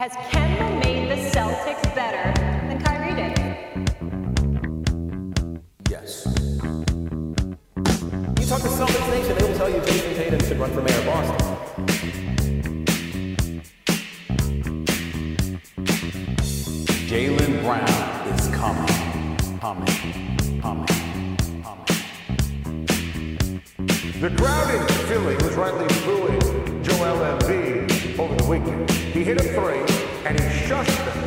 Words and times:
Has 0.00 0.10
Kemba 0.10 0.82
made 0.82 1.08
the 1.08 1.14
Celtics 1.30 1.94
better 1.94 2.32
than 2.66 2.82
Kyrie 2.82 3.14
did? 3.14 3.38
Yes. 5.88 6.26
You 7.76 8.44
talk 8.44 8.60
to 8.62 8.68
Celtics 8.74 9.08
Nation, 9.10 9.38
they 9.38 9.44
will 9.48 9.56
tell 9.56 9.70
you 9.70 9.76
Jayson 9.82 10.14
Tatum 10.16 10.40
should 10.40 10.58
run 10.58 10.72
for 10.72 10.82
mayor 10.82 10.98
of 10.98 11.06
Boston. 11.06 11.38
Jaylen 17.06 17.62
Brown 17.62 17.88
is 18.34 18.48
coming, 18.48 19.60
coming, 19.60 20.60
coming, 20.60 20.88
coming. 21.62 21.86
The 24.20 24.30
crowd 24.36 24.74
in 24.74 24.88
Philly 25.06 25.36
was 25.36 25.54
rightly 25.54 25.86
booing 26.04 26.82
Joel 26.82 27.38
Embiid 27.38 28.18
over 28.18 28.34
the 28.34 28.44
weekend. 28.48 29.03
He 29.14 29.22
hit 29.22 29.40
a 29.40 29.44
three 29.44 29.78
and 30.26 30.40
he 30.40 30.46
shushed 30.66 31.04
them. 31.04 31.18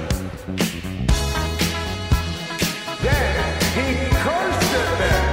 Then 3.02 3.62
he 3.78 3.86
cursed 4.12 4.74
at 4.76 4.90
them. 5.00 5.24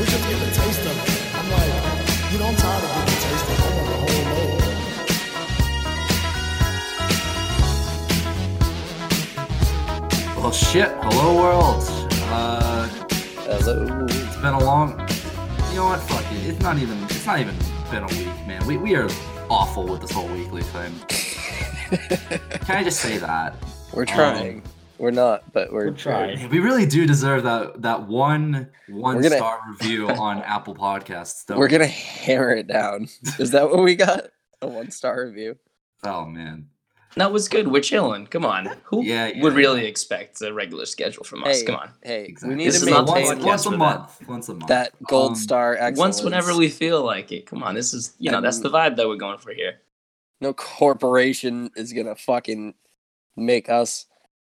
we 0.00 0.04
just 0.06 0.24
get 0.26 0.40
a 0.40 0.50
taste 0.50 0.80
of 0.80 0.96
it. 0.96 1.08
I'm 1.36 1.44
like, 1.50 1.74
you 2.32 2.38
know, 2.38 2.46
I'm 2.46 2.56
tired 2.56 2.84
of 2.84 2.88
getting 2.94 3.12
a 3.12 3.20
taste 3.20 3.44
of 3.44 3.52
it. 3.52 3.60
I 3.60 3.68
want 3.76 3.86
the 3.86 3.96
whole 4.00 4.24
load. 10.32 10.42
Well, 10.42 10.52
shit. 10.52 10.90
Hello, 11.02 11.36
world. 11.36 11.84
Uh, 12.32 12.88
Hello. 13.44 14.06
it's 14.08 14.36
been 14.36 14.54
a 14.54 14.58
long. 14.64 14.98
You 15.68 15.76
know 15.76 15.84
what? 15.84 16.00
Fuck 16.00 16.24
it. 16.32 16.46
It's 16.46 16.60
not 16.60 16.78
even. 16.78 16.96
It's 17.04 17.26
not 17.26 17.38
even 17.38 17.54
been 17.92 18.04
a 18.04 18.06
week, 18.06 18.46
man. 18.46 18.66
We 18.66 18.78
we 18.78 18.96
are 18.96 19.06
awful 19.50 19.86
with 19.86 20.00
this 20.00 20.10
whole 20.10 20.26
weekly 20.28 20.62
thing. 20.62 20.94
Can 22.60 22.76
I 22.78 22.82
just 22.82 23.00
say 23.00 23.18
that? 23.18 23.54
We're 23.92 24.06
trying. 24.06 24.60
Um, 24.60 24.62
we're 24.96 25.10
not, 25.10 25.52
but 25.52 25.70
we're, 25.70 25.88
We're 25.88 25.96
trying. 25.96 26.48
We 26.48 26.60
really 26.60 26.86
do 26.86 27.06
deserve 27.06 27.42
that 27.42 27.82
that 27.82 28.08
one 28.08 28.70
one 28.88 29.20
gonna- 29.20 29.36
star 29.36 29.60
review 29.68 30.08
on 30.08 30.38
Apple 30.42 30.74
Podcasts. 30.74 31.44
Don't 31.44 31.58
We're 31.58 31.68
gonna 31.68 31.86
hammer 31.86 32.54
it 32.54 32.66
down. 32.66 33.08
Is 33.38 33.50
that 33.50 33.70
what 33.70 33.82
we 33.82 33.94
got? 33.94 34.28
A 34.62 34.68
one 34.68 34.90
star 34.90 35.26
review. 35.26 35.58
Oh 36.02 36.24
man. 36.24 36.68
That 37.16 37.30
was 37.32 37.48
good. 37.48 37.68
We're 37.68 37.82
chilling. 37.82 38.26
Come 38.26 38.44
on. 38.46 38.70
Who 38.84 39.02
Yeah, 39.04 39.26
yeah, 39.28 39.42
would 39.42 39.52
yeah. 39.52 39.58
really 39.58 39.86
expect 39.86 40.40
a 40.40 40.52
regular 40.52 40.86
schedule 40.86 41.24
from 41.24 41.44
us? 41.44 41.60
Hey, 41.60 41.66
Come 41.66 41.74
on. 41.76 41.90
hey, 42.02 42.24
Exactly. 42.24 42.48
we 42.48 42.54
need 42.56 42.68
This 42.68 42.80
to 42.80 42.86
is 42.86 42.90
not 42.90 43.06
maintain 43.06 43.26
once, 43.26 43.44
once 43.44 43.60
a 43.60 43.64
for 43.64 43.70
that. 43.72 43.76
month. 43.78 44.28
Once 44.28 44.48
a 44.48 44.54
month. 44.54 44.66
that 44.68 44.92
gold 45.08 45.30
Um, 45.32 45.34
star 45.36 45.74
excellence. 45.74 45.98
Once 45.98 46.22
whenever 46.22 46.56
we 46.56 46.68
feel 46.68 47.04
like 47.04 47.30
it. 47.32 47.46
Come 47.46 47.62
on. 47.62 47.74
This 47.74 47.92
is 47.92 48.14
you 48.18 48.30
know 48.30 48.40
that's 48.40 48.60
the 48.60 48.70
vibe 48.70 48.96
that 48.96 49.06
we're 49.08 49.16
going 49.16 49.38
for 49.38 49.52
here. 49.52 49.80
no 50.40 50.52
corporation 50.54 51.70
is 51.76 51.92
gonna 51.92 52.16
fucking 52.16 52.74
make 53.36 53.68
us 53.70 54.06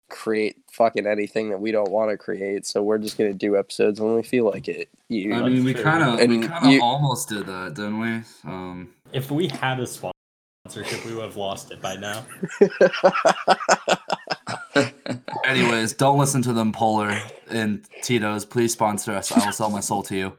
create 0.10 0.56
fucking 0.72 1.06
anything 1.08 1.50
that 1.50 1.60
we 1.60 1.72
don't 1.72 1.90
want 1.92 2.10
to 2.12 2.18
create. 2.18 2.66
So 2.66 2.82
we're 2.84 2.98
just 2.98 3.18
gonna 3.18 3.34
do 3.34 3.58
episodes 3.58 4.00
when 4.00 4.16
we 4.16 4.24
feel 4.24 4.46
like 4.46 4.68
it. 4.68 4.88
You, 5.10 5.34
I 5.34 5.50
mean, 5.50 5.64
we 5.66 5.74
kind 5.74 6.04
of 6.04 6.30
we 6.30 6.48
kind 6.48 6.76
of 6.76 6.82
almost 6.82 7.28
did 7.30 7.46
that, 7.48 7.74
didn't 7.74 8.00
we? 8.00 8.22
Um, 8.50 8.90
If 9.14 9.32
we 9.32 9.48
had 9.50 9.80
a 9.80 9.88
sponsorship, 10.68 11.06
we 11.06 11.16
would 11.16 11.24
have 11.26 11.38
lost 11.38 11.72
it 11.72 11.82
by 11.82 11.96
now. 11.96 12.24
anyways, 15.46 15.94
don't 15.94 16.20
listen 16.20 16.42
to 16.44 16.54
them, 16.54 16.72
Polar 16.72 17.20
and 17.50 17.84
Tito's. 18.04 18.46
Please 18.46 18.72
sponsor 18.74 19.12
us. 19.14 19.32
I 19.32 19.44
will 19.46 19.52
sell 19.54 19.70
my 19.72 19.80
soul 19.80 20.04
to 20.04 20.16
you. 20.16 20.38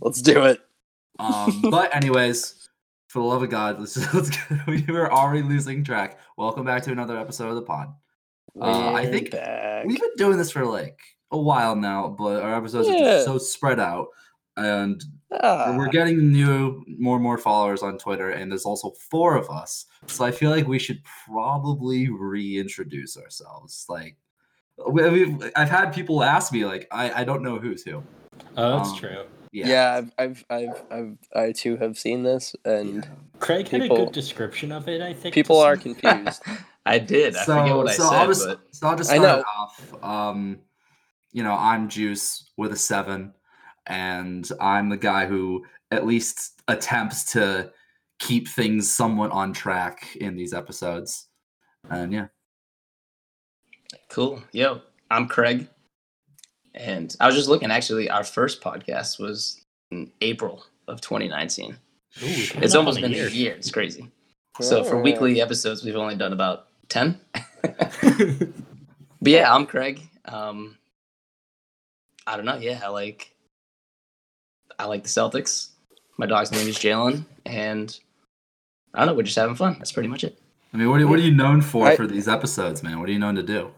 let's 0.00 0.20
do 0.20 0.44
it. 0.44 0.60
Um, 1.18 1.62
but 1.70 1.94
anyways, 1.96 2.68
for 3.08 3.20
the 3.20 3.24
love 3.24 3.42
of 3.42 3.50
God, 3.50 3.78
let's 3.80 3.96
let's 4.14 4.30
get, 4.30 4.66
we 4.66 4.82
were 4.88 5.10
already 5.12 5.42
losing 5.42 5.82
track. 5.82 6.18
Welcome 6.36 6.64
back 6.66 6.82
to 6.84 6.92
another 6.92 7.16
episode 7.18 7.48
of 7.48 7.54
the 7.56 7.62
pod. 7.62 7.94
Uh, 8.60 8.92
I 8.92 9.06
think 9.06 9.30
back. 9.30 9.86
We've 9.86 10.00
been 10.00 10.10
doing 10.16 10.36
this 10.36 10.50
for 10.50 10.64
like 10.66 10.98
a 11.30 11.38
while 11.38 11.74
now, 11.74 12.08
but 12.18 12.42
our 12.42 12.54
episodes 12.56 12.88
are 12.88 12.92
Yeah. 12.92 13.04
just 13.14 13.24
so 13.26 13.38
spread 13.38 13.80
out, 13.80 14.08
and 14.56 15.02
Ah, 15.42 15.74
we're 15.76 15.88
getting 15.88 16.32
new, 16.32 16.84
more 16.98 17.16
and 17.16 17.22
more 17.22 17.38
followers 17.38 17.82
on 17.82 17.98
Twitter, 17.98 18.30
and 18.30 18.50
there's 18.50 18.64
also 18.64 18.92
four 19.10 19.36
of 19.36 19.48
us. 19.50 19.86
So 20.06 20.24
I 20.24 20.30
feel 20.30 20.50
like 20.50 20.66
we 20.68 20.78
should 20.78 21.02
probably 21.26 22.08
reintroduce 22.10 23.16
ourselves. 23.16 23.86
Like, 23.88 24.16
we, 24.90 25.08
we've, 25.10 25.52
I've 25.56 25.70
had 25.70 25.90
people 25.92 26.22
ask 26.22 26.52
me, 26.52 26.64
like, 26.64 26.86
I, 26.90 27.20
I 27.22 27.24
don't 27.24 27.42
know 27.42 27.58
who's 27.58 27.82
who. 27.82 28.02
Oh, 28.56 28.76
that's 28.78 28.90
Um, 28.90 28.96
true. 28.98 29.24
Yeah. 29.52 29.68
yeah, 29.68 29.96
I've, 29.96 30.12
I've, 30.18 30.44
I've, 30.50 30.82
I've, 30.90 31.18
I 31.36 31.52
too 31.52 31.76
have 31.76 31.96
seen 31.96 32.22
this, 32.24 32.56
and 32.64 33.08
Craig 33.38 33.68
had 33.68 33.80
a 33.80 33.84
people- 33.84 34.06
good 34.06 34.12
description 34.12 34.72
of 34.72 34.88
it. 34.88 35.00
I 35.00 35.12
think 35.14 35.32
people 35.34 35.60
are 35.60 35.76
confused. 35.86 36.42
I 36.86 36.98
did. 36.98 37.34
I 37.36 37.44
forget 37.44 37.74
what 37.76 37.88
I 37.88 37.92
so 37.94 38.02
said, 38.02 38.12
I'll 38.12 38.26
just, 38.26 38.46
but 38.46 38.60
so 38.72 38.86
I'll 38.88 38.96
just 38.96 39.10
I 39.10 39.16
start 39.18 39.38
know. 39.38 39.40
it 39.40 39.46
off. 39.56 40.04
Um, 40.04 40.58
you 41.32 41.42
know, 41.42 41.54
I'm 41.54 41.88
Juice 41.88 42.50
with 42.56 42.72
a 42.72 42.76
seven, 42.76 43.32
and 43.86 44.48
I'm 44.60 44.88
the 44.88 44.96
guy 44.96 45.26
who 45.26 45.64
at 45.90 46.06
least 46.06 46.60
attempts 46.68 47.24
to 47.32 47.70
keep 48.18 48.48
things 48.48 48.90
somewhat 48.90 49.30
on 49.30 49.52
track 49.52 50.16
in 50.16 50.36
these 50.36 50.54
episodes. 50.54 51.28
And 51.90 52.12
yeah, 52.12 52.26
cool. 54.10 54.42
Yo, 54.52 54.80
I'm 55.10 55.28
Craig, 55.28 55.68
and 56.74 57.14
I 57.20 57.26
was 57.26 57.34
just 57.34 57.48
looking. 57.48 57.70
Actually, 57.70 58.08
our 58.10 58.24
first 58.24 58.62
podcast 58.62 59.18
was 59.18 59.64
in 59.90 60.10
April 60.20 60.64
of 60.88 61.00
2019. 61.00 61.72
Ooh, 61.72 61.76
It's 62.22 62.74
almost 62.74 63.00
been 63.00 63.12
a 63.12 63.14
a 63.14 63.18
year. 63.18 63.28
year. 63.28 63.54
It's 63.54 63.70
crazy. 63.70 64.10
So 64.60 64.84
for 64.84 65.00
weekly 65.00 65.40
episodes, 65.40 65.82
we've 65.84 65.96
only 65.96 66.14
done 66.14 66.32
about 66.32 66.68
10. 66.88 67.18
but 67.62 68.48
yeah, 69.22 69.52
I'm 69.52 69.66
Craig. 69.66 70.00
Um, 70.26 70.78
I 72.26 72.36
don't 72.36 72.44
know. 72.44 72.56
Yeah, 72.56 72.80
I 72.84 72.88
like 72.88 73.33
I 74.78 74.86
like 74.86 75.02
the 75.02 75.08
Celtics. 75.08 75.68
My 76.18 76.26
dog's 76.26 76.52
name 76.52 76.68
is 76.68 76.76
Jalen, 76.78 77.24
and 77.46 77.98
I 78.94 78.98
don't 79.00 79.08
know. 79.08 79.14
We're 79.14 79.22
just 79.24 79.36
having 79.36 79.56
fun. 79.56 79.74
That's 79.78 79.92
pretty 79.92 80.08
much 80.08 80.24
it. 80.24 80.38
I 80.72 80.76
mean, 80.76 80.90
what 80.90 81.00
are, 81.00 81.06
what 81.06 81.18
are 81.18 81.22
you 81.22 81.34
known 81.34 81.60
for 81.60 81.86
I- 81.88 81.96
for 81.96 82.06
these 82.06 82.28
episodes, 82.28 82.82
man? 82.82 82.98
What 83.00 83.08
are 83.08 83.12
you 83.12 83.18
known 83.18 83.34
to 83.36 83.42
do? 83.42 83.70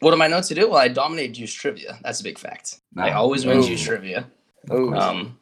What 0.00 0.12
am 0.12 0.20
I 0.20 0.28
known 0.28 0.42
to 0.42 0.54
do? 0.54 0.68
Well, 0.68 0.78
I 0.78 0.88
dominate 0.88 1.32
juice 1.32 1.52
trivia. 1.54 1.98
That's 2.02 2.20
a 2.20 2.24
big 2.24 2.38
fact. 2.38 2.80
I 2.96 3.12
always 3.12 3.46
win 3.46 3.58
Ooh. 3.58 3.66
juice 3.66 3.82
trivia. 3.82 4.26
Um, 4.70 5.38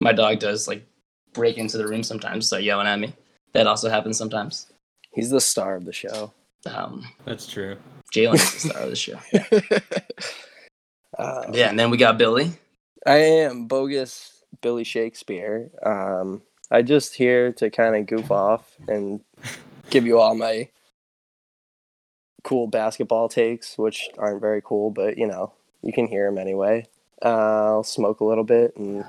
my 0.00 0.12
dog 0.12 0.38
does 0.38 0.66
like 0.68 0.86
break 1.34 1.58
into 1.58 1.76
the 1.76 1.86
room 1.86 2.02
sometimes, 2.02 2.46
start 2.46 2.62
yelling 2.62 2.86
at 2.86 2.98
me. 2.98 3.14
That 3.52 3.66
also 3.66 3.90
happens 3.90 4.16
sometimes. 4.16 4.66
he's 5.12 5.28
the 5.30 5.40
star 5.40 5.76
of 5.76 5.84
the 5.84 5.92
show. 5.92 6.32
Um, 6.66 7.04
That's 7.26 7.46
true. 7.46 7.76
Jalen 8.14 8.34
is 8.34 8.54
the 8.62 8.68
star 8.70 8.82
of 8.82 8.90
the 8.90 8.96
show. 8.96 9.18
Uh, 11.18 11.44
Yeah, 11.52 11.68
and 11.70 11.78
then 11.78 11.90
we 11.90 11.96
got 11.96 12.16
Billy. 12.18 12.52
I 13.06 13.18
am 13.18 13.66
bogus 13.66 14.42
Billy 14.60 14.82
Shakespeare. 14.82 15.70
Um, 15.84 16.42
I 16.72 16.82
just 16.82 17.14
here 17.14 17.52
to 17.52 17.70
kind 17.70 17.94
of 17.94 18.06
goof 18.06 18.32
off 18.32 18.74
and 18.88 19.20
give 19.90 20.04
you 20.04 20.18
all 20.18 20.34
my 20.34 20.68
cool 22.42 22.66
basketball 22.66 23.28
takes, 23.28 23.78
which 23.78 24.08
aren't 24.18 24.40
very 24.40 24.60
cool, 24.60 24.90
but 24.90 25.18
you 25.18 25.26
know 25.26 25.52
you 25.82 25.92
can 25.92 26.08
hear 26.08 26.28
them 26.28 26.38
anyway. 26.38 26.86
Uh, 27.24 27.28
I'll 27.76 27.84
smoke 27.84 28.18
a 28.18 28.24
little 28.24 28.44
bit 28.44 28.76
and 28.76 29.04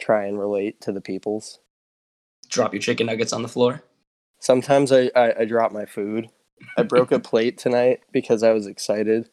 try 0.00 0.26
and 0.26 0.38
relate 0.38 0.80
to 0.82 0.92
the 0.92 1.00
peoples. 1.00 1.60
Drop 2.48 2.74
your 2.74 2.82
chicken 2.82 3.06
nuggets 3.06 3.32
on 3.32 3.42
the 3.42 3.48
floor. 3.48 3.84
Sometimes 4.40 4.90
I, 4.90 5.10
I, 5.14 5.34
I 5.40 5.44
drop 5.44 5.70
my 5.70 5.86
food. 5.86 6.30
I 6.76 6.82
broke 6.82 7.12
a 7.12 7.20
plate 7.20 7.58
tonight 7.58 8.00
because 8.10 8.42
I 8.42 8.52
was 8.52 8.66
excited 8.66 9.30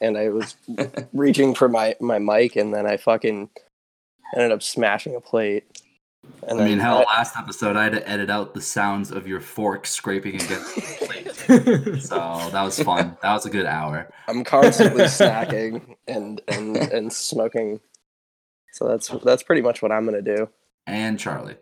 and 0.00 0.16
I 0.16 0.28
was 0.28 0.56
reaching 1.12 1.54
for 1.54 1.68
my, 1.68 1.96
my 2.00 2.18
mic 2.18 2.56
and 2.56 2.74
then 2.74 2.86
I 2.86 2.96
fucking 2.96 3.50
ended 4.34 4.52
up 4.52 4.62
smashing 4.62 5.14
a 5.14 5.20
plate. 5.20 5.64
And 6.46 6.60
I 6.60 6.64
mean, 6.64 6.78
hell, 6.78 7.04
last 7.08 7.36
episode 7.36 7.76
I 7.76 7.84
had 7.84 7.92
to 7.92 8.08
edit 8.08 8.30
out 8.30 8.54
the 8.54 8.60
sounds 8.60 9.10
of 9.10 9.26
your 9.26 9.40
fork 9.40 9.86
scraping 9.86 10.34
against 10.34 10.74
the 10.74 11.06
plate. 11.06 11.16
So 12.00 12.16
that 12.52 12.62
was 12.62 12.78
fun. 12.80 13.16
That 13.22 13.32
was 13.32 13.46
a 13.46 13.50
good 13.50 13.66
hour. 13.66 14.12
I'm 14.28 14.44
constantly 14.44 15.04
snacking 15.04 15.96
and, 16.06 16.40
and, 16.46 16.76
and 16.76 17.12
smoking. 17.12 17.80
So 18.72 18.86
that's 18.86 19.08
that's 19.24 19.42
pretty 19.42 19.62
much 19.62 19.82
what 19.82 19.90
I'm 19.90 20.04
gonna 20.04 20.22
do. 20.22 20.48
And 20.86 21.18
Charlie. 21.18 21.56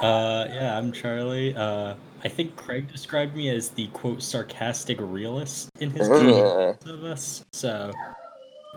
Uh, 0.00 0.46
yeah, 0.48 0.76
I'm 0.76 0.92
Charlie. 0.92 1.54
Uh, 1.54 1.94
I 2.24 2.28
think 2.28 2.56
Craig 2.56 2.90
described 2.90 3.36
me 3.36 3.50
as 3.50 3.70
the 3.70 3.88
quote 3.88 4.22
sarcastic 4.22 4.98
realist 5.00 5.70
in 5.80 5.90
his 5.90 6.08
Uh, 6.10 6.74
of 6.86 7.04
us, 7.04 7.44
so 7.52 7.92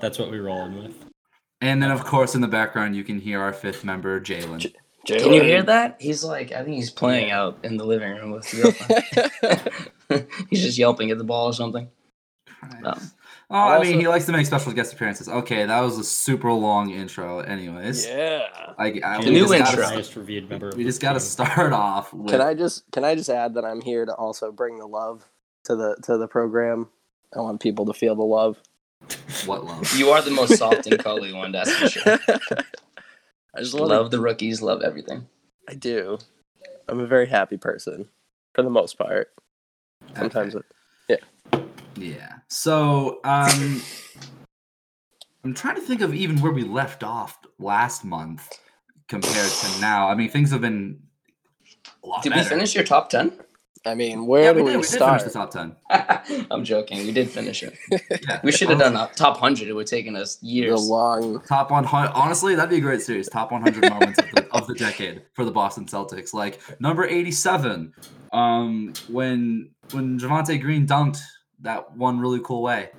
that's 0.02 0.20
what 0.20 0.30
we're 0.30 0.44
rolling 0.44 0.84
with. 0.84 1.06
And 1.62 1.82
then, 1.82 1.92
of 1.92 2.04
course, 2.04 2.36
in 2.36 2.42
the 2.42 2.48
background, 2.48 2.96
you 2.96 3.04
can 3.04 3.20
hear 3.20 3.42
our 3.42 3.54
fifth 3.54 3.84
member, 3.84 4.20
Jalen. 4.20 4.74
Can 5.06 5.34
you 5.34 5.44
hear 5.44 5.64
that? 5.64 5.98
He's 6.00 6.24
like, 6.24 6.52
I 6.52 6.64
think 6.64 6.76
he's 6.76 6.90
playing 6.90 7.32
out 7.32 7.60
in 7.64 7.78
the 7.78 7.86
living 7.86 8.12
room 8.12 8.32
with 8.32 8.46
his 8.46 8.62
girlfriend. 8.90 10.28
he's 10.50 10.64
just 10.64 10.78
yelping 10.78 11.12
at 11.12 11.18
the 11.18 11.24
ball 11.24 11.48
or 11.48 11.54
something. 11.54 11.88
Um, 12.84 13.00
Oh, 13.50 13.56
I 13.56 13.80
mean, 13.84 14.00
he 14.00 14.08
likes 14.08 14.26
to 14.26 14.32
make 14.32 14.46
special 14.48 14.72
guest 14.74 14.94
appearances. 14.94 15.30
Okay, 15.30 15.66
that 15.66 15.80
was 15.82 16.00
a 16.00 16.04
super 16.04 16.52
long 16.52 16.90
intro. 16.90 17.40
Anyways, 17.42 18.08
Yeah. 18.08 18.48
I, 18.78 19.00
I, 19.04 19.22
The 19.22 19.26
we 19.30 19.32
new 19.36 19.48
just 19.48 19.76
gotta- 19.76 19.98
intro. 20.00 20.22
Reviewed 20.22 20.50
member. 20.50 20.72
We 20.76 20.84
just 20.84 21.00
got 21.02 21.14
to 21.14 21.20
start 21.20 21.72
off 21.74 22.12
with. 22.14 22.32
Can 22.32 22.42
I 22.42 22.54
just 22.56 22.90
can 22.92 23.04
I 23.04 23.14
just 23.16 23.30
add 23.30 23.54
that 23.54 23.64
I'm 23.66 23.82
here 23.82 24.06
to 24.06 24.14
also 24.16 24.52
bring 24.52 24.80
the 24.80 24.88
love 24.88 25.30
to 25.66 25.76
the 25.76 25.96
to 26.04 26.18
the 26.18 26.28
program. 26.28 26.90
I 27.36 27.40
want 27.42 27.62
people 27.62 27.86
to 27.86 27.94
feel 27.94 28.16
the 28.16 28.24
love. 28.24 28.58
what 29.46 29.64
love? 29.66 29.94
You 29.98 30.10
are 30.10 30.22
the 30.22 30.32
most 30.32 30.58
soft 30.58 30.88
and 30.88 30.98
cuddly 30.98 31.32
one, 31.34 31.52
that's 31.52 31.72
for 31.72 31.88
sure. 31.90 32.20
I 33.56 33.60
just 33.60 33.74
love 33.74 33.90
Love 33.90 34.12
the 34.12 34.20
rookies, 34.20 34.62
love 34.62 34.82
everything. 34.82 35.28
I 35.70 35.76
do. 35.76 36.18
I'm 36.88 37.00
a 37.00 37.06
very 37.08 37.28
happy 37.28 37.58
person 37.58 38.08
for 38.54 38.64
the 38.64 38.70
most 38.70 38.98
part. 38.98 39.32
Sometimes 40.16 40.56
Okay. 40.56 40.66
it, 40.68 40.75
Yeah. 41.96 42.34
So, 42.50 43.20
um, 43.24 43.82
I'm 45.44 45.54
trying 45.54 45.76
to 45.76 45.82
think 45.82 46.02
of 46.02 46.14
even 46.14 46.42
where 46.42 46.52
we 46.52 46.64
left 46.64 47.04
off 47.04 47.38
last 47.60 48.04
month 48.04 48.60
compared 49.08 49.50
to 49.52 49.82
now. 49.82 50.08
I 50.10 50.16
mean, 50.16 50.30
things 50.30 50.52
have 50.52 50.62
been 50.62 51.00
a 52.04 52.08
lot 52.08 52.24
Did 52.24 52.32
better. 52.32 52.44
we 52.44 52.50
finish 52.50 52.76
your 52.76 52.84
top 52.84 53.10
10? 53.10 53.32
I 53.88 53.94
mean, 53.94 54.26
where 54.26 54.46
Yeah, 54.46 54.54
do 54.54 54.56
we 54.58 54.64
we, 54.64 54.72
did. 54.72 54.78
We 54.78 54.82
did 54.82 54.90
start? 54.92 55.22
finish 55.22 55.32
the 55.34 55.40
top 55.40 55.52
ten. 55.52 55.76
I'm 56.50 56.64
joking. 56.64 57.06
We 57.06 57.12
did 57.12 57.30
finish 57.30 57.62
it. 57.62 57.78
Yeah. 58.28 58.40
We 58.44 58.52
should 58.52 58.70
have 58.70 58.80
done 58.80 58.96
a 58.96 59.12
top 59.16 59.36
100. 59.40 59.68
It 59.68 59.74
would 59.74 59.82
have 59.82 59.90
taken 59.90 60.16
us 60.16 60.38
the 60.38 60.48
years. 60.48 60.88
long 60.88 61.40
Top 61.42 61.70
100. 61.70 62.12
Honestly, 62.14 62.56
that'd 62.56 62.72
be 62.72 62.78
a 62.78 62.82
great 62.82 63.04
series. 63.04 63.30
Top 63.30 63.52
100 63.52 63.88
moments 63.92 64.18
of 64.18 64.26
the, 64.32 64.48
of 64.54 64.66
the 64.66 64.74
decade 64.74 65.22
for 65.34 65.46
the 65.46 65.52
Boston 65.52 65.86
Celtics. 65.86 66.34
Like 66.34 66.60
number 66.82 67.06
87, 67.06 67.94
um, 68.34 68.92
when 69.08 69.70
when 69.92 70.20
Javonte 70.20 70.60
Green 70.60 70.88
dunked 70.88 71.22
that 71.66 71.96
one 71.98 72.20
really 72.20 72.40
cool 72.44 72.62
way. 72.64 72.90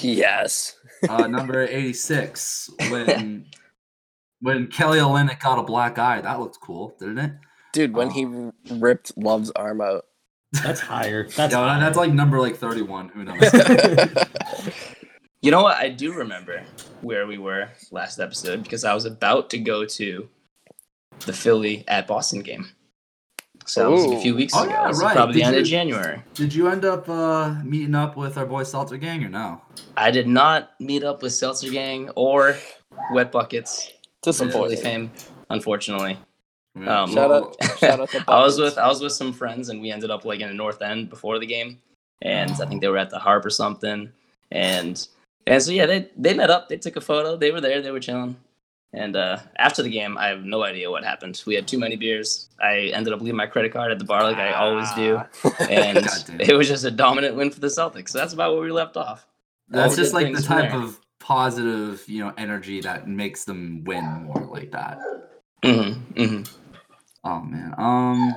yes. 0.00 0.76
Uh, 1.08 1.26
number 1.26 1.62
86, 1.66 2.70
when 2.90 3.46
when 4.40 4.66
Kelly 4.68 4.98
Olynyk 4.98 5.40
got 5.40 5.58
a 5.58 5.62
black 5.62 5.98
eye. 5.98 6.20
That 6.20 6.38
looked 6.40 6.60
cool, 6.60 6.94
didn't 6.98 7.18
it? 7.18 7.32
Dude, 7.72 7.94
when 7.94 8.08
Oh. 8.08 8.10
he 8.10 8.74
ripped 8.74 9.12
Love's 9.16 9.50
arm 9.56 9.80
out. 9.80 10.04
That's 10.62 10.80
higher. 10.80 11.28
That's 11.36 11.54
yeah, 11.54 11.60
higher. 11.60 11.80
that's 11.80 11.96
like 11.96 12.12
number 12.12 12.40
like 12.40 12.56
31. 12.56 13.08
Who 13.10 13.24
knows? 13.24 13.40
You 15.42 15.50
know 15.50 15.62
what? 15.62 15.78
I 15.78 15.88
do 15.88 16.12
remember 16.12 16.62
where 17.00 17.26
we 17.26 17.38
were 17.38 17.70
last 17.90 18.20
episode 18.20 18.62
because 18.62 18.84
I 18.84 18.92
was 18.92 19.06
about 19.06 19.48
to 19.50 19.58
go 19.58 19.86
to 19.86 20.28
the 21.24 21.32
Philly 21.32 21.82
at 21.88 22.06
Boston 22.06 22.40
game. 22.40 22.68
So 23.66 23.84
that 23.84 23.90
was 23.90 24.06
like 24.06 24.18
a 24.18 24.20
few 24.20 24.32
Ooh. 24.32 24.36
weeks 24.36 24.52
Oh, 24.56 24.64
ago. 24.64 24.72
yeah, 24.72 24.90
right. 25.00 25.14
Probably 25.16 25.34
the 25.34 25.40
Did 25.40 25.46
end 25.46 25.56
of 25.56 25.64
January. 25.64 26.22
Did 26.34 26.52
you 26.54 26.68
end 26.68 26.84
up 26.84 27.08
uh, 27.08 27.54
meeting 27.62 27.94
up 27.94 28.16
with 28.16 28.36
our 28.36 28.46
boy 28.46 28.64
Seltzer 28.64 28.96
gang 28.96 29.22
or 29.24 29.28
no? 29.28 29.60
I 29.96 30.10
did 30.10 30.26
not 30.26 30.70
meet 30.80 31.04
up 31.04 31.22
with 31.22 31.32
Seltzer 31.32 31.70
Gang 31.70 32.08
or 32.16 32.56
Wet 33.12 33.30
Buckets. 33.30 33.86
Philly 33.86 33.96
Disappointing. 34.22 34.76
fame, 34.78 35.10
unfortunately. 35.50 36.18
Yeah. 36.78 37.02
Um, 37.02 37.12
Shout 37.12 37.30
out, 37.32 37.56
shout 37.78 38.00
out 38.00 38.10
to 38.10 38.24
I 38.28 38.40
was 38.42 38.58
with 38.58 38.76
I 38.78 38.86
was 38.86 39.00
with 39.02 39.12
some 39.12 39.32
friends 39.32 39.68
and 39.70 39.80
we 39.80 39.90
ended 39.90 40.10
up 40.10 40.24
like 40.24 40.40
in 40.40 40.48
the 40.48 40.54
North 40.54 40.82
End 40.82 41.08
before 41.10 41.38
the 41.38 41.46
game, 41.46 41.80
and 42.22 42.50
I 42.50 42.66
think 42.66 42.80
they 42.80 42.88
were 42.88 42.98
at 42.98 43.10
the 43.10 43.18
Harp 43.18 43.44
or 43.44 43.50
something, 43.50 44.10
and 44.52 45.06
and 45.46 45.62
so 45.62 45.72
yeah 45.72 45.86
they 45.86 46.08
they 46.16 46.34
met 46.34 46.50
up, 46.50 46.68
they 46.68 46.76
took 46.76 46.96
a 46.96 47.00
photo, 47.00 47.36
they 47.36 47.50
were 47.50 47.60
there, 47.60 47.80
they 47.82 47.90
were 47.90 47.98
chilling, 48.00 48.36
and 48.92 49.16
uh, 49.16 49.38
after 49.56 49.82
the 49.82 49.90
game 49.90 50.18
I 50.18 50.28
have 50.28 50.44
no 50.44 50.62
idea 50.62 50.90
what 50.90 51.04
happened. 51.04 51.42
We 51.46 51.54
had 51.54 51.68
too 51.68 51.78
many 51.78 51.96
beers. 51.96 52.48
I 52.60 52.90
ended 52.94 53.12
up 53.12 53.20
leaving 53.20 53.36
my 53.36 53.46
credit 53.46 53.72
card 53.72 53.92
at 53.92 53.98
the 53.98 54.04
bar 54.04 54.22
like 54.22 54.36
I 54.36 54.52
always 54.52 54.92
do, 54.94 55.20
and 55.68 56.06
it 56.40 56.56
was 56.56 56.68
just 56.68 56.84
a 56.84 56.90
dominant 56.90 57.36
win 57.36 57.50
for 57.50 57.60
the 57.60 57.68
Celtics. 57.68 58.10
So 58.10 58.18
that's 58.18 58.32
about 58.32 58.54
where 58.54 58.62
we 58.62 58.72
left 58.72 58.96
off. 58.96 59.26
That's 59.68 59.96
just 59.96 60.12
like 60.12 60.34
the 60.34 60.42
type 60.42 60.70
there. 60.70 60.80
of 60.80 60.98
positive, 61.20 62.02
you 62.08 62.24
know, 62.24 62.32
energy 62.36 62.80
that 62.80 63.06
makes 63.06 63.44
them 63.44 63.84
win 63.84 64.04
more 64.24 64.48
like 64.50 64.72
that. 64.72 64.98
Mm-hmm, 65.62 66.20
mm-hmm. 66.20 66.54
Oh 67.24 67.40
man. 67.40 67.74
Um 67.78 68.34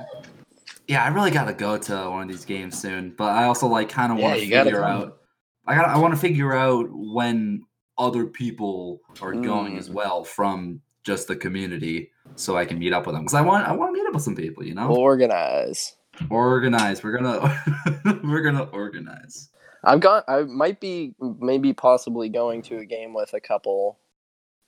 yeah, 0.86 1.02
I 1.02 1.08
really 1.08 1.30
gotta 1.30 1.54
go 1.54 1.76
to 1.76 2.10
one 2.10 2.22
of 2.22 2.28
these 2.28 2.44
games 2.44 2.78
soon. 2.78 3.10
But 3.16 3.32
I 3.32 3.44
also 3.44 3.66
like 3.66 3.88
kind 3.88 4.12
of 4.12 4.18
want 4.18 4.38
to 4.38 4.46
gotta 4.46 4.70
figure 4.70 4.84
out 4.84 5.18
I 5.66 5.74
got 5.74 5.88
I 5.88 5.98
want 5.98 6.14
to 6.14 6.20
figure 6.20 6.54
out 6.54 6.86
when 6.92 7.64
other 7.98 8.26
people 8.26 9.00
are 9.22 9.32
going 9.32 9.78
as 9.78 9.88
Mm. 9.88 9.94
well 9.94 10.24
from 10.24 10.80
just 11.04 11.28
the 11.28 11.36
community 11.36 12.10
so 12.34 12.56
I 12.56 12.64
can 12.64 12.78
meet 12.78 12.92
up 12.92 13.06
with 13.06 13.14
them. 13.14 13.22
Because 13.24 13.34
I 13.34 13.42
want 13.42 13.66
I 13.68 13.72
want 13.72 13.94
to 13.94 14.00
meet 14.00 14.06
up 14.08 14.14
with 14.14 14.22
some 14.22 14.34
people, 14.36 14.64
you 14.64 14.74
know? 14.74 14.88
Organize. 14.94 15.96
organize. 16.30 17.02
We're 17.02 17.16
gonna 17.18 18.20
we're 18.24 18.42
gonna 18.42 18.64
organize. 18.72 19.50
I've 19.86 20.00
got. 20.00 20.24
I 20.28 20.42
might 20.44 20.80
be 20.80 21.14
maybe 21.40 21.72
possibly 21.74 22.28
going 22.30 22.62
to 22.62 22.78
a 22.78 22.84
game 22.86 23.12
with 23.12 23.34
a 23.34 23.40
couple 23.40 23.98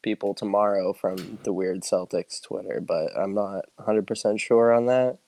people 0.02 0.34
tomorrow 0.34 0.92
from 0.92 1.38
the 1.44 1.52
Weird 1.54 1.80
Celtics 1.82 2.42
Twitter, 2.42 2.80
but 2.86 3.08
I'm 3.18 3.34
not 3.34 3.64
100 3.76 4.06
percent 4.06 4.40
sure 4.40 4.72
on 4.74 4.86
that. 4.86 5.18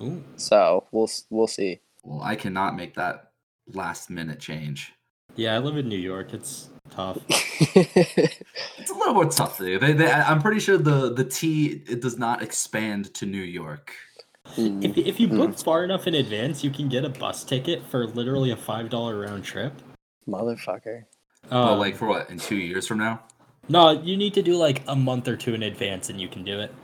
Ooh. 0.00 0.24
So 0.36 0.86
we'll 0.92 1.10
we'll 1.28 1.46
see. 1.46 1.80
Well, 2.02 2.22
I 2.22 2.36
cannot 2.36 2.74
make 2.74 2.94
that 2.94 3.32
last 3.66 4.08
minute 4.10 4.40
change. 4.40 4.92
Yeah, 5.36 5.54
I 5.54 5.58
live 5.58 5.76
in 5.76 5.88
New 5.88 5.98
York. 5.98 6.32
It's 6.34 6.68
tough. 6.90 7.18
It's 8.78 8.90
a 8.90 8.94
little 8.94 9.14
more 9.14 9.26
tough 9.30 9.56
to 9.58 9.64
do. 9.64 9.78
They, 9.78 9.92
they, 9.92 10.10
I'm 10.10 10.42
pretty 10.42 10.58
sure 10.60 10.76
the 10.76 11.12
the 11.12 11.24
T 11.24 11.82
it 11.88 12.00
does 12.02 12.18
not 12.18 12.42
expand 12.42 13.14
to 13.14 13.24
New 13.26 13.40
York. 13.42 13.94
Mm. 14.56 14.84
If, 14.84 14.98
if 14.98 15.20
you 15.20 15.28
Mm. 15.28 15.36
book 15.38 15.58
far 15.58 15.84
enough 15.84 16.06
in 16.08 16.14
advance, 16.14 16.64
you 16.64 16.70
can 16.70 16.88
get 16.88 17.04
a 17.04 17.08
bus 17.08 17.44
ticket 17.44 17.86
for 17.86 18.06
literally 18.08 18.50
a 18.50 18.56
five 18.56 18.90
dollar 18.90 19.20
round 19.20 19.44
trip. 19.44 19.72
Motherfucker. 20.28 21.04
Oh, 21.50 21.74
Um, 21.74 21.78
like 21.78 21.96
for 21.96 22.08
what? 22.08 22.28
In 22.30 22.38
two 22.38 22.56
years 22.56 22.86
from 22.86 22.98
now? 22.98 23.22
no, 23.68 23.90
you 24.02 24.16
need 24.16 24.34
to 24.34 24.42
do 24.42 24.56
like 24.56 24.82
a 24.88 24.96
month 24.96 25.28
or 25.28 25.36
two 25.36 25.54
in 25.54 25.62
advance, 25.62 26.10
and 26.10 26.20
you 26.20 26.28
can 26.28 26.44
do 26.44 26.58
it. 26.60 26.74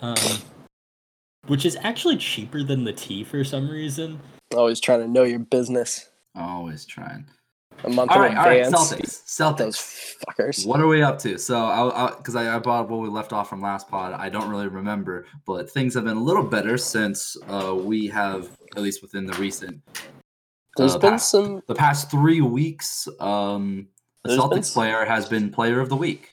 Um, 0.00 0.38
which 1.48 1.66
is 1.66 1.76
actually 1.82 2.16
cheaper 2.18 2.62
than 2.62 2.84
the 2.84 2.92
T 2.92 3.24
for 3.24 3.42
some 3.44 3.68
reason. 3.68 4.20
Always 4.54 4.80
trying 4.80 5.00
to 5.00 5.08
know 5.08 5.24
your 5.24 5.40
business. 5.40 6.08
Always 6.36 6.84
trying. 6.84 7.26
A 7.84 7.88
month 7.88 8.10
All 8.10 8.16
in 8.22 8.34
right, 8.34 8.36
all 8.38 8.44
right. 8.46 8.66
advance. 8.66 8.92
Celtics. 8.92 9.36
Those 9.36 9.76
Celtics. 9.76 10.16
fuckers. 10.28 10.66
What 10.66 10.80
are 10.80 10.86
we 10.86 11.02
up 11.02 11.18
to? 11.20 11.38
So, 11.38 11.56
I 11.64 12.10
because 12.16 12.36
I, 12.36 12.54
I, 12.54 12.58
brought 12.58 12.82
up 12.84 12.90
what 12.90 13.00
we 13.00 13.08
left 13.08 13.32
off 13.32 13.48
from 13.48 13.60
last 13.62 13.88
pod. 13.88 14.12
I 14.12 14.28
don't 14.28 14.48
really 14.50 14.68
remember, 14.68 15.26
but 15.46 15.70
things 15.70 15.94
have 15.94 16.04
been 16.04 16.16
a 16.16 16.22
little 16.22 16.42
better 16.42 16.76
since 16.76 17.36
uh, 17.48 17.74
we 17.74 18.06
have, 18.08 18.50
at 18.76 18.82
least 18.82 19.00
within 19.02 19.24
the 19.26 19.32
recent, 19.34 19.80
There's 20.76 20.94
uh, 20.94 20.98
been 20.98 21.10
past- 21.12 21.30
some. 21.30 21.62
the 21.68 21.74
past 21.74 22.10
three 22.10 22.40
weeks. 22.42 23.08
Um, 23.18 23.88
a 24.24 24.28
There's 24.28 24.40
been 24.40 24.50
Celtics 24.50 24.58
s- 24.58 24.72
player 24.74 25.04
has 25.04 25.26
been 25.28 25.50
player 25.50 25.80
of 25.80 25.88
the 25.88 25.96
week. 25.96 26.30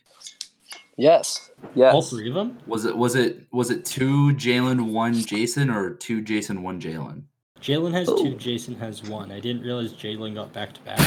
Yes. 0.97 1.51
Yes. 1.75 1.93
All 1.93 2.01
three 2.01 2.27
of 2.29 2.33
them. 2.35 2.57
Was 2.67 2.85
it 2.85 2.97
was 2.97 3.15
it 3.15 3.43
was 3.53 3.69
it 3.69 3.85
two 3.85 4.33
Jalen, 4.33 4.91
one 4.91 5.13
Jayson, 5.13 5.73
or 5.73 5.93
two 5.93 6.21
Jayson, 6.23 6.61
one 6.63 6.81
Jalen? 6.81 7.23
Jalen 7.61 7.91
has 7.93 8.07
two. 8.07 8.35
Jayson 8.35 8.77
has 8.79 9.03
one. 9.03 9.31
I 9.31 9.39
didn't 9.39 9.63
realize 9.63 9.93
Jalen 9.93 10.35
got 10.35 10.53
back 10.53 10.73
to 10.73 10.81
back. 10.81 10.99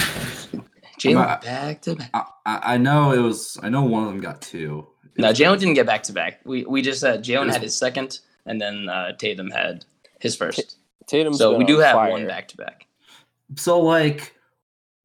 Jalen 0.99 1.17
Right. 1.25 1.41
back 1.41 1.83
to 1.83 1.97
back. 1.97 2.11
I, 2.13 2.25
I 2.47 2.75
I 2.75 2.77
know 2.77 3.13
it 3.13 3.21
was. 3.21 3.59
I 3.63 3.69
know 3.69 3.83
one 3.83 4.03
of 4.05 4.09
them 4.11 4.21
got 4.21 4.43
two. 4.43 4.87
It 5.17 5.21
No, 5.23 5.29
Jalen 5.31 5.59
didn't 5.59 5.75
get 5.75 5.87
back 5.87 6.03
to 6.05 6.13
back. 6.13 6.41
We 6.45 6.65
we 6.65 6.83
just 6.83 7.01
said 7.01 7.25
Jalen 7.25 7.51
had 7.53 7.63
his 7.63 7.77
second, 7.77 8.21
and 8.47 8.61
then 8.61 8.89
uh, 8.89 9.13
Tatum 9.13 9.51
had 9.51 9.85
his 10.19 10.37
first. 10.37 10.77
Tatum's 11.07 11.39
So 11.39 11.57
we 11.57 11.65
do 11.65 11.77
on 11.79 11.83
have 11.85 11.95
fire. 11.95 12.11
one 12.11 12.27
back 12.27 12.49
to 12.49 12.57
back. 12.57 12.87
So 13.57 13.81
like, 13.81 14.35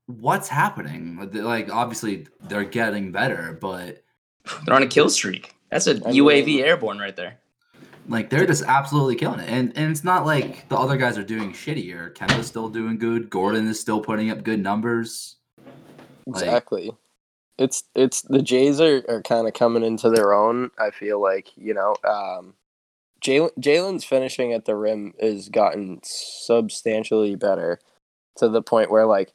what's 0.08 0.48
happening? 0.50 1.18
Like, 1.18 1.34
Like 1.34 1.72
obviously 1.74 2.28
they're 2.44 2.64
getting 2.64 3.12
better, 3.12 3.58
but 3.62 4.04
They're 4.66 4.76
on 4.76 4.84
a 4.84 4.88
kill 4.88 5.10
streak. 5.10 5.56
That's 5.72 5.88
a 5.88 5.92
I 5.96 6.12
UAV 6.12 6.46
mean- 6.46 6.64
airborne 6.66 7.00
right 7.00 7.16
there. 7.16 7.40
Like 8.08 8.30
they're 8.30 8.46
just 8.46 8.64
absolutely 8.64 9.16
killing 9.16 9.40
it. 9.40 9.50
And 9.50 9.76
and 9.78 9.92
it's 9.92 10.04
not 10.04 10.26
like 10.26 10.68
the 10.70 10.78
other 10.78 10.98
guys 10.98 11.18
are 11.18 11.24
doing 11.24 11.52
shittier. 11.54 12.14
Kemba's 12.14 12.48
still 12.48 12.70
doing 12.70 12.98
good. 12.98 13.30
Gordon 13.30 13.68
is 13.68 13.80
still 13.80 14.02
putting 14.02 14.30
up 14.32 14.44
good 14.44 14.62
numbers. 14.62 15.38
Like- 16.26 16.44
Exactly. 16.44 16.92
It's 17.58 17.84
it's 17.96 18.22
the 18.24 18.42
Jays 18.42 18.82
are, 18.82 19.04
are 19.08 19.22
kind 19.22 19.48
of 19.48 19.54
coming 19.54 19.84
into 19.84 20.10
their 20.10 20.34
own. 20.34 20.72
I 20.78 20.92
feel 20.92 21.22
like 21.22 21.52
you 21.56 21.74
know, 21.74 21.96
um, 22.04 22.54
Jalen 23.22 23.52
Jalen's 23.60 24.04
finishing 24.04 24.52
at 24.52 24.66
the 24.66 24.76
rim 24.76 25.14
has 25.22 25.48
gotten 25.48 26.02
substantially 26.04 27.36
better 27.36 27.80
to 28.38 28.50
the 28.50 28.62
point 28.62 28.92
where 28.92 29.06
like 29.06 29.34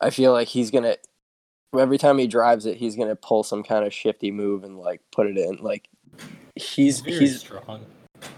I 0.00 0.10
feel 0.10 0.32
like 0.32 0.48
he's 0.48 0.72
gonna 0.72 0.96
every 1.78 1.96
time 1.96 2.18
he 2.18 2.26
drives 2.26 2.66
it, 2.66 2.76
he's 2.76 2.96
gonna 2.96 3.14
pull 3.14 3.44
some 3.44 3.62
kind 3.62 3.84
of 3.86 3.94
shifty 3.94 4.32
move 4.32 4.64
and 4.64 4.76
like 4.76 5.00
put 5.12 5.28
it 5.28 5.38
in. 5.38 5.58
Like 5.58 5.88
he's 6.54 7.00
Very 7.00 7.18
he's 7.18 7.40
strong. 7.40 7.86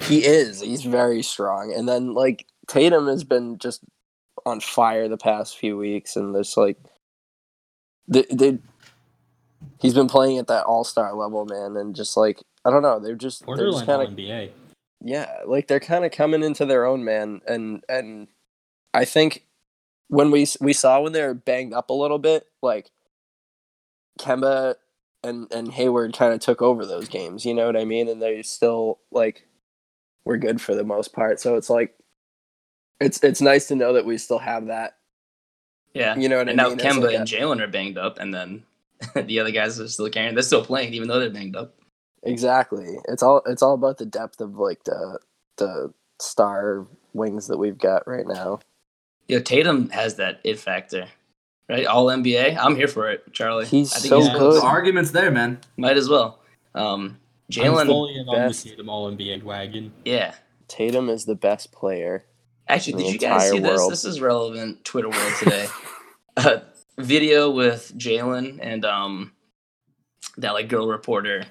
he 0.03 0.25
is. 0.25 0.61
He's 0.61 0.83
very 0.85 1.23
strong. 1.23 1.73
And 1.73 1.89
then 1.89 2.15
like 2.15 2.47
Tatum 2.67 3.07
has 3.09 3.25
been 3.25 3.59
just 3.59 3.83
on 4.45 4.61
fire 4.61 5.09
the 5.09 5.17
past 5.17 5.59
few 5.59 5.77
weeks, 5.77 6.17
and 6.17 6.35
there's 6.35 6.57
like 6.57 6.79
they 8.07 8.25
they 8.31 8.59
he's 9.81 9.95
been 9.95 10.09
playing 10.09 10.39
at 10.39 10.47
that 10.49 10.65
all 10.65 10.85
star 10.85 11.15
level, 11.15 11.45
man, 11.45 11.77
and 11.77 11.95
just 11.95 12.17
like 12.17 12.41
I 12.65 12.71
don't 12.71 12.83
know, 12.83 12.99
they're 12.99 13.15
just 13.15 13.45
they're 13.47 13.71
just 13.71 13.87
kinda, 13.87 14.07
NBA. 14.07 14.51
yeah, 15.01 15.39
like 15.47 15.69
they're 15.69 15.81
kind 15.81 16.05
of 16.05 16.13
coming 16.13 16.43
into 16.43 16.67
their 16.67 16.85
own, 16.87 17.05
man, 17.05 17.41
and 17.47 17.83
and 17.89 18.29
I 18.95 19.05
think 19.05 19.45
when 20.09 20.31
we 20.31 20.47
we 20.61 20.73
saw 20.73 21.01
when 21.01 21.13
they 21.13 21.23
were 21.23 21.35
banged 21.35 21.75
up 21.75 21.91
a 21.91 21.95
little 21.95 22.19
bit, 22.19 22.47
like 22.63 22.91
Kemba 24.19 24.75
and 25.23 25.51
and 25.53 25.73
Hayward 25.73 26.15
kind 26.15 26.33
of 26.33 26.41
took 26.41 26.63
over 26.63 26.87
those 26.87 27.09
games. 27.09 27.45
You 27.45 27.55
know 27.55 27.67
what 27.67 27.77
I 27.77 27.85
mean? 27.85 28.09
And 28.09 28.23
they 28.23 28.43
still 28.43 29.01
like 29.11 29.47
were 30.25 30.37
good 30.37 30.61
for 30.61 30.75
the 30.75 30.85
most 30.85 31.13
part. 31.13 31.41
So 31.41 31.57
it's 31.57 31.71
like 31.71 31.95
it's 33.01 33.23
it's 33.23 33.41
nice 33.41 33.69
to 33.69 33.77
know 33.77 33.93
that 33.95 34.07
we 34.07 34.19
still 34.19 34.39
have 34.39 34.67
that. 34.67 34.97
Yeah. 35.95 36.17
You 36.17 36.29
know 36.29 36.39
what 36.39 36.49
and 36.49 36.61
I 36.61 36.65
now 36.65 36.69
mean? 36.71 36.81
It's 36.81 36.85
Kemba 36.87 37.03
like 37.05 37.17
and 37.17 37.27
Jalen 37.27 37.61
are 37.61 37.69
banged 37.69 37.99
up, 37.99 38.19
and 38.19 38.33
then 38.33 38.63
the 39.15 39.41
other 39.41 39.51
guys 39.51 39.81
are 39.81 39.89
still 39.89 40.11
carrying. 40.11 40.35
They're 40.35 40.43
still 40.43 40.65
playing, 40.65 40.95
even 40.95 41.09
though 41.09 41.21
they're 41.21 41.31
banged 41.31 41.57
up. 41.57 41.75
Exactly. 42.23 42.99
It's 43.09 43.23
all 43.23 43.43
it's 43.47 43.63
all 43.63 43.75
about 43.75 43.99
the 43.99 44.07
depth 44.07 44.41
of 44.41 44.57
like 44.57 44.85
the 44.85 45.19
the 45.57 45.93
star 46.21 46.87
wings 47.15 47.47
that 47.49 47.59
we've 47.59 47.79
got 47.79 48.07
right 48.07 48.27
now. 48.27 48.61
Yeah, 49.29 49.41
Tatum 49.41 49.91
has 49.91 50.17
that 50.17 50.41
it 50.45 50.59
factor, 50.59 51.07
right? 51.69 51.87
All 51.87 52.07
NBA. 52.07 52.57
I'm 52.59 52.77
here 52.77 52.89
for 52.89 53.11
it, 53.11 53.33
Charlie. 53.33 53.67
He's 53.67 53.93
I 53.95 53.99
think 54.01 54.11
so 54.11 54.19
he's 54.21 54.33
The 54.33 54.39
good. 54.39 54.63
argument's 54.65 55.11
there, 55.13 55.31
man. 55.31 55.59
Might 55.77 55.97
as 55.97 56.09
well. 56.09 56.41
Um, 56.75 57.19
I'm 57.51 57.53
Jalen, 57.53 57.87
fully 57.87 58.15
in 58.15 58.29
on 58.29 58.35
the 58.35 58.49
best. 58.49 58.65
Tatum 58.67 58.89
All 58.89 59.11
NBA 59.11 59.43
wagon. 59.43 59.93
yeah. 60.05 60.35
Tatum 60.69 61.09
is 61.09 61.25
the 61.25 61.35
best 61.35 61.73
player. 61.73 62.25
Actually, 62.69 62.93
in 62.93 62.99
did 62.99 63.07
the 63.07 63.13
you 63.13 63.19
guys 63.19 63.49
see 63.51 63.57
entire 63.57 63.73
this? 63.73 63.89
This 63.89 64.05
is 64.05 64.21
relevant 64.21 64.85
Twitter 64.85 65.09
world 65.09 65.33
today. 65.39 65.67
A 66.37 66.63
video 66.99 67.51
with 67.51 67.93
Jalen 67.97 68.59
and 68.61 68.85
um 68.85 69.33
that 70.37 70.53
like 70.53 70.69
girl 70.69 70.87
reporter 70.87 71.47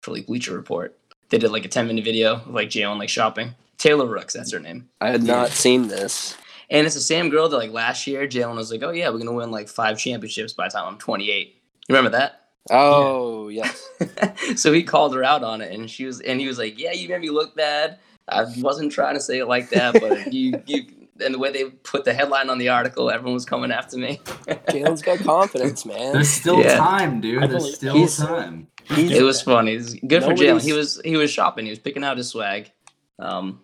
for 0.00 0.12
like 0.12 0.26
Bleacher 0.26 0.54
Report. 0.56 0.96
They 1.28 1.36
did 1.38 1.50
like 1.52 1.64
a 1.64 1.68
10 1.68 1.86
minute 1.86 2.04
video 2.04 2.36
of 2.36 2.48
like 2.48 2.70
Jalen 2.70 2.98
like 2.98 3.08
shopping. 3.10 3.54
Taylor 3.76 4.06
Rooks, 4.06 4.32
that's 4.34 4.52
her 4.52 4.58
name. 4.60 4.88
I 5.00 5.10
had 5.10 5.22
not 5.22 5.50
seen 5.50 5.88
this. 5.88 6.36
And 6.72 6.86
it's 6.86 6.94
the 6.96 7.00
same 7.00 7.28
girl 7.30 7.48
that 7.48 7.56
like 7.56 7.70
last 7.70 8.06
year 8.06 8.26
Jalen 8.26 8.56
was 8.56 8.72
like, 8.72 8.82
"Oh 8.82 8.90
yeah, 8.90 9.10
we're 9.10 9.18
gonna 9.18 9.32
win 9.32 9.50
like 9.52 9.68
five 9.68 9.98
championships 9.98 10.52
by 10.54 10.66
the 10.68 10.72
time 10.72 10.86
I'm 10.86 10.98
28." 10.98 11.54
You 11.88 11.94
remember 11.94 12.16
that? 12.16 12.48
Oh 12.70 13.48
yes. 13.48 13.88
so 14.56 14.72
he 14.72 14.82
called 14.82 15.14
her 15.14 15.22
out 15.22 15.44
on 15.44 15.60
it, 15.60 15.72
and 15.72 15.90
she 15.90 16.04
was, 16.06 16.20
and 16.20 16.40
he 16.40 16.46
was 16.48 16.58
like, 16.58 16.78
"Yeah, 16.78 16.92
you 16.92 17.08
made 17.08 17.20
me 17.20 17.30
look 17.30 17.54
bad. 17.54 17.98
I 18.28 18.44
wasn't 18.58 18.90
trying 18.92 19.14
to 19.14 19.20
say 19.20 19.38
it 19.38 19.46
like 19.46 19.70
that, 19.70 19.94
but 20.00 20.32
you, 20.32 20.62
you." 20.66 20.82
And 21.24 21.34
the 21.34 21.38
way 21.38 21.52
they 21.52 21.64
put 21.64 22.04
the 22.04 22.14
headline 22.14 22.48
on 22.50 22.58
the 22.58 22.70
article, 22.70 23.10
everyone 23.10 23.34
was 23.34 23.44
coming 23.44 23.70
after 23.70 23.96
me. 23.98 24.18
Jalen's 24.24 25.02
got 25.02 25.18
confidence, 25.24 25.84
man. 25.84 26.14
There's 26.14 26.28
still 26.30 26.58
Yeah. 26.60 26.76
time, 26.78 27.20
dude. 27.20 27.42
I 27.44 27.46
There's 27.46 27.74
still 27.76 27.94
He's- 27.94 28.16
time. 28.16 28.66
He's- 28.86 29.12
it 29.12 29.22
was 29.22 29.40
funny. 29.42 29.74
It 29.74 29.76
was 29.76 29.94
good 29.94 30.24
for 30.24 30.30
Jalen. 30.32 30.62
He 30.62 30.72
was 30.72 31.00
he 31.04 31.16
was 31.16 31.30
shopping. 31.30 31.66
He 31.66 31.70
was 31.70 31.78
picking 31.78 32.02
out 32.02 32.16
his 32.16 32.28
swag. 32.30 32.72
Um, 33.20 33.60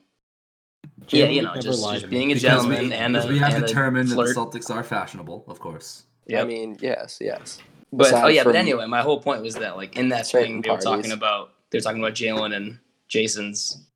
yeah, 1.09 1.27
you 1.27 1.43
know, 1.43 1.55
just, 1.57 1.83
just 1.83 2.11
being 2.11 2.31
a 2.31 2.35
Because 2.35 2.43
gentleman 2.43 2.89
we, 2.89 2.95
and 2.95 3.17
a, 3.17 3.27
we 3.27 3.39
have 3.39 3.55
and 3.55 3.65
a 3.65 3.67
determined 3.67 4.09
that 4.11 4.17
the. 4.17 4.35
Celtics 4.35 4.71
are 4.71 4.83
fashionable, 4.83 5.45
of 5.49 5.59
course. 5.59 6.05
Yeah, 6.27 6.43
I 6.43 6.45
mean, 6.45 6.77
yes, 6.81 7.19
yes. 7.21 7.59
But 7.93 8.13
oh 8.13 8.29
yeah, 8.29 8.45
but 8.45 8.55
anyway, 8.55 8.87
my 8.87 9.01
whole 9.01 9.21
point 9.21 9.43
was 9.43 9.55
that 9.55 9.77
like 9.77 9.97
in 9.97 10.11
that 10.11 10.27
Certain 10.27 10.47
thing 10.47 10.61
they 10.63 10.71
were 10.71 10.77
talking 10.77 11.13
about 11.13 11.53
they 11.71 11.79
were 11.79 11.83
talking 11.83 12.03
about 12.03 12.15
Jalen 12.15 12.55
and 12.55 12.79
Jayson's 13.09 13.87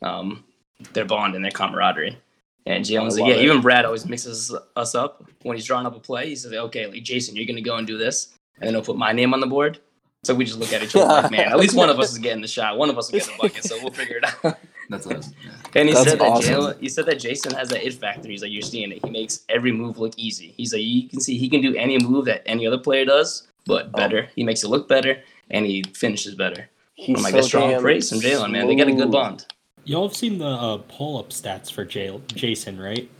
um 0.00 0.44
their 0.94 1.04
bond 1.04 1.34
and 1.34 1.44
their 1.44 1.52
camaraderie. 1.52 2.18
And 2.64 2.84
Jalen 2.84 3.04
was 3.04 3.18
like, 3.18 3.28
Yeah, 3.28 3.40
it. 3.40 3.44
even 3.44 3.60
Brad 3.60 3.84
always 3.84 4.06
mixes 4.06 4.54
us 4.76 4.94
up 4.94 5.24
when 5.42 5.56
he's 5.56 5.66
drawing 5.66 5.86
up 5.86 5.96
a 5.96 6.00
play. 6.00 6.28
He 6.28 6.36
says, 6.36 6.52
Okay, 6.52 6.86
like 6.86 7.02
Jayson, 7.02 7.34
you're 7.36 7.46
gonna 7.46 7.60
go 7.60 7.76
and 7.76 7.86
do 7.86 7.98
this, 7.98 8.34
and 8.56 8.66
then 8.66 8.74
he'll 8.74 8.84
put 8.84 8.96
my 8.96 9.12
name 9.12 9.34
on 9.34 9.40
the 9.40 9.46
board. 9.46 9.78
So 10.24 10.34
we 10.34 10.44
just 10.44 10.58
look 10.58 10.72
at 10.72 10.82
each 10.82 10.94
other 10.94 11.06
like, 11.06 11.30
man, 11.32 11.48
at 11.48 11.58
least 11.58 11.74
one 11.74 11.90
of 11.90 11.98
us 11.98 12.12
is 12.12 12.18
getting 12.18 12.40
the 12.42 12.48
shot. 12.48 12.78
One 12.78 12.88
of 12.88 12.96
us 12.96 13.10
will 13.10 13.18
get 13.18 13.28
the 13.28 13.34
bucket, 13.40 13.64
so 13.64 13.76
we'll 13.82 13.92
figure 13.92 14.18
it 14.18 14.24
out. 14.44 14.56
That's 14.90 15.06
us. 15.06 15.32
Yeah. 15.44 15.50
And 15.74 15.88
he 15.88 15.94
That's 15.94 16.10
said 16.10 16.18
that 16.18 16.24
awesome. 16.28 16.54
Jalen, 16.54 16.80
he 16.80 16.88
said 16.88 17.06
that 17.06 17.18
Jayson 17.18 17.54
has 17.54 17.68
that 17.70 17.86
it 17.86 17.94
factor. 17.94 18.28
He's 18.28 18.42
like, 18.42 18.50
you're 18.52 18.62
seeing 18.62 18.92
it. 18.92 19.04
He 19.04 19.10
makes 19.10 19.44
every 19.48 19.72
move 19.72 19.98
look 19.98 20.12
easy. 20.16 20.52
He's 20.56 20.72
like, 20.72 20.82
you 20.82 21.08
can 21.08 21.20
see 21.20 21.38
he 21.38 21.48
can 21.48 21.60
do 21.62 21.74
any 21.76 21.98
move 21.98 22.26
that 22.26 22.42
any 22.46 22.66
other 22.66 22.78
player 22.78 23.04
does, 23.04 23.46
but 23.66 23.86
Oh. 23.86 23.96
better. 23.96 24.28
He 24.34 24.44
makes 24.44 24.62
it 24.64 24.68
look 24.68 24.88
better, 24.88 25.22
and 25.50 25.64
he 25.64 25.82
finishes 25.94 26.34
better. 26.34 26.68
He's 26.94 27.16
I'm 27.16 27.22
like, 27.22 27.30
so 27.30 27.36
that's 27.36 27.46
strong 27.48 27.70
damn 27.70 27.80
praise 27.80 28.10
from 28.10 28.18
Jalen, 28.20 28.50
man. 28.50 28.66
They 28.66 28.74
got 28.76 28.88
a 28.88 28.92
good 28.92 29.10
bond. 29.10 29.46
Y'all 29.84 30.06
have 30.08 30.16
seen 30.16 30.38
the 30.38 30.46
uh, 30.46 30.76
pull-up 30.88 31.30
stats 31.30 31.72
for 31.72 31.84
Jal- 31.84 32.20
Jayson, 32.28 32.78
right? 32.80 33.10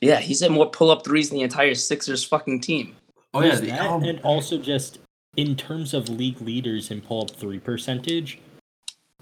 Yeah, 0.00 0.18
he's 0.18 0.40
had 0.40 0.50
more 0.50 0.68
pull-up 0.70 1.04
threes 1.04 1.28
than 1.28 1.38
the 1.38 1.44
entire 1.44 1.74
Sixers 1.74 2.24
fucking 2.24 2.60
team. 2.60 2.96
Oh 3.32 3.42
yeah, 3.42 3.54
the, 3.56 3.66
that, 3.66 3.80
oh, 3.82 4.00
and 4.00 4.20
also 4.20 4.58
just 4.58 4.98
in 5.36 5.54
terms 5.56 5.94
of 5.94 6.08
league 6.08 6.40
leaders 6.40 6.90
in 6.90 7.00
pull-up 7.00 7.30
three 7.30 7.58
percentage. 7.60 8.40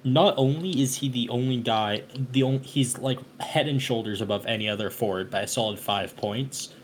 Not 0.04 0.34
only 0.36 0.80
is 0.82 0.96
he 0.96 1.08
the 1.08 1.28
only 1.28 1.56
guy, 1.58 2.02
the 2.32 2.42
only 2.42 2.60
he's 2.60 2.98
like 2.98 3.18
head 3.40 3.66
and 3.68 3.80
shoulders 3.82 4.20
above 4.20 4.46
any 4.46 4.68
other 4.68 4.90
forward 4.90 5.30
by 5.30 5.40
a 5.42 5.46
solid 5.48 5.78
five 5.78 6.16
points. 6.16 6.74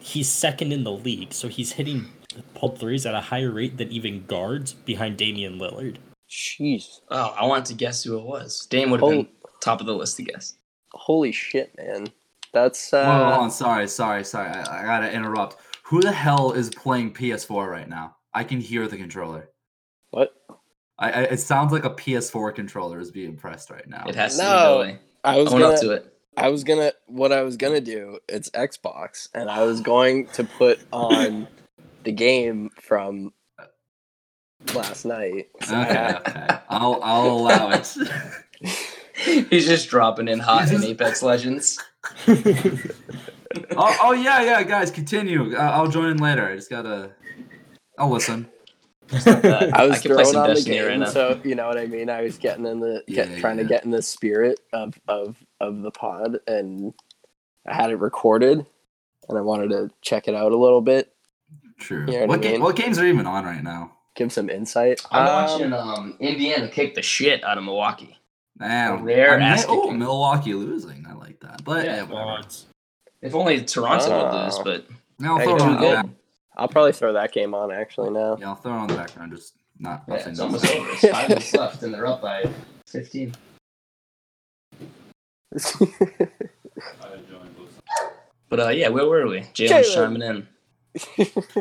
He's 0.00 0.28
second 0.28 0.72
in 0.72 0.84
the 0.84 0.92
league, 0.92 1.32
so 1.32 1.48
he's 1.48 1.72
hitting 1.72 2.06
pull-up 2.54 2.78
threes 2.78 3.04
at 3.04 3.14
a 3.14 3.20
higher 3.20 3.50
rate 3.50 3.76
than 3.78 3.90
even 3.90 4.24
guards 4.26 4.72
behind 4.72 5.16
Damian 5.16 5.58
Lillard. 5.58 5.96
Jeez. 6.30 7.00
Oh, 7.10 7.34
I 7.36 7.44
wanted 7.46 7.64
to 7.66 7.74
guess 7.74 8.04
who 8.04 8.16
it 8.18 8.24
was. 8.24 8.66
Dame 8.66 8.90
would 8.90 9.00
have 9.00 9.08
Oh. 9.08 9.10
been 9.10 9.28
top 9.60 9.80
of 9.80 9.86
the 9.86 9.94
list 9.94 10.16
to 10.18 10.22
guess. 10.22 10.54
Holy 10.92 11.32
shit, 11.32 11.74
man. 11.76 12.06
That's 12.52 12.92
uh 12.92 13.04
Whoa, 13.04 13.24
hold 13.30 13.42
on, 13.44 13.50
sorry, 13.50 13.88
sorry, 13.88 14.24
sorry. 14.24 14.50
I, 14.50 14.82
I 14.82 14.84
gotta 14.84 15.12
interrupt. 15.12 15.56
Who 15.84 16.00
the 16.00 16.12
hell 16.12 16.52
is 16.52 16.70
playing 16.70 17.14
PS4 17.14 17.68
right 17.68 17.88
now? 17.88 18.16
I 18.32 18.44
can 18.44 18.60
hear 18.60 18.86
the 18.86 18.96
controller. 18.96 19.50
what? 20.10 20.34
I, 20.98 21.10
I 21.10 21.22
it 21.24 21.38
sounds 21.40 21.72
like 21.72 21.84
a 21.84 21.90
PS4 21.90 22.54
controller 22.54 22.98
is 23.00 23.10
being 23.10 23.36
pressed 23.36 23.70
right 23.70 23.86
now. 23.88 24.04
It 24.08 24.14
has 24.16 24.36
to 24.36 24.42
No, 24.42 24.78
be 24.78 24.84
Billy. 24.88 24.98
I 25.24 25.34
I 25.34 25.38
was 25.42 25.50
gonna 25.50 25.64
up 25.68 25.80
to 25.80 25.90
it. 25.92 26.14
I 26.36 26.48
was 26.48 26.64
gonna 26.64 26.92
what 27.06 27.32
I 27.32 27.42
was 27.42 27.56
gonna 27.56 27.80
do, 27.80 28.18
it's 28.28 28.50
Xbox, 28.50 29.28
and 29.34 29.50
I 29.50 29.62
was 29.64 29.80
going 29.80 30.26
to 30.28 30.44
put 30.44 30.78
on 30.92 31.48
the 32.04 32.12
game 32.12 32.70
from 32.80 33.32
last 34.74 35.04
night. 35.04 35.48
So 35.62 35.74
I 35.74 35.82
Okay, 35.84 35.94
had- 35.94 36.16
okay. 36.28 36.46
I'll 36.68 37.00
I'll 37.02 37.26
allow 37.30 37.70
it. 37.70 37.96
He's 39.50 39.66
just 39.66 39.88
dropping 39.88 40.28
in 40.28 40.38
hot 40.38 40.68
He's 40.68 40.72
in 40.84 40.84
Apex 40.90 41.22
Legends. 41.24 41.78
oh, 42.28 43.96
oh 44.02 44.12
yeah, 44.12 44.42
yeah, 44.42 44.62
guys, 44.62 44.90
continue. 44.90 45.56
I- 45.56 45.70
I'll 45.70 45.88
join 45.88 46.10
in 46.10 46.18
later. 46.18 46.46
I 46.48 46.54
just 46.56 46.70
gotta. 46.70 47.10
I'll 47.98 48.10
listen. 48.10 48.48
I 49.12 49.86
was 49.86 50.00
can 50.00 50.12
play 50.14 50.24
throwing 50.24 50.32
some 50.32 50.42
on 50.42 50.54
the 50.54 50.62
game, 50.62 51.00
right 51.00 51.08
so 51.08 51.40
you 51.44 51.54
know 51.54 51.66
what 51.68 51.78
I 51.78 51.86
mean. 51.86 52.10
I 52.10 52.22
was 52.22 52.36
getting 52.38 52.66
in 52.66 52.80
the 52.80 53.02
get, 53.08 53.30
Yeah, 53.30 53.38
trying 53.40 53.56
to 53.58 53.64
get 53.64 53.84
in 53.84 53.90
the 53.90 54.02
spirit 54.02 54.60
of 54.72 54.98
of 55.08 55.36
of 55.60 55.82
the 55.82 55.90
pod, 55.90 56.38
and 56.46 56.92
I 57.66 57.74
had 57.74 57.90
it 57.90 57.96
recorded, 57.96 58.64
and 59.28 59.38
I 59.38 59.40
wanted 59.40 59.70
to 59.70 59.90
check 60.02 60.28
it 60.28 60.34
out 60.34 60.52
a 60.52 60.56
little 60.56 60.80
bit, 60.80 61.12
True. 61.78 62.06
You 62.06 62.12
know 62.12 62.20
what 62.20 62.28
what 62.28 62.42
game? 62.42 62.52
mean? 62.52 62.62
What 62.62 62.76
games 62.76 62.98
are 62.98 63.06
even 63.06 63.26
on 63.26 63.44
right 63.44 63.62
now? 63.62 63.92
give 64.14 64.32
some 64.32 64.50
insight. 64.50 65.00
I'm 65.12 65.28
Um, 65.28 65.34
watching 65.34 65.72
um, 65.72 66.16
Indiana 66.18 66.68
kick 66.68 66.96
the 66.96 67.02
shit 67.02 67.44
out 67.44 67.56
of 67.56 67.62
Milwaukee. 67.62 68.18
Man, 68.58 69.04
rare 69.04 69.34
I 69.34 69.38
mean, 69.38 69.46
ass 69.46 69.64
oh. 69.68 69.92
Milwaukee 69.92 70.54
losing. 70.54 71.06
I 71.08 71.14
like 71.14 71.38
that. 71.40 71.62
But 71.62 71.84
Yeah, 71.84 72.04
yeah, 72.10 72.40
If 73.22 73.36
only 73.36 73.64
Toronto 73.64 74.10
would 74.10 74.34
Oh. 74.34 74.44
lose, 74.44 74.58
but 74.58 74.86
Yeah, 75.20 75.30
I'll 75.32 75.38
Hey, 75.38 76.02
throw 76.66 76.66
it 76.66 76.66
too 76.66 76.66
on 76.66 76.66
the 76.66 76.66
good. 76.66 76.66
back. 76.66 76.66
I'll 76.66 76.68
probably 76.68 76.92
throw 76.92 77.12
that 77.12 77.32
game 77.32 77.54
on 77.54 77.70
actually 77.72 78.10
now. 78.10 78.36
Yeah, 78.40 78.48
I'll 78.48 78.54
throw 78.56 78.72
it 78.72 78.78
on 78.78 78.88
the 78.88 78.94
background. 78.94 79.32
Just 79.32 79.54
not. 79.78 80.04
yeah, 80.08 80.28
it's 80.28 80.40
almost 80.40 80.66
over. 80.66 80.90
It's 80.90 81.08
five 81.08 81.28
minutes 81.28 81.54
left, 81.54 81.82
and 81.82 81.94
they're 81.94 82.06
up 82.06 82.22
by 82.22 82.44
15. 82.86 83.34
But 88.48 88.60
uh, 88.60 88.68
yeah, 88.68 88.88
where 88.88 89.06
were 89.06 89.26
we? 89.26 89.40
Jalen's 89.40 89.88
Jalen. 89.88 89.94
chiming 89.94 90.22
in. 90.22 90.48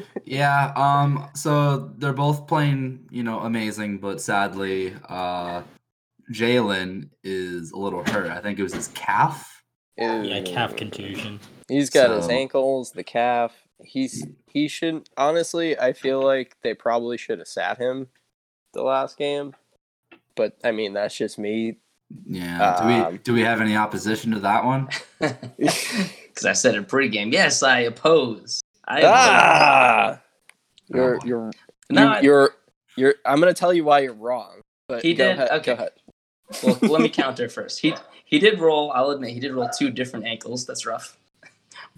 Yeah, 0.25 0.73
um, 0.75 1.27
so 1.35 1.91
they're 1.97 2.13
both 2.13 2.47
playing, 2.47 3.07
you 3.11 3.23
know, 3.23 3.39
amazing, 3.39 3.99
but 3.99 4.21
sadly, 4.21 4.93
uh, 5.09 5.63
Jalen 6.31 7.09
is 7.23 7.71
a 7.71 7.77
little 7.77 8.03
hurt. 8.03 8.31
I 8.31 8.39
think 8.39 8.59
it 8.59 8.63
was 8.63 8.73
his 8.73 8.87
calf. 8.89 9.63
Yeah, 9.97 10.41
calf 10.41 10.75
contusion. 10.75 11.39
He's 11.67 11.89
got 11.89 12.09
his 12.15 12.29
ankles, 12.29 12.91
the 12.91 13.03
calf. 13.03 13.66
He's 13.83 14.25
he 14.47 14.67
shouldn't 14.67 15.09
honestly. 15.17 15.77
I 15.77 15.93
feel 15.93 16.21
like 16.21 16.55
they 16.63 16.73
probably 16.73 17.17
should 17.17 17.39
have 17.39 17.47
sat 17.47 17.77
him 17.77 18.07
the 18.73 18.81
last 18.83 19.17
game, 19.17 19.53
but 20.35 20.57
I 20.63 20.71
mean 20.71 20.93
that's 20.93 21.15
just 21.15 21.37
me. 21.37 21.77
Yeah. 22.25 22.79
do 22.81 22.87
we 22.87 22.93
Um, 22.93 23.19
do 23.23 23.33
we 23.33 23.41
have 23.41 23.59
any 23.61 23.75
opposition 23.75 24.31
to 24.31 24.39
that 24.41 24.63
one? 24.65 24.87
Because 25.57 26.45
I 26.45 26.53
said 26.53 26.75
in 26.75 26.85
pregame, 26.85 27.31
yes, 27.33 27.63
I 27.63 27.79
oppose. 27.81 28.61
I 28.87 29.01
ah, 29.05 30.21
you're 30.87 31.15
Oh, 31.15 31.19
you're 31.25 31.51
No, 31.89 32.03
you, 32.03 32.07
I- 32.09 32.19
you're 32.21 32.49
you're. 32.95 33.15
I'm 33.25 33.39
gonna 33.39 33.53
tell 33.55 33.73
you 33.73 33.83
why 33.83 33.99
you're 34.01 34.13
wrong. 34.13 34.61
But 34.87 35.01
He 35.03 35.13
go 35.15 35.25
did? 35.29 35.33
ahead, 35.33 35.49
Okay. 35.59 35.65
Go 35.65 35.73
ahead. 35.73 35.91
well, 36.63 36.77
let 36.91 37.01
me 37.01 37.09
counter 37.09 37.49
first. 37.49 37.79
He 37.79 37.95
he 38.25 38.37
did 38.39 38.59
roll. 38.59 38.91
I'll 38.91 39.09
admit 39.09 39.31
he 39.31 39.39
did 39.39 39.51
roll 39.51 39.67
two 39.77 39.89
different 39.89 40.25
ankles. 40.27 40.65
That's 40.67 40.85
rough. 40.85 41.17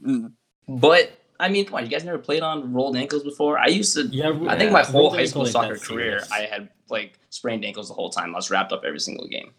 Mm. 0.01 0.31
But 0.69 1.18
I 1.39 1.47
mean, 1.49 1.65
come 1.65 1.75
on, 1.75 1.83
you 1.83 1.89
guys 1.89 2.03
never 2.03 2.17
played 2.17 2.43
on 2.43 2.73
rolled 2.73 2.95
ankles 2.97 3.23
before? 3.23 3.57
I 3.57 3.67
used 3.67 3.93
to. 3.95 4.03
Yeah, 4.07 4.29
I 4.47 4.57
think 4.57 4.71
my 4.71 4.81
Yeah. 4.81 4.85
whole 4.85 5.09
high 5.09 5.25
school 5.25 5.45
soccer 5.45 5.77
career, 5.77 6.19
serious. 6.19 6.31
I 6.31 6.41
had 6.41 6.69
like 6.89 7.17
sprained 7.29 7.63
ankles 7.63 7.87
the 7.87 7.93
whole 7.93 8.09
time. 8.09 8.35
I 8.35 8.37
was 8.37 8.49
wrapped 8.51 8.71
up 8.73 8.83
every 8.83 8.99
single 8.99 9.27
game. 9.27 9.51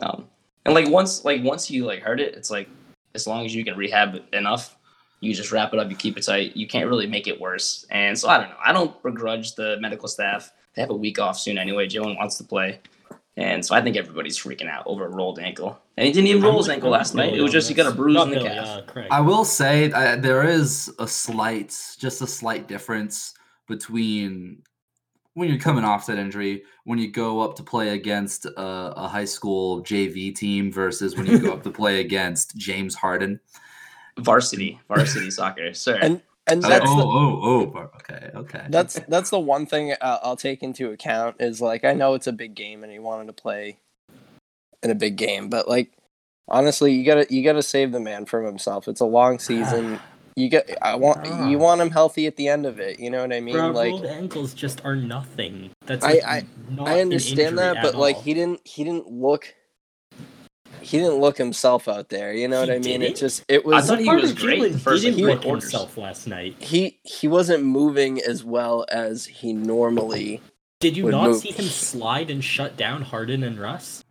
Um, 0.00 0.28
and 0.64 0.74
like 0.74 0.88
once, 0.88 1.24
like 1.24 1.42
once 1.42 1.70
you 1.70 1.84
like 1.84 2.00
hurt 2.02 2.20
it, 2.20 2.34
it's 2.34 2.50
like 2.50 2.68
as 3.14 3.26
long 3.26 3.44
as 3.44 3.54
you 3.54 3.64
can 3.64 3.76
rehab 3.76 4.14
it 4.14 4.24
enough, 4.32 4.74
You 5.20 5.34
just 5.34 5.50
wrap 5.50 5.72
it 5.72 5.80
up, 5.80 5.90
you 5.90 5.96
keep 5.96 6.16
it 6.16 6.22
tight. 6.22 6.56
You 6.56 6.68
can't 6.68 6.88
really 6.88 7.08
make 7.08 7.26
it 7.26 7.40
worse. 7.40 7.84
And 7.90 8.16
so 8.16 8.28
I 8.28 8.38
don't 8.38 8.50
know. 8.50 8.56
I 8.64 8.72
don't 8.72 9.02
begrudge 9.02 9.56
the 9.56 9.76
medical 9.80 10.06
staff. 10.06 10.52
They 10.74 10.80
have 10.80 10.90
a 10.90 10.94
week 10.96 11.18
off 11.18 11.36
soon 11.36 11.58
anyway. 11.58 11.88
Jalen 11.88 12.16
wants 12.16 12.38
to 12.38 12.44
play. 12.44 12.78
And 13.36 13.66
so 13.66 13.74
I 13.74 13.82
think 13.82 13.96
everybody's 13.96 14.38
freaking 14.38 14.68
out 14.70 14.84
over 14.86 15.06
a 15.06 15.08
rolled 15.08 15.40
ankle. 15.40 15.76
And 15.98 16.06
he 16.06 16.12
didn't 16.12 16.28
even 16.28 16.42
roll 16.42 16.58
his 16.58 16.68
ankle 16.68 16.90
last 16.90 17.16
night. 17.16 17.34
It 17.34 17.42
was 17.42 17.50
just 17.50 17.68
he 17.68 17.74
got 17.74 17.90
a 17.90 17.94
bruise 17.94 18.22
in 18.22 18.30
the 18.30 18.40
calf. 18.40 18.84
uh, 18.96 19.02
I 19.10 19.20
will 19.20 19.44
say 19.44 19.90
uh, 19.90 20.14
there 20.14 20.44
is 20.44 20.88
a 21.00 21.08
slight, 21.08 21.76
just 21.98 22.22
a 22.22 22.26
slight 22.26 22.68
difference 22.68 23.34
between 23.66 24.62
when 25.34 25.48
you're 25.48 25.58
coming 25.58 25.82
off 25.82 26.06
that 26.06 26.16
injury, 26.16 26.62
when 26.84 27.00
you 27.00 27.10
go 27.10 27.40
up 27.40 27.56
to 27.56 27.64
play 27.64 27.90
against 27.90 28.46
a, 28.46 28.62
a 28.62 29.08
high 29.08 29.24
school 29.24 29.82
JV 29.82 30.32
team 30.32 30.70
versus 30.70 31.16
when 31.16 31.26
you 31.26 31.40
go 31.40 31.52
up 31.52 31.64
to 31.64 31.70
play 31.70 31.98
against 32.06 32.56
James 32.56 32.94
Harden. 32.94 33.40
Varsity, 34.18 34.78
varsity 34.86 35.32
soccer, 35.32 35.74
sir. 35.74 35.98
And 36.00 36.22
and 36.46 36.64
Oh, 36.64 36.68
that's 36.68 36.84
oh, 36.86 36.96
the, 36.96 37.04
oh, 37.04 37.72
oh, 37.74 37.90
okay, 37.96 38.30
okay. 38.36 38.66
that's 38.70 39.00
that's 39.08 39.30
the 39.30 39.38
one 39.40 39.66
thing 39.66 39.94
I'll, 40.00 40.20
I'll 40.22 40.36
take 40.36 40.62
into 40.62 40.92
account 40.92 41.36
is 41.40 41.60
like 41.60 41.84
I 41.84 41.92
know 41.92 42.14
it's 42.14 42.28
a 42.28 42.32
big 42.32 42.54
game 42.54 42.84
and 42.84 42.92
he 42.92 43.00
wanted 43.00 43.26
to 43.26 43.32
play 43.32 43.78
in 44.82 44.90
a 44.90 44.94
big 44.94 45.16
game, 45.16 45.48
but 45.48 45.68
like 45.68 45.92
honestly, 46.48 46.92
you 46.94 47.04
gotta 47.04 47.26
you 47.30 47.42
gotta 47.44 47.62
save 47.62 47.92
the 47.92 48.00
man 48.00 48.26
from 48.26 48.44
himself. 48.44 48.88
It's 48.88 49.00
a 49.00 49.06
long 49.06 49.38
season. 49.50 50.00
You 50.36 50.48
get 50.48 50.78
I 50.80 50.94
want 50.94 51.24
you 51.26 51.56
ah. 51.58 51.60
want 51.60 51.80
him 51.80 51.90
healthy 51.90 52.26
at 52.26 52.36
the 52.36 52.46
end 52.48 52.64
of 52.64 52.78
it. 52.78 53.00
You 53.00 53.10
know 53.10 53.22
what 53.22 53.32
I 53.32 53.40
mean? 53.40 53.54
Bro, 53.54 53.70
like 53.70 53.90
rolled 53.90 54.06
ankles 54.06 54.54
just 54.54 54.84
are 54.84 54.94
nothing. 54.94 55.70
That's 55.86 56.04
I- 56.04 56.12
like, 56.12 56.24
I- 56.24 56.46
not 56.70 56.88
I 56.88 57.00
understand 57.00 57.58
that, 57.58 57.76
but 57.82 57.94
at 57.94 57.98
like 57.98 58.18
he 58.18 58.34
didn't 58.34 58.60
he 58.64 58.84
didn't 58.84 59.10
look 59.10 59.52
he 60.80 60.98
didn't 60.98 61.16
look 61.16 61.36
himself 61.36 61.88
out 61.88 62.08
there. 62.08 62.32
You 62.32 62.46
know 62.46 62.62
He 62.62 62.68
what 62.68 62.76
I 62.76 62.78
mean? 62.78 63.02
It 63.02 63.06
didn't? 63.06 63.16
just 63.18 63.44
it 63.48 63.64
was. 63.64 63.84
I 63.84 63.86
thought 63.96 63.98
he 64.02 64.08
was 64.10 64.32
great 64.32 64.60
Jalen 64.60 64.72
the 64.72 64.78
first 64.78 65.04
like, 65.04 65.14
didn't 65.16 65.26
four 65.26 65.34
look 65.34 65.60
himself 65.60 65.96
last 65.98 66.26
night. 66.28 66.54
he 66.60 67.00
he 67.02 67.26
wasn't 67.26 67.64
moving 67.64 68.20
as 68.22 68.44
well 68.44 68.84
as 68.88 69.26
he 69.26 69.52
normally 69.52 70.40
Did 70.80 70.96
you 70.96 71.04
would 71.04 71.10
not 71.12 71.30
move. 71.30 71.40
see 71.40 71.50
him 71.50 71.64
slide 71.64 72.30
and 72.30 72.44
shut 72.44 72.76
down 72.76 73.02
Harden 73.02 73.42
and 73.42 73.58
Russ? 73.58 74.04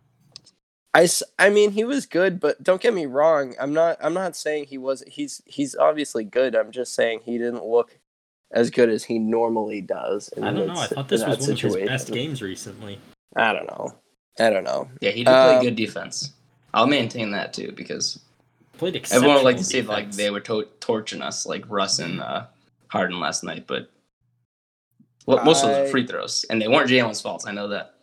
I, 0.94 1.02
s- 1.04 1.22
I 1.38 1.50
mean 1.50 1.72
he 1.72 1.84
was 1.84 2.06
good 2.06 2.40
but 2.40 2.62
don't 2.62 2.80
get 2.80 2.94
me 2.94 3.06
wrong 3.06 3.54
i'm 3.60 3.72
not 3.74 3.98
i'm 4.00 4.14
not 4.14 4.34
saying 4.36 4.64
he 4.66 4.78
was 4.78 5.04
he's 5.06 5.42
he's 5.44 5.76
obviously 5.76 6.24
good 6.24 6.56
i'm 6.56 6.70
just 6.72 6.94
saying 6.94 7.20
he 7.24 7.36
didn't 7.38 7.64
look 7.64 7.98
as 8.50 8.70
good 8.70 8.88
as 8.88 9.04
he 9.04 9.18
normally 9.18 9.80
does 9.82 10.28
in 10.30 10.42
I 10.44 10.52
don't 10.52 10.66
know. 10.68 10.72
I 10.74 10.86
thought 10.86 11.08
this 11.08 11.24
was 11.24 11.38
that 11.46 11.62
one 11.62 11.72
of 11.72 11.80
his 11.80 11.88
best 11.88 12.10
games 12.12 12.40
recently. 12.42 12.98
i 13.36 13.52
don't 13.52 13.66
know 13.66 13.94
i 14.40 14.48
don't 14.50 14.64
know 14.64 14.88
Yeah, 15.00 15.10
he 15.10 15.24
did 15.24 15.26
play 15.30 15.56
Um, 15.56 15.64
good 15.64 15.76
defense. 15.76 16.32
I'll 16.74 16.86
maintain 16.86 17.30
that 17.32 17.52
too 17.52 17.72
because 17.72 18.20
Played 18.78 19.06
everyone 19.10 19.36
would 19.36 19.44
like 19.44 19.56
to 19.56 19.60
exceptional 19.60 19.94
say 19.96 20.02
like 20.04 20.12
they 20.12 20.30
were 20.30 20.40
to- 20.40 20.68
torching 20.80 21.20
us 21.22 21.44
like 21.46 21.64
Russ 21.68 21.98
and 21.98 22.20
uh, 22.20 22.44
Harden 22.88 23.18
last 23.18 23.42
night, 23.42 23.66
but 23.66 23.90
well, 25.26 25.44
most 25.44 25.64
of 25.64 25.70
those 25.70 25.90
free 25.90 26.06
throws, 26.06 26.44
and 26.48 26.62
they 26.62 26.68
weren't 26.68 26.88
Jalen's 26.88 27.20
faults. 27.20 27.46
I 27.46 27.52
know 27.52 27.68
that. 27.68 27.94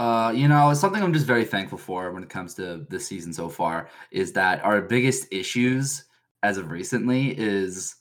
Uh, 0.00 0.30
you 0.30 0.48
know, 0.48 0.70
it's 0.70 0.80
something 0.80 1.02
I'm 1.02 1.12
just 1.12 1.26
very 1.26 1.44
thankful 1.44 1.76
for 1.76 2.10
when 2.10 2.22
it 2.22 2.30
comes 2.30 2.54
to 2.54 2.86
this 2.88 3.06
season 3.06 3.34
so 3.34 3.50
far 3.50 3.90
is 4.10 4.32
that 4.32 4.64
our 4.64 4.80
biggest 4.80 5.26
issues 5.30 6.04
as 6.42 6.56
of 6.56 6.70
recently 6.70 7.38
is 7.38 7.96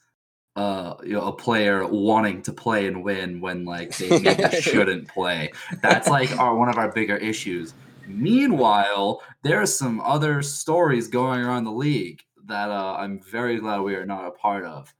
uh 0.55 0.95
you 1.03 1.11
know 1.11 1.23
a 1.23 1.33
player 1.33 1.85
wanting 1.85 2.41
to 2.41 2.53
play 2.53 2.87
and 2.87 3.03
win 3.03 3.41
when 3.41 3.65
like 3.65 3.95
they 3.97 4.17
maybe 4.21 4.61
shouldn't 4.61 5.09
play. 5.09 5.51
That's 5.81 6.07
like 6.07 6.31
our 6.39 6.55
one 6.55 6.69
of 6.69 6.77
our 6.77 6.89
bigger 6.89 7.17
issues. 7.17 7.73
Meanwhile, 8.07 9.21
there 9.43 9.61
are 9.61 9.65
some 9.65 9.99
other 9.99 10.41
stories 10.41 11.09
going 11.09 11.41
around 11.41 11.65
the 11.65 11.71
league 11.73 12.21
that 12.45 12.69
uh, 12.69 12.95
I'm 12.97 13.19
very 13.19 13.59
glad 13.59 13.81
we 13.81 13.95
are 13.95 14.05
not 14.05 14.25
a 14.25 14.31
part 14.31 14.63
of. 14.63 14.95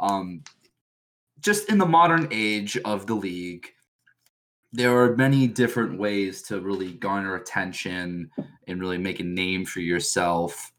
Um, 0.00 0.42
just 1.40 1.68
in 1.68 1.76
the 1.76 1.84
modern 1.84 2.26
age 2.30 2.78
of 2.86 3.06
the 3.06 3.14
league, 3.14 3.66
there 4.72 4.96
are 4.98 5.16
many 5.16 5.46
different 5.46 5.98
ways 5.98 6.42
to 6.42 6.60
really 6.60 6.92
garner 6.92 7.34
attention 7.36 8.30
and 8.66 8.80
really 8.80 8.98
make 8.98 9.20
a 9.20 9.24
name 9.24 9.64
for 9.64 9.80
yourself, 9.80 10.72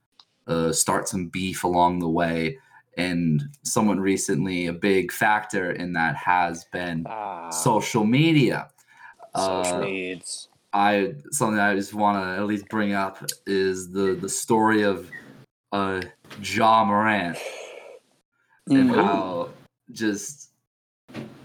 uh, 0.47 0.71
start 0.71 1.07
some 1.07 1.27
beef 1.27 1.63
along 1.63 1.99
the 1.99 2.09
way. 2.09 2.57
And 2.97 3.41
someone 3.63 3.99
recently, 3.99 4.67
a 4.67 4.73
big 4.73 5.11
factor 5.11 5.71
in 5.71 5.93
that 5.93 6.15
has 6.17 6.65
been 6.65 7.05
ah, 7.07 7.49
social 7.49 8.05
media. 8.05 8.69
social 9.35 9.77
Uh, 9.77 9.81
needs 9.81 10.49
I 10.73 11.13
something 11.31 11.59
I 11.59 11.75
just 11.75 11.93
want 11.93 12.23
to 12.23 12.41
at 12.41 12.45
least 12.45 12.67
bring 12.69 12.93
up 12.93 13.23
is 13.47 13.91
the 13.91 14.15
the 14.19 14.29
story 14.29 14.83
of 14.83 15.09
uh 15.71 16.01
Ja 16.43 16.83
Morant 16.85 17.37
and 18.69 18.89
Mm. 18.89 18.95
how 18.95 19.49
just 19.91 20.48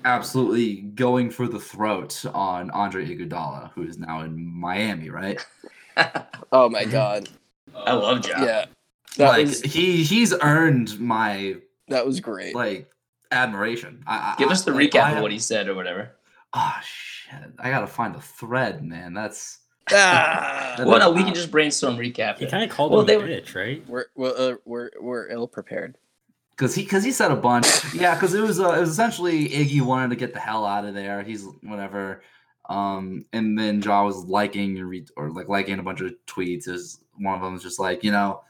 absolutely 0.04 0.76
going 0.94 1.30
for 1.30 1.48
the 1.48 1.58
throat 1.58 2.24
on 2.34 2.70
Andre 2.70 3.06
Iguodala, 3.06 3.70
who 3.74 3.82
is 3.82 3.98
now 3.98 4.20
in 4.20 4.44
Miami, 4.44 5.10
right? 5.10 5.44
oh 6.52 6.68
my 6.68 6.84
god 6.84 7.28
I 7.74 7.92
love 7.92 8.26
Ja. 8.26 8.44
yeah 8.44 8.64
that 9.16 9.28
like 9.28 9.46
was 9.46 9.60
he 9.62 10.02
he's 10.02 10.34
earned 10.42 10.98
my 10.98 11.56
that 11.88 12.04
was 12.06 12.18
great 12.20 12.54
like 12.54 12.90
admiration. 13.30 14.02
I, 14.06 14.32
I- 14.32 14.34
Give 14.38 14.50
us 14.50 14.64
the 14.64 14.72
like, 14.72 14.90
recap 14.90 15.02
I- 15.04 15.12
of 15.12 15.22
what 15.22 15.30
he 15.32 15.38
said 15.38 15.68
or 15.68 15.74
whatever. 15.74 16.12
Oh 16.52 16.74
shit! 16.84 17.38
I 17.58 17.70
gotta 17.70 17.86
find 17.86 18.14
the 18.14 18.20
thread, 18.20 18.84
man. 18.84 19.12
That's 19.14 19.58
ah, 19.92 20.76
Well, 20.78 20.98
no, 21.00 21.10
we 21.10 21.24
can 21.24 21.34
just 21.34 21.50
brainstorm 21.50 21.96
recap. 21.96 22.38
He 22.38 22.46
kind 22.46 22.62
of 22.62 22.70
called 22.70 22.92
Well, 22.92 23.00
him 23.00 23.06
they 23.06 23.14
a 23.16 23.18
were- 23.18 23.26
bitch, 23.26 23.54
right? 23.56 23.84
we're 23.88 24.04
we're, 24.14 24.34
uh, 24.36 24.54
we're 24.64 24.90
we're 25.00 25.28
ill 25.30 25.48
prepared 25.48 25.96
Cause 26.56 26.74
he, 26.74 26.84
cause 26.84 27.02
he 27.02 27.10
said 27.10 27.32
a 27.32 27.36
bunch. 27.36 27.66
Yeah, 27.94 28.18
cause 28.18 28.32
it 28.34 28.40
was, 28.40 28.60
uh, 28.60 28.72
it 28.72 28.80
was 28.80 28.90
essentially 28.90 29.48
Iggy 29.48 29.80
wanted 29.80 30.10
to 30.10 30.16
get 30.16 30.34
the 30.34 30.40
hell 30.40 30.64
out 30.64 30.84
of 30.84 30.94
there. 30.94 31.22
He's 31.22 31.46
whatever. 31.62 32.22
Um, 32.68 33.26
and 33.32 33.58
then 33.58 33.82
Ja 33.82 34.04
was 34.04 34.24
liking 34.24 34.78
and 34.78 34.88
re- 34.88 35.06
or 35.16 35.30
like 35.30 35.48
liking 35.48 35.78
a 35.78 35.82
bunch 35.82 36.00
of 36.00 36.14
tweets. 36.26 36.68
Is 36.68 37.00
one 37.18 37.34
of 37.34 37.42
them 37.42 37.52
was 37.52 37.62
just 37.62 37.78
like, 37.78 38.02
you 38.02 38.10
know, 38.10 38.42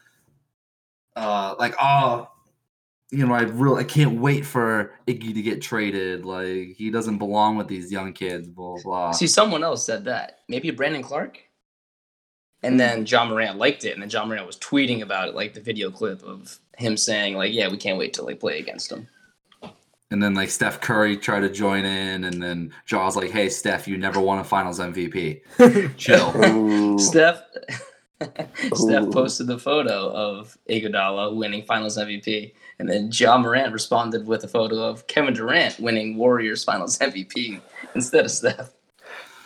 uh, 1.17 1.55
like 1.59 1.75
oh, 1.81 2.31
you 3.11 3.27
know, 3.27 3.35
I 3.35 3.43
really 3.43 3.81
I 3.81 3.85
can't 3.85 4.21
wait 4.21 4.47
for 4.47 4.93
Iggy 5.07 5.35
to 5.35 5.43
get 5.43 5.63
traded. 5.63 6.25
Like 6.25 6.77
he 6.77 6.91
doesn't 6.91 7.19
belong 7.19 7.57
with 7.57 7.67
these 7.67 7.91
young 7.91 8.13
kids. 8.13 8.49
Blah 8.49 8.77
blah. 8.83 9.13
See, 9.13 9.27
someone 9.27 9.65
else 9.65 9.85
said 9.85 10.05
that. 10.05 10.41
Maybe 10.49 10.71
Brandon 10.71 11.03
Clarke. 11.03 11.41
And 12.63 12.81
then 12.81 13.05
Ja 13.05 13.27
Morant 13.27 13.59
liked 13.59 13.85
it, 13.85 13.93
and 13.93 14.01
then 14.01 14.09
Ja 14.09 14.25
Morant 14.25 14.47
was 14.47 14.57
tweeting 14.57 15.03
about 15.03 15.29
it, 15.29 15.35
like 15.35 15.53
the 15.53 15.61
video 15.61 15.91
clip 15.91 16.23
of 16.23 16.59
him 16.79 16.97
saying, 16.97 17.35
like, 17.37 17.53
"Yeah, 17.53 17.69
we 17.69 17.77
can't 17.77 17.99
wait 17.99 18.13
to 18.15 18.23
like 18.23 18.41
play 18.41 18.59
against 18.59 18.91
him." 18.91 19.09
And 20.11 20.23
then 20.23 20.35
like 20.35 20.51
Steph 20.51 20.81
Curry 20.81 21.17
tried 21.17 21.41
to 21.41 21.51
join 21.51 21.85
in, 21.85 22.25
and 22.25 22.43
then 22.43 22.73
Ja's 22.87 23.17
like, 23.17 23.31
"Hey 23.31 23.49
Steph, 23.49 23.89
you 23.89 23.97
never 23.97 24.21
won 24.21 24.39
a 24.39 24.45
Finals 24.45 24.79
MVP. 24.79 25.97
Chill." 25.97 26.99
Steph, 26.99 27.43
Steph 28.75 29.11
posted 29.11 29.47
the 29.47 29.59
photo 29.59 30.11
of 30.13 30.57
Iguodala 30.71 31.35
winning 31.35 31.65
Finals 31.65 31.99
MVP, 31.99 32.53
and 32.79 32.89
then 32.89 33.11
Ja 33.13 33.39
Morant 33.39 33.73
responded 33.73 34.27
with 34.27 34.45
a 34.45 34.49
photo 34.49 34.77
of 34.83 35.07
Kevin 35.09 35.35
Durant 35.35 35.81
winning 35.81 36.17
Warriors 36.17 36.63
Finals 36.63 36.99
MVP 36.99 37.61
instead 37.95 38.25
of 38.25 38.31
Steph. 38.31 38.71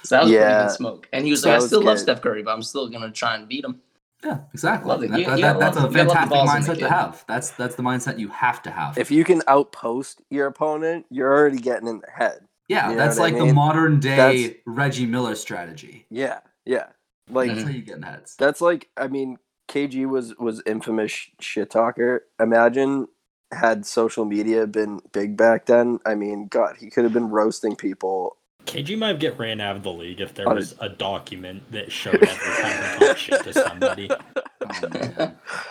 So 0.03 0.17
that 0.17 0.25
was 0.25 0.33
pretty 0.33 0.45
good 0.45 0.71
smoke. 0.71 1.09
And 1.13 1.25
he 1.25 1.31
was 1.31 1.43
That 1.43 1.49
like, 1.49 1.55
"I 1.55 1.59
was 1.59 1.67
still 1.67 1.83
love. 1.83 1.99
Steph 1.99 2.21
Curry, 2.21 2.43
but 2.43 2.53
I'm 2.53 2.63
still 2.63 2.89
gonna 2.89 3.11
try 3.11 3.37
and 3.37 3.49
beat 3.49 3.65
him." 3.65 3.81
Yeah, 4.25 4.39
exactly. 4.53 4.89
Love 4.89 5.03
it. 5.05 5.11
That- 5.11 5.21
You- 5.21 5.27
that- 5.27 5.39
you 5.39 5.45
gotta 5.45 5.59
that's 5.59 5.77
a 5.77 5.81
you 5.83 5.87
gotta 5.87 5.99
love 5.99 6.09
the 6.09 6.15
fantastic 6.15 6.31
balls 6.31 6.55
in 6.55 6.63
the 6.63 6.69
mindset 6.73 6.79
to 6.81 6.89
have. 6.89 7.25
That's 7.29 7.51
that's 7.53 7.75
the 7.77 7.83
mindset 7.83 8.19
you 8.19 8.29
have 8.29 8.63
to 8.63 8.71
have. 8.71 8.99
if 8.99 9.11
you 9.11 9.25
can 9.25 9.43
outpost 9.47 10.23
your 10.31 10.47
opponent 10.47 11.07
you're 11.11 11.33
already 11.33 11.59
getting 11.59 11.87
in 11.89 12.01
their 12.01 12.15
head 12.17 12.41
yeah, 12.69 12.91
you 12.91 12.97
know 12.97 12.99
that's 13.05 13.19
what 13.19 13.33
I 13.33 13.37
like 13.39 13.49
the 13.49 13.55
modern 13.55 14.01
day 14.01 14.17
That's- 14.17 14.51
Reggie 14.67 15.07
Miller 15.07 15.35
strategy. 15.35 16.07
yeah 16.11 16.41
yeah 16.65 16.87
like 17.31 17.49
That's 17.51 17.61
Mhm. 17.61 17.65
how 17.65 17.71
you 17.71 17.83
get 17.83 17.97
in 17.97 18.03
heads. 18.03 18.37
That's 18.37 18.61
like 18.61 18.89
I 18.97 19.07
mean, 19.07 19.39
KG 19.69 20.07
was 20.07 20.35
was 20.39 20.63
infamous 20.67 21.13
sh- 21.13 21.29
shit 21.41 21.71
talker. 21.71 22.25
Imagine 22.41 23.07
had 23.53 23.85
social 23.87 24.25
media 24.25 24.67
been 24.67 25.01
big 25.13 25.37
back 25.37 25.67
then. 25.67 26.01
I 26.07 26.15
mean, 26.15 26.49
God, 26.49 26.77
he 26.79 26.89
could 26.91 27.05
have 27.05 27.13
been 27.13 27.29
roasting 27.31 27.77
people. 27.77 28.37
KG 28.69 28.99
might 28.99 29.19
get 29.19 29.39
ran 29.39 29.61
out 29.61 29.77
of 29.77 29.83
the 29.83 29.93
league 29.93 30.21
if 30.21 30.35
there 30.35 30.49
was 30.49 30.75
a 30.81 30.89
document 30.89 31.63
that 31.73 31.91
showed 31.91 32.15
every 32.17 32.27
time 32.27 33.01
he 33.01 33.07
talked 33.07 33.19
shit 33.19 33.43
to 33.45 33.53
somebody. 33.53 34.11
Oh, 34.11 34.89
man. 34.93 35.15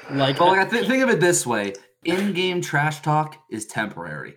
Um, 0.10 0.18
like, 0.18 0.38
but 0.38 0.48
like, 0.48 0.60
I 0.60 0.70
th- 0.70 0.88
think 0.88 1.04
of 1.04 1.10
it 1.10 1.20
this 1.20 1.46
way: 1.46 1.74
in-game 2.04 2.62
trash 2.62 3.02
talk 3.02 3.38
is 3.52 3.66
temporary. 3.66 4.36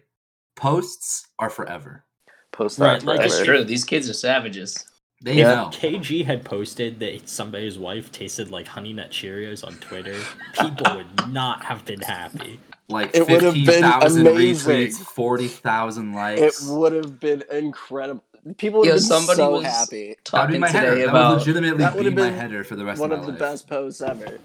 Posts 0.56 1.26
are 1.38 1.50
forever. 1.50 2.04
Post 2.52 2.78
Right, 2.78 3.00
that. 3.00 3.06
like, 3.06 3.20
That's 3.20 3.42
true. 3.42 3.64
These 3.64 3.84
kids 3.84 4.08
are 4.10 4.14
savages. 4.14 4.84
They 5.22 5.34
Yeah. 5.34 5.54
know. 5.54 5.70
KG 5.72 6.24
had 6.24 6.44
posted 6.44 6.98
that 7.00 7.28
somebody's 7.28 7.78
wife 7.78 8.10
tasted 8.12 8.50
like 8.50 8.66
Honey 8.66 8.92
Nut 8.92 9.10
Cheerios 9.10 9.66
on 9.66 9.74
Twitter, 9.76 10.18
people 10.58 10.96
would 10.96 11.28
not 11.32 11.64
have 11.64 11.84
been 11.84 12.00
happy. 12.00 12.58
Like 12.88 13.14
It 13.14 13.28
would 13.28 13.42
have 13.42 13.54
been 13.54 13.66
15,000 13.66 14.26
amazing. 14.26 14.76
retweets, 14.76 14.96
40,000 14.96 16.12
likes. 16.12 16.66
It 16.66 16.72
would 16.72 16.92
have 16.92 17.20
been 17.20 17.44
incredible. 17.52 18.24
People 18.56 18.80
would 18.80 18.86
Yeah, 18.86 18.94
have 18.94 19.00
been 19.00 19.02
somebody 19.02 19.36
so 19.38 19.50
was 19.52 19.64
happy. 19.64 20.16
That'd 20.32 20.52
be 20.52 20.58
talking 20.58 20.60
my 20.60 20.68
header. 20.68 20.90
today 20.90 21.04
That 21.06 21.12
would 21.12 21.18
about 21.20 21.38
legitimately 21.38 21.78
That 21.84 21.96
would've 21.96 22.14
be 22.14 22.20
my 22.20 22.30
been 22.30 22.38
header 22.38 22.64
for 22.64 22.76
the 22.76 22.84
rest 22.84 23.02
of 23.02 23.10
the 23.10 23.16
year. 23.16 23.18
One 23.18 23.24
of 23.24 23.28
of 23.30 23.34
my 23.34 23.38
the 23.38 23.44
life. 23.44 23.52
best 23.52 23.68
posts 23.68 24.00
ever. 24.00 24.38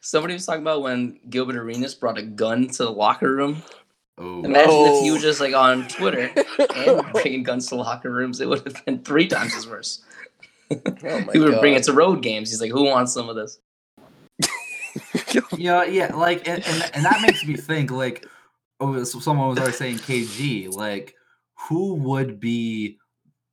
somebody 0.00 0.34
was 0.34 0.46
talking 0.46 0.62
about 0.62 0.82
when 0.82 1.18
Gilbert 1.30 1.56
Arenas 1.56 1.94
brought 1.94 2.18
a 2.18 2.22
gun 2.22 2.68
to 2.68 2.84
the 2.84 2.90
locker 2.92 3.34
room. 3.34 3.62
Oh, 4.18 4.42
Imagine 4.44 4.86
if 4.86 5.00
he 5.00 5.08
No. 5.08 5.14
was 5.14 5.22
just 5.22 5.40
like 5.40 5.54
on 5.54 5.86
Twitter 5.88 6.30
and 6.76 7.12
bringing 7.12 7.42
guns 7.42 7.66
to 7.68 7.76
locker 7.76 8.10
rooms. 8.10 8.40
It 8.40 8.48
would 8.48 8.64
have 8.64 8.84
been 8.84 9.02
three 9.02 9.26
times 9.28 9.54
as 9.54 9.66
worse. 9.68 10.02
Oh 10.70 11.20
my 11.20 11.32
he 11.32 11.38
would 11.38 11.60
bring 11.60 11.74
it 11.74 11.82
to 11.84 11.92
road 11.92 12.22
games. 12.22 12.50
He's 12.50 12.60
like, 12.60 12.72
"Who 12.72 12.84
wants 12.84 13.12
some 13.12 13.28
of 13.28 13.36
this?" 13.36 13.58
yeah, 15.56 15.84
yeah, 15.84 16.14
like, 16.14 16.48
and, 16.48 16.66
and, 16.66 16.90
and 16.94 17.04
that 17.04 17.20
makes 17.20 17.44
me 17.44 17.56
think, 17.56 17.90
like, 17.90 18.26
oh, 18.80 19.04
so 19.04 19.18
someone 19.20 19.48
was 19.48 19.58
already 19.58 19.76
saying 19.76 19.98
KG, 19.98 20.70
like, 20.70 21.14
who 21.68 21.94
would 21.94 22.40
be 22.40 22.98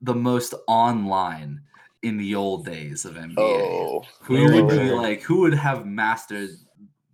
the 0.03 0.13
most 0.13 0.53
online 0.67 1.61
in 2.03 2.17
the 2.17 2.35
old 2.35 2.65
days 2.65 3.05
of 3.05 3.15
NBA? 3.15 3.35
Oh, 3.37 4.03
who 4.21 4.51
would 4.53 4.69
be 4.69 4.91
like, 4.91 5.21
who 5.21 5.39
would 5.39 5.53
have 5.53 5.85
mastered 5.85 6.49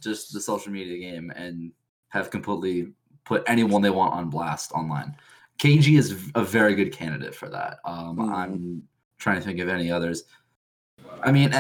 just 0.02 0.34
the 0.34 0.41
social 0.41 0.71
media 0.71 0.97
game 0.99 1.32
and 1.36 1.71
have 2.10 2.30
completely 2.32 2.91
put 3.25 3.43
anyone 3.47 3.82
they 3.82 3.89
want 3.91 4.13
on 4.13 4.30
blast 4.30 4.71
online? 4.73 5.15
KG 5.60 5.97
is 5.97 6.32
a 6.36 6.43
very 6.43 6.73
good 6.73 6.91
candidate 6.91 7.36
for 7.36 7.49
that. 7.49 7.80
Um, 7.86 8.17
Mhm. 8.17 8.34
I'm 8.34 8.84
trying 9.17 9.38
to 9.39 9.45
think 9.45 9.60
of 9.60 9.69
any 9.69 9.91
others. 9.91 10.23
I 11.21 11.32
mean, 11.32 11.54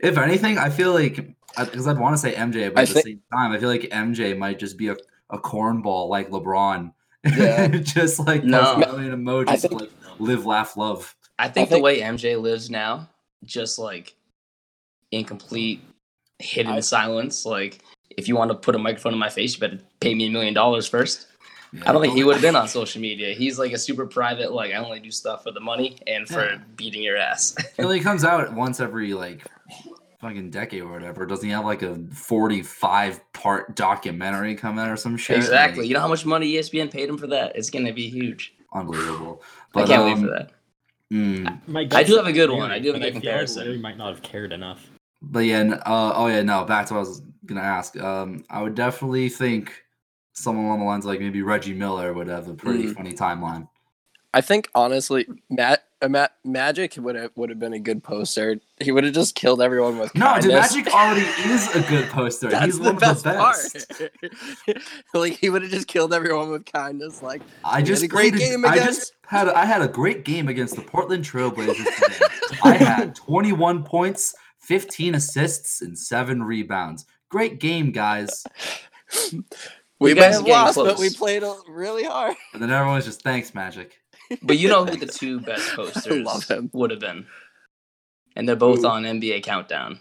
if 0.00 0.16
anything, 0.18 0.58
I 0.58 0.68
feel 0.70 0.92
like 0.94 1.34
because 1.58 1.88
I'd 1.88 1.98
want 1.98 2.14
to 2.14 2.18
say 2.20 2.34
MJ, 2.34 2.68
but 2.68 2.78
I 2.78 2.82
at 2.82 2.88
the 2.88 2.94
think- 2.94 3.06
same 3.06 3.22
time, 3.32 3.50
I 3.52 3.58
feel 3.58 3.68
like 3.70 3.88
MJ 3.90 4.34
might 4.36 4.58
just 4.60 4.76
be 4.78 4.88
a, 4.88 4.96
a 5.30 5.38
cornball 5.38 6.08
like 6.08 6.30
LeBron. 6.30 6.92
Yeah. 7.24 7.68
just 7.82 8.18
like 8.18 8.44
No. 8.44 8.74
post 8.74 8.88
a 8.88 8.92
million 8.92 9.24
emojis, 9.24 9.48
I 9.48 9.56
think- 9.56 9.72
like 9.80 9.90
live, 10.18 10.46
laugh, 10.46 10.76
love. 10.76 11.14
I 11.38 11.48
think, 11.48 11.68
think- 11.68 11.80
the 11.80 11.82
way 11.84 12.00
MJ 12.00 12.40
lives 12.40 12.70
now, 12.70 13.08
just 13.44 13.78
like 13.78 14.14
in 15.10 15.24
complete 15.24 15.82
hidden 16.38 16.72
I- 16.72 16.80
silence. 16.80 17.44
Like, 17.46 17.80
if 18.16 18.28
you 18.28 18.36
want 18.36 18.50
to 18.50 18.54
put 18.56 18.74
a 18.74 18.78
microphone 18.78 19.12
in 19.12 19.18
my 19.18 19.28
face, 19.30 19.54
you 19.54 19.60
better 19.60 19.78
pay 20.00 20.14
me 20.14 20.26
a 20.26 20.30
million 20.30 20.54
dollars 20.54 20.86
first. 20.88 21.26
Yeah, 21.72 21.82
I 21.88 21.92
don't 21.92 22.02
think 22.02 22.14
he 22.14 22.24
would 22.24 22.32
have 22.34 22.42
been 22.42 22.56
on 22.56 22.66
social 22.66 23.00
media. 23.00 23.32
He's 23.32 23.56
like 23.58 23.72
a 23.72 23.78
super 23.78 24.04
private. 24.04 24.52
Like, 24.52 24.72
I 24.72 24.76
only 24.76 24.98
do 24.98 25.10
stuff 25.12 25.44
for 25.44 25.52
the 25.52 25.60
money 25.60 25.98
and 26.08 26.26
for 26.26 26.44
Yeah. 26.44 26.58
beating 26.74 27.00
your 27.02 27.16
ass. 27.16 27.54
He 27.76 27.82
only 27.84 28.00
comes 28.08 28.24
out 28.24 28.52
once 28.52 28.80
every 28.80 29.14
like 29.14 29.46
fucking 30.20 30.50
decade 30.50 30.82
or 30.82 30.92
whatever. 30.92 31.24
Doesn't 31.26 31.44
he 31.46 31.52
have 31.52 31.64
like 31.64 31.82
a 31.82 31.96
45 32.12 33.32
part 33.32 33.74
documentary 33.76 34.54
coming 34.54 34.84
out 34.84 34.90
or 34.90 34.96
some 34.96 35.16
shit? 35.16 35.36
exactly. 35.36 35.82
Like, 35.82 35.88
You 35.88 35.94
know 35.94 36.00
how 36.00 36.08
much 36.08 36.26
money 36.26 36.52
ESPN 36.54 36.90
paid 36.90 37.08
him 37.08 37.18
for 37.18 37.26
that? 37.28 37.56
It's 37.56 37.70
gonna 37.70 37.92
be 37.92 38.08
huge. 38.08 38.54
unbelievable. 38.72 39.42
But, 39.72 39.84
I 39.84 39.86
can't 39.94 40.04
wait 40.04 40.12
um, 40.12 40.20
for 40.24 40.30
that. 40.30 40.50
mm, 41.12 41.68
My 41.68 41.88
I 41.92 42.02
do 42.04 42.16
have 42.16 42.26
a 42.26 42.32
good 42.32 42.50
one. 42.50 42.70
I 42.70 42.78
do 42.78 42.88
have 42.92 42.96
a 42.96 42.98
good 42.98 43.04
feel 43.06 43.14
like 43.14 43.22
comparison. 43.22 43.64
Larry 43.64 43.78
might 43.78 43.96
not 43.96 44.08
have 44.14 44.22
cared 44.22 44.52
enough. 44.52 44.90
but 45.22 45.40
yeah, 45.40 45.62
uh, 45.86 46.12
oh 46.14 46.26
yeah, 46.26 46.42
no. 46.42 46.64
Back 46.64 46.86
to 46.86 46.94
what 46.94 46.98
I 47.00 47.02
was 47.02 47.22
gonna 47.46 47.60
ask. 47.62 47.98
Um, 48.00 48.44
I 48.50 48.62
would 48.62 48.74
definitely 48.74 49.28
think 49.28 49.72
someone 50.32 50.66
along 50.66 50.78
the 50.80 50.84
lines 50.86 51.04
of, 51.04 51.10
like 51.10 51.20
maybe 51.20 51.42
Reggie 51.42 51.74
Miller 51.74 52.12
would 52.12 52.28
have 52.28 52.48
a 52.48 52.54
pretty 52.54 52.84
Mm. 52.84 52.94
funny 52.94 53.12
timeline. 53.12 53.68
I 54.32 54.40
think 54.40 54.68
honestly, 54.74 55.26
Matt, 55.50 55.84
Magic 56.44 56.94
would 56.96 57.14
have 57.14 57.30
would 57.36 57.50
have 57.50 57.58
been 57.58 57.74
a 57.74 57.78
good 57.78 58.02
poster. 58.02 58.56
He 58.80 58.90
would 58.90 59.04
have 59.04 59.12
just 59.12 59.34
killed 59.34 59.60
everyone 59.60 59.98
with 59.98 60.14
No, 60.14 60.38
dude. 60.40 60.52
Magic 60.52 60.86
already 60.94 61.26
is 61.50 61.74
a 61.74 61.82
good 61.82 62.08
poster. 62.08 62.48
That's 62.50 62.64
He's 62.66 62.78
the 62.78 62.84
one 62.84 62.96
best, 62.98 63.26
of 63.26 63.32
the 63.34 63.38
best. 63.38 64.00
part. 64.72 64.82
like 65.14 65.34
he 65.34 65.50
would 65.50 65.62
have 65.62 65.70
just 65.70 65.88
killed 65.88 66.14
everyone 66.14 66.50
with 66.50 66.64
kindness. 66.64 67.22
Like 67.22 67.42
I 67.64 67.76
had 67.76 67.86
just 67.86 68.02
a 68.02 68.08
great 68.08 68.32
played 68.34 68.40
game 68.48 68.64
I 68.64 68.76
just 68.78 69.12
had 69.26 69.48
a, 69.48 69.56
I 69.56 69.64
had 69.66 69.82
a 69.82 69.88
great 69.88 70.24
game 70.24 70.48
against 70.48 70.74
the 70.76 70.82
Portland 70.82 71.24
Trailblazers 71.24 71.76
today. 71.76 72.26
I 72.64 72.74
had 72.76 73.14
21 73.14 73.84
points, 73.84 74.34
15 74.60 75.14
assists, 75.16 75.82
and 75.82 75.98
seven 75.98 76.42
rebounds. 76.42 77.04
Great 77.28 77.60
game, 77.60 77.92
guys. 77.92 78.44
we 80.00 80.10
You 80.10 80.14
may 80.14 80.20
guys 80.22 80.34
have 80.34 80.42
are 80.42 80.46
getting 80.46 80.52
lost, 80.52 80.76
but 80.76 80.98
we 80.98 81.10
played 81.10 81.42
really 81.68 82.04
hard. 82.04 82.36
And 82.54 82.62
then 82.62 82.70
everyone's 82.70 83.04
just 83.04 83.22
thanks, 83.22 83.54
Magic. 83.54 83.98
But 84.42 84.58
you 84.58 84.68
know 84.68 84.84
who 84.84 84.96
the 84.96 85.06
two 85.20 85.40
best 85.40 85.74
posters 85.74 86.50
would 86.72 86.90
have 86.90 87.00
been, 87.00 87.26
and 88.36 88.48
they're 88.48 88.56
both 88.56 88.80
Who? 88.80 88.86
on 88.86 89.02
NBA 89.02 89.42
Countdown. 89.42 89.98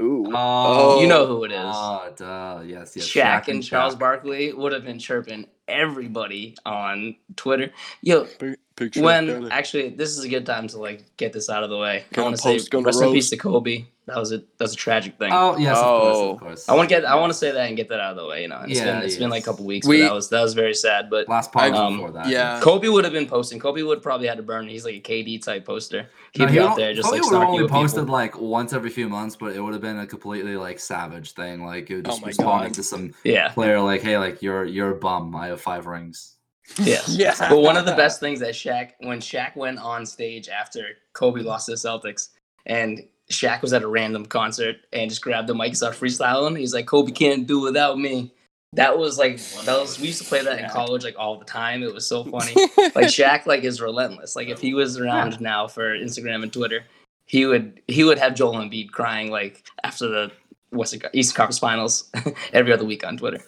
Ooh, 0.00 0.30
Oh, 0.32 1.00
You 1.00 1.08
know 1.08 1.26
who 1.26 1.44
it 1.44 1.50
is. 1.50 1.58
Oh, 1.60 2.12
duh. 2.16 2.62
Yes, 2.64 2.94
yes. 2.96 3.06
Shaq, 3.06 3.48
and 3.48 3.62
Charles 3.64 3.96
Shaq. 3.96 3.98
Barkley 3.98 4.52
would 4.52 4.72
have 4.72 4.84
been 4.84 4.98
chirping 4.98 5.46
everybody 5.66 6.56
on 6.64 7.16
Twitter. 7.34 7.72
Yo, 8.00 8.28
picture 8.76 9.02
when 9.02 9.50
actually 9.50 9.90
this 9.90 10.16
is 10.16 10.24
a 10.24 10.28
good 10.28 10.46
time 10.46 10.68
to 10.68 10.78
like 10.78 11.04
get 11.16 11.32
this 11.32 11.50
out 11.50 11.64
of 11.64 11.70
the 11.70 11.78
way. 11.78 12.04
I 12.10 12.14
Gonna 12.14 12.26
want 12.26 12.36
to 12.36 12.42
say 12.42 12.80
rest 12.80 13.02
in 13.02 13.12
peace 13.12 13.30
to 13.30 13.36
Kobe. 13.36 13.86
That 14.08 14.16
was 14.18 14.32
a 14.32 14.42
that's 14.58 14.72
a 14.72 14.76
tragic 14.76 15.18
thing. 15.18 15.30
Oh, 15.32 15.56
yes, 15.56 15.76
of 15.78 15.84
course, 15.84 16.16
Oh. 16.16 16.30
of 16.32 16.40
course. 16.40 16.68
I 16.68 16.74
want 16.74 16.88
to 16.88 16.94
get 16.94 17.04
I 17.04 17.14
want 17.14 17.30
to 17.30 17.38
say 17.38 17.50
that 17.52 17.66
and 17.68 17.76
get 17.76 17.88
that 17.90 18.00
out 18.00 18.12
of 18.12 18.16
the 18.16 18.26
way. 18.26 18.42
You 18.42 18.48
know, 18.48 18.60
it's 18.66 18.78
Yeah, 18.78 18.84
been 18.98 19.02
it's 19.04 19.16
been 19.16 19.30
like 19.30 19.42
a 19.42 19.44
couple 19.44 19.64
weeks, 19.64 19.86
We- 19.86 20.00
but 20.00 20.08
that 20.08 20.14
was 20.14 20.28
that 20.30 20.42
was 20.42 20.54
very 20.54 20.74
sad. 20.74 21.08
But 21.10 21.28
Last 21.28 21.52
part 21.52 21.72
Um, 21.74 21.94
before 21.98 22.10
that. 22.12 22.28
yeah. 22.28 22.58
Kobe 22.60 22.88
would 22.88 23.04
have 23.04 23.12
been 23.12 23.26
posting. 23.28 23.58
Kobe 23.60 23.82
would 23.82 24.02
probably 24.02 24.26
had 24.26 24.36
to 24.38 24.42
burn. 24.42 24.66
He's 24.68 24.84
like 24.84 24.94
a 24.96 25.00
KD 25.00 25.38
type 25.44 25.64
poster. 25.64 26.08
He'd 26.32 26.40
No, 26.40 26.46
be 26.46 26.52
he 26.54 26.58
out 26.58 26.76
there 26.76 26.92
just 26.94 27.08
Kobe 27.08 27.20
like 27.20 27.30
would 27.30 27.42
only 27.48 27.68
posted 27.68 28.00
people. 28.04 28.12
like 28.14 28.40
once 28.40 28.72
every 28.72 28.90
few 28.90 29.08
months, 29.08 29.36
but 29.36 29.54
it 29.54 29.60
would 29.60 29.72
have 29.72 29.82
been 29.82 29.98
a 29.98 30.06
completely 30.06 30.56
like 30.56 30.78
savage 30.80 31.32
thing. 31.32 31.64
Like 31.64 31.90
it 31.90 31.96
would 31.96 32.06
Oh 32.08 32.10
just 32.10 32.22
my 32.22 32.26
responding 32.28 32.68
God. 32.70 32.74
to 32.74 32.82
some 32.82 33.12
Yeah, 33.24 33.48
player 33.50 33.80
like, 33.80 34.02
"Hey, 34.02 34.16
like 34.18 34.42
you're 34.42 34.64
you're 34.64 34.90
a 34.92 34.96
bum. 34.98 35.36
I 35.36 35.48
have 35.48 35.60
five 35.60 35.86
rings." 35.86 36.34
yeah. 36.82 37.00
yeah. 37.08 37.34
But 37.48 37.60
one 37.60 37.76
of 37.78 37.86
the 37.86 37.94
best 37.94 38.20
things 38.20 38.40
that 38.40 38.52
Shaq, 38.52 38.90
when 39.00 39.20
Shaq 39.20 39.56
went 39.56 39.78
on 39.78 40.04
stage 40.04 40.50
after 40.50 40.84
Kobe 41.14 41.40
lost 41.40 41.64
to 41.66 41.72
the 41.72 41.76
Celtics, 41.78 42.28
and 42.66 43.00
Shaq 43.30 43.60
was 43.62 43.72
at 43.72 43.82
a 43.82 43.88
random 43.88 44.24
concert 44.26 44.76
and 44.92 45.10
just 45.10 45.22
grabbed 45.22 45.48
the 45.48 45.54
mic 45.54 45.68
and 45.68 45.76
started 45.76 46.00
freestyling. 46.00 46.58
He's 46.58 46.72
like, 46.72 46.86
"Kobe 46.86 47.12
can't 47.12 47.46
do 47.46 47.60
without 47.60 47.98
me." 47.98 48.32
That 48.74 48.98
was 48.98 49.18
like 49.18 49.38
that 49.64 49.78
was 49.78 49.98
we 49.98 50.08
used 50.08 50.22
to 50.22 50.28
play 50.28 50.42
that 50.42 50.58
in 50.58 50.68
college 50.70 51.04
like 51.04 51.16
all 51.18 51.38
the 51.38 51.44
time. 51.44 51.82
It 51.82 51.92
was 51.92 52.06
so 52.06 52.24
funny. 52.24 52.54
like 52.94 53.06
Shaq 53.06 53.46
like 53.46 53.64
is 53.64 53.80
relentless. 53.80 54.36
Like 54.36 54.48
if 54.48 54.60
he 54.60 54.74
was 54.74 54.98
around 54.98 55.40
now 55.40 55.66
for 55.66 55.96
Instagram 55.96 56.42
and 56.42 56.52
Twitter, 56.52 56.84
he 57.26 57.46
would 57.46 57.80
he 57.86 58.04
would 58.04 58.18
have 58.18 58.34
Joel 58.34 58.56
Embiid 58.56 58.90
crying 58.90 59.30
like 59.30 59.66
after 59.84 60.08
the 60.08 60.32
what's 60.70 60.92
it 60.92 61.00
called, 61.00 61.14
Eastern 61.14 61.36
Conference 61.36 61.58
Finals 61.58 62.10
every 62.52 62.72
other 62.72 62.84
week 62.84 63.06
on 63.06 63.16
Twitter. 63.16 63.40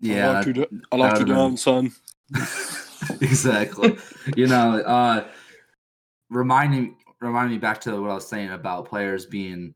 Yeah, 0.00 0.30
I 0.30 0.44
that- 0.44 0.68
like 0.92 1.18
you 1.18 1.24
down, 1.26 1.56
son. 1.56 1.92
exactly. 3.20 3.98
you 4.36 4.46
know, 4.46 4.80
uh 4.80 5.24
reminding 6.30 6.96
reminding 7.20 7.52
me 7.52 7.58
back 7.58 7.80
to 7.82 8.00
what 8.00 8.10
I 8.10 8.14
was 8.14 8.26
saying 8.26 8.50
about 8.50 8.88
players 8.88 9.26
being 9.26 9.74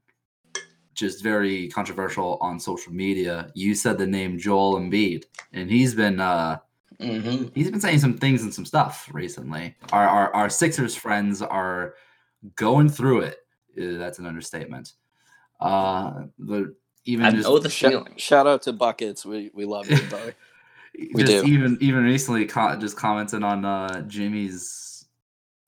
just 0.95 1.23
very 1.23 1.69
controversial 1.69 2.39
on 2.41 2.59
social 2.59 2.93
media. 2.93 3.51
You 3.55 3.75
said 3.75 3.99
the 3.99 4.07
name 4.07 4.39
Joel 4.39 4.77
Embiid, 4.81 5.25
and 5.53 5.71
he's 5.71 5.95
been 5.95 6.21
uh 6.21 6.59
hmm 7.01 7.47
he's 7.55 7.71
been 7.71 7.81
saying 7.81 7.99
some 7.99 8.17
things 8.17 8.43
and 8.43 8.55
some 8.55 8.65
stuff 8.65 9.09
recently. 9.13 9.75
Our 9.93 10.07
our, 10.07 10.35
our 10.35 10.49
Sixers 10.49 10.95
friends 10.95 11.43
are 11.43 11.95
going 12.57 12.89
through 12.89 13.21
it. 13.23 13.39
Uh, 13.77 13.99
That's 13.99 14.19
an 14.19 14.27
understatement. 14.27 14.93
Uh, 15.61 16.25
the 16.39 16.75
even 17.05 17.27
I 17.27 17.31
just, 17.31 17.45
know 17.45 17.59
the 17.59 17.69
feeling. 17.69 18.15
shout 18.17 18.47
out 18.47 18.63
to 18.63 18.73
buckets. 18.73 19.27
We 19.27 19.51
we 19.53 19.65
love 19.65 19.91
you, 19.91 19.99
bro. 20.09 20.31
we 21.13 21.23
just 21.25 21.45
do. 21.45 21.51
even 21.51 21.77
even 21.81 22.05
recently 22.05 22.47
co- 22.47 22.77
just 22.77 22.97
commented 22.97 23.43
on 23.43 23.65
uh 23.65 24.03
Jimmy's 24.03 24.84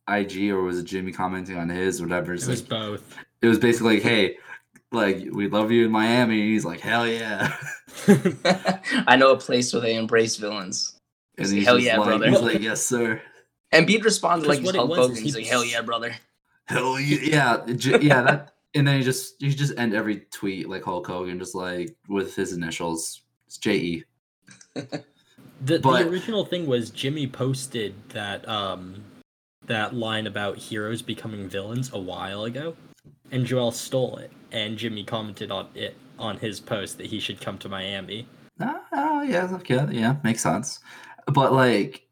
IG 0.09 0.51
or 0.51 0.63
was 0.63 0.79
it 0.79 0.85
Jimmy 0.85 1.13
commenting 1.13 1.57
on 1.59 1.69
his 1.69 2.01
whatever. 2.01 2.35
It's 2.35 2.45
It 2.47 2.51
was 2.51 2.61
like- 2.63 2.69
both. 2.71 3.17
it 3.43 3.47
was 3.49 3.59
basically 3.59 3.95
like, 3.95 4.03
hey, 4.03 4.37
like 4.93 5.27
we 5.33 5.49
love 5.49 5.71
you 5.73 5.85
in 5.87 5.91
Miami. 5.91 6.41
And 6.41 6.51
he's 6.51 6.65
like, 6.65 6.81
hell 6.81 7.07
yeah. 7.07 7.57
I 9.07 9.17
know 9.17 9.33
a 9.33 9.37
place 9.37 9.73
where 9.73 9.83
they 9.83 9.97
embrace 9.97 10.37
villains. 10.37 10.99
And 11.39 11.49
He's 11.49 11.65
hell 11.67 11.79
yeah, 11.79 11.99
like, 11.99 12.07
brother. 12.09 12.31
He's 12.31 12.41
like, 12.41 12.61
yes, 12.61 12.83
sir. 12.85 13.21
And 13.73 13.87
Embiid 13.87 14.05
responded 14.05 14.49
like 14.49 14.61
he's 14.61 14.75
Hulk 14.75 14.95
Hogan. 14.95 15.17
He's 15.17 15.35
he- 15.35 15.41
like, 15.43 15.51
hell 15.51 15.65
yeah, 15.65 15.83
brother. 15.83 16.15
Hell 16.67 16.99
yeah, 16.99 17.63
yeah, 17.67 17.97
yeah. 18.01 18.23
That 18.23 18.53
and 18.75 18.87
then 18.87 18.99
he 18.99 19.05
just 19.05 19.41
you 19.41 19.53
just 19.53 19.79
end 19.79 19.95
every 19.95 20.21
tweet 20.31 20.69
like 20.69 20.83
Hulk 20.85 21.07
Hogan, 21.07 21.39
just 21.39 21.55
like 21.55 21.95
with 22.09 22.35
his 22.35 22.53
initials. 22.53 23.23
It's 23.47 23.59
J 23.59 23.75
E. 23.77 24.05
The, 25.65 25.79
But- 25.79 26.03
the 26.05 26.09
original 26.11 26.45
thing 26.45 26.67
was 26.67 26.91
Jimmy 26.91 27.27
posted 27.27 27.95
that 28.11 28.47
um 28.49 29.03
that 29.67 29.95
line 29.95 30.27
about 30.27 30.57
heroes 30.57 31.03
becoming 31.03 31.49
villains 31.49 31.93
a 31.93 31.99
while 31.99 32.45
ago, 32.45 32.77
and 33.31 33.45
Joel 33.45 33.73
stole 33.73 34.17
it, 34.19 34.31
and 34.53 34.77
Jimmy 34.77 35.05
commented 35.05 35.51
on 35.51 35.69
it 35.75 35.97
on 36.19 36.39
his 36.39 36.61
post 36.61 36.97
that 36.99 37.07
he 37.07 37.21
should 37.21 37.41
come 37.41 37.59
to 37.59 37.69
Miami. 37.69 38.27
Oh, 38.61 38.81
oh 38.93 39.23
yeah, 39.23 39.49
okay, 39.53 39.87
yeah, 39.91 40.17
makes 40.25 40.43
sense. 40.43 40.81
But 41.27 41.53
like, 41.53 42.07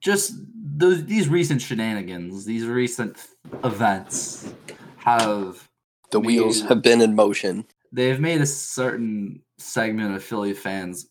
just 0.00 0.34
those 0.54 1.04
these 1.06 1.28
recent 1.28 1.62
shenanigans, 1.62 2.44
these 2.44 2.66
recent 2.66 3.16
events 3.64 4.52
have 4.98 5.68
The 6.10 6.20
wheels 6.20 6.62
have 6.62 6.82
been 6.82 7.00
in 7.00 7.14
motion. 7.14 7.64
they've 7.92 8.20
made 8.20 8.40
a 8.40 8.46
certain 8.46 9.40
segment 9.58 10.14
of 10.14 10.22
Philly 10.22 10.52
fans 10.52 11.06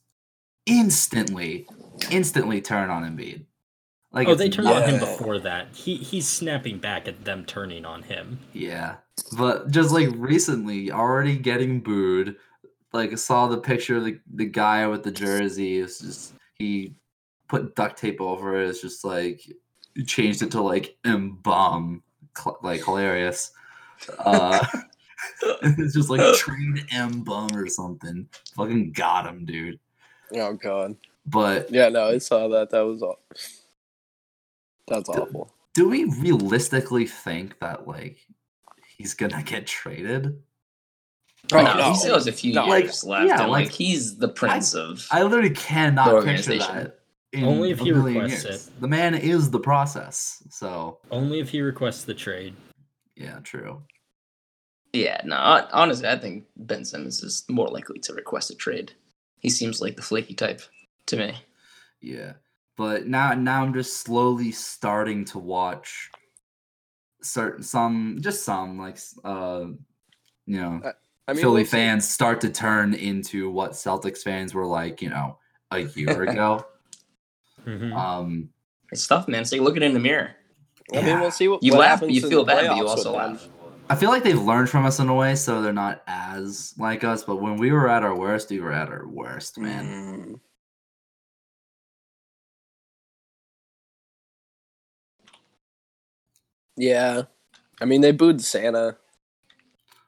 instantly, 0.66 1.66
instantly 2.12 2.62
turn 2.62 2.90
on 2.90 3.04
Embiid. 3.04 3.46
Like 4.16 4.30
oh, 4.30 4.36
they 4.36 4.50
turned 4.50 4.70
on 4.70 4.90
him 4.90 4.98
before 4.98 5.40
that. 5.40 5.68
He 5.74 5.98
he's 5.98 6.26
snapping 6.26 6.78
back 6.78 7.06
at 7.10 7.26
them 7.26 7.44
turning 7.44 7.84
on 7.84 8.02
him. 8.02 8.40
Yeah, 8.54 8.96
but 9.38 9.70
just 9.72 9.92
like 9.92 10.08
recently, 10.16 10.90
already 10.90 11.38
getting 11.38 11.82
booed. 11.82 12.38
Like 12.94 13.12
I 13.12 13.16
saw 13.16 13.48
the 13.48 13.58
picture 13.58 13.98
of 13.98 14.06
the, 14.06 14.18
the 14.36 14.46
guy 14.46 14.88
with 14.88 15.04
the 15.04 15.12
jersey. 15.12 15.80
It's 15.80 16.00
just 16.00 16.34
he 16.54 16.96
put 17.50 17.76
duct 17.76 18.00
tape 18.00 18.22
over 18.22 18.62
it. 18.62 18.70
It's 18.70 18.82
just 18.82 19.04
like 19.04 19.42
changed 20.06 20.42
it 20.42 20.52
to 20.52 20.62
like 20.62 20.96
M 21.04 21.38
bomb, 21.44 22.02
like 22.64 22.86
hilarious. 22.86 23.52
Uh, 24.20 24.66
it's 25.62 25.94
just 25.94 26.10
like 26.10 26.36
trade 26.38 26.86
M 26.90 27.22
bum 27.22 27.50
or 27.54 27.68
something. 27.68 28.30
Fucking 28.56 28.94
got 28.94 29.28
him, 29.28 29.44
dude. 29.44 29.78
Oh 30.34 30.54
god. 30.54 30.96
But 31.26 31.70
Yeah, 31.70 31.90
no, 31.90 32.08
I 32.08 32.20
saw 32.20 32.48
that. 32.48 32.70
That 32.70 32.86
was 32.86 33.04
all. 33.04 33.20
That's 34.88 35.10
awful. 35.10 35.52
do 35.74 35.90
we 35.90 36.06
realistically 36.06 37.06
think 37.08 37.60
that 37.60 37.88
like 37.88 38.18
he's 38.98 39.14
gonna 39.14 39.44
get 39.44 39.66
traded? 39.68 40.42
Oh, 41.54 41.62
no, 41.62 41.78
no. 41.78 41.90
he 41.92 41.96
still 41.98 42.16
has 42.16 42.26
a 42.28 42.32
few 42.32 42.54
No. 42.54 42.66
years 42.76 43.04
Like, 43.04 43.20
left, 43.20 43.28
yeah, 43.28 43.42
and 43.44 43.52
like, 43.52 43.66
like, 43.66 43.72
he's 43.72 44.18
the 44.18 44.30
prince 44.30 44.74
of. 44.74 45.06
I 45.12 45.22
literally 45.22 45.52
cannot 45.52 46.22
The 46.26 46.32
picture 46.34 46.58
that. 46.58 47.00
In 47.34 47.44
Only 47.44 47.70
if 47.72 47.82
a 47.82 47.84
he 47.84 47.92
requests 47.92 48.46
years. 48.46 48.68
it. 48.68 48.80
The 48.82 48.88
man 48.88 49.14
is 49.14 49.52
the 49.52 49.60
process. 49.60 50.42
So 50.50 51.00
Only 51.12 51.40
if 51.42 51.50
he 51.50 51.62
requests 51.62 52.04
the 52.06 52.14
trade. 52.16 52.56
yeah, 53.16 53.40
true. 53.44 53.84
yeah, 54.94 55.20
no, 55.26 55.36
honestly, 55.72 56.08
I 56.08 56.18
think 56.18 56.46
Ben 56.56 56.86
Simmons 56.86 57.22
is 57.22 57.44
more 57.50 57.68
likely 57.68 58.00
to 58.00 58.14
request 58.14 58.50
a 58.52 58.56
trade. 58.56 58.94
He 59.40 59.50
seems 59.50 59.82
like 59.82 59.98
the 59.98 60.02
flaky 60.02 60.34
type 60.34 60.62
to 61.08 61.18
me. 61.18 61.36
Yeah. 62.02 62.34
But 62.78 63.08
now 63.08 63.34
now 63.34 63.64
I'm 63.64 63.74
just 63.74 63.98
slowly 63.98 64.52
starting 64.52 65.24
to 65.26 65.40
watch 65.40 66.10
certain 67.22 67.64
some 67.64 68.18
just 68.22 68.44
some 68.44 68.78
like 68.78 69.00
uh 69.24 69.66
you 70.46 70.62
know 70.62 70.82
I 71.28 71.34
mean, 71.34 71.42
Philly 71.42 71.54
we'll 71.62 71.66
see. 71.66 71.72
fans 71.72 72.08
start 72.08 72.40
to 72.42 72.50
turn 72.50 72.94
into 72.94 73.50
what 73.50 73.72
Celtics 73.72 74.22
fans 74.22 74.54
were 74.54 74.66
like, 74.66 75.02
you 75.02 75.10
know, 75.10 75.40
a 75.72 75.80
year 75.80 76.24
ago. 76.30 76.66
Mhm. 77.66 77.96
Um 77.96 78.50
It's 78.92 79.08
tough, 79.08 79.28
man. 79.28 79.44
So 79.46 79.56
you 79.56 79.64
look 79.64 79.76
at 79.76 79.84
it 79.84 79.88
in 79.88 79.94
the 79.94 80.00
mirror. 80.00 80.32
I 80.94 81.02
mean, 81.02 81.20
we'll 81.20 81.32
see 81.32 81.48
what, 81.48 81.64
You 81.64 81.72
what 81.72 81.80
laugh, 81.80 81.90
happens 82.02 82.10
but 82.10 82.24
you 82.24 82.30
feel 82.30 82.46
bad, 82.46 82.68
but 82.68 82.78
you 82.78 82.88
also 82.88 83.12
laugh. 83.16 83.48
I 83.90 83.96
feel 83.96 84.10
like 84.10 84.24
they've 84.24 84.40
learned 84.40 84.70
from 84.70 84.86
us 84.86 85.00
in 85.00 85.10
a 85.10 85.16
way, 85.16 85.36
so 85.36 85.62
they're 85.62 85.74
not 85.74 86.04
as 86.08 86.74
like 86.78 87.04
us. 87.04 87.24
But 87.24 87.38
when 87.38 87.58
we 87.58 87.72
were 87.72 87.90
at 87.90 88.04
our 88.04 88.16
worst, 88.16 88.50
we 88.52 88.60
were 88.60 88.72
at 88.72 88.90
our 88.90 89.08
worst, 89.08 89.58
man. 89.58 89.86
Mm. 89.86 90.40
Yeah, 96.78 97.24
I 97.82 97.86
mean 97.86 98.02
they 98.02 98.12
booed 98.12 98.42
Santa. 98.42 98.98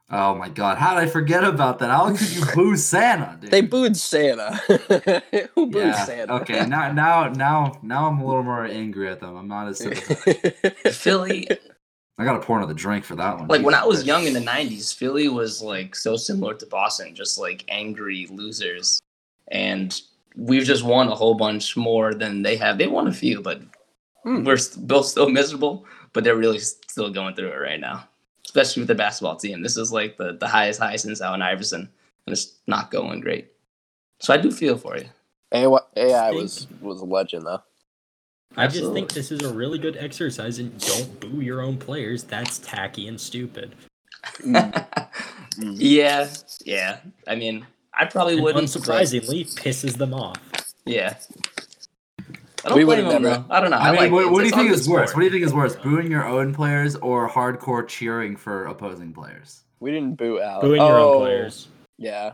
Oh 0.09 0.35
my 0.35 0.47
god, 0.47 0.77
how 0.77 0.93
did 0.95 1.03
I 1.03 1.07
forget 1.07 1.43
about 1.43 1.79
that? 1.79 1.89
How 1.89 2.15
could 2.15 2.29
you 2.33 2.43
boo 2.55 2.77
Santa, 2.77 3.37
dude? 3.41 3.51
They 3.51 3.61
booed 3.61 3.97
Santa. 3.97 4.55
Who 5.55 5.67
booed 5.67 5.75
yeah. 5.87 6.05
Santa? 6.05 6.33
Okay, 6.35 6.65
now 6.65 6.91
now 6.93 7.27
now 7.29 7.77
now 7.83 8.07
I'm 8.07 8.19
a 8.19 8.25
little 8.25 8.43
more 8.43 8.65
angry 8.65 9.09
at 9.09 9.19
them. 9.19 9.35
I'm 9.35 9.47
not 9.49 9.67
as 9.67 9.79
sympathetic. 9.79 10.77
Philly, 10.93 11.47
I 12.17 12.23
gotta 12.23 12.39
pour 12.39 12.57
another 12.57 12.73
drink 12.73 13.03
for 13.03 13.15
that 13.17 13.37
one. 13.37 13.47
like 13.49 13.63
when 13.63 13.75
I 13.75 13.83
was 13.85 14.05
young 14.05 14.25
in 14.25 14.33
the 14.33 14.39
'90s, 14.39 14.95
Philly 14.95 15.27
was 15.27 15.61
like 15.61 15.93
so 15.95 16.15
similar 16.15 16.53
to 16.53 16.65
Boston, 16.67 17.13
just 17.13 17.37
like 17.37 17.65
angry 17.67 18.27
losers, 18.29 19.01
and 19.49 20.01
we've 20.37 20.63
just 20.63 20.83
won 20.83 21.09
a 21.09 21.15
whole 21.15 21.33
bunch 21.35 21.75
more 21.75 22.13
than 22.13 22.43
they 22.43 22.55
have. 22.55 22.77
They 22.77 22.87
won 22.87 23.07
a 23.07 23.13
few, 23.13 23.41
but 23.41 23.61
Hmm. 24.23 24.43
we're 24.43 24.57
both 24.77 25.05
still 25.05 25.29
miserable. 25.29 25.85
But 26.17 26.23
they're 26.23 26.35
really 26.35 26.57
still 26.57 27.11
going 27.11 27.35
through 27.35 27.49
it 27.51 27.61
right 27.61 27.79
now, 27.79 28.09
especially 28.43 28.81
with 28.81 28.87
the 28.87 28.95
basketball 28.95 29.35
team. 29.35 29.61
This 29.61 29.77
is 29.77 29.91
like 29.91 30.17
the 30.17 30.33
the 30.33 30.47
highest 30.47 30.79
high 30.79 30.95
since 30.95 31.21
Allen 31.21 31.43
Iverson, 31.43 31.81
and 31.81 32.33
it's 32.33 32.55
not 32.65 32.89
going 32.89 33.19
great. 33.19 33.49
So 34.19 34.33
I 34.33 34.37
do 34.37 34.49
feel 34.49 34.79
for 34.79 34.97
you. 34.97 35.05
AI, 35.51 35.77
AI 35.95 36.31
was 36.31 36.65
was 36.81 37.01
a 37.01 37.05
legend 37.05 37.45
though. 37.45 37.61
I 38.55 38.65
just 38.65 38.93
think 38.93 39.11
this 39.13 39.31
is 39.31 39.43
a 39.43 39.53
really 39.53 39.77
good 39.77 39.95
exercise 39.95 40.57
and 40.57 40.75
don't 40.79 41.19
boo 41.19 41.41
your 41.41 41.61
own 41.61 41.77
players. 41.77 42.23
That's 42.23 42.57
tacky 42.57 43.07
and 43.07 43.21
stupid. 43.21 43.75
yeah, 45.59 46.29
yeah. 46.65 46.97
I 47.27 47.35
mean, 47.35 47.63
I 47.93 48.05
probably 48.05 48.33
And 48.33 48.43
wouldn't. 48.43 48.73
but- 48.73 48.81
unsurprisingly, 48.81 49.53
pisses 49.53 49.97
them 49.97 50.15
off. 50.15 50.39
Yeah. 50.83 51.17
I 52.65 52.69
don't 52.69 52.77
We 52.77 52.83
blame 52.85 53.05
would've 53.05 53.13
him 53.17 53.23
though. 53.23 53.45
I 53.49 53.59
don't 53.59 53.71
know. 53.71 53.77
I 53.77 53.91
mean, 53.91 53.99
like 54.01 54.11
what, 54.11 54.31
what 54.31 54.39
do 54.39 54.45
you 54.45 54.51
think 54.51 54.69
good 54.69 54.79
is 54.79 54.89
worse? 54.89 55.13
What 55.13 55.19
do 55.21 55.25
you 55.25 55.31
think 55.31 55.45
is 55.45 55.53
worse, 55.53 55.75
booing 55.75 56.09
your 56.11 56.25
own 56.25 56.53
players 56.53 56.95
or 56.95 57.29
hardcore 57.29 57.87
cheering 57.87 58.35
for 58.35 58.65
opposing 58.65 59.13
players? 59.13 59.63
We 59.79 59.91
didn't 59.91 60.15
boo 60.15 60.41
out. 60.41 60.61
Booing 60.61 60.81
your 60.81 60.97
Oh, 60.97 61.13
own 61.15 61.21
players. 61.21 61.67
Yeah. 61.97 62.33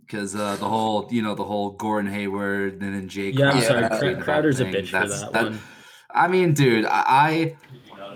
Because 0.00 0.36
uh, 0.36 0.54
the 0.56 0.68
whole, 0.68 1.08
you 1.10 1.20
know, 1.22 1.34
the 1.34 1.42
whole 1.44 1.70
Gordon 1.70 2.10
Hayward 2.12 2.80
and 2.80 2.94
then 2.94 3.08
Jake. 3.08 3.36
Yeah, 3.36 3.50
I'm 3.50 3.62
sorry. 3.62 3.80
Yeah. 3.82 3.88
Cra- 3.88 3.98
thing, 3.98 4.20
Crowder's 4.20 4.60
a 4.60 4.64
thing, 4.64 4.74
bitch 4.74 4.88
for 4.90 5.08
that, 5.08 5.32
that- 5.32 5.44
one. 5.44 5.60
I 6.12 6.28
mean, 6.28 6.54
dude, 6.54 6.86
I, 6.86 7.56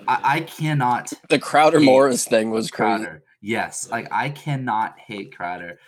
I, 0.06 0.18
I 0.36 0.40
cannot 0.40 1.12
The 1.28 1.38
Crowder 1.40 1.80
Morris 1.80 2.24
thing 2.24 2.50
was 2.50 2.70
crazy. 2.70 3.02
Crowder. 3.04 3.22
Yes, 3.42 3.88
like 3.90 4.06
I 4.12 4.30
cannot 4.30 4.98
hate 4.98 5.36
Crowder. 5.36 5.78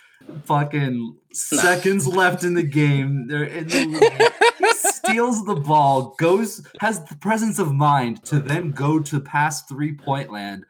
Fucking 0.44 1.16
seconds 1.33 2.07
left 2.07 2.44
in 2.44 2.55
the 2.55 2.62
game. 2.62 3.27
They're 3.29 3.44
in 3.44 3.68
the 3.68 4.33
he 4.59 4.72
steals 5.04 5.44
the 5.44 5.56
ball, 5.56 6.14
goes 6.18 6.66
has 6.80 7.04
the 7.04 7.16
presence 7.16 7.58
of 7.58 7.72
mind 7.72 8.24
to 8.24 8.38
then 8.40 8.70
go 8.70 8.98
to 9.00 9.20
past 9.20 9.68
three 9.68 9.94
point 9.94 10.30
land, 10.32 10.64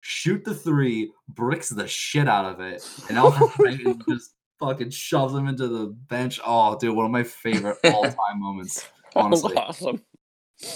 shoot 0.00 0.44
the 0.44 0.54
three, 0.54 1.10
bricks 1.28 1.68
the 1.68 1.86
shit 1.88 2.28
out 2.28 2.44
of 2.44 2.60
it, 2.60 2.86
and 3.08 3.18
Alvin 3.18 3.48
Franken 3.48 4.00
just 4.08 4.34
fucking 4.60 4.90
shoves 4.90 5.34
him 5.34 5.48
into 5.48 5.66
the 5.68 5.86
bench. 6.08 6.40
Oh, 6.46 6.76
dude, 6.78 6.94
one 6.96 7.06
of 7.06 7.12
my 7.12 7.24
favorite 7.24 7.78
all 7.84 8.02
time 8.04 8.14
moments. 8.40 8.86
Honestly, 9.16 9.54
awesome. 9.56 10.02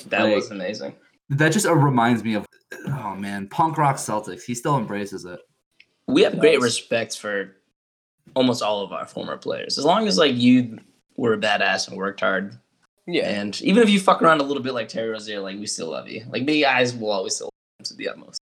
That 0.08 0.22
Like- 0.24 0.34
was 0.36 0.50
amazing. 0.50 0.94
that 1.30 1.52
just 1.52 1.66
uh, 1.66 1.74
reminds 1.74 2.22
me 2.24 2.34
of 2.34 2.46
oh 2.88 3.14
man, 3.14 3.48
punk 3.48 3.78
rock 3.78 3.96
Celtics. 3.96 4.42
He 4.42 4.54
still 4.54 4.76
embraces 4.76 5.24
it. 5.24 5.40
We 6.08 6.22
have 6.22 6.38
great 6.38 6.60
respect 6.60 7.18
for 7.18 7.56
almost 8.34 8.62
all 8.62 8.82
of 8.82 8.92
our 8.92 9.06
former 9.06 9.36
players. 9.36 9.78
As 9.78 9.84
long 9.84 10.06
as 10.06 10.18
like 10.18 10.34
you 10.34 10.78
were 11.16 11.32
a 11.32 11.38
badass 11.38 11.88
and 11.88 11.96
worked 11.96 12.20
hard, 12.20 12.58
Yeah. 13.06 13.28
and 13.28 13.60
even 13.62 13.82
if 13.82 13.88
you 13.90 14.00
fuck 14.00 14.20
around 14.22 14.40
a 14.40 14.44
little 14.44 14.62
bit 14.62 14.74
like 14.74 14.88
Terry 14.88 15.10
Rozier, 15.10 15.40
like 15.40 15.58
we 15.58 15.66
still 15.66 15.90
love 15.90 16.08
you. 16.08 16.24
Like 16.28 16.42
me 16.44 16.60
guys 16.62 16.94
will 16.94 17.10
always 17.10 17.34
still 17.36 17.46
love 17.46 17.80
him 17.80 17.84
to 17.84 17.94
the 17.94 18.08
utmost. 18.08 18.40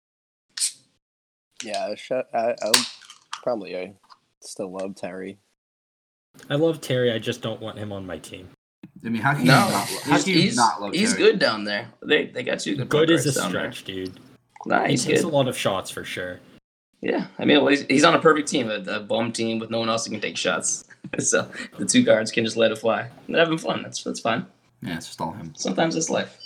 Yeah. 1.62 1.94
Shut, 1.94 2.28
I, 2.34 2.54
I 2.62 2.72
probably 3.42 3.76
I 3.76 3.94
still 4.40 4.72
love 4.72 4.94
Terry. 4.94 5.38
I 6.50 6.56
love 6.56 6.80
Terry. 6.80 7.12
I 7.12 7.18
just 7.18 7.42
don't 7.42 7.60
want 7.60 7.78
him 7.78 7.92
on 7.92 8.06
my 8.06 8.18
team. 8.18 8.48
I 9.04 9.08
mean, 9.08 9.22
how 9.22 9.34
can 9.34 9.44
No, 9.44 9.54
you 9.66 9.72
not, 9.72 9.88
how 9.88 10.12
he's, 10.14 10.24
can 10.24 10.32
you 10.32 10.40
he's, 10.40 10.56
not 10.56 10.80
love 10.80 10.92
he's 10.94 11.12
Terry? 11.14 11.22
good 11.32 11.38
down 11.38 11.64
there. 11.64 11.88
They 12.04 12.26
they 12.26 12.42
got 12.42 12.64
you 12.66 12.76
good. 12.76 12.88
Good 12.88 13.08
point 13.08 13.10
is 13.10 13.26
a 13.26 13.28
guards 13.28 13.36
down 13.36 13.52
there. 13.52 13.72
stretch, 13.72 13.84
dude. 13.84 14.20
Nah, 14.66 14.84
He 14.84 14.92
he's 14.92 15.04
takes 15.04 15.20
good. 15.22 15.28
a 15.32 15.34
lot 15.36 15.46
of 15.46 15.56
shots 15.56 15.90
for 15.90 16.04
sure. 16.04 16.40
Yeah, 17.02 17.26
I 17.38 17.44
mean, 17.44 17.58
well, 17.58 17.68
he's, 17.68 17.82
he's 17.82 18.04
on 18.04 18.14
a 18.14 18.18
perfect 18.18 18.48
team, 18.48 18.70
a, 18.70 18.76
a 18.76 19.00
bum 19.00 19.30
team 19.30 19.58
with 19.58 19.68
no 19.70 19.78
one 19.78 19.90
else 19.90 20.06
who 20.06 20.12
can 20.12 20.22
take 20.22 20.38
shots. 20.38 20.84
so 21.18 21.50
the 21.78 21.84
two 21.84 22.02
guards 22.02 22.30
can 22.30 22.44
just 22.44 22.56
let 22.56 22.72
it 22.72 22.78
fly. 22.78 23.08
They're 23.28 23.40
having 23.40 23.58
fun. 23.58 23.82
That's 23.82 24.02
that's 24.02 24.20
fine. 24.20 24.46
Yeah, 24.82 24.96
it's 24.96 25.06
just 25.06 25.20
all 25.20 25.32
him. 25.32 25.52
Sometimes 25.56 25.96
it's 25.96 26.10
life. 26.10 26.38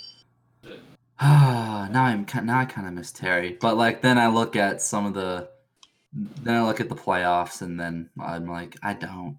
now 1.21 1.89
I'm 2.03 2.25
ki- 2.25 2.41
now 2.41 2.59
I 2.59 2.65
kind 2.65 2.87
of 2.87 2.93
miss 2.93 3.11
Terry, 3.11 3.57
but 3.59 3.75
like 3.77 4.01
then 4.01 4.17
I 4.17 4.27
look 4.27 4.55
at 4.55 4.81
some 4.81 5.05
of 5.05 5.13
the, 5.13 5.49
then 6.13 6.55
I 6.55 6.65
look 6.65 6.79
at 6.79 6.87
the 6.87 6.95
playoffs, 6.95 7.61
and 7.61 7.79
then 7.79 8.09
I'm 8.19 8.47
like, 8.47 8.77
I 8.81 8.93
don't. 8.93 9.37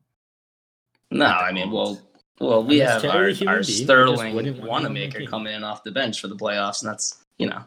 No, 1.11 1.26
I 1.26 1.52
mean, 1.52 1.70
well, 1.70 2.00
well, 2.38 2.62
we 2.62 2.78
have 2.78 3.04
our, 3.04 3.11
our 3.11 3.33
being. 3.33 3.48
I 3.48 3.59
just 3.62 3.85
Sterling 3.85 4.35
want 4.35 4.46
him 4.46 4.54
on 4.56 4.61
my 4.61 4.66
Wanamaker 4.66 5.20
team. 5.20 5.28
coming 5.28 5.54
in 5.54 5.64
off 5.64 5.83
the 5.83 5.90
bench 5.90 6.20
for 6.20 6.28
the 6.28 6.37
playoffs, 6.37 6.83
and 6.83 6.90
that's 6.90 7.24
you 7.38 7.48
know, 7.48 7.62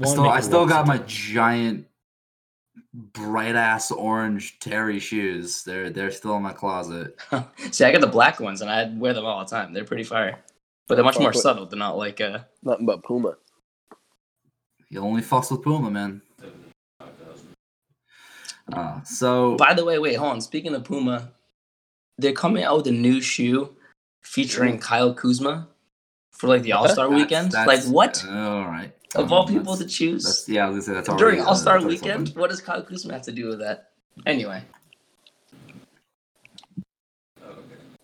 I 0.00 0.06
still, 0.06 0.28
I 0.28 0.40
still 0.40 0.66
got 0.66 0.86
my 0.86 0.98
giant, 1.06 1.86
bright 2.94 3.56
ass 3.56 3.90
orange 3.90 4.58
Terry 4.60 4.98
shoes. 4.98 5.62
They're 5.64 5.90
they're 5.90 6.10
still 6.10 6.36
in 6.36 6.42
my 6.42 6.52
closet. 6.52 7.18
see, 7.70 7.84
I 7.84 7.92
got 7.92 8.00
the 8.00 8.06
black 8.06 8.40
ones, 8.40 8.60
and 8.60 8.70
I 8.70 8.90
wear 8.96 9.12
them 9.14 9.24
all 9.24 9.40
the 9.40 9.50
time. 9.50 9.72
They're 9.72 9.84
pretty 9.84 10.04
fire, 10.04 10.38
but 10.86 10.94
they're 10.96 11.04
much 11.04 11.18
more 11.18 11.28
with- 11.30 11.36
subtle. 11.36 11.66
They're 11.66 11.78
not 11.78 11.96
like 11.98 12.20
uh, 12.20 12.40
Nothing 12.62 12.86
but 12.86 13.02
Puma. 13.04 13.36
You 14.90 15.00
only 15.00 15.22
fucks 15.22 15.50
with 15.50 15.62
Puma, 15.62 15.90
man. 15.90 16.22
Uh, 18.72 19.02
so 19.02 19.56
By 19.56 19.74
the 19.74 19.84
way, 19.84 19.98
wait, 19.98 20.14
hold 20.14 20.32
on. 20.32 20.40
Speaking 20.40 20.74
of 20.74 20.84
Puma, 20.84 21.30
they're 22.18 22.32
coming 22.32 22.64
out 22.64 22.76
with 22.78 22.86
a 22.86 22.92
new 22.92 23.20
shoe 23.20 23.74
featuring 24.22 24.78
Kyle 24.78 25.14
Kuzma 25.14 25.68
for 26.32 26.48
like 26.48 26.62
the 26.62 26.72
All 26.72 26.88
Star 26.88 27.08
weekend. 27.08 27.52
that's- 27.52 27.86
Like 27.86 27.92
what? 27.92 28.24
All 28.28 28.64
right. 28.66 28.92
Of 29.14 29.32
all 29.32 29.42
Um, 29.46 29.54
people 29.54 29.76
to 29.76 29.86
choose 29.86 30.24
That's, 30.24 30.48
yeah, 30.48 30.66
I 30.66 30.70
was 30.70 30.74
gonna 30.74 30.82
say 30.82 30.92
that's 31.10 31.18
during 31.20 31.40
uh, 31.40 31.44
All 31.46 31.54
Star 31.56 31.80
weekend, 31.80 32.28
something. 32.28 32.40
what 32.40 32.50
does 32.50 32.60
Kyle 32.60 32.82
Kuzma 32.82 33.12
have 33.14 33.22
to 33.22 33.32
do 33.32 33.48
with 33.48 33.58
that? 33.60 33.90
Anyway, 34.26 34.62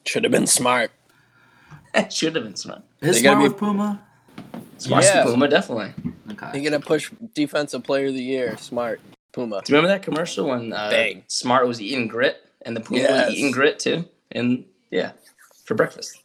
Should 0.07 0.25
have 0.25 0.33
been 0.33 0.47
smart. 0.47 0.91
should 2.11 2.35
have 2.35 2.45
been 2.45 2.57
smart. 2.57 2.83
Is 3.01 3.17
They 3.17 3.23
gotta 3.23 3.37
smart 3.37 3.39
be- 3.39 3.49
with 3.49 3.59
Puma? 3.59 4.03
Smart 4.79 5.05
Yeah. 5.05 5.25
Puma, 5.25 5.49
definitely. 5.49 5.93
Okay. 6.33 6.51
You're 6.61 6.71
gonna 6.71 6.85
push 6.85 7.11
defensive 7.35 7.83
player 7.85 8.07
of 8.09 8.15
the 8.15 8.23
year. 8.23 8.57
Smart 8.59 9.01
Puma. 9.33 9.63
Do 9.65 9.73
you 9.73 9.77
remember 9.79 9.95
that 9.95 10.03
commercial 10.03 10.49
when 10.49 10.73
uh, 10.73 10.91
Bang. 10.91 11.25
Smart 11.29 11.67
was 11.67 11.81
eating 11.81 12.07
grit 12.09 12.37
and 12.63 12.77
the 12.77 12.81
Puma 12.81 13.01
Yes. 13.03 13.27
was 13.27 13.35
eating 13.37 13.51
grit 13.51 13.79
too? 13.79 14.05
And 14.33 14.65
yeah, 14.91 15.13
for 15.65 15.75
breakfast. 15.75 16.19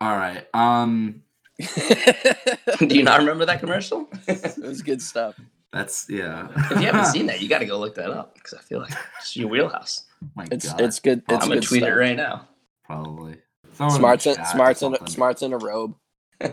All 0.00 0.16
right. 0.16 0.46
Um. 0.54 1.22
Do 2.78 2.94
you 2.96 3.02
not 3.02 3.20
remember 3.20 3.44
that 3.46 3.60
commercial? 3.60 4.08
it 4.26 4.58
was 4.58 4.82
good 4.82 5.02
stuff. 5.02 5.38
That's 5.72 6.06
yeah. 6.08 6.48
if 6.70 6.80
you 6.80 6.86
haven't 6.86 7.06
seen 7.06 7.26
that, 7.28 7.40
you 7.40 7.48
got 7.48 7.58
to 7.60 7.66
go 7.66 7.78
look 7.78 7.94
that 7.94 8.10
up 8.10 8.34
because 8.34 8.54
I 8.54 8.62
feel 8.62 8.80
like 8.80 8.92
it's 9.20 9.36
your 9.36 9.48
wheelhouse. 9.48 10.04
My 10.34 10.46
It's 10.50 10.68
God. 10.70 10.80
it's 10.80 11.00
good. 11.00 11.22
It's 11.28 11.42
I'm 11.44 11.48
gonna 11.48 11.60
tweet 11.60 11.82
stuff. 11.82 11.90
it 11.90 11.94
right 11.94 12.16
now. 12.16 12.48
probably. 12.84 13.36
Throw 13.74 13.86
it 13.86 13.88
in 13.88 13.92
the 13.94 13.98
Smarts 13.98 14.26
in, 14.26 14.34
smarts 14.46 14.82
in, 14.82 15.06
smarts 15.06 15.42
in 15.42 15.52
a 15.52 15.58
robe. 15.58 15.94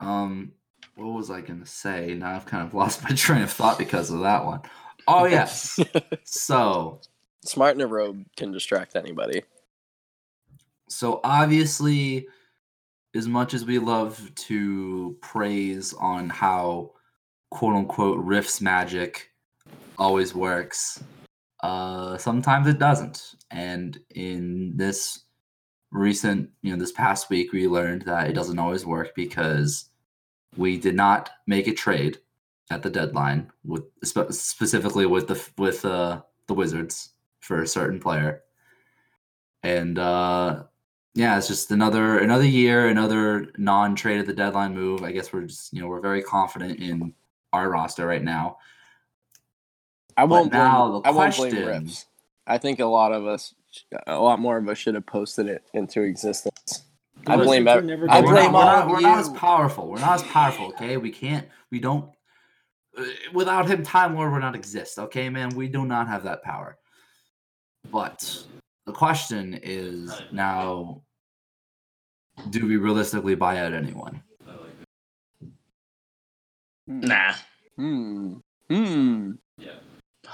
Um, 0.00 0.52
what 0.96 1.12
was 1.14 1.30
I 1.30 1.40
gonna 1.42 1.66
say? 1.66 2.14
Now 2.14 2.34
I've 2.34 2.44
kind 2.46 2.66
of 2.66 2.74
lost 2.74 3.02
my 3.04 3.10
train 3.10 3.42
of 3.42 3.50
thought 3.52 3.78
because 3.78 4.10
of 4.10 4.20
that 4.20 4.44
one. 4.44 4.60
Oh 5.06 5.24
yes. 5.26 5.78
so 6.24 7.00
Smart 7.44 7.74
in 7.76 7.80
a 7.80 7.86
robe 7.86 8.24
can 8.36 8.52
distract 8.52 8.96
anybody. 8.96 9.42
So 10.92 11.20
obviously, 11.24 12.26
as 13.14 13.26
much 13.26 13.54
as 13.54 13.64
we 13.64 13.78
love 13.78 14.30
to 14.34 15.16
praise 15.20 15.92
on 15.94 16.28
how 16.28 16.92
quote 17.50 17.74
unquote 17.74 18.24
riffs 18.24 18.60
magic 18.60 19.30
always 19.98 20.34
works, 20.34 21.02
uh, 21.62 22.16
sometimes 22.18 22.66
it 22.66 22.78
doesn't. 22.78 23.34
And 23.50 23.98
in 24.14 24.76
this 24.76 25.24
recent, 25.90 26.50
you 26.62 26.72
know, 26.72 26.78
this 26.78 26.92
past 26.92 27.30
week, 27.30 27.52
we 27.52 27.68
learned 27.68 28.02
that 28.02 28.28
it 28.28 28.34
doesn't 28.34 28.58
always 28.58 28.86
work 28.86 29.14
because 29.14 29.90
we 30.56 30.78
did 30.78 30.94
not 30.94 31.30
make 31.46 31.66
a 31.66 31.74
trade 31.74 32.18
at 32.70 32.82
the 32.82 32.90
deadline 32.90 33.50
with 33.64 33.84
spe- 34.02 34.30
specifically 34.30 35.06
with 35.06 35.28
the 35.28 35.48
with 35.58 35.84
uh, 35.84 36.22
the 36.46 36.54
Wizards 36.54 37.10
for 37.40 37.62
a 37.62 37.66
certain 37.66 38.00
player. 38.00 38.42
And 39.62 39.98
uh, 39.98 40.64
yeah, 41.14 41.36
it's 41.36 41.48
just 41.48 41.70
another 41.70 42.18
another 42.18 42.46
year, 42.46 42.88
another 42.88 43.48
non-trade 43.58 44.20
at 44.20 44.26
the 44.26 44.32
deadline 44.32 44.74
move. 44.74 45.02
I 45.02 45.12
guess 45.12 45.32
we're 45.32 45.42
just 45.42 45.72
you 45.72 45.80
know 45.80 45.88
we're 45.88 46.00
very 46.00 46.22
confident 46.22 46.80
in 46.80 47.12
our 47.52 47.68
roster 47.68 48.06
right 48.06 48.22
now. 48.22 48.58
I 50.16 50.24
won't 50.24 50.50
blame. 50.50 50.62
now 50.62 51.00
the 51.00 51.08
I 51.08 51.10
won't 51.10 51.36
blame 51.36 51.66
Rips. 51.66 52.06
I 52.46 52.58
think 52.58 52.80
a 52.80 52.86
lot 52.86 53.12
of 53.12 53.26
us, 53.26 53.54
a 54.06 54.18
lot 54.18 54.40
more 54.40 54.56
of 54.56 54.68
us, 54.68 54.78
should 54.78 54.94
have 54.94 55.06
posted 55.06 55.46
it 55.46 55.64
into 55.74 56.02
existence. 56.02 56.84
I 57.26 57.36
blame. 57.36 57.64
Wizards 57.64 57.78
ev- 57.78 57.84
never 57.84 58.10
I 58.10 58.20
gonna 58.20 58.26
we're 58.26 58.32
blame 58.32 58.52
not, 58.52 58.58
we're 58.58 58.64
not, 58.64 58.88
we're 58.88 59.00
you. 59.00 59.06
not 59.06 59.18
as 59.18 59.28
powerful. 59.30 59.88
We're 59.88 60.00
not 60.00 60.14
as 60.14 60.22
powerful. 60.24 60.68
Okay, 60.68 60.96
we 60.96 61.10
can't. 61.10 61.46
We 61.70 61.78
don't. 61.78 62.10
Without 63.32 63.68
him, 63.68 63.82
Time 63.82 64.14
Lord 64.14 64.32
would 64.32 64.40
not 64.40 64.54
exist. 64.54 64.98
Okay, 64.98 65.28
man, 65.28 65.50
we 65.50 65.68
do 65.68 65.84
not 65.84 66.08
have 66.08 66.24
that 66.24 66.42
power. 66.42 66.78
But 67.90 68.44
the 68.86 68.92
question 68.92 69.58
is 69.62 70.12
now: 70.32 71.02
Do 72.50 72.66
we 72.66 72.76
realistically 72.76 73.34
buy 73.34 73.58
out 73.58 73.72
anyone? 73.72 74.22
Nah. 76.86 77.34
Hmm. 77.76 78.34
Hmm. 78.68 79.32
Yeah. 79.58 79.70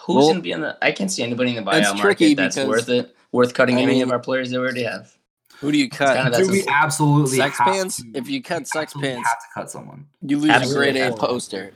Who's 0.05 0.17
Well, 0.17 0.29
gonna 0.29 0.41
be 0.41 0.53
in 0.53 0.61
the? 0.61 0.77
I 0.83 0.93
can't 0.93 1.11
see 1.11 1.23
anybody 1.23 1.57
in 1.57 1.65
the 1.65 1.71
it's 1.71 1.89
buyout 1.91 1.99
tricky 2.01 2.25
market 2.35 2.37
that's 2.37 2.57
because- 2.57 2.69
worth 2.69 2.89
it. 2.89 3.15
Worth 3.31 3.53
cutting 3.53 3.77
I 3.77 3.83
any 3.83 4.01
of 4.01 4.11
our 4.11 4.19
players 4.19 4.51
that 4.51 4.57
we 4.59 4.65
already 4.65 4.85
have. 4.85 5.15
Who 5.59 5.71
do 5.71 5.77
you 5.77 5.91
cut? 5.91 6.17
kinda 6.17 6.39
Do 6.39 6.51
we 6.51 6.63
a- 6.63 6.71
absolutely 6.71 7.37
Sex 7.37 7.59
have 7.59 7.67
pants? 7.75 7.97
to- 7.99 8.11
If 8.15 8.27
you 8.31 8.43
cut 8.43 8.67
sex 8.67 8.93
absolutely 8.95 9.11
pants, 9.17 9.29
have 9.29 9.39
to 9.41 9.47
cut 9.55 9.71
someone. 9.71 10.07
you 10.23 10.39
lose 10.39 10.49
a 10.51 10.55
Absolutely. 10.55 10.93
grade 10.93 11.13
A 11.13 11.17
poster. 11.17 11.73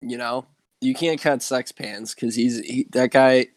You 0.00 0.16
know, 0.16 0.46
you 0.80 0.94
can't 0.94 1.20
cut 1.20 1.42
sex 1.42 1.72
pants 1.72 2.14
because 2.14 2.36
he's 2.36 2.60
he, 2.60 2.86
that 2.92 3.10
guy, 3.10 3.48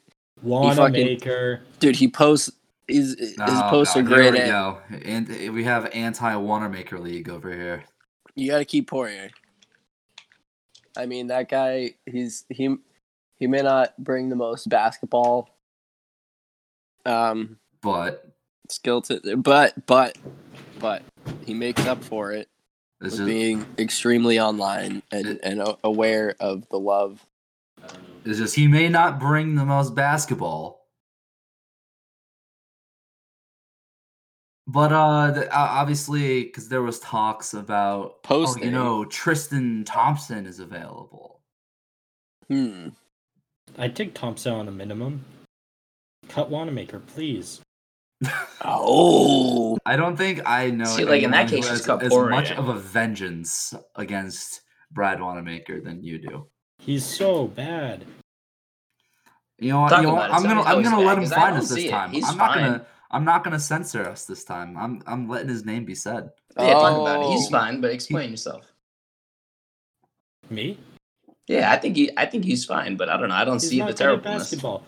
Wanamaker. 0.42 1.62
dude. 1.80 1.96
He 1.96 2.08
posts 2.08 2.52
his 2.88 3.16
his 3.20 3.36
Oh, 3.40 3.68
poster 3.70 4.02
God, 4.02 4.08
grade 4.14 4.34
Here 4.36 4.44
we 4.44 4.50
A. 4.50 4.52
go. 4.52 4.78
And 5.06 5.54
we 5.54 5.64
have 5.64 5.86
anti 5.94 6.36
Wanamaker 6.36 7.00
League 7.00 7.30
over 7.30 7.52
here. 7.54 7.84
You 8.36 8.50
got 8.52 8.60
to 8.60 8.66
keep 8.66 8.88
Poirier. 8.90 9.30
I 10.98 11.06
mean, 11.06 11.28
that 11.28 11.50
guy. 11.50 11.96
He's 12.06 12.46
he 12.50 12.76
he 13.38 13.48
may 13.48 13.62
not 13.62 13.98
bring 14.04 14.30
the 14.30 14.36
most 14.36 14.68
basketball 14.70 15.50
um 17.06 17.58
But 17.82 18.26
skill 18.70 19.02
to, 19.04 19.38
but 19.38 19.86
but 19.86 20.18
but 20.80 21.04
he 21.46 21.54
makes 21.54 21.86
up 21.86 22.04
for 22.04 22.32
it 22.32 22.50
this 23.00 23.14
with 23.14 23.22
is 23.22 23.28
being 23.28 23.66
extremely 23.78 24.40
online 24.40 25.02
and 25.12 25.28
It- 25.28 25.40
and 25.44 25.62
aware 25.84 26.36
of 26.40 26.68
the 26.70 26.80
love. 26.80 27.26
It's 28.30 28.40
just 28.40 28.56
he 28.56 28.68
may 28.68 28.90
not 28.90 29.20
bring 29.20 29.56
the 29.56 29.66
most 29.66 29.96
basketball. 29.96 30.88
But 34.68 34.92
uh, 34.92 35.32
the, 35.32 35.46
uh 35.52 35.68
obviously, 35.72 36.44
because 36.44 36.70
there 36.70 36.84
was 36.84 37.00
talks 37.00 37.56
about, 37.56 38.06
oh, 38.06 38.16
Posting. 38.22 38.66
you 38.66 38.72
know, 38.72 39.04
Tristan 39.06 39.84
Thompson 39.84 40.46
is 40.46 40.60
available. 40.60 41.42
Hmm. 42.48 42.90
I'd 43.78 43.96
take 43.96 44.14
Thompson 44.14 44.54
on 44.54 44.68
a 44.68 44.72
minimum. 44.72 45.26
Cut 46.28 46.50
Wanamaker, 46.52 47.00
please. 47.00 47.62
Oh, 48.62 49.78
I 49.86 49.96
don't 49.96 50.18
think 50.18 50.42
I 50.46 50.70
know. 50.70 50.86
See, 50.86 51.06
like, 51.06 51.24
in 51.24 51.32
that 51.32 51.50
case, 51.50 51.66
just 51.66 51.70
has 51.70 51.86
cut 51.86 52.04
as 52.04 52.10
Poirier. 52.10 52.30
much 52.30 52.52
of 52.52 52.68
a 52.68 52.78
vengeance 52.78 53.74
against 53.96 54.62
Brad 54.92 55.22
Wanamaker 55.22 55.80
than 55.80 56.04
you 56.04 56.20
do. 56.20 56.48
He's 56.80 57.06
so 57.06 57.48
bad. 57.48 58.06
You 59.60 59.72
know 59.72 59.82
what? 59.82 59.90
Talk 59.90 60.02
You 60.02 60.08
know 60.08 60.14
what? 60.14 60.30
about 60.30 60.30
it. 60.30 60.34
I'm 60.36 60.44
gonna 60.44 60.62
I'm 60.62 60.84
gonna 60.84 61.00
let 61.02 61.18
him 61.18 61.26
find 61.26 61.58
us 61.58 61.70
this 61.70 61.90
time. 61.90 62.12
He's 62.12 62.28
I'm 62.30 62.38
not 62.38 62.54
fine. 62.54 62.64
gonna 62.72 62.86
I'm 63.12 63.26
not 63.26 63.44
gonna 63.44 63.60
censor 63.60 64.06
us 64.08 64.26
this 64.26 64.44
time. 64.44 64.78
I'm 64.78 65.02
I'm 65.06 65.28
letting 65.28 65.50
his 65.50 65.66
name 65.66 65.86
be 65.86 65.96
said. 65.96 66.30
Yeah, 66.58 66.74
talk 66.74 67.02
about 67.02 67.22
it. 67.26 67.32
He's 67.34 67.48
Oh. 67.48 67.52
fine, 67.52 67.82
but 67.82 67.92
explain 67.92 68.32
yourself. 68.32 68.66
Me? 70.50 70.78
Yeah, 71.48 71.72
I 71.72 71.78
think 71.78 71.96
he. 71.96 72.10
I 72.18 72.26
think 72.26 72.46
he's 72.46 72.64
fine, 72.66 72.96
but 72.96 73.10
I 73.10 73.18
don't 73.18 73.30
know. 73.30 73.36
I 73.36 73.44
don't 73.46 73.62
He's 73.62 73.70
see 73.70 73.80
not 73.80 73.88
the 73.88 73.92
good 73.94 74.02
at 74.02 74.06
terribleness. 74.06 74.44
basketball. 74.44 74.84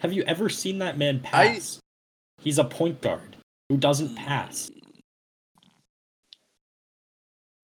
Have 0.00 0.12
you 0.12 0.22
ever 0.24 0.48
seen 0.48 0.78
that 0.78 0.96
man 0.98 1.20
I- 1.32 1.48
pass? 1.48 1.80
He's 2.40 2.58
a 2.58 2.64
point 2.64 3.00
guard 3.00 3.36
who 3.68 3.76
doesn't 3.76 4.14
pass. 4.14 4.70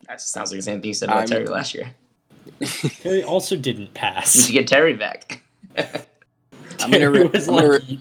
That 0.08 0.20
sounds 0.20 0.50
like 0.50 0.58
the 0.58 0.62
same 0.62 0.80
thing 0.80 0.88
you 0.88 0.94
said 0.94 1.08
about 1.08 1.18
I'm- 1.18 1.28
Terry 1.28 1.46
last 1.46 1.74
year. 1.74 1.94
He 2.60 3.22
also 3.22 3.56
didn't 3.56 3.80
We 3.80 3.86
should 3.86 3.94
pass. 3.94 4.50
get 4.50 4.66
Terry 4.66 4.94
back. 4.94 5.42
I'm 6.84 6.90
gonna 6.90 7.10
re- 7.10 7.22
He 7.22 7.28
was 7.28 7.48
I'm 7.48 7.54
like 7.54 7.64
re- 7.68 8.00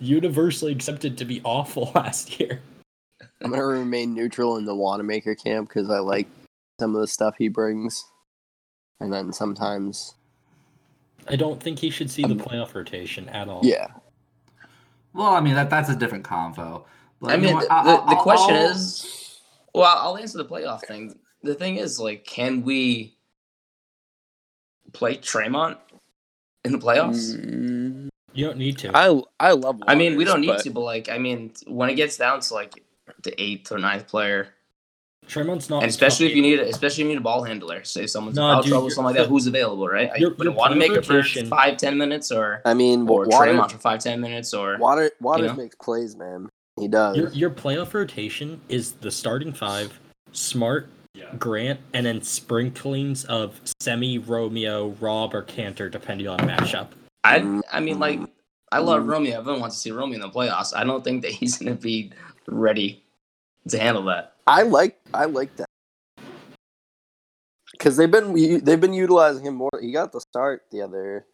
universally 0.00 0.72
accepted 0.72 1.16
to 1.18 1.24
be 1.24 1.40
awful 1.44 1.90
last 1.94 2.38
year. 2.40 2.60
I'm 3.42 3.50
gonna 3.50 3.64
remain 3.66 4.14
neutral 4.14 4.56
in 4.56 4.64
the 4.64 4.74
Wanamaker 4.74 5.34
camp 5.34 5.68
because 5.68 5.90
I 5.90 5.98
like 5.98 6.26
some 6.80 6.94
of 6.94 7.00
the 7.00 7.06
stuff 7.06 7.34
he 7.38 7.48
brings, 7.48 8.04
and 9.00 9.12
then 9.12 9.32
sometimes, 9.32 10.14
I 11.28 11.36
don't 11.36 11.62
think 11.62 11.78
he 11.78 11.90
should 11.90 12.10
see 12.10 12.22
the 12.22 12.28
Um, 12.32 12.40
playoff 12.40 12.74
rotation 12.74 13.28
at 13.28 13.48
all. 13.48 13.60
yeah. 13.62 13.88
Well, 15.12 15.32
I 15.32 15.40
mean 15.40 15.54
that 15.54 15.70
that's 15.70 15.88
a 15.90 15.96
different 15.96 16.24
convo. 16.24 16.84
But 17.20 17.30
I 17.30 17.34
you 17.36 17.40
know 17.42 17.46
mean, 17.52 17.60
the, 17.60 17.72
I- 17.72 17.84
the, 17.84 17.90
I'll- 17.90 18.06
the 18.08 18.16
question 18.16 18.56
I'll- 18.56 18.70
is, 18.70 19.40
well, 19.74 19.96
I'll 19.98 20.16
answer 20.16 20.38
the 20.38 20.44
playoff 20.44 20.82
thing. 20.86 21.14
The 21.42 21.54
thing 21.54 21.76
is, 21.76 22.00
like, 22.00 22.24
can 22.24 22.62
we 22.62 23.16
play 24.92 25.16
Tremont 25.16 25.78
in 26.64 26.72
the 26.72 26.78
playoffs? 26.78 27.36
Mm, 27.36 28.08
You 28.32 28.46
don't 28.46 28.58
need 28.58 28.78
to. 28.78 28.90
I 28.96 29.20
I 29.38 29.52
love. 29.52 29.80
I 29.86 29.94
mean, 29.94 30.16
we 30.16 30.24
don't 30.24 30.40
need 30.40 30.48
but 30.48 30.60
to, 30.64 30.70
but 30.70 30.80
like, 30.80 31.08
I 31.08 31.18
mean, 31.18 31.52
when 31.66 31.88
it 31.90 31.94
gets 31.94 32.16
down 32.16 32.40
to 32.40 32.54
like 32.54 32.82
the 33.22 33.40
eighth 33.40 33.70
or 33.72 33.78
ninth 33.78 34.06
player, 34.08 34.48
Tremont's 35.26 35.70
not 35.70 35.82
and 35.82 35.88
especially 35.88 36.26
if 36.26 36.36
you 36.36 36.42
need, 36.42 36.58
especially 36.60 37.04
if 37.04 37.08
you 37.08 37.14
need 37.14 37.18
a 37.18 37.22
ball 37.22 37.42
handler, 37.44 37.82
say 37.84 38.06
someone's 38.06 38.36
No, 38.36 38.50
in 38.58 38.62
dude, 38.62 38.70
trouble, 38.72 38.90
something 38.90 39.04
like 39.04 39.16
that, 39.16 39.28
who's 39.28 39.46
available, 39.46 39.88
right? 39.88 40.10
Are 40.10 40.18
your- 40.18 40.30
you 40.30 40.34
putting 40.36 40.52
your 40.52 40.60
playoff 40.60 40.68
Wanamaker 40.70 41.02
for 41.02 41.22
five, 41.46 41.76
ten 41.78 41.96
minutes, 41.96 42.30
or 42.30 42.60
I 42.64 42.74
mean, 42.74 43.08
or 43.08 43.24
Water, 43.26 43.44
Tremont 43.46 43.72
for 43.72 43.78
five, 43.78 44.00
ten 44.00 44.20
minutes, 44.20 44.52
or 44.52 44.76
Water 44.78 45.10
Waters 45.20 45.48
know? 45.52 45.56
makes 45.56 45.76
plays, 45.76 46.16
man. 46.16 46.48
He 46.78 46.88
does. 46.88 47.16
Your 47.16 47.28
your 47.30 47.50
playoff 47.50 47.94
rotation 47.94 48.60
is 48.68 48.92
the 48.94 49.10
starting 49.10 49.52
five, 49.52 49.98
Smart, 50.32 50.88
Grant, 51.38 51.80
and 51.92 52.06
then 52.06 52.22
sprinklings 52.22 53.24
of 53.26 53.60
Semi, 53.80 54.18
Romeo, 54.18 54.88
Rob, 55.00 55.34
or 55.34 55.42
Kanter, 55.42 55.90
depending 55.90 56.28
on 56.28 56.38
matchup. 56.40 56.88
I, 57.24 57.60
I 57.72 57.80
mean, 57.80 57.98
like, 57.98 58.20
I 58.72 58.78
Mm. 58.78 58.86
love 58.86 59.06
Romeo. 59.06 59.38
Everyone 59.38 59.60
wants 59.60 59.76
to 59.76 59.80
see 59.80 59.90
Romeo 59.90 60.16
in 60.16 60.20
the 60.20 60.28
playoffs. 60.30 60.74
I 60.76 60.84
don't 60.84 61.02
think 61.04 61.22
that 61.22 61.30
he's 61.32 61.58
going 61.58 61.76
to 61.76 61.80
be 61.82 62.12
ready 62.46 63.02
to 63.68 63.78
handle 63.78 64.04
that. 64.04 64.34
I 64.46 64.62
like 64.62 64.98
I 65.14 65.24
like 65.24 65.54
that 65.56 65.66
because 67.72 67.96
they've 67.96 68.10
been 68.10 68.34
they've 68.64 68.80
been 68.80 68.92
utilizing 68.92 69.46
him 69.46 69.54
more. 69.54 69.70
He 69.80 69.92
got 69.92 70.12
the 70.12 70.20
start 70.20 70.64
the 70.70 70.82
other 70.82 71.26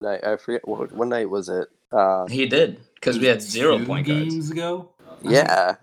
night. 0.00 0.24
I 0.24 0.36
forget 0.36 0.66
what 0.68 0.92
what 0.92 1.08
night 1.08 1.30
was 1.30 1.48
it. 1.48 1.68
Uh, 1.90 2.26
He 2.26 2.46
did 2.46 2.80
because 2.94 3.18
we 3.18 3.26
had 3.26 3.40
zero 3.42 3.78
two 3.78 3.86
point 3.86 4.06
guards. 4.06 4.24
games 4.24 4.50
ago. 4.50 4.90
yeah, 5.22 5.76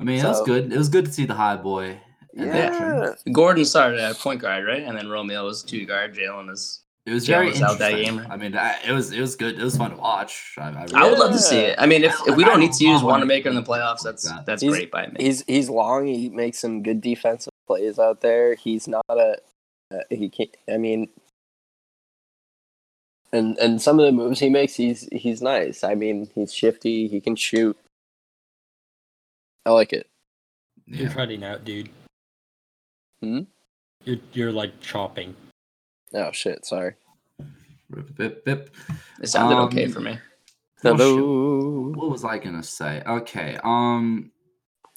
I 0.00 0.04
mean, 0.04 0.18
it 0.24 0.28
was 0.28 0.42
good. 0.42 0.72
It 0.72 0.76
was 0.78 0.88
good 0.88 1.06
to 1.06 1.12
see 1.12 1.24
the 1.26 1.34
high 1.34 1.56
boy. 1.56 2.00
In 2.34 2.48
action. 2.48 2.82
Yeah. 3.26 3.32
Gordon 3.32 3.64
started 3.64 4.00
at 4.00 4.16
point 4.18 4.40
guard, 4.40 4.64
right? 4.66 4.82
And 4.82 4.96
then 4.96 5.08
Romeo 5.08 5.44
was 5.44 5.62
two 5.62 5.84
guard. 5.86 6.14
Jaylen 6.14 6.50
is. 6.50 6.82
It 7.06 7.12
was 7.14 7.26
Yeah, 7.26 7.36
very 7.38 7.48
was 7.50 7.62
out 7.62 7.78
that 7.78 7.92
interesting. 7.92 8.18
game. 8.18 8.26
I 8.30 8.36
mean, 8.36 8.54
I, 8.56 8.76
it 8.86 8.92
was 8.92 9.12
it 9.12 9.20
was 9.20 9.34
good. 9.34 9.58
It 9.58 9.62
was 9.64 9.76
fun 9.78 9.92
to 9.92 9.96
watch. 9.96 10.54
I, 10.58 10.68
I, 10.68 10.86
I 10.94 11.08
would 11.08 11.18
love 11.18 11.32
to 11.32 11.38
see 11.38 11.56
it. 11.58 11.76
I 11.78 11.86
mean, 11.86 12.04
if, 12.04 12.14
if 12.26 12.36
we 12.36 12.44
don't 12.44 12.60
need 12.60 12.72
to 12.74 12.84
use 12.84 13.02
want 13.02 13.20
Wanamaker 13.20 13.48
in 13.48 13.54
the 13.54 13.62
playoffs, 13.62 14.02
that's 14.02 14.28
that. 14.28 14.44
that's 14.44 14.60
He's- 14.60 14.74
great 14.74 14.90
by 14.90 15.06
me. 15.06 15.16
He's 15.18 15.42
he's 15.46 15.70
long. 15.70 16.06
He 16.06 16.28
makes 16.28 16.58
some 16.58 16.82
good 16.82 17.00
defensive 17.00 17.52
plays 17.66 17.98
out 17.98 18.20
there. 18.20 18.54
He's 18.56 18.86
not 18.86 19.04
a 19.08 19.36
uh, 19.94 20.00
he 20.10 20.28
can't. 20.28 20.54
I 20.70 20.76
mean, 20.76 21.08
and 23.32 23.56
and 23.58 23.80
some 23.80 23.98
of 23.98 24.04
the 24.04 24.12
moves 24.12 24.40
he 24.40 24.50
makes, 24.50 24.74
he's 24.74 25.08
he's 25.10 25.40
nice. 25.40 25.82
I 25.84 25.94
mean, 25.94 26.28
he's 26.34 26.52
shifty. 26.52 27.08
He 27.08 27.20
can 27.22 27.36
shoot. 27.36 27.76
I 29.64 29.70
like 29.70 29.94
it. 29.94 30.06
You're 30.86 31.10
yeah. 31.10 31.52
out, 31.52 31.64
dude. 31.64 31.88
Hmm? 33.22 33.40
You're 34.04 34.18
you're 34.32 34.52
like 34.52 34.80
chopping. 34.80 35.34
Oh 36.14 36.30
shit! 36.32 36.64
Sorry. 36.64 36.94
Rip, 37.90 38.14
bip, 38.16 38.44
bip. 38.44 38.74
It 39.22 39.28
sounded 39.28 39.56
okay 39.64 39.86
Um, 39.86 39.92
for 39.92 40.00
me. 40.00 40.18
Oh. 40.84 40.94
Hello. 40.96 41.92
What 41.94 42.10
was 42.10 42.24
I 42.24 42.38
gonna 42.38 42.62
say? 42.62 43.02
Okay. 43.06 43.58
Um, 43.64 44.30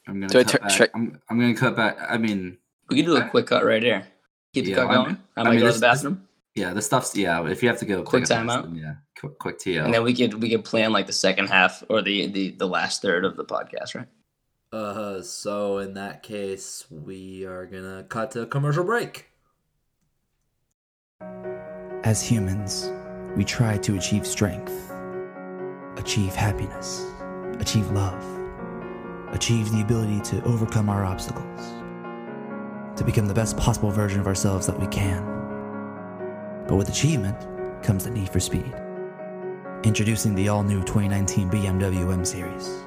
I'm 0.07 0.19
gonna 0.19 0.28
Do 0.28 0.39
I 0.39 0.43
cut 0.43 0.51
tur- 0.51 0.59
back. 0.59 0.69
check- 0.78 0.91
I'm, 0.93 1.19
I'm 1.30 1.39
gonna 1.39 1.55
cut 1.55 1.76
back. 1.76 1.97
I 2.07 2.17
mean, 2.17 2.57
We 2.89 2.97
can 2.97 3.05
do 3.05 3.15
a 3.17 3.28
quick 3.30 3.47
cut 3.47 3.65
right 3.65 3.82
here. 3.82 4.05
Keep 4.53 4.65
the 4.65 4.72
Yeah, 4.72 4.76
cut 4.78 4.88
I 4.88 4.95
mean- 4.95 5.03
going. 5.05 5.17
I 5.38 5.41
I 5.41 5.43
might 5.45 5.49
mean, 5.51 5.59
go 5.61 5.65
to 5.67 5.72
this- 5.72 5.80
the 5.82 5.88
this- 5.88 5.95
bathroom, 6.03 6.28
yeah, 6.55 6.74
the 6.74 6.82
stuff's 6.82 7.15
yeah. 7.15 7.47
If 7.47 7.63
you 7.63 7.69
have 7.69 7.80
to 7.80 7.86
go, 7.86 8.03
Quick 8.03 8.26
take 8.26 8.38
a 8.38 8.41
piss, 8.43 8.51
timeout. 8.53 8.78
Yeah, 8.80 8.93
quick, 9.19 9.39
quick 9.39 9.57
TO. 9.59 9.80
and 9.86 9.93
then 9.93 10.03
we 10.03 10.13
could 10.13 10.36
we 10.36 10.49
could 10.49 10.63
plan 10.65 10.91
like 10.91 11.07
the 11.07 11.13
second 11.13 11.47
half 11.47 11.84
or 11.89 12.01
the 12.01 12.28
the 12.28 12.51
the 12.51 12.67
last 12.67 13.01
third 13.01 13.26
of 13.26 13.36
the 13.38 13.45
podcast, 13.45 13.95
right? 13.95 14.07
Uh, 14.72 15.22
so 15.22 15.80
in 15.80 15.95
that 15.95 16.24
case, 16.24 16.86
we 16.89 17.45
are 17.45 17.65
gonna 17.65 18.05
cut 18.07 18.32
to 18.32 18.41
a 18.41 18.45
commercial 18.45 18.86
break. 18.86 19.28
As 22.03 22.22
humans, 22.22 22.89
we 23.36 23.43
try 23.43 23.78
to 23.80 23.97
achieve 23.97 24.26
strength, 24.26 24.72
achieve 25.97 26.34
happiness, 26.34 27.05
achieve 27.59 27.91
love, 27.91 28.24
achieve 29.34 29.69
the 29.72 29.82
ability 29.82 30.22
to 30.22 30.41
overcome 30.45 30.89
our 30.89 31.03
obstacles, 31.03 31.74
to 32.95 33.03
become 33.03 33.28
the 33.28 33.34
best 33.34 33.57
possible 33.57 33.91
version 33.91 34.22
of 34.22 34.28
ourselves 34.28 34.65
that 34.67 34.80
we 34.80 34.88
can. 34.88 35.22
But 36.67 36.78
with 36.78 36.88
achievement 36.88 37.84
comes 37.84 38.05
the 38.05 38.09
need 38.09 38.30
for 38.30 38.39
speed. 38.39 38.74
Introducing 39.84 40.34
the 40.34 40.47
all 40.47 40.63
new 40.63 40.80
2019 40.80 41.49
BMW 41.49 42.13
M 42.13 42.24
Series. 42.24 42.86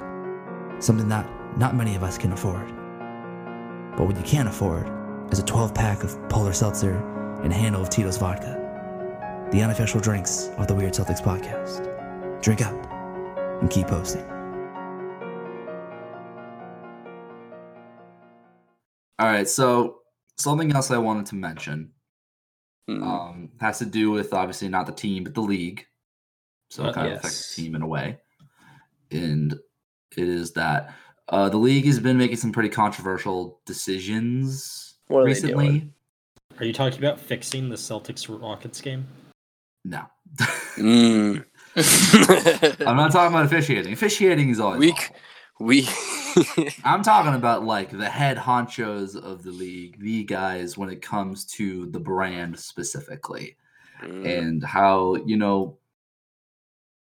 Something 0.82 1.09
that 1.09 1.26
not 1.57 1.74
many 1.76 1.94
of 1.94 2.02
us 2.02 2.18
can 2.18 2.32
afford. 2.32 2.66
But 3.96 4.07
what 4.07 4.16
you 4.16 4.22
can 4.24 4.46
afford 4.48 4.90
is 5.32 5.38
a 5.38 5.44
12 5.44 5.74
pack 5.74 6.02
of 6.02 6.16
Polar 6.28 6.52
Seltzer 6.52 6.96
and 7.42 7.52
a 7.52 7.57
handle 7.57 7.82
of 7.82 7.90
Tito's 7.90 8.16
Vodka 8.18 8.61
the 9.52 9.62
unofficial 9.62 10.00
drinks 10.00 10.48
of 10.59 10.66
the 10.66 10.74
Weird 10.74 10.92
Celtics 10.94 11.22
podcast. 11.22 11.82
Drink 12.42 12.61
up 12.66 12.74
and 13.61 13.70
keep 13.70 13.86
posting. 13.86 14.22
All 19.18 19.26
right. 19.26 19.48
So 19.48 19.98
something 20.38 20.72
else 20.72 20.90
I 20.90 20.98
wanted 20.98 21.26
to 21.26 21.36
mention 21.36 21.92
Hmm. 22.88 23.02
um, 23.02 23.50
has 23.61 23.78
to 23.78 23.86
do 23.86 24.11
with 24.11 24.34
obviously 24.34 24.68
not 24.68 24.86
the 24.86 24.92
team 24.92 25.24
but 25.24 25.34
the 25.34 25.40
league. 25.40 25.86
So 26.70 26.84
Uh, 26.84 26.88
it 26.88 26.94
kind 26.94 27.07
of 27.12 27.18
affects 27.18 27.55
the 27.55 27.62
team 27.62 27.74
in 27.76 27.82
a 27.82 27.86
way, 27.86 28.18
and 29.12 29.52
it 29.52 30.28
is 30.28 30.52
that 30.55 30.92
uh, 31.29 31.49
the 31.49 31.57
league 31.57 31.85
has 31.87 31.99
been 32.01 32.18
making 32.18 32.37
some 32.37 32.53
pretty 32.53 32.68
controversial 32.68 33.61
decisions 33.66 34.95
What 35.09 35.20
are 35.20 35.22
they 35.25 35.29
recently. 35.31 35.66
doing? 35.68 35.95
Are 36.59 36.64
you 36.64 36.72
talking 36.72 36.99
about 36.99 37.18
fixing 37.18 37.68
the 37.68 37.77
Celtics 37.77 38.29
Rockets 38.29 38.81
game? 38.81 39.07
No. 39.85 40.03
Mm. 40.77 41.45
I'm 42.87 42.97
not 42.97 43.12
talking 43.12 43.35
about 43.35 43.47
officiating. 43.47 43.93
Officiating 43.93 44.51
is 44.51 44.61
always 44.61 44.79
we 44.81 44.93
awful. 44.93 45.16
we 45.61 45.89
I'm 46.85 47.03
talking 47.03 47.35
about 47.35 47.64
like 47.64 47.91
the 47.91 48.09
head 48.09 48.37
honchos 48.37 49.16
of 49.16 49.43
the 49.43 49.51
league, 49.51 49.99
the 50.01 50.25
guys 50.25 50.79
when 50.79 50.89
it 50.89 51.03
comes 51.03 51.45
to 51.57 51.87
the 51.87 52.01
brand 52.01 52.59
specifically, 52.59 53.57
Mm. 54.03 54.39
and 54.39 54.64
how 54.64 55.14
you 55.25 55.37
know 55.37 55.79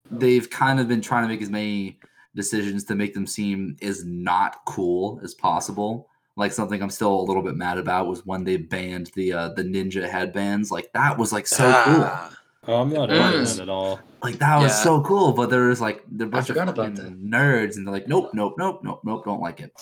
they've 0.10 0.50
kind 0.50 0.80
of 0.80 0.88
been 0.88 1.02
trying 1.02 1.24
to 1.24 1.28
make 1.28 1.42
as 1.42 1.50
many 1.50 2.00
decisions 2.36 2.84
to 2.86 2.96
make 2.96 3.14
them 3.14 3.26
seem 3.28 3.76
as 3.82 4.06
not 4.06 4.58
cool 4.66 5.20
as 5.24 5.34
possible. 5.34 6.08
Like 6.36 6.54
something 6.54 6.82
I'm 6.82 6.90
still 6.90 7.20
a 7.20 7.24
little 7.24 7.44
bit 7.44 7.56
mad 7.56 7.78
about 7.78 8.08
was 8.08 8.26
when 8.26 8.44
they 8.44 8.56
banned 8.58 9.12
the 9.16 9.34
uh, 9.34 9.50
the 9.50 9.64
ninja 9.64 10.08
headbands. 10.10 10.72
Like 10.72 10.92
that 10.94 11.18
was 11.18 11.34
like 11.34 11.48
so 11.48 11.64
cool. 11.86 12.04
Ah. 12.06 12.36
Oh, 12.68 12.82
I'm 12.82 12.94
not 12.94 13.10
Mm. 13.10 13.40
into 13.40 13.56
that 13.56 13.64
at 13.64 13.70
all. 13.70 14.00
Like 14.22 14.38
that 14.40 14.58
was 14.62 14.72
Yeah. 14.72 14.84
so 14.84 15.02
cool, 15.02 15.32
but 15.34 15.50
there's 15.50 15.82
like 15.82 16.04
they're 16.10 16.28
a 16.28 16.30
bunch 16.30 16.50
of 16.50 16.56
forgot 16.58 16.76
fucking 16.76 17.18
nerds, 17.26 17.78
and 17.78 17.86
they're 17.88 17.94
like, 17.94 18.08
nope, 18.08 18.30
nope, 18.34 18.56
nope, 18.58 18.82
nope, 18.84 19.02
nope, 19.04 19.26
don't 19.26 19.42
like 19.42 19.60
it. 19.60 19.74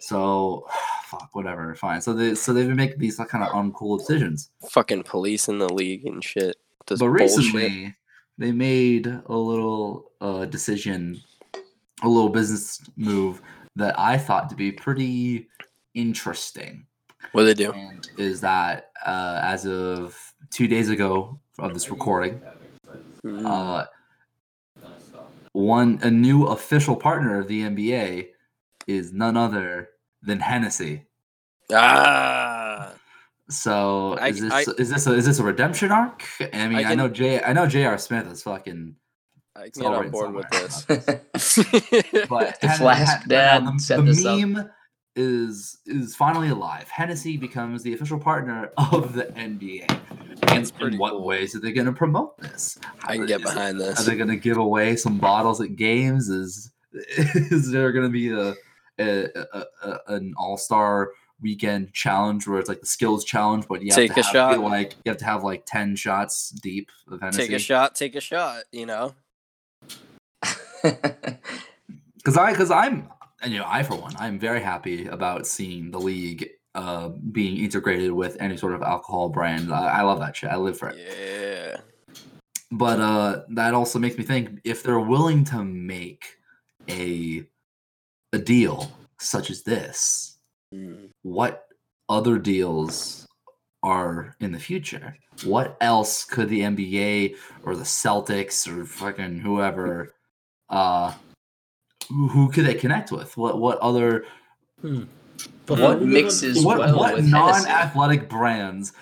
So, 0.00 0.66
fuck, 1.06 1.30
whatever, 1.32 1.74
fine. 1.74 2.00
So 2.00 2.12
they 2.12 2.34
so 2.34 2.52
they've 2.52 2.66
been 2.66 2.76
making 2.76 2.98
these 2.98 3.18
like, 3.18 3.28
kind 3.28 3.42
of 3.44 3.50
uncool 3.50 3.98
decisions. 3.98 4.50
fucking 4.70 5.04
police 5.04 5.48
in 5.48 5.58
the 5.58 5.72
league 5.72 6.04
and 6.06 6.22
shit. 6.22 6.56
This 6.86 7.00
but 7.00 7.06
bullshit. 7.06 7.20
recently, 7.20 7.96
they 8.38 8.52
made 8.52 9.06
a 9.26 9.36
little 9.36 10.10
uh, 10.20 10.44
decision, 10.44 11.20
a 12.02 12.08
little 12.08 12.28
business 12.28 12.80
move 12.96 13.40
that 13.76 13.98
I 13.98 14.18
thought 14.18 14.48
to 14.50 14.54
be 14.56 14.72
pretty 14.72 15.48
interesting. 15.94 16.86
what 17.32 17.44
they 17.44 17.54
do? 17.54 17.72
And 17.72 18.08
is 18.18 18.40
that 18.42 18.90
uh, 19.04 19.40
as 19.42 19.66
of 19.66 20.16
two 20.50 20.68
days 20.68 20.90
ago 20.90 21.38
of 21.58 21.74
this 21.74 21.90
recording, 21.90 22.40
Mm. 23.24 23.44
uh, 23.44 23.86
one 25.52 25.98
a 26.02 26.10
new 26.10 26.44
official 26.46 26.94
partner 26.94 27.38
of 27.40 27.48
the 27.48 27.62
NBA 27.62 28.28
is 28.86 29.12
none 29.12 29.36
other 29.36 29.88
than 30.22 30.38
Hennessy. 30.38 31.06
ah, 31.74 32.92
So 33.48 34.16
I- 34.20 34.28
is 34.28 34.40
this 34.40 34.52
I- 34.52 34.64
is 34.78 34.90
this 34.90 35.06
a, 35.06 35.12
is 35.14 35.24
this 35.26 35.38
a 35.40 35.44
redemption 35.44 35.90
arc? 35.90 36.22
I 36.52 36.68
mean, 36.68 36.76
I, 36.78 36.82
can- 36.84 36.98
know 36.98 37.08
J 37.08 37.42
I 37.42 37.52
know 37.52 37.66
J.R. 37.66 37.98
Smith 37.98 38.26
is 38.30 38.42
fucking, 38.42 38.94
I 39.58 39.68
can 39.70 39.82
get 39.82 39.92
on 39.92 40.10
board 40.10 40.34
with 40.34 40.46
somewhere. 40.52 41.22
this. 41.32 41.56
but 42.28 42.60
The 42.60 42.68
Hen- 42.68 42.78
Flash 42.78 43.08
Hen- 43.08 43.28
Dad 43.28 43.64
now 43.64 43.72
the, 43.72 43.78
set 43.78 43.96
the 43.96 44.02
this 44.02 44.24
up. 44.24 44.38
meme 44.38 44.70
is 45.14 45.78
is 45.86 46.14
finally 46.14 46.48
alive. 46.48 46.88
Hennessy 46.90 47.36
becomes 47.36 47.82
the 47.82 47.94
official 47.94 48.18
partner 48.18 48.70
of 48.76 49.14
the 49.14 49.24
NBA. 49.24 49.90
And 50.48 50.70
in 50.80 50.98
what 50.98 51.12
cool. 51.12 51.24
ways 51.24 51.56
are 51.56 51.60
they 51.60 51.72
going 51.72 51.86
to 51.86 51.92
promote 51.92 52.36
this? 52.38 52.78
How 52.98 53.08
I 53.12 53.16
can 53.16 53.26
get 53.26 53.42
behind 53.42 53.80
Are 53.80 53.84
this. 53.84 54.00
Are 54.00 54.10
they 54.10 54.16
going 54.16 54.28
to 54.28 54.36
give 54.36 54.58
away 54.58 54.96
some 54.96 55.18
bottles 55.18 55.60
at 55.60 55.76
games? 55.76 56.28
Is 56.28 56.70
is 56.92 57.70
there 57.70 57.90
going 57.92 58.04
to 58.04 58.10
be 58.10 58.30
a, 58.30 58.54
a, 58.98 59.28
a, 59.54 59.64
a 59.82 59.98
an 60.08 60.34
all 60.36 60.56
star 60.58 61.12
weekend 61.40 61.92
challenge 61.92 62.46
where 62.46 62.58
it's 62.58 62.68
like 62.68 62.80
the 62.80 62.86
skills 62.86 63.24
challenge, 63.24 63.66
but 63.68 63.82
you 63.82 63.88
have 63.88 63.96
Take 63.96 64.14
to 64.14 64.20
a 64.20 64.22
have, 64.22 64.32
shot. 64.32 64.60
like 64.60 64.94
you 65.04 65.10
have 65.10 65.18
to 65.18 65.24
have 65.24 65.42
like 65.44 65.64
ten 65.66 65.96
shots 65.96 66.50
deep 66.50 66.90
of 67.10 67.20
Hennessy. 67.20 67.42
Take 67.42 67.52
a 67.52 67.58
shot. 67.58 67.94
Take 67.94 68.14
a 68.16 68.20
shot. 68.20 68.64
You 68.72 68.84
know. 68.86 69.14
Because 72.16 72.36
I 72.36 72.50
because 72.50 72.70
I'm 72.72 73.08
and, 73.42 73.52
you 73.52 73.60
know 73.60 73.66
I 73.68 73.82
for 73.84 73.94
one 73.94 74.14
I'm 74.18 74.38
very 74.38 74.60
happy 74.60 75.06
about 75.06 75.46
seeing 75.46 75.92
the 75.92 75.98
league 76.00 76.48
uh, 76.74 77.08
being 77.30 77.56
integrated 77.58 78.10
with 78.10 78.36
any 78.40 78.56
sort 78.56 78.74
of 78.74 78.82
alcohol 78.82 79.28
brand. 79.28 79.72
I, 79.72 79.98
I 79.98 80.02
love 80.02 80.18
that 80.18 80.36
shit. 80.36 80.50
I 80.50 80.56
live 80.56 80.76
for 80.76 80.88
it. 80.90 80.96
Yeah. 80.98 81.76
but 82.72 82.98
uh 83.00 83.42
that 83.50 83.74
also 83.74 83.98
makes 84.00 84.18
me 84.18 84.24
think 84.24 84.58
if 84.64 84.82
they're 84.82 84.98
willing 84.98 85.44
to 85.44 85.62
make 85.64 86.24
a 86.90 87.44
a 88.32 88.38
deal 88.38 88.90
such 89.18 89.50
as 89.50 89.62
this 89.62 90.32
Mm. 90.74 91.10
what 91.22 91.68
other 92.08 92.38
deals 92.40 93.28
are 93.86 94.34
in 94.40 94.50
the 94.52 94.58
future 94.58 95.16
what 95.44 95.76
else 95.80 96.24
could 96.24 96.48
the 96.48 96.60
nba 96.60 97.36
or 97.62 97.76
the 97.76 97.84
celtics 97.84 98.66
or 98.66 98.84
fucking 98.84 99.38
whoever 99.38 100.12
uh 100.70 101.12
who, 102.08 102.28
who 102.28 102.50
could 102.50 102.66
they 102.66 102.74
connect 102.74 103.12
with 103.12 103.36
what 103.36 103.58
what 103.60 103.78
other 103.78 104.24
Before 104.82 105.06
what 105.66 106.00
we 106.00 106.06
move 106.06 106.16
on- 106.16 106.22
mixes 106.24 106.64
what, 106.64 106.78
well 106.78 106.96
what 106.98 107.22
non-athletic 107.24 108.28
brands 108.28 108.92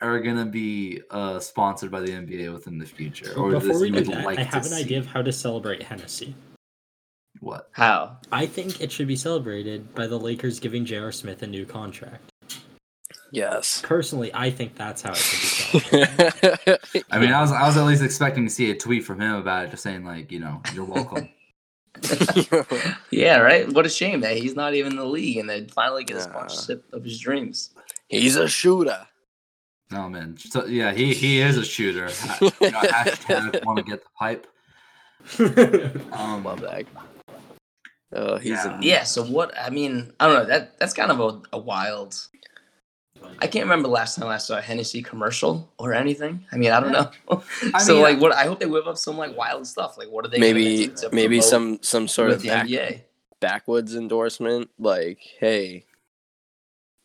are 0.00 0.18
gonna 0.20 0.44
be 0.46 1.00
uh, 1.12 1.38
sponsored 1.38 1.90
by 1.90 2.00
the 2.00 2.08
NBA 2.10 2.52
within 2.52 2.76
the 2.76 2.84
future, 2.84 3.32
or 3.38 3.50
Before 3.52 3.68
this 3.68 3.80
we 3.80 3.90
do 3.92 4.02
that, 4.02 4.24
like 4.24 4.36
I 4.36 4.42
have 4.42 4.66
an 4.66 4.72
see? 4.72 4.80
idea 4.82 4.98
of 4.98 5.06
how 5.06 5.22
to 5.22 5.32
celebrate 5.32 5.80
Hennessy. 5.80 6.34
What? 7.38 7.68
How? 7.70 8.16
I 8.32 8.46
think 8.46 8.80
it 8.80 8.90
should 8.90 9.06
be 9.06 9.14
celebrated 9.14 9.94
by 9.94 10.08
the 10.08 10.18
Lakers 10.18 10.58
giving 10.58 10.84
J.R. 10.84 11.12
Smith 11.12 11.42
a 11.44 11.46
new 11.46 11.64
contract. 11.64 12.31
Yes. 13.32 13.80
Personally, 13.82 14.30
I 14.34 14.50
think 14.50 14.76
that's 14.76 15.00
how 15.02 15.12
it 15.12 15.16
should 15.16 15.82
be 15.82 15.88
celebrated. 15.88 17.04
I 17.10 17.18
mean, 17.18 17.32
I 17.32 17.40
was 17.40 17.50
I 17.50 17.66
was 17.66 17.76
at 17.78 17.84
least 17.84 18.02
expecting 18.02 18.44
to 18.44 18.50
see 18.50 18.70
a 18.70 18.76
tweet 18.76 19.04
from 19.04 19.20
him 19.20 19.34
about 19.36 19.64
it, 19.64 19.70
just 19.70 19.82
saying 19.82 20.04
like, 20.04 20.30
you 20.30 20.38
know, 20.38 20.60
you're 20.74 20.84
welcome. 20.84 21.28
Yeah, 23.10 23.38
right. 23.38 23.70
What 23.72 23.84
a 23.86 23.88
shame 23.90 24.20
that 24.22 24.36
he's 24.36 24.54
not 24.54 24.74
even 24.74 24.92
in 24.92 24.98
the 24.98 25.04
league 25.04 25.36
and 25.36 25.48
then 25.48 25.68
finally 25.68 26.04
get 26.04 26.16
a 26.16 26.20
Nah. 26.20 26.24
sponsorship 26.26 26.84
of 26.92 27.04
his 27.04 27.18
dreams. 27.18 27.70
He's 28.08 28.36
a 28.36 28.48
shooter. 28.48 29.06
No 29.90 30.08
man. 30.08 30.36
So, 30.38 30.64
yeah, 30.66 30.92
he 30.92 31.12
he 31.14 31.40
is 31.40 31.56
a 31.58 31.64
shooter. 31.64 32.08
Ha- 32.10 32.38
you 32.40 32.70
know, 32.70 32.80
hashtag 32.80 33.64
want 33.66 33.78
to 33.78 33.84
get 33.84 34.02
the 34.02 34.08
pipe. 34.18 34.46
Um, 36.12 36.44
Love 36.44 36.60
that. 36.62 36.84
Oh, 38.14 38.36
he's 38.38 38.50
Yeah. 38.52 38.78
a 38.78 38.82
Yeah. 38.82 39.02
So 39.04 39.22
what? 39.24 39.52
I 39.58 39.70
mean, 39.70 40.12
I 40.18 40.26
don't 40.26 40.36
know. 40.36 40.44
That 40.46 40.78
that's 40.78 40.94
kind 40.94 41.10
of 41.12 41.20
a, 41.20 41.42
a 41.56 41.58
wild. 41.58 42.14
I 43.40 43.46
can't 43.46 43.64
remember 43.64 43.88
the 43.88 43.92
last 43.94 44.16
time 44.16 44.28
I 44.28 44.38
saw 44.38 44.58
a 44.58 44.60
Hennessy 44.60 45.02
commercial 45.02 45.70
or 45.78 45.92
anything. 45.94 46.44
I 46.52 46.56
mean, 46.56 46.70
I 46.70 46.80
don't 46.80 46.92
know. 46.92 47.10
I 47.74 47.78
so 47.82 47.94
mean, 47.94 48.02
like, 48.02 48.20
what? 48.20 48.32
I 48.34 48.44
hope 48.44 48.60
they 48.60 48.66
whip 48.66 48.86
up 48.86 48.96
some 48.98 49.16
like 49.18 49.36
wild 49.36 49.66
stuff. 49.66 49.98
Like, 49.98 50.08
what 50.10 50.24
are 50.24 50.28
they? 50.28 50.38
maybe 50.38 50.86
do 50.86 50.92
to 50.96 51.10
maybe 51.12 51.40
some 51.40 51.78
some 51.82 52.06
sort 52.08 52.30
of 52.30 52.42
back, 52.44 52.66
NBA. 52.66 53.00
backwoods 53.40 53.94
endorsement. 53.96 54.70
Like, 54.78 55.18
hey, 55.40 55.84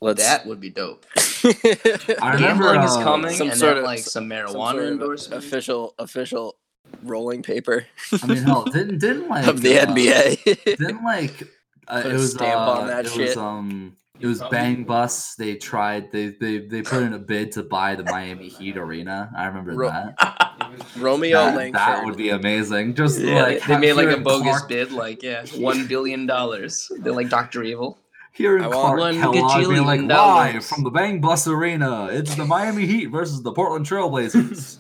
let's. 0.01 0.22
That 0.24 0.45
would 0.45 0.59
be 0.59 0.70
dope. 0.70 1.05
I 1.43 2.32
remember 2.34 2.74
Gambling 2.74 2.84
is 2.84 2.91
uh, 2.95 3.03
coming, 3.03 3.34
some 3.36 3.49
and 3.49 3.57
sort 3.57 3.70
then 3.76 3.78
of- 3.80 3.84
like 3.86 3.99
some 3.99 4.09
some 4.09 4.30
marijuana 4.30 4.72
sort 4.72 4.84
of 4.84 4.89
endorsement. 4.91 5.43
official 5.43 5.95
official 5.99 6.55
rolling 7.03 7.43
paper 7.43 7.86
I 8.24 8.28
mean, 8.28 8.38
hell, 8.43 8.63
didn't 8.72 8.99
didn't 8.99 9.28
like 9.28 9.45
of 9.47 9.61
the 9.61 9.80
uh, 9.80 9.86
NBA. 9.88 10.63
Didn't 10.78 11.03
like 11.03 11.43
uh, 11.88 12.01
Put 12.01 12.11
it 12.11 12.15
a 12.15 12.18
was 12.18 12.32
stamp 12.34 12.59
uh, 12.61 12.72
on 12.82 12.88
that 12.88 13.05
it 13.05 13.11
shit. 13.11 13.28
was 13.30 13.38
um 13.38 13.95
it 14.20 14.26
was 14.28 14.41
Bang 14.51 14.84
Bus. 14.84 15.36
They 15.36 15.55
tried 15.55 16.11
they 16.11 16.28
they 16.30 16.59
they 16.59 16.82
put 16.82 17.03
in 17.03 17.13
a 17.13 17.20
bid 17.20 17.51
to 17.53 17.63
buy 17.63 17.95
the 17.95 18.03
Miami 18.03 18.49
Heat 18.49 18.78
arena. 18.78 19.32
I 19.38 19.45
remember 19.45 19.74
Ro- 19.74 19.89
that. 19.89 20.53
Romeo 20.97 21.38
That, 21.45 21.55
Langford. 21.55 21.76
that 21.80 22.05
would 22.05 22.18
be 22.18 22.30
amazing. 22.30 22.95
Just 22.95 23.20
Yeah, 23.20 23.43
like 23.43 23.61
they, 23.65 23.74
they 23.76 23.80
made 23.80 23.93
like 23.93 24.09
a 24.18 24.20
bogus 24.20 24.47
Clark, 24.49 24.70
bid, 24.70 24.91
like 24.91 25.22
yeah, 25.24 25.45
one 25.57 25.88
billion 25.88 26.26
dollars. 26.26 26.91
They're 26.99 27.13
like 27.13 27.30
Doctor 27.30 27.63
Evil. 27.63 27.99
Hearing 28.34 28.63
I 28.63 28.68
want 28.68 28.80
Clark 28.82 28.99
one 28.99 29.20
Kellogg 29.20 29.68
being 29.70 29.84
like 29.86 29.99
gajillion 30.01 30.09
live 30.09 30.65
from 30.65 30.84
the 30.84 30.91
Bang 30.91 31.22
Bus 31.22 31.47
arena. 31.47 32.07
It's 32.11 32.36
the 32.36 32.45
Miami 32.45 32.86
Heat 32.86 33.07
versus 33.07 33.41
the 33.41 33.51
Portland 33.51 33.86
Trailblazers. 33.88 34.78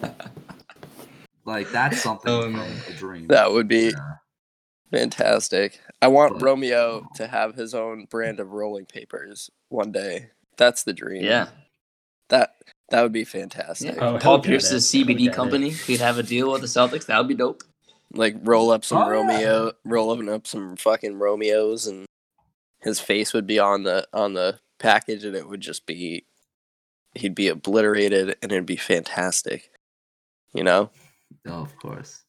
like 1.44 1.70
that's 1.72 2.00
something 2.02 2.32
Oh, 2.32 2.66
a 2.88 2.92
dream. 2.92 3.26
That 3.28 3.52
would 3.52 3.66
be 3.68 3.88
Yeah. 3.90 4.14
fantastic. 4.92 5.80
I 6.02 6.08
want 6.08 6.34
But- 6.34 6.42
Romeo 6.42 7.06
to 7.14 7.26
have 7.28 7.54
his 7.54 7.74
own 7.74 8.04
brand 8.06 8.40
of 8.40 8.52
rolling 8.52 8.84
papers 8.86 9.50
one 9.68 9.92
day. 9.92 10.30
That's 10.58 10.82
the 10.82 10.92
dream. 10.92 11.22
Yeah, 11.24 11.48
That 12.28 12.56
that 12.90 13.02
would 13.02 13.12
be 13.12 13.24
fantastic. 13.24 13.96
yeah. 13.96 14.14
Oh, 14.14 14.18
Paul 14.18 14.40
Pierce's 14.42 14.86
CBD 14.86 15.24
get 15.26 15.34
company. 15.34 15.70
He'd 15.70 16.00
have 16.00 16.18
a 16.18 16.22
deal 16.22 16.52
with 16.52 16.60
the 16.60 16.66
Celtics. 16.66 17.06
That 17.06 17.18
would 17.18 17.28
be 17.28 17.34
dope. 17.34 17.62
Like 18.12 18.36
roll 18.42 18.70
up 18.70 18.84
some 18.84 18.98
Oh, 18.98 19.06
yeah. 19.06 19.10
Romeo, 19.12 19.72
roll 19.84 20.28
up 20.30 20.46
some 20.46 20.76
fucking 20.76 21.18
Romeos, 21.18 21.86
and 21.86 22.04
his 22.80 23.00
face 23.00 23.32
would 23.32 23.46
be 23.46 23.58
on 23.58 23.84
the 23.84 24.06
on 24.12 24.34
the 24.34 24.58
package, 24.78 25.24
and 25.24 25.34
it 25.36 25.48
would 25.48 25.60
just 25.62 25.86
be 25.86 26.26
he'd 27.14 27.34
be 27.34 27.48
obliterated, 27.48 28.36
and 28.42 28.52
it'd 28.52 28.66
be 28.66 28.76
fantastic. 28.76 29.70
You 30.52 30.64
know, 30.64 30.90
Oh, 31.46 31.62
of 31.62 31.74
course. 31.78 32.24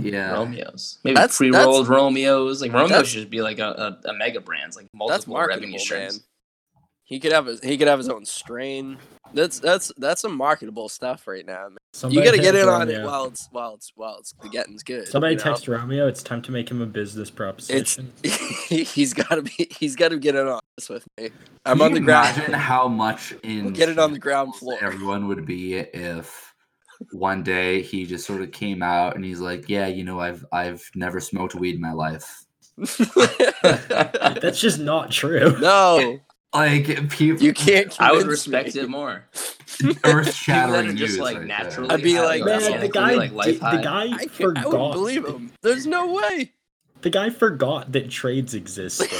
Yeah. 0.00 0.32
Romeos, 0.32 0.98
maybe 1.04 1.14
That's- 1.14 1.36
pre-rolled 1.36 1.88
Romeos. 1.88 2.60
Like 2.60 2.72
Romeos 2.72 3.08
should 3.08 3.30
be 3.30 3.42
like 3.42 3.58
a, 3.58 3.98
a, 4.04 4.10
a 4.10 4.12
mega 4.14 4.40
brands, 4.40 4.76
like 4.76 4.86
that's 4.86 5.26
multiple 5.26 5.36
revenue 5.36 5.68
marketable, 5.68 5.78
streams. 5.78 6.12
man. 6.14 6.22
He 7.06 7.20
could 7.20 7.32
have 7.32 7.44
his 7.46 7.60
he 7.60 7.76
could 7.76 7.86
have 7.86 7.98
his 7.98 8.08
own 8.08 8.24
strain. 8.24 8.96
That's 9.34 9.58
that's 9.58 9.92
that's 9.98 10.22
some 10.22 10.34
marketable 10.36 10.88
stuff 10.88 11.26
right 11.26 11.44
now. 11.44 11.68
Man. 11.68 11.76
Somebody 11.92 12.18
you 12.18 12.24
got 12.24 12.30
to 12.30 12.38
get 12.38 12.52
text 12.52 12.62
in 12.62 12.68
on 12.68 12.88
it 12.88 13.04
while 13.04 13.26
it's 13.26 13.46
while 13.52 13.74
it's 13.74 13.92
while 13.94 14.16
it's 14.18 14.32
the 14.42 14.48
getting's 14.48 14.82
good. 14.82 15.06
Somebody 15.08 15.34
you 15.34 15.38
know? 15.38 15.44
text 15.44 15.68
Romeo. 15.68 16.08
It's 16.08 16.22
time 16.22 16.40
to 16.42 16.50
make 16.50 16.70
him 16.70 16.80
a 16.80 16.86
business 16.86 17.30
proposition. 17.30 18.10
it's, 18.22 18.90
he's 18.94 19.12
got 19.12 19.28
to 19.34 19.42
be 19.42 19.68
he's 19.78 19.96
got 19.96 20.08
to 20.08 20.18
get 20.18 20.34
in 20.34 20.46
on 20.46 20.60
this 20.78 20.88
with 20.88 21.06
me. 21.18 21.28
I'm 21.66 21.76
Can 21.76 21.86
on 21.86 21.92
the 21.92 22.00
ground. 22.00 22.36
Imagine 22.36 22.54
how 22.54 22.88
much 22.88 23.34
in 23.42 23.64
We'll 23.64 23.74
get 23.74 23.90
it 23.90 23.98
on 23.98 24.12
the 24.14 24.18
ground 24.18 24.54
floor. 24.56 24.78
Everyone 24.80 25.28
would 25.28 25.44
be 25.44 25.74
if 25.74 26.53
one 27.12 27.42
day 27.42 27.82
he 27.82 28.06
just 28.06 28.26
sort 28.26 28.42
of 28.42 28.52
came 28.52 28.82
out 28.82 29.16
and 29.16 29.24
he's 29.24 29.40
like, 29.40 29.68
"Yeah, 29.68 29.86
you 29.86 30.04
know, 30.04 30.20
I've 30.20 30.44
I've 30.52 30.88
never 30.94 31.20
smoked 31.20 31.54
weed 31.54 31.74
in 31.74 31.80
my 31.80 31.92
life." 31.92 32.44
That's 32.76 34.60
just 34.60 34.80
not 34.80 35.10
true. 35.10 35.58
no, 35.60 36.20
Like 36.52 37.10
people, 37.10 37.42
you 37.42 37.52
can't. 37.52 38.00
I 38.00 38.12
would 38.12 38.26
respect 38.26 38.74
me. 38.74 38.82
it 38.82 38.88
more. 38.88 39.24
earth 40.04 40.32
shattering 40.32 40.88
news. 40.88 41.00
just 41.00 41.18
like 41.18 41.36
right 41.36 41.42
uh, 41.42 41.46
naturally. 41.46 41.88
there. 41.88 41.96
I'd 41.96 42.02
be 42.02 42.20
like, 42.20 42.44
Man, 42.44 42.80
the 42.80 42.88
guy, 42.88 43.14
like 43.14 43.32
life 43.32 43.58
the 43.58 43.80
guy 43.82 44.04
I, 44.12 44.26
can't, 44.26 44.58
I 44.58 44.66
wouldn't 44.66 44.92
believe 44.92 45.26
him. 45.26 45.52
There's 45.62 45.86
no 45.86 46.12
way. 46.12 46.52
The 47.02 47.10
guy 47.10 47.30
forgot 47.30 47.92
that 47.92 48.08
trades 48.10 48.54
exist. 48.54 49.02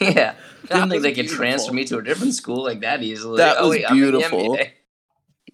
yeah, 0.00 0.34
I 0.70 0.78
don't 0.78 0.88
think 0.90 1.02
they 1.02 1.12
could 1.12 1.28
transfer 1.28 1.72
me 1.72 1.84
to 1.84 1.98
a 1.98 2.02
different 2.02 2.34
school 2.34 2.64
like 2.64 2.80
that 2.80 3.02
easily. 3.02 3.36
That 3.38 3.56
oh, 3.58 3.68
was 3.68 3.76
wait, 3.76 3.90
I'm 3.90 3.96
beautiful. 3.96 4.58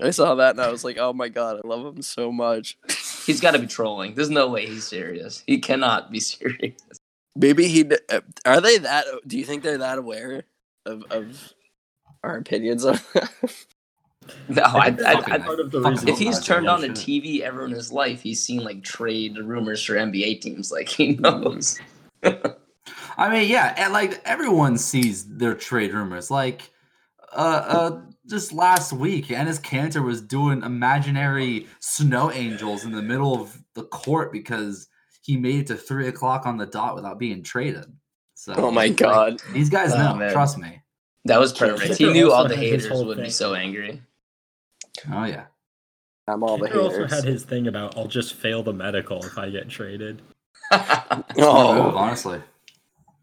NBA. 0.01 0.07
I 0.07 0.11
saw 0.11 0.35
that 0.37 0.51
and 0.51 0.61
I 0.61 0.71
was 0.71 0.85
like, 0.85 0.99
oh 0.99 1.13
my 1.13 1.29
god, 1.29 1.61
I 1.65 1.67
love 1.67 1.85
him 1.95 2.03
so 2.03 2.31
much. 2.33 2.79
He's 3.27 3.41
got 3.41 3.53
to 3.53 3.59
be 3.59 3.67
trolling. 3.67 4.15
There's 4.15 4.31
no 4.31 4.49
way 4.49 4.67
he's 4.67 4.87
serious. 4.87 5.43
He 5.47 5.59
cannot 5.59 6.11
be 6.11 6.21
serious. 6.21 6.75
Maybe 7.35 7.69
he. 7.69 7.91
uh, 8.11 8.21
Are 8.45 8.61
they 8.61 8.79
that? 8.79 9.07
Do 9.27 9.39
you 9.39 9.45
think 9.45 9.63
they're 9.63 9.79
that 9.79 9.99
aware 9.99 10.45
of 10.85 11.05
of 11.11 11.55
our 12.23 12.37
opinions 12.37 12.85
on? 12.85 12.99
No, 14.49 14.63
I, 14.65 14.91
think 14.91 15.07
I, 15.07 15.35
I, 15.35 15.39
part 15.39 15.61
of 15.61 15.71
the 15.71 15.83
fucking 15.83 15.97
reason. 15.99 16.09
if 16.09 16.19
he's 16.19 16.41
turned 16.43 16.67
on 16.67 16.81
the 16.81 16.87
bullshit. 16.89 17.07
TV 17.07 17.41
ever 17.41 17.67
in 17.67 17.73
his 17.73 17.93
life, 17.93 18.23
he's 18.23 18.43
seen 18.43 18.65
like 18.65 18.83
trade 18.83 19.37
rumors 19.37 19.85
for 19.85 19.97
NBA 19.97 20.41
teams. 20.41 20.73
Like 20.73 20.89
he 20.89 21.17
knows. 21.17 21.79
I 22.23 23.29
mean, 23.31 23.51
yeah, 23.51 23.75
and 23.77 23.93
like 23.93 24.23
everyone 24.25 24.79
sees 24.79 25.27
their 25.27 25.55
trade 25.55 25.93
rumors. 25.93 26.31
Like, 26.31 26.71
uh, 27.33 27.37
uh, 27.37 28.01
just 28.29 28.53
last 28.53 28.93
week, 28.93 29.27
Enes 29.29 29.61
Kanter 29.61 30.03
was 30.05 30.21
doing 30.21 30.63
imaginary 30.63 31.67
snow 31.81 32.31
angels 32.31 32.85
in 32.85 32.93
the 32.93 33.03
middle 33.03 33.35
of 33.41 33.59
the 33.75 33.85
court 33.85 34.33
because 34.33 34.89
he 35.23 35.37
made 35.37 35.61
it 35.61 35.67
to 35.69 35.77
three 35.77 36.09
o'clock 36.09 36.47
on 36.47 36.57
the 36.57 36.67
dot 36.67 36.95
without 36.95 37.19
being 37.19 37.43
traded. 37.43 37.87
So, 38.35 38.55
oh 38.57 38.71
my 38.71 38.87
like, 38.87 38.97
god. 38.97 39.41
these 39.53 39.71
guys 39.71 39.93
Oh, 39.93 39.99
know. 39.99 40.15
man. 40.17 40.33
Trust 40.33 40.59
me. 40.59 40.81
That 41.27 41.41
was 41.41 41.53
perfect. 41.53 41.97
He 41.97 42.13
knew 42.13 42.33
all 42.33 42.47
the 42.47 42.57
haters 42.57 42.87
whole 42.87 43.05
would 43.07 43.19
be 43.19 43.31
so 43.31 43.55
angry. 43.55 44.03
Oh 45.11 45.25
yeah. 45.25 45.47
I'm 46.29 46.43
all 46.43 46.59
the 46.59 46.67
Cantor 46.69 46.81
also 46.83 47.07
had 47.07 47.25
his 47.25 47.45
thing 47.45 47.67
about 47.69 47.97
I'll 47.97 48.07
just 48.09 48.35
fail 48.35 48.63
the 48.63 48.73
medical 48.73 49.23
if 49.25 49.37
I 49.39 49.51
get 49.51 49.69
traded. 49.69 50.23
Smart 50.73 51.27
oh. 51.39 51.75
move, 51.85 51.95
Oh, 51.95 51.99
honestly. 51.99 52.41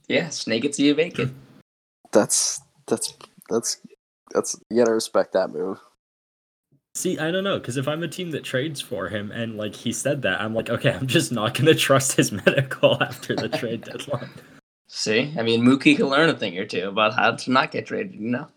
yeah, 0.08 0.30
snake 0.30 0.66
it 0.66 0.74
till 0.74 0.86
you 0.86 0.96
make 0.96 1.18
it. 1.20 1.30
that's 2.12 2.62
that's 2.88 3.14
that's 3.50 3.78
that's 4.34 4.56
you 4.70 4.78
gotta 4.78 4.94
respect 4.94 5.34
that 5.34 5.50
move. 5.52 5.80
See, 6.96 7.18
I 7.18 7.32
don't 7.32 7.46
know, 7.46 7.58
because 7.58 7.78
if 7.78 7.88
I'm 7.88 8.04
a 8.04 8.08
team 8.08 8.32
that 8.32 8.44
trades 8.44 8.82
for 8.82 9.08
him 9.08 9.32
and 9.32 9.56
like 9.58 9.74
he 9.76 9.94
said 9.94 10.24
that, 10.24 10.42
I'm 10.42 10.54
like, 10.54 10.70
okay, 10.70 10.92
I'm 11.00 11.08
just 11.08 11.32
not 11.32 11.54
gonna 11.54 11.74
trust 11.76 12.14
his 12.18 12.32
medical 12.46 13.02
after 13.02 13.36
the 13.36 13.48
trade 13.50 13.84
deadline. 13.84 14.30
See, 14.90 15.34
I 15.40 15.42
mean, 15.44 15.64
Mookie 15.64 15.96
can 15.96 16.08
learn 16.08 16.30
a 16.30 16.34
thing 16.36 16.58
or 16.58 16.66
two 16.66 16.90
about 16.90 17.14
how 17.16 17.32
to 17.32 17.52
not 17.52 17.72
get 17.72 17.86
traded. 17.86 18.16
You 18.16 18.30
know. 18.30 18.48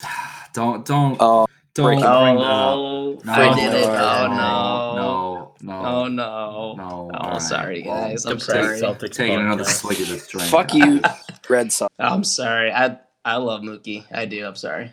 Don't 0.54 0.84
don't 0.84 1.16
Oh, 1.18 1.46
don't 1.74 1.86
breaking- 1.86 2.02
bring 2.04 2.36
that 2.36 2.44
oh, 2.44 3.14
up. 3.14 3.18
Oh, 3.18 3.20
No, 3.24 3.32
I 3.32 3.54
did 3.54 3.72
it. 3.74 3.86
no, 3.86 3.94
Oh 3.94 5.54
no, 5.62 5.72
no. 5.72 6.08
no, 6.08 6.08
no, 6.08 6.22
Oh 6.24 6.74
no. 6.74 6.74
no. 6.76 7.10
Oh, 7.14 7.16
Alright, 7.16 7.40
sorry, 7.42 7.82
well, 7.86 8.08
guys. 8.08 8.26
I'm 8.26 8.38
sorry. 8.38 8.78
Celtics 8.78 9.12
Taking 9.14 9.40
another 9.40 9.64
podcast. 9.64 9.80
swig 9.80 10.00
of 10.02 10.08
this 10.08 10.28
drink. 10.28 10.48
fuck 10.50 10.74
you, 10.74 11.00
Red 11.48 11.72
Sox. 11.72 11.92
I'm 11.98 12.22
sorry. 12.22 12.70
I 12.70 12.98
I 13.24 13.36
love 13.36 13.62
Mookie. 13.62 14.04
I 14.12 14.26
do. 14.26 14.44
I'm 14.46 14.56
sorry. 14.56 14.92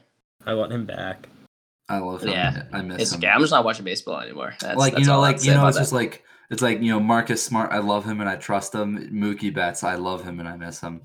I 0.50 0.54
want 0.56 0.72
him 0.72 0.86
back. 0.86 1.28
I 1.88 1.98
love 2.00 2.22
him. 2.24 2.30
Yeah, 2.30 2.64
I 2.74 2.82
miss 2.82 3.02
It's 3.02 3.12
him. 3.14 3.20
okay. 3.20 3.28
I'm 3.30 3.40
just 3.42 3.52
not 3.52 3.64
watching 3.66 3.86
baseball 3.86 4.20
anymore. 4.20 4.54
That's, 4.60 4.78
like 4.78 4.94
that's 4.94 5.02
you 5.02 5.08
know, 5.08 5.16
all 5.18 5.24
I 5.24 5.28
have 5.32 5.38
like 5.38 5.46
you 5.46 5.54
know, 5.54 5.68
it's 5.68 5.78
that. 5.78 5.82
just 5.82 5.94
like 5.94 6.24
it's 6.52 6.62
like 6.62 6.82
you 6.82 6.90
know, 6.92 7.00
Marcus 7.00 7.44
Smart. 7.44 7.72
I 7.72 7.78
love 7.80 8.06
him 8.06 8.20
and 8.22 8.30
I 8.30 8.36
trust 8.36 8.74
him. 8.76 9.10
Mookie 9.12 9.54
Betts. 9.54 9.84
I 9.84 9.96
love 9.96 10.24
him 10.24 10.40
and 10.40 10.48
I 10.50 10.56
miss 10.56 10.80
him. 10.82 11.02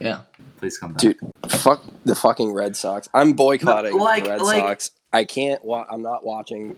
yeah. 0.00 0.20
Please 0.58 0.78
come 0.78 0.92
back. 0.94 1.00
Dude, 1.02 1.18
fuck 1.48 1.84
the 2.04 2.14
fucking 2.14 2.52
Red 2.52 2.74
Sox. 2.76 3.08
I'm 3.14 3.34
boycotting 3.34 3.96
like- 3.98 4.24
the 4.24 4.30
Red 4.30 4.40
like- 4.42 4.62
Sox. 4.62 4.90
I 5.12 5.24
can't. 5.24 5.64
Wa- 5.64 5.86
I'm 5.90 6.02
not 6.02 6.24
watching 6.24 6.76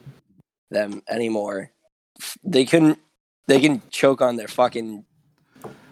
them 0.70 1.02
anymore. 1.08 1.70
They 2.44 2.64
couldn't. 2.64 2.98
They 3.46 3.60
can 3.60 3.80
choke 3.90 4.20
on 4.20 4.36
their 4.36 4.48
fucking 4.48 5.04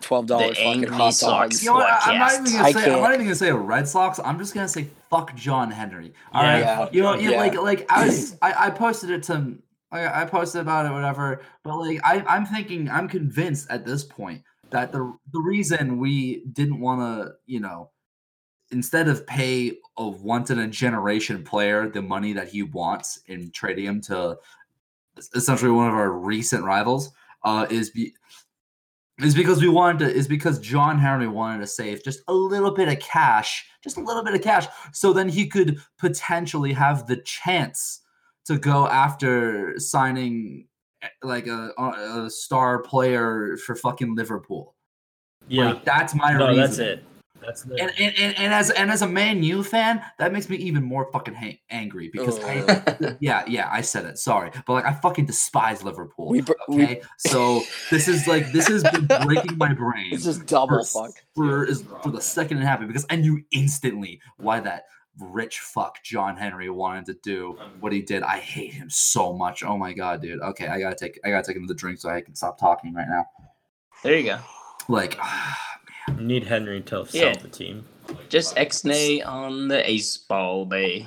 twelve 0.03 0.27
dollars 0.27 0.51
The 0.51 0.55
fucking 0.57 0.73
angry 0.85 0.91
hot 0.97 1.15
Sox. 1.15 1.31
dogs. 1.57 1.63
You 1.65 1.71
know 1.71 1.77
what? 1.77 1.87
I- 2.07 2.13
I'm 2.13 2.19
not 2.19 2.33
even 2.33 2.45
gonna 2.45 2.53
say. 2.53 2.61
I'm 2.67 2.73
can't. 2.85 3.01
not 3.03 3.15
even 3.15 3.27
gonna 3.27 3.35
say 3.35 3.53
Red 3.53 3.89
Sox. 3.89 4.21
I'm 4.23 4.39
just 4.39 4.53
gonna 4.55 4.69
say 4.69 4.89
fuck 5.11 5.35
John 5.35 5.71
Henry. 5.71 6.13
All 6.33 6.43
Yeah, 6.43 6.53
right. 6.53 6.61
yeah, 6.61 6.89
You 6.93 7.03
know, 7.03 7.15
you 7.15 7.31
yeah. 7.33 7.37
like 7.39 7.55
like 7.55 7.87
I 7.91 8.07
was. 8.07 8.37
I, 8.43 8.67
I 8.67 8.71
posted 8.71 9.11
it 9.11 9.23
to. 9.25 9.57
I, 9.93 10.23
I 10.23 10.25
posted 10.25 10.61
about 10.61 10.87
it, 10.87 10.93
whatever. 10.93 11.43
But 11.63 11.79
like 11.79 12.01
I, 12.05 12.25
I'm 12.27 12.45
thinking, 12.47 12.91
I'm 12.91 13.09
convinced 13.09 13.71
at 13.71 13.85
this 13.85 14.05
point 14.05 14.43
that 14.71 14.93
the 14.93 15.17
the 15.33 15.41
reason 15.41 15.99
we 15.99 16.45
didn't 16.53 16.81
want 16.81 17.01
to, 17.01 17.33
you 17.47 17.61
know, 17.61 17.91
instead 18.73 19.09
of 19.09 19.27
pay 19.27 19.79
a 19.97 20.09
once 20.09 20.51
in 20.51 20.59
a 20.59 20.67
generation 20.69 21.45
player 21.45 21.89
the 21.89 22.03
money 22.03 22.33
that 22.33 22.49
he 22.49 22.63
wants 22.65 23.21
in 23.27 23.51
trading 23.53 23.85
him 23.87 24.01
to 24.03 24.37
essentially 25.35 25.71
one 25.71 25.89
of 25.89 25.95
our 25.95 26.11
recent 26.13 26.65
rivals, 26.65 27.11
uh, 27.45 27.67
is 27.71 27.91
be 27.91 28.13
is 29.19 29.35
because 29.35 29.63
we 29.63 29.69
wanted 29.69 29.99
to 30.01 30.15
is 30.15 30.29
because 30.29 30.59
John 30.59 30.99
Henry 30.99 31.27
wanted 31.27 31.61
to 31.61 31.67
save 31.67 32.05
just 32.05 32.21
a 32.29 32.33
little 32.33 32.71
bit 32.71 32.89
of 32.89 32.99
cash, 32.99 33.67
just 33.83 33.97
a 33.97 34.01
little 34.01 34.23
bit 34.23 34.35
of 34.35 34.43
cash, 34.43 34.67
so 34.93 35.13
then 35.13 35.29
he 35.29 35.47
could 35.47 35.81
potentially 35.99 36.73
have 36.73 37.07
the 37.07 37.17
chance 37.19 38.01
to 38.45 38.59
go 38.59 38.87
after 38.87 39.79
signing 39.79 40.67
eh, 41.03 41.09
like 41.23 41.47
a, 41.47 41.73
a 41.79 42.25
a 42.25 42.31
star 42.31 42.81
player 42.83 43.57
for 43.65 43.75
fucking 43.75 44.15
Liverpool. 44.15 44.75
Yeah, 45.49 45.73
Like, 45.73 45.85
that's 45.85 46.15
my 46.15 46.33
no, 46.33 46.49
reason. 46.49 46.61
that's 46.61 46.79
it. 46.79 47.05
That's 47.47 47.63
the. 47.63 47.81
And, 47.81 47.93
and, 47.99 48.15
and, 48.19 48.39
and 48.39 48.53
as 48.55 48.71
and 48.71 48.91
as 48.91 49.03
a 49.03 49.09
Man 49.09 49.43
U 49.43 49.63
fan, 49.63 50.03
that 50.19 50.33
makes 50.33 50.49
me 50.49 50.57
even 50.57 50.83
more 50.83 51.11
fucking 51.13 51.35
ha- 51.35 51.59
angry 51.71 52.11
because 52.13 52.39
I 52.43 53.17
yeah 53.21 53.45
yeah 53.47 53.69
I 53.71 53.81
said 53.81 54.05
it 54.05 54.19
sorry, 54.19 54.51
but 54.67 54.73
like 54.75 54.85
I 54.85 54.93
fucking 54.93 55.27
despise 55.27 55.83
Liverpool. 55.83 56.29
We 56.29 56.41
br- 56.43 56.53
we- 56.69 56.83
okay, 56.83 57.03
so 57.19 57.63
this 57.91 58.09
is 58.09 58.27
like 58.27 58.53
this 58.53 58.67
has 58.69 58.83
been 58.83 59.07
breaking 59.25 59.57
my 59.57 59.73
brain. 59.73 60.09
It's 60.13 60.25
just 60.25 60.47
double 60.47 60.85
for, 60.85 61.07
fuck. 61.07 61.13
for 61.35 61.65
is 61.65 61.85
for 62.03 62.11
the 62.11 62.21
second 62.21 62.59
it 62.59 62.65
half 62.65 62.87
because 62.87 63.07
I 63.09 63.17
knew 63.17 63.43
instantly 63.53 64.21
why 64.37 64.61
that 64.61 64.85
rich 65.19 65.61
fuck 65.61 66.03
John 66.03 66.37
Henry 66.37 66.69
wanted 66.69 67.07
to 67.07 67.15
do 67.23 67.57
what 67.81 67.93
he 67.93 68.03
did. 68.03 68.23
I 68.23 68.39
hate 68.39 68.73
him 68.75 68.91
so 68.91 69.33
much. 69.33 69.63
Oh 69.63 69.79
my 69.79 69.93
god, 69.93 70.21
dude. 70.21 70.41
Okay, 70.41 70.67
I 70.67 70.79
gotta 70.79 70.97
take 70.97 71.19
I 71.25 71.31
gotta 71.31 71.47
take 71.47 71.57
another 71.57 71.75
drink 71.75 71.99
so 71.99 72.09
I 72.11 72.21
can 72.21 72.35
stop 72.35 72.59
talking 72.59 72.93
right 72.93 73.09
now. 73.09 73.25
There 74.03 74.19
you 74.19 74.25
go. 74.25 74.39
Like 74.89 75.15
You 75.15 75.21
need 76.19 76.45
Henry 76.45 76.81
to 76.83 77.07
sell 77.07 77.21
Yeah. 77.29 77.33
the 77.37 77.49
team. 77.49 77.85
Just 78.29 78.57
X-nay 78.57 79.23
on 79.23 79.69
the 79.69 79.89
ace 79.89 80.17
ball 80.17 80.65
bay. 80.67 81.07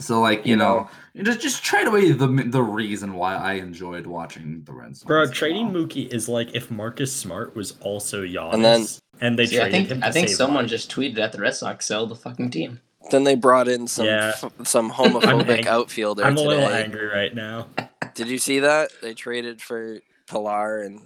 So 0.00 0.20
like 0.20 0.44
you, 0.44 0.50
You 0.52 0.56
know, 0.56 0.88
just 1.22 1.40
just 1.40 1.62
trade 1.62 1.86
away 1.86 2.10
the 2.10 2.26
the 2.26 2.62
reason 2.62 3.14
why 3.14 3.36
I 3.36 3.54
enjoyed 3.54 4.06
watching 4.06 4.62
the 4.64 4.72
Red 4.72 4.96
Sox. 4.96 5.04
Bro, 5.06 5.30
trading 5.30 5.70
Mookie 5.70 6.08
is 6.12 6.28
like 6.28 6.54
if 6.54 6.70
Marcus 6.70 7.12
Smart 7.14 7.54
was 7.54 7.74
also 7.80 8.22
Giannis, 8.24 8.54
And 8.54 8.64
then- 8.64 8.86
and 9.20 9.38
they 9.38 9.46
See, 9.46 9.56
I 9.58 9.68
traded 9.70 9.72
think 9.72 9.88
him. 9.90 10.00
To 10.00 10.06
I 10.06 10.10
think 10.10 10.28
save 10.28 10.36
someone 10.36 10.64
lives. 10.64 10.72
just 10.72 10.90
tweeted 10.90 11.18
at 11.20 11.30
the 11.32 11.40
Red 11.40 11.54
Sox 11.54 11.86
sell 11.86 12.06
the 12.06 12.16
fucking 12.16 12.50
team. 12.50 12.80
Then 13.12 13.22
they 13.24 13.36
brought 13.36 13.68
in 13.68 13.86
some 13.86 14.06
Yeah. 14.06 14.32
f- 14.34 14.52
some 14.66 14.90
I'm 14.98 15.12
homophobic 15.12 15.66
outfielder 15.66 16.24
I'm 16.24 16.32
a 16.32 16.36
today. 16.36 16.48
little 16.48 16.68
angry 16.68 17.06
right 17.06 17.32
now. 17.34 17.68
Did 18.14 18.28
you 18.28 18.38
see 18.38 18.58
that? 18.58 18.90
They 19.00 19.14
traded 19.14 19.62
for 19.62 20.00
Pillar 20.28 20.80
and 20.80 21.02
They 21.02 21.04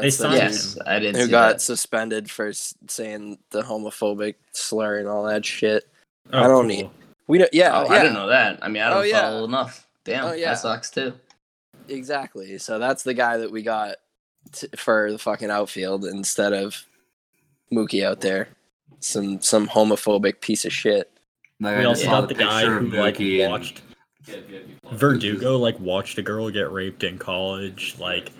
that's 0.00 0.16
the 0.18 0.22
signed 0.24 0.34
dude 0.34 0.42
Yes, 0.42 0.78
I 0.86 0.98
did 0.98 1.16
who 1.16 1.24
see 1.24 1.30
got 1.30 1.48
that. 1.52 1.60
suspended 1.60 2.30
for 2.30 2.52
saying 2.52 3.38
the 3.50 3.62
homophobic 3.62 4.34
slur 4.52 4.98
and 4.98 5.08
all 5.08 5.24
that 5.24 5.44
shit. 5.44 5.84
Oh, 6.32 6.38
I 6.38 6.42
don't 6.42 6.50
cool. 6.60 6.64
need. 6.64 6.90
We 7.26 7.38
don't. 7.38 7.52
Yeah, 7.54 7.78
oh, 7.78 7.84
yeah, 7.84 7.92
I 7.92 7.98
didn't 8.00 8.14
know 8.14 8.26
that. 8.28 8.58
I 8.62 8.68
mean, 8.68 8.82
I 8.82 8.88
Oh, 8.90 8.94
don't 9.00 9.08
yeah. 9.08 9.20
follow 9.22 9.44
enough. 9.44 9.86
Damn, 10.04 10.24
Oh, 10.26 10.32
yeah. 10.32 10.50
that 10.50 10.58
sucks 10.58 10.90
too. 10.90 11.14
exactly. 11.88 12.58
So 12.58 12.78
that's 12.78 13.02
the 13.02 13.14
guy 13.14 13.36
that 13.38 13.50
we 13.50 13.62
got 13.62 13.96
t- 14.52 14.68
for 14.76 15.10
the 15.12 15.18
fucking 15.18 15.50
outfield 15.50 16.04
instead 16.04 16.52
of 16.52 16.84
Mookie 17.72 18.04
out 18.04 18.20
there. 18.20 18.48
Some 19.00 19.40
some 19.42 19.68
homophobic 19.68 20.40
piece 20.40 20.64
of 20.64 20.72
shit. 20.72 21.10
Like, 21.60 21.76
We 21.78 21.82
I 21.82 21.86
also 21.86 22.04
saw 22.04 22.20
got 22.20 22.28
the 22.28 22.34
guy 22.34 22.64
who 22.64 22.80
like 22.90 23.16
Mookie 23.18 23.42
and- 23.42 23.52
watched 23.52 23.82
Verdugo 24.92 25.56
like 25.58 25.78
watched 25.80 26.18
a 26.18 26.22
girl 26.22 26.50
get 26.50 26.70
raped 26.72 27.04
in 27.04 27.18
college. 27.18 27.96
Like 27.98 28.30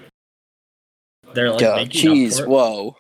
they're 1.35 1.51
like 1.53 1.61
Yo, 1.61 1.77
making 1.77 2.11
up 2.11 2.17
jeez, 2.17 2.37
for 2.39 2.45
it. 2.45 2.49
whoa. 2.49 2.97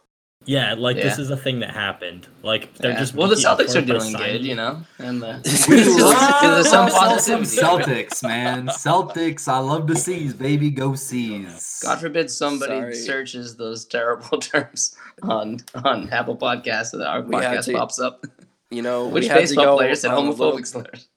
Yeah, 0.47 0.75
like 0.77 0.97
this 0.97 1.19
is 1.19 1.31
a 1.31 1.39
thing 1.39 1.61
that 1.61 1.71
happened. 1.71 2.29
Like 2.43 2.75
they're 2.75 2.91
Yeah. 2.93 2.99
just 2.99 3.15
well, 3.15 3.29
the 3.29 3.35
making 3.37 3.47
up 3.51 3.59
Celtics 3.59 3.73
for 3.73 3.79
are 3.79 3.81
it 3.81 3.87
by 3.87 3.93
doing 3.99 4.01
signing- 4.13 4.33
good, 4.33 4.45
you 4.45 4.55
know, 4.55 4.83
and 4.99 5.25
uh, 5.25 5.39
We 5.43 5.51
there's 5.77 6.69
some 6.69 6.91
some 6.91 6.91
positivity. 6.91 7.57
Celtics, 7.57 8.23
man. 8.23 8.67
Celtics. 8.67 9.49
I 9.49 9.57
love 9.59 9.87
the 9.87 9.97
C's, 9.97 10.35
baby. 10.35 10.71
Go 10.71 10.95
C's. 10.97 11.81
God 11.83 11.99
forbid 11.99 12.31
somebody 12.31 12.73
Sorry. 12.79 12.95
searches 12.95 13.57
those 13.57 13.87
terrible 13.87 14.39
terms 14.39 14.95
on 15.23 15.61
on 15.83 16.11
Apple 16.11 16.37
Podcasts 16.37 16.93
and 16.93 17.03
our 17.03 17.23
We 17.23 17.37
had 17.37 17.57
podcast 17.61 17.65
to- 17.65 17.73
pops 17.73 17.99
up. 17.99 18.27
You 18.71 18.83
know, 18.83 19.07
Which 19.09 19.23
we 19.23 19.29
had 19.29 19.35
to 19.37 19.41
baseball 19.43 19.65
go 19.65 19.77
player 19.79 19.95
said 19.95 20.11
on 20.11 20.27
a 20.27 20.31
homophobic 20.31 20.39
little- 20.39 20.65
slurs? 20.65 21.09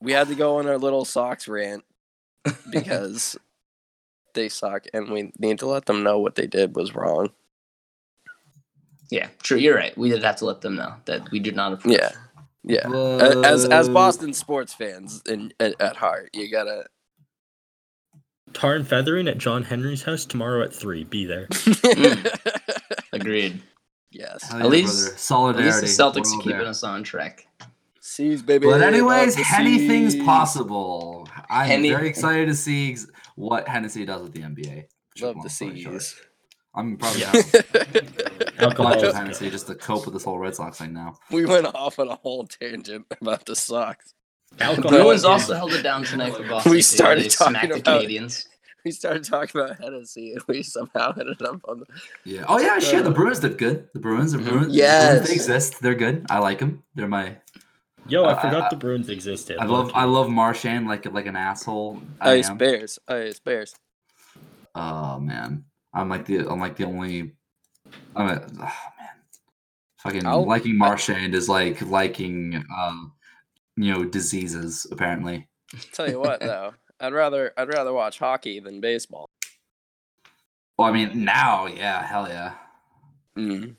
we 0.00 0.10
had 0.10 0.26
to 0.26 0.34
go 0.34 0.56
on 0.56 0.66
our 0.66 0.78
little 0.78 1.04
socks 1.04 1.46
rant 1.46 1.84
because 2.70 3.36
they 4.34 4.48
suck 4.48 4.84
and 4.94 5.10
we 5.10 5.32
need 5.38 5.58
to 5.60 5.66
let 5.66 5.86
them 5.86 6.02
know 6.02 6.18
what 6.18 6.34
they 6.34 6.46
did 6.46 6.74
was 6.76 6.94
wrong. 6.94 7.30
Yeah, 9.10 9.28
true. 9.42 9.58
You're 9.58 9.76
right. 9.76 9.96
We 9.98 10.08
did 10.08 10.22
have 10.22 10.36
to 10.36 10.46
let 10.46 10.60
them 10.62 10.76
know 10.76 10.94
that 11.04 11.30
we 11.30 11.38
did 11.38 11.54
not 11.54 11.72
approve. 11.74 11.94
Yeah. 11.94 12.10
Yeah. 12.64 12.88
A- 12.90 13.42
As 13.44 13.64
as 13.66 13.88
Boston 13.88 14.32
sports 14.32 14.72
fans 14.72 15.22
in 15.28 15.52
at, 15.60 15.78
at 15.80 15.96
heart, 15.96 16.30
you 16.32 16.50
gotta 16.50 16.84
Tar 18.52 18.74
and 18.74 18.86
feathering 18.86 19.28
at 19.28 19.38
John 19.38 19.62
Henry's 19.64 20.02
house 20.02 20.24
tomorrow 20.24 20.62
at 20.62 20.74
three. 20.74 21.04
Be 21.04 21.24
there. 21.26 21.46
Mm. 23.12 23.20
Agreed. 23.20 23.62
yes. 24.10 24.50
Hell 24.50 24.60
At 24.60 24.70
least- 24.70 25.28
brother. 25.28 25.58
At 25.58 25.64
least 25.66 25.80
the 25.82 25.86
Celtics 26.02 26.14
We're 26.30 26.38
are 26.38 26.42
keeping 26.42 26.58
there. 26.58 26.66
us 26.68 26.82
on 26.82 27.02
track. 27.02 27.46
C's 28.00 28.40
baby. 28.42 28.66
But 28.66 28.80
anyways, 28.82 29.36
anything's 29.54 30.14
C's. 30.14 30.24
possible. 30.24 31.28
I'm 31.50 31.66
Henny- 31.66 31.90
very 31.90 32.08
excited 32.08 32.46
to 32.48 32.54
see 32.54 32.92
ex- 32.92 33.06
what 33.36 33.68
Hennessy 33.68 34.04
does 34.04 34.22
with 34.22 34.32
the 34.32 34.40
NBA. 34.42 34.84
Love 35.20 35.36
Long 35.36 35.44
the 35.44 35.50
story 35.50 35.86
I'm 36.74 36.96
probably 36.96 37.20
Yeah. 37.20 37.32
having 37.32 38.08
a 38.58 38.62
Alcohol 38.62 38.92
bunch 38.92 39.02
of 39.02 39.14
Hennessy 39.14 39.50
just 39.50 39.66
to 39.66 39.74
cope 39.74 40.06
with 40.06 40.14
this 40.14 40.24
whole 40.24 40.38
Red 40.38 40.54
Sox 40.54 40.78
thing 40.78 40.92
now. 40.94 41.18
we 41.30 41.44
went 41.44 41.66
off 41.74 41.98
on 41.98 42.08
a 42.08 42.16
whole 42.16 42.46
tangent 42.46 43.04
about 43.20 43.44
the 43.44 43.54
Sox. 43.54 44.14
Alcohol 44.60 44.90
Bruins 44.90 45.20
is 45.20 45.24
also 45.24 45.54
held 45.54 45.72
it 45.74 45.82
down 45.82 46.04
tonight 46.04 46.34
for 46.34 46.46
Boston. 46.48 46.72
We 46.72 46.82
started 46.82 47.24
They 47.24 47.28
talking 47.28 47.52
smacked 47.54 47.68
the 47.74 47.80
about- 47.80 47.96
Canadians. 48.00 48.48
We 48.84 48.90
started 48.90 49.22
talking 49.24 49.60
about 49.60 49.78
Hennessy 49.80 50.32
and 50.32 50.42
we 50.48 50.62
somehow 50.62 51.12
ended 51.18 51.40
up 51.42 51.60
on 51.68 51.80
the 51.80 51.86
Yeah. 52.24 52.44
Oh 52.48 52.58
yeah, 52.58 52.78
shit. 52.80 53.04
The 53.04 53.10
Bruins 53.12 53.38
did 53.40 53.56
good. 53.56 53.88
The 53.94 54.00
Bruins, 54.00 54.32
the 54.32 54.38
Mhm. 54.38 54.48
Bruins, 54.48 54.66
the 54.68 54.72
Yes. 54.72 55.10
Bruins, 55.12 55.28
they 55.28 55.34
exist. 55.34 55.80
They're 55.82 55.94
good. 55.94 56.26
I 56.30 56.38
like 56.38 56.58
them. 56.58 56.82
They're 56.94 57.06
my. 57.06 57.36
Yo, 58.08 58.24
I 58.24 58.32
I- 58.36 58.42
forgot 58.42 58.62
I- 58.64 58.68
the 58.70 58.76
Bruins 58.76 59.08
existed. 59.08 59.58
I 59.58 59.64
love. 59.64 59.86
low-key. 59.86 59.98
I 59.98 60.04
love 60.04 60.28
Marchand 60.28 60.86
like 60.86 61.10
like 61.12 61.26
an 61.26 61.36
asshole. 61.36 62.02
I 62.20 62.32
Ice 62.34 62.50
am. 62.50 62.58
Bears. 62.58 62.98
Ice 63.08 63.38
Bears. 63.40 63.74
Oh 64.74 65.18
man, 65.20 65.64
I'm 65.94 66.08
like 66.08 66.24
the 66.26 66.48
I'm 66.48 66.60
like 66.60 66.76
the 66.76 66.84
only. 66.84 67.32
I'm 68.16 68.26
a, 68.28 68.46
oh, 68.46 68.56
man, 68.58 68.70
fucking 69.98 70.26
I'll- 70.26 70.46
liking 70.46 70.76
Marchand 70.76 71.34
is 71.34 71.48
like 71.48 71.80
liking 71.82 72.64
um, 72.76 73.12
you 73.76 73.92
know, 73.92 74.04
diseases 74.04 74.86
apparently. 74.90 75.48
Tell 75.92 76.08
you 76.08 76.18
what 76.20 76.40
though, 76.40 76.72
I'd 77.00 77.12
rather 77.12 77.52
I'd 77.56 77.68
rather 77.68 77.92
watch 77.92 78.18
hockey 78.18 78.60
than 78.60 78.80
baseball. 78.80 79.26
Well, 80.78 80.88
I 80.88 80.92
mean 80.92 81.24
now, 81.24 81.66
yeah, 81.66 82.04
hell 82.04 82.26
yeah. 82.28 82.54
Mm. 83.36 83.76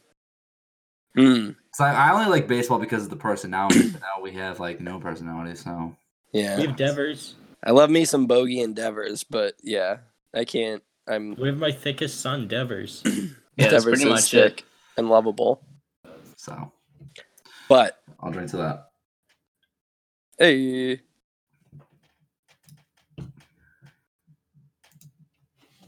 Mm. 1.17 1.55
So 1.73 1.83
I, 1.83 1.91
I 2.09 2.11
only 2.13 2.25
like 2.29 2.47
baseball 2.47 2.79
because 2.79 3.03
of 3.03 3.09
the 3.09 3.15
personality. 3.15 3.89
but 3.91 4.01
now 4.01 4.21
we 4.21 4.31
have 4.31 4.59
like 4.59 4.79
no 4.81 4.99
personality, 4.99 5.55
so 5.55 5.95
Yeah. 6.31 6.57
We 6.57 6.67
have 6.67 6.75
Devers. 6.75 7.35
I 7.63 7.71
love 7.71 7.89
me 7.89 8.05
some 8.05 8.27
Bogey 8.27 8.61
and 8.61 8.75
Devers, 8.75 9.23
but 9.23 9.55
yeah, 9.63 9.97
I 10.33 10.43
can't. 10.45 10.83
I'm 11.07 11.35
We 11.35 11.47
have 11.49 11.57
my 11.57 11.71
thickest 11.71 12.21
son, 12.21 12.47
Devers. 12.47 13.03
Yeah, 13.55 13.69
that's 13.69 13.83
Devers 13.85 13.99
pretty 13.99 14.11
is 14.11 14.33
much 14.33 14.33
it. 14.33 14.63
and 14.97 15.09
lovable. 15.09 15.61
so 16.37 16.71
But 17.69 18.01
I'll 18.19 18.31
drink 18.31 18.49
to 18.49 18.57
that. 18.57 18.87
hey, 20.39 20.99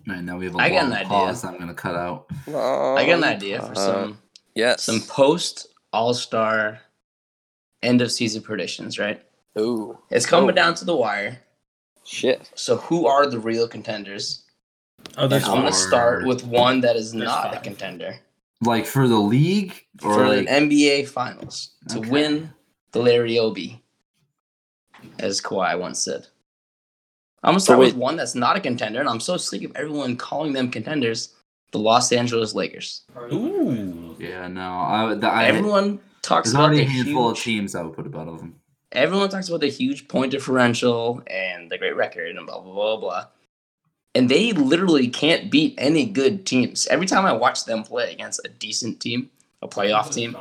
Right 0.07 0.21
now 0.21 0.37
we 0.37 0.45
have 0.45 0.53
a 0.53 0.59
I 0.59 0.69
got 0.69 0.83
long 0.83 0.91
an 0.91 0.93
idea. 0.97 1.07
pause 1.07 1.41
that 1.41 1.47
I'm 1.53 1.59
gonna 1.59 1.73
cut 1.73 1.95
out. 1.95 2.27
I 2.47 2.51
got 3.07 3.17
an 3.17 3.23
idea 3.23 3.59
for 3.61 3.71
uh, 3.71 3.73
some 3.75 4.17
yes, 4.55 4.83
some 4.83 5.01
post 5.01 5.67
All 5.93 6.13
Star 6.13 6.79
end 7.83 8.01
of 8.01 8.11
season 8.11 8.41
predictions. 8.41 8.97
Right, 8.97 9.21
Ooh, 9.59 9.97
it's 10.09 10.25
coming 10.25 10.49
Oh. 10.49 10.53
down 10.53 10.73
to 10.75 10.85
the 10.85 10.95
wire. 10.95 11.41
shit. 12.03 12.51
So 12.55 12.77
who 12.77 13.07
are 13.07 13.25
the 13.27 13.39
real 13.39 13.67
contenders? 13.67 14.43
Oh, 15.17 15.27
there's 15.27 15.43
I'm 15.43 15.55
gonna 15.57 15.71
start 15.73 16.25
with 16.25 16.43
one 16.43 16.81
that 16.81 16.95
is 16.95 17.11
There's 17.11 17.23
not 17.25 17.55
a 17.55 17.59
contender 17.59 18.19
Like 18.61 18.85
for 18.85 19.07
the 19.07 19.17
league 19.19 19.73
or 20.03 20.13
for 20.13 20.27
like, 20.27 20.45
the 20.47 20.51
NBA 20.51 21.07
Finals 21.07 21.71
to 21.89 21.99
Okay. 21.99 22.09
win 22.09 22.53
the 22.91 22.99
Larry 23.01 23.37
Obi, 23.39 23.83
as 25.19 25.41
Kawhi 25.41 25.77
once 25.79 25.99
said. 25.99 26.27
I'm 27.43 27.51
gonna 27.51 27.59
start 27.59 27.79
wait. 27.79 27.87
with 27.93 27.95
one 27.97 28.15
that's 28.15 28.33
not 28.35 28.55
a 28.57 28.59
contender, 28.59 28.99
and 28.99 29.09
I'm 29.09 29.19
so 29.19 29.37
sick 29.37 29.63
of 29.63 29.71
everyone 29.75 30.15
calling 30.17 30.53
them 30.53 30.71
contenders. 30.71 31.34
The 31.75 31.81
Los 31.81 32.13
Angeles 32.13 32.55
Lakers. 32.55 33.01
Ooh. 33.33 34.15
yeah, 34.17 34.47
no, 34.47 34.61
I, 34.61 35.13
the, 35.13 35.27
I 35.27 35.43
everyone 35.43 35.99
talks 36.21 36.47
there's 36.47 36.53
about 36.53 36.69
already 36.69 36.85
the 36.85 36.89
a 36.89 36.89
handful 36.89 37.31
of 37.31 37.37
huge. 37.37 37.43
teams 37.43 37.75
I 37.75 37.81
would 37.83 37.93
put 37.93 38.05
above 38.05 38.39
them. 38.39 38.55
Everyone 38.93 39.27
talks 39.27 39.49
about 39.49 39.59
the 39.59 39.69
huge 39.69 40.07
point 40.07 40.31
differential 40.31 41.21
and 41.27 41.69
the 41.69 41.77
great 41.77 41.97
record 41.97 42.33
and 42.37 42.47
blah 42.47 42.61
blah 42.61 42.73
blah 42.73 42.95
blah. 42.95 43.25
And 44.15 44.29
they 44.29 44.53
literally 44.53 45.09
can't 45.09 45.51
beat 45.51 45.75
any 45.77 46.05
good 46.05 46.45
teams. 46.45 46.87
Every 46.87 47.07
time 47.07 47.25
I 47.25 47.33
watch 47.33 47.65
them 47.65 47.83
play 47.83 48.13
against 48.13 48.39
a 48.45 48.47
decent 48.47 49.01
team, 49.01 49.29
a 49.61 49.67
playoff 49.67 50.13
team, 50.13 50.37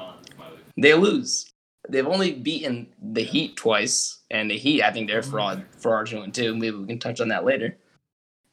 they 0.77 0.95
lose. 0.95 1.51
They've 1.89 2.07
only 2.07 2.31
beaten 2.31 2.87
the 3.03 3.25
Heat 3.25 3.57
twice, 3.57 4.21
and 4.31 4.49
the 4.49 4.57
Heat, 4.57 4.85
I 4.85 4.93
think 4.93 5.09
they're 5.09 5.21
fraud 5.21 5.65
fraudulent 5.79 6.33
too. 6.33 6.55
Maybe 6.55 6.77
we 6.77 6.87
can 6.87 7.01
touch 7.01 7.21
on 7.21 7.27
that 7.29 7.45
later. 7.45 7.77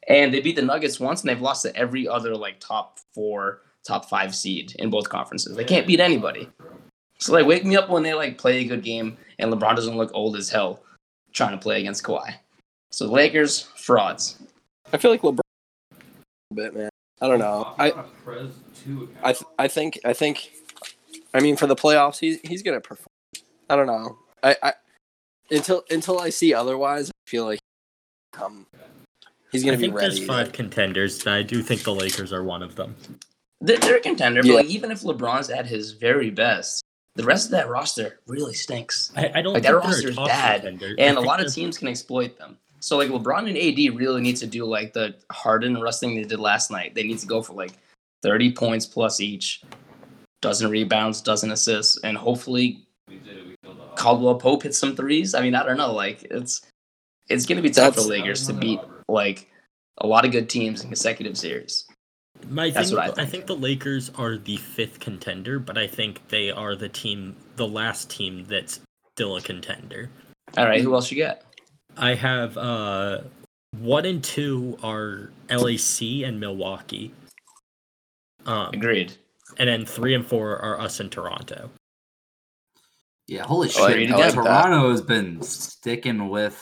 And 0.08 0.32
they 0.32 0.40
beat 0.40 0.56
the 0.56 0.62
Nuggets 0.62 0.98
once, 0.98 1.20
and 1.20 1.30
they've 1.30 1.40
lost 1.40 1.62
to 1.62 1.76
every 1.76 2.08
other 2.08 2.36
like 2.36 2.60
top 2.60 2.98
four, 3.14 3.62
top 3.86 4.08
five 4.08 4.34
seed 4.34 4.74
in 4.78 4.90
both 4.90 5.08
conferences. 5.08 5.56
They 5.56 5.64
can't 5.64 5.86
beat 5.86 6.00
anybody. 6.00 6.48
So 7.18 7.32
like, 7.32 7.46
wake 7.46 7.64
me 7.64 7.76
up 7.76 7.88
when 7.88 8.02
they 8.02 8.14
like 8.14 8.38
play 8.38 8.60
a 8.60 8.64
good 8.64 8.82
game, 8.82 9.16
and 9.38 9.52
LeBron 9.52 9.76
doesn't 9.76 9.96
look 9.96 10.10
old 10.14 10.36
as 10.36 10.48
hell 10.48 10.82
trying 11.32 11.52
to 11.52 11.58
play 11.58 11.80
against 11.80 12.02
Kawhi. 12.04 12.34
So 12.90 13.06
Lakers 13.06 13.60
frauds. 13.76 14.38
I 14.92 14.98
feel 14.98 15.10
like 15.10 15.22
LeBron 15.22 15.40
a 16.50 16.54
bit, 16.54 16.74
man. 16.74 16.90
I 17.20 17.28
don't 17.28 17.38
know. 17.38 17.74
I 17.78 17.92
I 19.22 19.32
th- 19.32 19.44
I 19.58 19.68
think 19.68 20.00
I 20.04 20.12
think 20.12 20.52
I 21.32 21.40
mean 21.40 21.56
for 21.56 21.66
the 21.66 21.76
playoffs 21.76 22.18
he's 22.18 22.40
he's 22.42 22.62
gonna 22.62 22.80
perform. 22.80 23.06
I 23.70 23.76
don't 23.76 23.86
know. 23.86 24.18
I, 24.42 24.56
I 24.62 24.72
until 25.50 25.84
until 25.88 26.18
I 26.18 26.30
see 26.30 26.52
otherwise, 26.52 27.10
I 27.10 27.30
feel 27.30 27.44
like 27.44 27.60
um 28.40 28.66
he's 29.52 29.62
gonna 29.64 29.74
I 29.74 29.76
be 29.76 29.82
think 29.84 29.94
ready. 29.94 30.08
there's 30.16 30.26
five 30.26 30.52
contenders, 30.52 31.24
and 31.24 31.34
I 31.34 31.42
do 31.42 31.62
think 31.62 31.82
the 31.82 31.94
Lakers 31.94 32.32
are 32.32 32.42
one 32.42 32.62
of 32.62 32.74
them. 32.74 32.96
They're, 33.60 33.78
they're 33.78 33.96
a 33.98 34.00
contender, 34.00 34.40
Yeah. 34.42 34.52
but 34.54 34.56
like, 34.66 34.74
even 34.74 34.90
if 34.90 35.02
LeBron's 35.02 35.48
at 35.50 35.66
his 35.66 35.92
very 35.92 36.30
best, 36.30 36.82
the 37.14 37.22
rest 37.24 37.44
of 37.46 37.50
that 37.52 37.68
roster 37.68 38.18
really 38.26 38.54
stinks. 38.54 39.12
I, 39.16 39.30
I 39.36 39.42
don't 39.42 39.52
Like 39.52 39.62
think 39.62 39.62
that 39.62 39.62
they're 39.62 39.78
roster 39.78 40.08
is 40.08 40.16
bad, 40.16 40.62
contender. 40.62 40.94
and 40.98 41.16
I 41.18 41.20
a 41.20 41.24
lot 41.24 41.40
of 41.44 41.52
teams 41.54 41.78
can 41.78 41.86
exploit 41.88 42.36
them. 42.38 42.58
So 42.80 42.96
like 42.96 43.10
LeBron 43.10 43.48
and 43.48 43.56
AD 43.56 43.96
really 43.96 44.20
need 44.20 44.36
to 44.38 44.46
do 44.46 44.64
like 44.64 44.92
the 44.92 45.14
Harden 45.30 45.76
and 45.76 45.84
Russ 45.84 46.00
thing 46.00 46.16
they 46.16 46.24
did 46.24 46.40
last 46.40 46.70
night. 46.72 46.94
They 46.96 47.04
need 47.04 47.18
to 47.20 47.26
go 47.26 47.40
for 47.40 47.52
like 47.52 47.70
30 48.24 48.52
points 48.54 48.86
plus 48.86 49.20
each, 49.20 49.62
dozen 50.40 50.68
rebounds, 50.68 51.20
dozen 51.20 51.52
assists, 51.52 52.00
and 52.02 52.16
hopefully 52.16 52.82
Caldwell 53.94 54.34
Pope 54.36 54.64
hits 54.64 54.78
some 54.78 54.96
threes. 54.96 55.34
I 55.34 55.42
mean, 55.42 55.54
I 55.54 55.64
don't 55.64 55.76
know. 55.76 55.92
Like 55.92 56.24
it's 56.24 56.62
it's 57.28 57.46
gonna 57.46 57.62
be 57.62 57.70
tough 57.70 57.94
for 57.94 58.00
That's- 58.00 58.08
Lakers 58.08 58.46
to 58.48 58.52
beat 58.52 58.80
like 59.08 59.48
a 59.98 60.06
lot 60.06 60.24
of 60.24 60.32
good 60.32 60.48
teams 60.48 60.82
in 60.82 60.88
consecutive 60.88 61.36
series. 61.36 61.86
My 62.48 62.70
That's 62.70 62.88
thing, 62.88 62.96
what 62.98 63.04
I 63.06 63.12
I 63.12 63.14
think. 63.14 63.30
think 63.30 63.46
the 63.46 63.56
Lakers 63.56 64.10
are 64.16 64.36
the 64.36 64.56
fifth 64.56 64.98
contender, 65.00 65.58
but 65.58 65.78
I 65.78 65.86
think 65.86 66.26
they 66.28 66.50
are 66.50 66.74
the 66.74 66.88
team, 66.88 67.36
the 67.56 67.66
last 67.68 68.10
team 68.10 68.44
that's 68.48 68.80
still 69.14 69.36
a 69.36 69.40
contender. 69.42 70.10
All 70.56 70.66
right, 70.66 70.80
who 70.80 70.94
else 70.94 71.10
you 71.12 71.22
got? 71.22 71.42
I 71.96 72.14
have 72.14 72.56
uh 72.56 73.20
one 73.78 74.06
and 74.06 74.24
two 74.24 74.76
are 74.82 75.30
LAC 75.50 76.24
and 76.26 76.40
Milwaukee. 76.40 77.12
Um, 78.44 78.70
Agreed. 78.72 79.12
and 79.58 79.68
then 79.68 79.86
three 79.86 80.14
and 80.14 80.26
four 80.26 80.58
are 80.58 80.80
us 80.80 80.98
in 81.00 81.10
Toronto. 81.10 81.70
Yeah, 83.28 83.44
holy 83.44 83.70
I 83.76 83.80
like- 83.80 83.94
shit. 83.94 84.10
I 84.10 84.16
like 84.16 84.34
that. 84.34 84.34
Toronto 84.34 84.90
has 84.90 85.00
been 85.00 85.40
sticking 85.42 86.28
with 86.28 86.60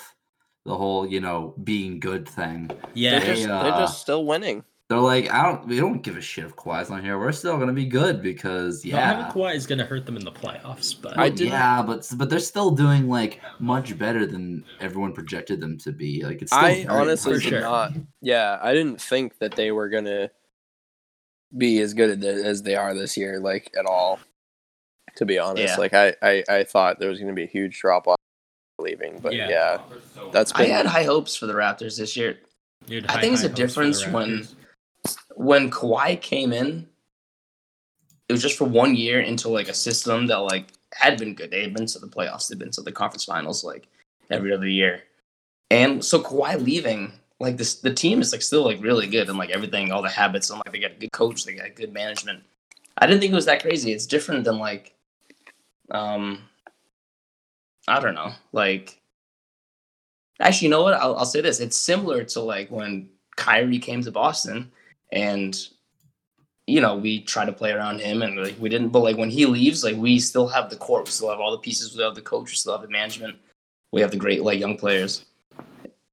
the 0.66 0.76
whole, 0.76 1.06
you 1.06 1.20
know, 1.20 1.54
being 1.64 2.00
good 2.00 2.28
thing. 2.28 2.70
Yeah, 2.94 3.18
they're 3.18 3.34
just 3.34 3.42
They, 3.42 3.46
they're 3.48 3.72
uh, 3.72 3.78
just 3.80 4.00
still 4.00 4.24
winning. 4.26 4.64
They're 4.88 4.98
like, 4.98 5.30
I 5.30 5.44
don't 5.44 5.68
we 5.68 5.76
don't 5.76 6.02
give 6.02 6.16
a 6.16 6.20
shit 6.20 6.44
if 6.44 6.56
Kawhi's 6.56 6.90
not 6.90 7.04
here. 7.04 7.16
We're 7.16 7.30
still 7.30 7.56
gonna 7.58 7.72
be 7.72 7.84
good 7.86 8.22
because 8.22 8.84
Not 8.84 9.00
having 9.00 9.24
yeah. 9.26 9.30
Kawhi 9.32 9.54
is 9.54 9.64
going 9.66 9.78
to 9.78 9.84
hurt 9.84 10.04
them 10.04 10.16
in 10.16 10.24
the 10.24 10.32
playoffs, 10.32 11.00
but 11.00 11.16
I 11.16 11.22
Well, 11.22 11.30
didn't- 11.30 11.52
yeah, 11.52 11.80
but 11.82 12.08
but 12.16 12.28
they're 12.28 12.40
still 12.40 12.72
doing 12.72 13.08
like 13.08 13.40
much 13.60 13.96
better 13.96 14.26
than 14.26 14.64
everyone 14.80 15.12
projected 15.12 15.60
them 15.60 15.78
to 15.78 15.92
be. 15.92 16.24
Like 16.24 16.42
it's 16.42 16.50
still 16.50 16.64
I 16.64 16.86
honestly 16.88 17.34
did 17.34 17.42
sure. 17.42 17.60
not. 17.60 17.92
Yeah, 18.20 18.58
I 18.60 18.74
didn't 18.74 19.00
think 19.00 19.38
that 19.38 19.54
they 19.54 19.70
were 19.70 19.88
gonna 19.88 20.30
be 21.56 21.78
as 21.80 21.94
good 21.94 22.22
as 22.24 22.62
they 22.64 22.74
are 22.74 22.92
this 22.92 23.16
year, 23.16 23.38
like 23.38 23.70
at 23.78 23.86
all. 23.86 24.18
To 25.16 25.24
be 25.26 25.38
honest, 25.38 25.74
Yeah. 25.74 25.76
like 25.76 25.94
I, 25.94 26.14
I, 26.22 26.44
I 26.48 26.64
thought 26.64 26.98
there 27.00 27.10
was 27.10 27.18
gonna 27.20 27.32
be 27.32 27.42
a 27.44 27.46
huge 27.48 27.78
drop 27.80 28.06
off 28.08 28.16
leaving, 28.80 29.18
but 29.20 29.34
Yeah. 29.34 29.48
yeah, 29.48 29.78
that's 30.32 30.52
I 30.52 30.64
had 30.64 30.86
high 30.86 31.04
hopes 31.04 31.36
for 31.36 31.46
the 31.46 31.52
Raptors 31.54 31.96
this 31.98 32.16
year. 32.16 32.38
Dude, 32.86 33.06
I 33.06 33.20
think 33.20 33.34
it's 33.34 33.42
a 33.42 33.48
hopes 33.48 33.48
for 33.48 33.48
the 33.48 33.54
difference 33.66 34.06
when- 34.06 34.38
Raptors. 34.40 35.16
when 35.36 35.70
Kawhi 35.70 36.20
came 36.20 36.52
in, 36.52 36.88
it 38.28 38.32
was 38.32 38.42
just 38.42 38.56
for 38.56 38.64
one 38.64 38.94
year 38.94 39.20
into 39.20 39.48
like 39.48 39.68
a 39.68 39.74
system 39.74 40.26
that 40.28 40.36
like 40.38 40.68
had 40.92 41.18
been 41.18 41.34
good. 41.34 41.50
They 41.50 41.62
had 41.62 41.74
been 41.74 41.86
to 41.86 41.98
the 41.98 42.06
playoffs, 42.06 42.48
they've 42.48 42.58
been 42.58 42.70
to 42.72 42.82
the 42.82 42.92
conference 42.92 43.24
finals 43.24 43.64
like 43.64 43.88
every 44.30 44.52
other 44.52 44.68
year. 44.68 45.02
And 45.70 46.04
so 46.04 46.20
Kawhi 46.20 46.62
leaving, 46.64 47.12
like 47.38 47.56
this 47.56 47.74
the 47.76 47.92
team 47.94 48.20
is 48.20 48.32
like 48.32 48.42
still 48.42 48.64
like 48.64 48.80
really 48.82 49.06
good 49.06 49.28
and 49.28 49.38
like 49.38 49.50
everything, 49.50 49.90
all 49.92 50.02
the 50.02 50.08
habits 50.08 50.50
and 50.50 50.58
like 50.64 50.72
they 50.72 50.78
got 50.80 50.92
a 50.92 51.00
good 51.00 51.12
coach, 51.12 51.44
they 51.44 51.54
got 51.54 51.74
good 51.74 51.92
management. 51.92 52.42
I 52.98 53.06
didn't 53.06 53.20
think 53.20 53.32
it 53.32 53.36
was 53.36 53.46
that 53.46 53.62
crazy. 53.62 53.92
It's 53.92 54.06
different 54.06 54.44
than 54.44 54.58
like 54.58 54.94
um 55.90 56.42
I 57.88 58.00
don't 58.00 58.14
know, 58.14 58.32
like 58.52 59.00
actually 60.40 60.66
you 60.66 60.70
know 60.70 60.82
what? 60.82 60.94
I'll, 60.94 61.16
I'll 61.16 61.26
say 61.26 61.40
this. 61.40 61.60
It's 61.60 61.76
similar 61.76 62.24
to 62.24 62.40
like 62.40 62.70
when 62.70 63.08
Kyrie 63.36 63.78
came 63.78 64.02
to 64.02 64.10
Boston 64.10 64.70
and 65.12 65.58
you 66.66 66.80
know 66.80 66.96
we 66.96 67.22
try 67.22 67.44
to 67.44 67.52
play 67.52 67.72
around 67.72 68.00
him 68.00 68.22
and 68.22 68.36
like 68.36 68.56
we 68.58 68.68
didn't 68.68 68.90
but 68.90 69.00
like 69.00 69.16
when 69.16 69.30
he 69.30 69.46
leaves 69.46 69.82
like 69.82 69.96
we 69.96 70.18
still 70.18 70.46
have 70.46 70.70
the 70.70 70.76
core 70.76 71.02
we 71.02 71.10
still 71.10 71.30
have 71.30 71.40
all 71.40 71.52
the 71.52 71.58
pieces. 71.58 71.96
We 71.96 72.02
have 72.02 72.14
the 72.14 72.22
coach. 72.22 72.50
We 72.50 72.56
still 72.56 72.72
have 72.72 72.82
the 72.82 72.88
management. 72.88 73.36
We 73.92 74.00
have 74.00 74.10
the 74.10 74.16
great 74.16 74.42
like 74.42 74.60
young 74.60 74.76
players. 74.76 75.24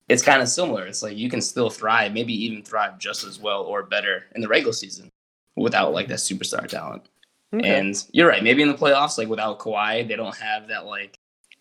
It's 0.10 0.24
kind 0.24 0.42
of 0.42 0.48
similar. 0.48 0.86
It's 0.86 1.04
like 1.04 1.18
you 1.18 1.30
can 1.30 1.42
still 1.42 1.70
thrive 1.70 2.14
maybe 2.14 2.34
even 2.46 2.64
thrive 2.64 2.98
just 2.98 3.24
as 3.24 3.40
well 3.40 3.64
or 3.64 3.84
better 3.84 4.26
in 4.36 4.42
the 4.42 4.48
regular 4.48 4.74
season 4.74 5.10
without 5.56 5.94
like 5.94 6.08
that 6.08 6.20
superstar 6.20 6.68
talent. 6.68 7.04
And 7.52 8.04
you're 8.12 8.28
right. 8.28 8.44
Maybe 8.44 8.62
in 8.62 8.68
the 8.68 8.74
playoffs 8.74 9.18
like 9.18 9.28
without 9.28 9.60
Kawhi 9.60 10.08
they 10.08 10.16
don't 10.16 10.36
have 10.36 10.68
that 10.68 10.86
like 10.86 11.18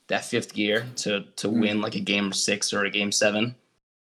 that 0.08 0.24
fifth 0.24 0.54
gear 0.54 0.86
to 0.96 1.22
to 1.36 1.48
win 1.48 1.80
like 1.80 1.94
a 1.96 2.00
game 2.00 2.32
six 2.32 2.72
or 2.72 2.84
a 2.84 2.90
game 2.90 3.10
seven 3.12 3.54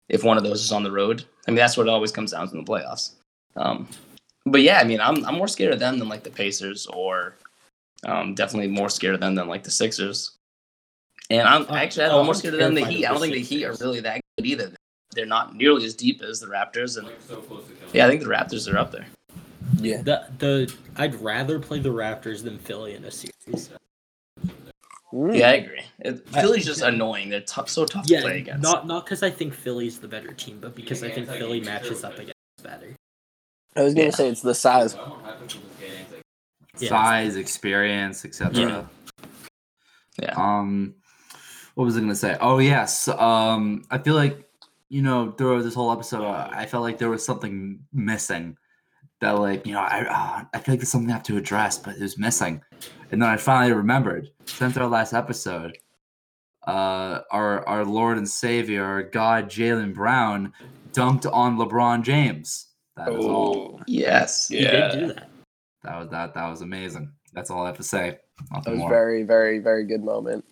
if 0.08 0.24
one 0.24 0.36
of 0.38 0.44
those 0.44 0.62
is 0.62 0.72
on 0.72 0.82
the 0.82 0.90
road. 0.92 1.24
I 1.46 1.50
mean, 1.50 1.56
that's 1.58 1.76
what 1.76 1.86
it 1.86 1.90
always 1.90 2.12
comes 2.12 2.32
down 2.32 2.48
to 2.48 2.56
in 2.56 2.64
the 2.64 2.70
playoffs. 2.70 3.12
Um, 3.56 3.88
but 4.46 4.62
yeah, 4.62 4.78
I 4.80 4.84
mean, 4.84 5.00
I'm 5.00 5.24
I'm 5.26 5.34
more 5.36 5.48
scared 5.48 5.72
of 5.72 5.80
them 5.80 5.98
than 5.98 6.08
like 6.08 6.22
the 6.22 6.30
Pacers, 6.30 6.86
or 6.86 7.34
um, 8.04 8.34
definitely 8.34 8.68
more 8.68 8.88
scared 8.88 9.14
of 9.14 9.20
them 9.20 9.34
than 9.34 9.48
like 9.48 9.62
the 9.64 9.70
Sixers. 9.70 10.32
And 11.30 11.46
I'm 11.46 11.62
Uh, 11.62 11.74
actually 11.74 12.06
oh, 12.06 12.20
I'm 12.20 12.24
more 12.26 12.34
scared 12.34 12.54
of 12.54 12.60
them 12.60 12.74
than 12.74 12.84
the 12.84 12.90
Heat. 12.90 13.04
I 13.06 13.10
don't 13.10 13.20
think 13.20 13.34
the 13.34 13.40
Heat 13.40 13.64
are 13.64 13.74
really 13.80 14.00
that 14.00 14.20
good 14.36 14.46
either. 14.46 14.72
They're 15.12 15.26
not 15.26 15.56
nearly 15.56 15.84
as 15.84 15.94
deep 15.94 16.22
as 16.22 16.38
the 16.38 16.46
Raptors, 16.46 16.96
and 16.96 17.08
yeah, 17.92 18.06
I 18.06 18.08
think 18.08 18.22
the 18.22 18.28
Raptors 18.28 18.72
are 18.72 18.78
up 18.78 18.92
there. 18.92 19.06
yeah. 19.80 20.00
The 20.02 20.26
the 20.38 20.74
I'd 20.96 21.14
rather 21.16 21.58
play 21.58 21.80
the 21.80 21.88
Raptors 21.88 22.42
than 22.44 22.58
Philly 22.58 22.94
in 22.94 23.04
a 23.04 23.10
series. 23.10 23.70
Mm. 25.12 25.38
Yeah, 25.38 25.48
I 25.48 25.52
agree. 25.54 25.80
It, 26.00 26.26
I- 26.34 26.40
Philly's 26.42 26.66
just 26.66 26.82
annoying. 26.82 27.30
They're 27.30 27.40
tough, 27.40 27.68
so 27.70 27.84
tough 27.86 28.04
Yeah, 28.08 28.18
to 28.18 28.24
play 28.24 28.38
against. 28.38 28.62
not 28.62 28.86
not 28.86 29.04
because 29.04 29.22
I 29.22 29.30
think 29.30 29.54
Philly's 29.54 29.98
the 29.98 30.08
better 30.08 30.32
team, 30.32 30.58
but 30.60 30.74
because 30.74 31.02
I 31.02 31.10
think 31.10 31.28
Philly 31.28 31.60
matches 31.60 32.04
up 32.04 32.14
against 32.18 32.34
better. 32.62 32.94
I 33.76 33.82
was 33.82 33.94
gonna 33.94 34.06
Yeah. 34.06 34.10
say 34.14 34.28
it's 34.28 34.42
the 34.42 34.54
size. 34.54 34.96
Yeah. 36.78 36.88
size, 36.90 37.36
experience, 37.36 38.24
etc. 38.24 38.88
Yeah. 40.22 40.32
Um, 40.36 40.94
what 41.74 41.84
was 41.84 41.96
I 41.96 42.00
gonna 42.00 42.14
say? 42.14 42.36
Oh 42.40 42.58
yes. 42.58 43.08
Um, 43.08 43.84
I 43.90 43.98
feel 43.98 44.14
like 44.14 44.44
you 44.88 45.02
know 45.02 45.32
throughout 45.32 45.62
this 45.62 45.74
whole 45.74 45.90
episode, 45.92 46.24
uh, 46.24 46.48
I 46.52 46.66
felt 46.66 46.82
like 46.82 46.98
there 46.98 47.10
was 47.10 47.24
something 47.24 47.80
missing. 47.92 48.56
That 49.20 49.32
like 49.38 49.66
you 49.66 49.72
know 49.72 49.80
I 49.80 50.04
uh, 50.04 50.44
I 50.54 50.58
feel 50.60 50.74
like 50.74 50.80
there's 50.80 50.90
something 50.90 51.10
I 51.10 51.14
have 51.14 51.22
to 51.24 51.36
address, 51.36 51.78
but 51.78 51.96
it 51.96 52.02
was 52.02 52.18
missing. 52.18 52.62
And 53.10 53.22
then 53.22 53.28
I 53.28 53.36
finally 53.36 53.72
remembered 53.72 54.30
since 54.44 54.76
our 54.76 54.86
last 54.86 55.12
episode, 55.14 55.78
uh, 56.66 57.20
our 57.30 57.66
our 57.66 57.84
Lord 57.84 58.18
and 58.18 58.28
Savior, 58.28 58.84
our 58.84 59.02
God 59.02 59.46
Jaylen 59.48 59.94
Brown, 59.94 60.52
dunked 60.92 61.30
on 61.32 61.56
LeBron 61.56 62.02
James. 62.02 62.68
That 62.96 63.08
is 63.12 63.24
all. 63.24 63.80
Yes. 63.86 64.48
He 64.48 64.60
did 64.60 64.92
do 64.92 65.06
that. 65.08 65.30
That 65.84 65.98
was 65.98 66.08
that. 66.10 66.34
That 66.34 66.48
was 66.48 66.60
amazing. 66.60 67.12
That's 67.32 67.50
all 67.50 67.62
I 67.62 67.66
have 67.66 67.76
to 67.76 67.82
say. 67.82 68.18
that 68.52 68.68
was 68.68 68.78
more. 68.78 68.90
very, 68.90 69.22
very, 69.22 69.58
very 69.58 69.84
good 69.84 70.02
moment. 70.02 70.44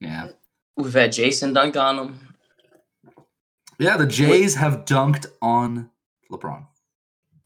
yeah. 0.00 0.28
We've 0.76 0.92
had 0.94 1.12
Jayson 1.12 1.52
dunk 1.52 1.76
on 1.76 1.96
them. 1.96 2.20
Yeah, 3.78 3.96
the 3.96 4.06
Jays 4.06 4.54
have 4.54 4.84
dunked 4.84 5.26
on 5.42 5.90
LeBron. 6.30 6.66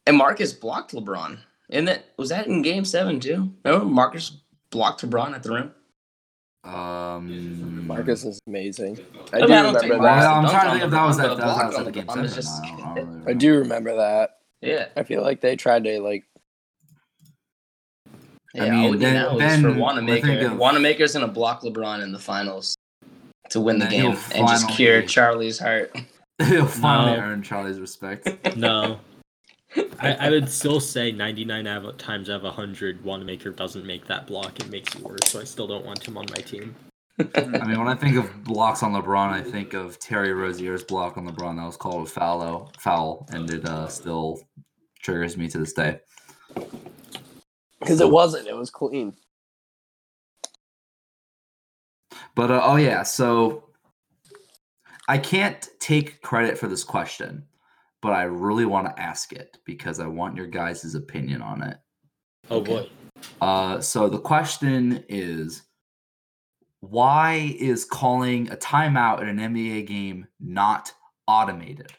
And 0.06 0.16
Marcus 0.16 0.52
blocked 0.52 0.92
LeBron. 0.92 1.38
And 1.70 1.88
that 1.88 2.04
was 2.16 2.28
that 2.28 2.46
in 2.46 2.62
game 2.62 2.84
seven 2.84 3.20
too? 3.20 3.52
Remember 3.64 3.86
Marcus 3.86 4.30
blocked 4.70 5.02
LeBron 5.02 5.34
at 5.34 5.42
the 5.42 5.52
rim? 5.54 5.74
Um, 6.64 7.86
Marcus 7.86 8.24
is 8.24 8.38
amazing. 8.46 8.98
I 9.32 9.38
I 9.38 9.40
do 9.42 9.46
mean, 9.48 9.52
I 9.52 9.62
remember 9.72 9.98
that. 10.02 10.26
I'm 10.26 10.48
trying 10.48 10.64
to 10.66 10.70
think 10.72 10.84
if 10.84 10.90
that 10.90 11.04
was 11.06 11.16
that. 11.18 11.36
That 11.36 11.46
was 11.46 11.74
block 11.74 11.84
the 11.84 11.90
game 11.92 12.08
seven. 12.08 12.28
just- 12.28 12.62
I 12.64 12.68
don't- 12.68 12.80
I 12.80 12.94
don't 12.94 13.20
really 13.20 13.30
I 13.34 13.36
do 13.36 13.58
remember 13.58 13.96
that. 13.96 14.38
Yeah. 14.62 14.86
I 14.96 15.02
feel 15.02 15.20
like 15.22 15.40
they 15.42 15.56
tried 15.56 15.84
to 15.84 16.00
like. 16.00 16.24
Yeah, 18.54 18.64
I 18.64 18.70
mean, 18.70 18.84
all 18.84 18.90
we 18.92 18.96
then- 18.98 19.14
need 19.14 19.18
now 19.20 19.32
is 19.32 19.38
then 19.38 19.62
for 19.62 19.78
Wanamaker. 19.78 20.26
thinking- 20.26 20.58
Wanamaker's 20.58 21.12
gonna 21.12 21.28
block 21.28 21.62
LeBron 21.62 22.02
in 22.02 22.12
the 22.12 22.18
finals 22.18 22.76
to 23.50 23.60
win 23.60 23.78
the 23.78 23.84
And 23.86 23.92
then 23.92 24.00
he'll 24.00 24.10
game 24.12 24.20
and 24.34 24.48
just 24.48 24.68
cure 24.70 25.02
Charlie's 25.02 25.58
heart. 25.58 25.94
He'll 26.42 26.66
finally 26.66 27.16
No. 27.18 27.22
earn 27.24 27.42
Charlie's 27.42 27.78
respect. 27.78 28.56
No. 28.56 28.98
I, 30.00 30.12
I 30.20 30.30
would 30.30 30.48
still 30.48 30.80
say 30.80 31.12
99 31.12 31.66
out 31.66 31.84
of- 31.84 31.98
times 31.98 32.30
out 32.30 32.36
of 32.36 32.42
100, 32.44 33.04
Wanamaker 33.04 33.50
doesn't 33.50 33.84
make 33.84 34.06
that 34.06 34.26
block. 34.26 34.60
It 34.60 34.70
makes 34.70 34.94
you 34.94 35.04
worse, 35.04 35.26
so 35.26 35.40
I 35.40 35.44
still 35.44 35.66
don't 35.66 35.84
want 35.84 36.06
him 36.06 36.16
on 36.16 36.26
my 36.30 36.42
team. 36.42 36.74
I 37.36 37.66
mean, 37.66 37.78
when 37.78 37.88
I 37.88 37.94
think 37.94 38.16
of 38.16 38.44
blocks 38.44 38.82
on 38.82 38.92
LeBron, 38.92 39.30
I 39.30 39.40
think 39.40 39.72
of 39.72 39.98
Terry 40.00 40.32
Rozier's 40.32 40.82
block 40.82 41.16
on 41.16 41.28
LeBron 41.28 41.56
that 41.56 41.64
was 41.64 41.76
called 41.76 42.06
a 42.06 42.10
foul, 42.10 42.72
foul, 42.78 43.26
and 43.30 43.48
it 43.50 43.64
uh, 43.68 43.88
still 43.88 44.40
triggers 45.00 45.36
me 45.36 45.48
to 45.48 45.58
this 45.58 45.72
day. 45.72 46.00
Because 47.78 48.00
it 48.00 48.10
wasn't. 48.10 48.48
It 48.48 48.56
was 48.56 48.70
clean. 48.70 49.14
But 52.34 52.50
uh, 52.50 52.60
oh 52.64 52.76
yeah, 52.76 53.04
so 53.04 53.64
I 55.06 55.18
can't 55.18 55.68
take 55.78 56.20
credit 56.22 56.58
for 56.58 56.66
this 56.66 56.82
question, 56.82 57.44
but 58.04 58.12
I 58.12 58.24
really 58.24 58.66
want 58.66 58.86
to 58.86 59.02
ask 59.02 59.32
it 59.32 59.56
because 59.64 59.98
I 59.98 60.06
want 60.06 60.36
your 60.36 60.46
guys' 60.46 60.94
opinion 60.94 61.40
on 61.40 61.62
it. 61.62 61.78
Oh 62.50 62.60
boy. 62.60 62.86
Uh, 63.40 63.80
so 63.80 64.10
the 64.10 64.18
question 64.18 65.02
is, 65.08 65.62
why 66.80 67.56
is 67.58 67.86
calling 67.86 68.50
a 68.50 68.56
timeout 68.56 69.22
in 69.22 69.38
an 69.38 69.54
NBA 69.54 69.86
game 69.86 70.26
not 70.38 70.92
automated? 71.26 71.94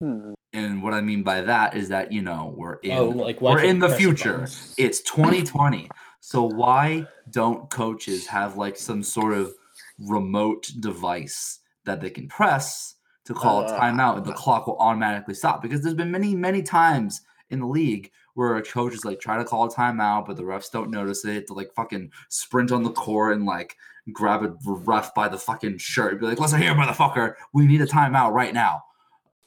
Hmm. 0.00 0.34
And 0.52 0.80
what 0.80 0.94
I 0.94 1.00
mean 1.00 1.24
by 1.24 1.40
that 1.40 1.76
is 1.76 1.88
that 1.88 2.12
you 2.12 2.22
know 2.22 2.54
we're 2.56 2.76
in 2.76 2.98
Oh, 2.98 3.08
like, 3.08 3.40
we're 3.40 3.64
in 3.64 3.80
the 3.80 3.88
future. 3.88 4.38
button? 4.38 4.54
It's 4.76 5.00
2020. 5.00 5.90
So 6.20 6.44
why 6.44 7.04
don't 7.32 7.68
coaches 7.68 8.28
have 8.28 8.56
like 8.56 8.76
some 8.76 9.02
sort 9.02 9.34
of 9.34 9.52
remote 9.98 10.70
device 10.78 11.58
that 11.84 12.00
they 12.00 12.10
can 12.10 12.28
press 12.28 12.94
to 13.28 13.34
call 13.34 13.60
a 13.60 13.64
Uh. 13.66 13.80
timeout 13.80 14.16
and 14.16 14.26
the 14.26 14.32
clock 14.32 14.66
will 14.66 14.76
automatically 14.78 15.34
stop? 15.34 15.62
Because 15.62 15.80
there's 15.82 15.94
been 15.94 16.10
many, 16.10 16.34
many 16.34 16.62
times 16.62 17.20
in 17.50 17.60
the 17.60 17.66
league 17.66 18.10
where 18.34 18.56
a 18.56 18.62
coach 18.62 18.92
is 18.94 19.04
like 19.04 19.20
try 19.20 19.36
to 19.38 19.44
call 19.44 19.64
a 19.64 19.70
timeout, 19.72 20.26
but 20.26 20.36
the 20.36 20.42
refs 20.42 20.70
don't 20.70 20.90
notice 20.90 21.24
it. 21.24 21.46
To 21.46 21.54
like 21.54 21.72
fucking 21.74 22.10
sprint 22.28 22.72
on 22.72 22.82
the 22.82 22.90
court 22.90 23.34
and 23.36 23.46
like 23.46 23.76
grab 24.12 24.42
a 24.42 24.54
ref 24.64 25.14
by 25.14 25.28
the 25.28 25.38
fucking 25.38 25.78
shirt, 25.78 26.18
be 26.20 26.26
like, 26.26 26.38
"Listen 26.40 26.60
here, 26.60 26.74
motherfucker, 26.74 27.34
we 27.52 27.66
need 27.66 27.80
a 27.80 27.86
timeout 27.86 28.32
right 28.32 28.54
now." 28.54 28.82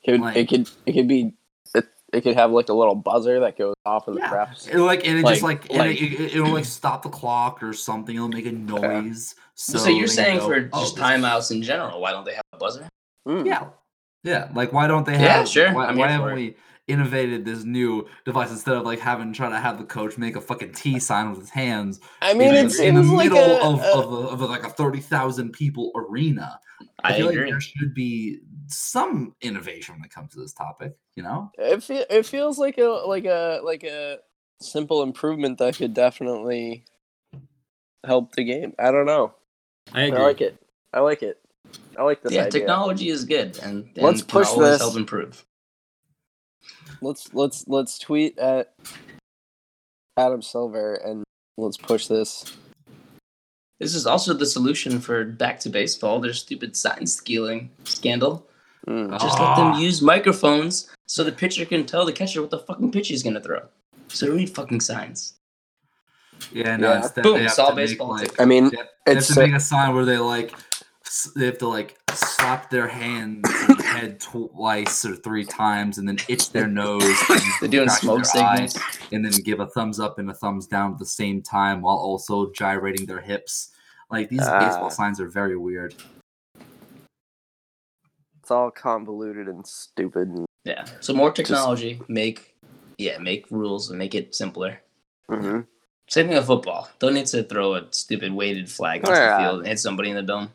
It, 0.03 0.19
Like- 0.19 0.35
it 0.37 0.49
could 0.49 0.69
it 0.85 0.93
could 0.93 1.07
be 1.07 1.33
it, 1.75 1.85
it 2.11 2.21
could 2.21 2.35
have 2.35 2.51
like 2.51 2.69
a 2.69 2.73
little 2.73 2.95
buzzer 2.95 3.39
that 3.39 3.57
goes 3.57 3.75
off 3.85 4.07
of 4.07 4.15
the 4.15 4.19
Yeah. 4.21 4.29
refs. 4.45 4.67
It, 4.67 4.77
like 4.79 5.07
and 5.07 5.17
it 5.19 5.25
just 5.25 5.41
Like- 5.41 5.69
like, 5.69 5.79
and 5.79 5.91
it, 5.91 6.01
it, 6.01 6.35
it'll 6.35 6.51
like 6.51 6.65
stop 6.65 7.01
the 7.03 7.09
clock 7.09 7.63
or 7.63 7.71
something. 7.73 8.15
It'll 8.15 8.27
make 8.27 8.45
a 8.47 8.51
noise. 8.51 9.35
So, 9.55 9.77
So, 9.77 9.89
you're 9.89 10.07
saying 10.07 10.39
know, 10.39 10.47
for 10.47 10.69
oh, 10.73 10.79
just 10.81 10.97
timeouts 10.97 11.51
in 11.51 11.61
general, 11.61 12.01
why 12.01 12.11
don't 12.11 12.25
they 12.25 12.33
have 12.33 12.43
a 12.53 12.57
buzzer? 12.57 12.89
Mm. 13.27 13.45
Yeah, 13.45 13.67
yeah. 14.23 14.49
Like 14.53 14.73
why 14.73 14.87
don't 14.87 15.05
they 15.05 15.13
have? 15.17 15.21
Yeah, 15.21 15.43
sure, 15.45 15.73
Why, 15.73 15.91
why 15.93 16.07
haven't 16.09 16.35
we 16.35 16.55
innovated 16.87 17.45
this 17.45 17.63
new 17.63 18.07
device 18.25 18.49
instead 18.51 18.75
of 18.75 18.83
like 18.83 18.99
having 18.99 19.31
trying 19.31 19.51
to 19.51 19.59
have 19.59 19.77
the 19.77 19.85
coach 19.85 20.17
make 20.17 20.35
a 20.35 20.41
fucking 20.41 20.73
T 20.73 20.99
sign 20.99 21.29
with 21.29 21.39
his 21.39 21.49
hands? 21.49 21.99
I 22.21 22.33
mean, 22.33 22.55
in, 22.55 22.65
it 22.65 22.71
the- 22.71 22.87
in 22.87 22.95
the 22.95 23.03
seems 23.03 23.13
like 23.13 23.31
middle 23.31 23.39
a- 23.57 23.73
of, 23.73 23.79
a- 23.81 23.93
of, 23.93 24.11
a, 24.13 24.27
of 24.29 24.41
a, 24.41 24.45
like 24.45 24.63
a 24.63 24.69
thirty 24.69 24.99
thousand 24.99 25.51
people 25.53 25.91
arena. 25.95 26.59
I 27.03 27.13
feel 27.15 27.29
agree. 27.29 27.43
like 27.43 27.51
there 27.51 27.61
should 27.61 27.93
be 27.93 28.39
some 28.67 29.35
innovation 29.41 29.95
when 29.95 30.03
it 30.05 30.11
comes 30.11 30.31
to 30.33 30.39
this 30.39 30.53
topic. 30.53 30.95
You 31.15 31.23
know? 31.23 31.51
It 31.57 31.83
fe- 31.83 32.05
it 32.09 32.25
feels 32.25 32.57
like 32.57 32.77
a 32.77 33.03
like 33.07 33.25
a 33.25 33.59
like 33.63 33.83
a 33.83 34.17
simple 34.61 35.03
improvement 35.03 35.57
that 35.59 35.75
could 35.77 35.93
definitely 35.93 36.85
help 38.05 38.33
the 38.33 38.43
game. 38.43 38.73
I 38.79 38.91
don't 38.91 39.05
know. 39.05 39.33
I 39.93 40.05
I, 40.05 40.09
like 40.09 40.41
it. 40.41 40.57
I 40.93 40.99
like 41.01 41.23
it. 41.23 41.40
I 41.97 42.03
like 42.03 42.21
this 42.23 42.31
yeah, 42.33 42.41
idea. 42.45 42.51
technology 42.51 43.09
is 43.09 43.25
good, 43.25 43.57
and, 43.61 43.85
and 43.95 43.97
Let's 43.97 44.21
push 44.21 44.47
always 44.47 44.71
this. 44.71 44.81
help 44.81 44.95
improve. 44.95 45.45
Let's 47.01 47.33
let's 47.33 47.67
let's 47.67 47.97
tweet 47.97 48.37
at 48.37 48.73
Adam 50.17 50.41
Silver 50.41 50.95
and 50.95 51.23
let's 51.57 51.77
push 51.77 52.07
this. 52.07 52.45
This 53.79 53.95
is 53.95 54.05
also 54.05 54.33
the 54.33 54.45
solution 54.45 54.99
for 54.99 55.25
back 55.25 55.59
to 55.61 55.69
baseball. 55.69 56.19
Their 56.19 56.33
stupid 56.33 56.75
sign 56.75 57.07
stealing 57.07 57.71
scandal. 57.83 58.47
Mm. 58.87 59.11
Just 59.19 59.39
let 59.39 59.55
them 59.55 59.79
use 59.79 60.01
microphones 60.01 60.89
so 61.07 61.23
the 61.23 61.31
pitcher 61.31 61.65
can 61.65 61.85
tell 61.85 62.05
the 62.05 62.13
catcher 62.13 62.41
what 62.41 62.51
the 62.51 62.59
fucking 62.59 62.91
pitch 62.91 63.07
he's 63.09 63.23
gonna 63.23 63.41
throw. 63.41 63.61
So 64.07 64.27
don't 64.27 64.37
need 64.37 64.49
fucking 64.49 64.81
signs. 64.81 65.33
Yeah. 66.51 66.77
No. 66.77 66.91
Yeah. 66.91 66.97
Instead 66.97 67.23
Boom, 67.23 67.37
they 67.37 67.43
have 67.43 67.51
solve 67.53 67.69
to 67.71 67.75
make, 67.75 67.87
baseball 67.89 68.09
like. 68.11 68.39
I 68.39 68.45
mean, 68.45 68.69
They 68.69 68.77
have, 68.77 68.87
they 69.05 69.11
have 69.13 69.17
it's 69.17 69.27
to 69.27 69.33
so- 69.33 69.41
make 69.41 69.53
a 69.53 69.59
sign 69.59 69.95
where 69.95 70.05
they 70.05 70.17
like 70.17 70.53
s- 70.53 70.63
they 71.35 71.45
have 71.45 71.57
to 71.59 71.67
like 71.67 71.97
slap 72.13 72.69
their 72.69 72.87
hands 72.87 73.41
in 73.69 73.77
the 73.77 73.83
head 73.83 74.19
twice 74.19 75.03
or 75.05 75.15
three 75.15 75.43
times 75.45 75.97
and 75.97 76.07
then 76.07 76.17
itch 76.29 76.51
their 76.51 76.67
nose. 76.67 77.03
They're 77.59 77.69
doing 77.69 77.89
smoke 77.89 78.23
their 78.33 78.43
eye, 78.43 78.65
signals. 78.67 78.97
and 79.11 79.25
then 79.25 79.31
give 79.43 79.59
a 79.59 79.67
thumbs 79.67 79.99
up 79.99 80.19
and 80.19 80.29
a 80.29 80.33
thumbs 80.33 80.67
down 80.67 80.93
at 80.93 80.99
the 80.99 81.05
same 81.05 81.41
time 81.41 81.81
while 81.81 81.97
also 81.97 82.51
gyrating 82.51 83.05
their 83.05 83.21
hips. 83.21 83.71
Like 84.09 84.29
these 84.29 84.41
Ah. 84.47 84.59
baseball 84.59 84.89
signs 84.89 85.19
are 85.19 85.27
very 85.29 85.57
weird. 85.57 85.95
It's 88.39 88.51
all 88.51 88.71
convoluted 88.71 89.47
and 89.47 89.65
stupid. 89.65 90.29
And, 90.29 90.45
Yeah. 90.63 90.85
So 90.99 91.13
more 91.13 91.31
technology, 91.31 91.99
make 92.07 92.55
yeah, 92.97 93.17
make 93.17 93.49
rules 93.49 93.89
and 93.89 93.97
make 93.97 94.13
it 94.13 94.35
simpler. 94.35 94.79
Mhm. 95.29 95.65
Same 96.07 96.27
thing 96.27 96.35
with 96.35 96.45
football. 96.45 96.89
Don't 96.99 97.13
need 97.15 97.25
to 97.27 97.43
throw 97.43 97.75
a 97.75 97.87
stupid 97.91 98.31
weighted 98.33 98.69
flag 98.69 99.01
onto 99.07 99.11
Yeah. 99.19 99.37
the 99.37 99.43
field 99.43 99.59
and 99.59 99.67
hit 99.67 99.79
somebody 99.79 100.09
in 100.09 100.15
the 100.15 100.21
dome. 100.21 100.49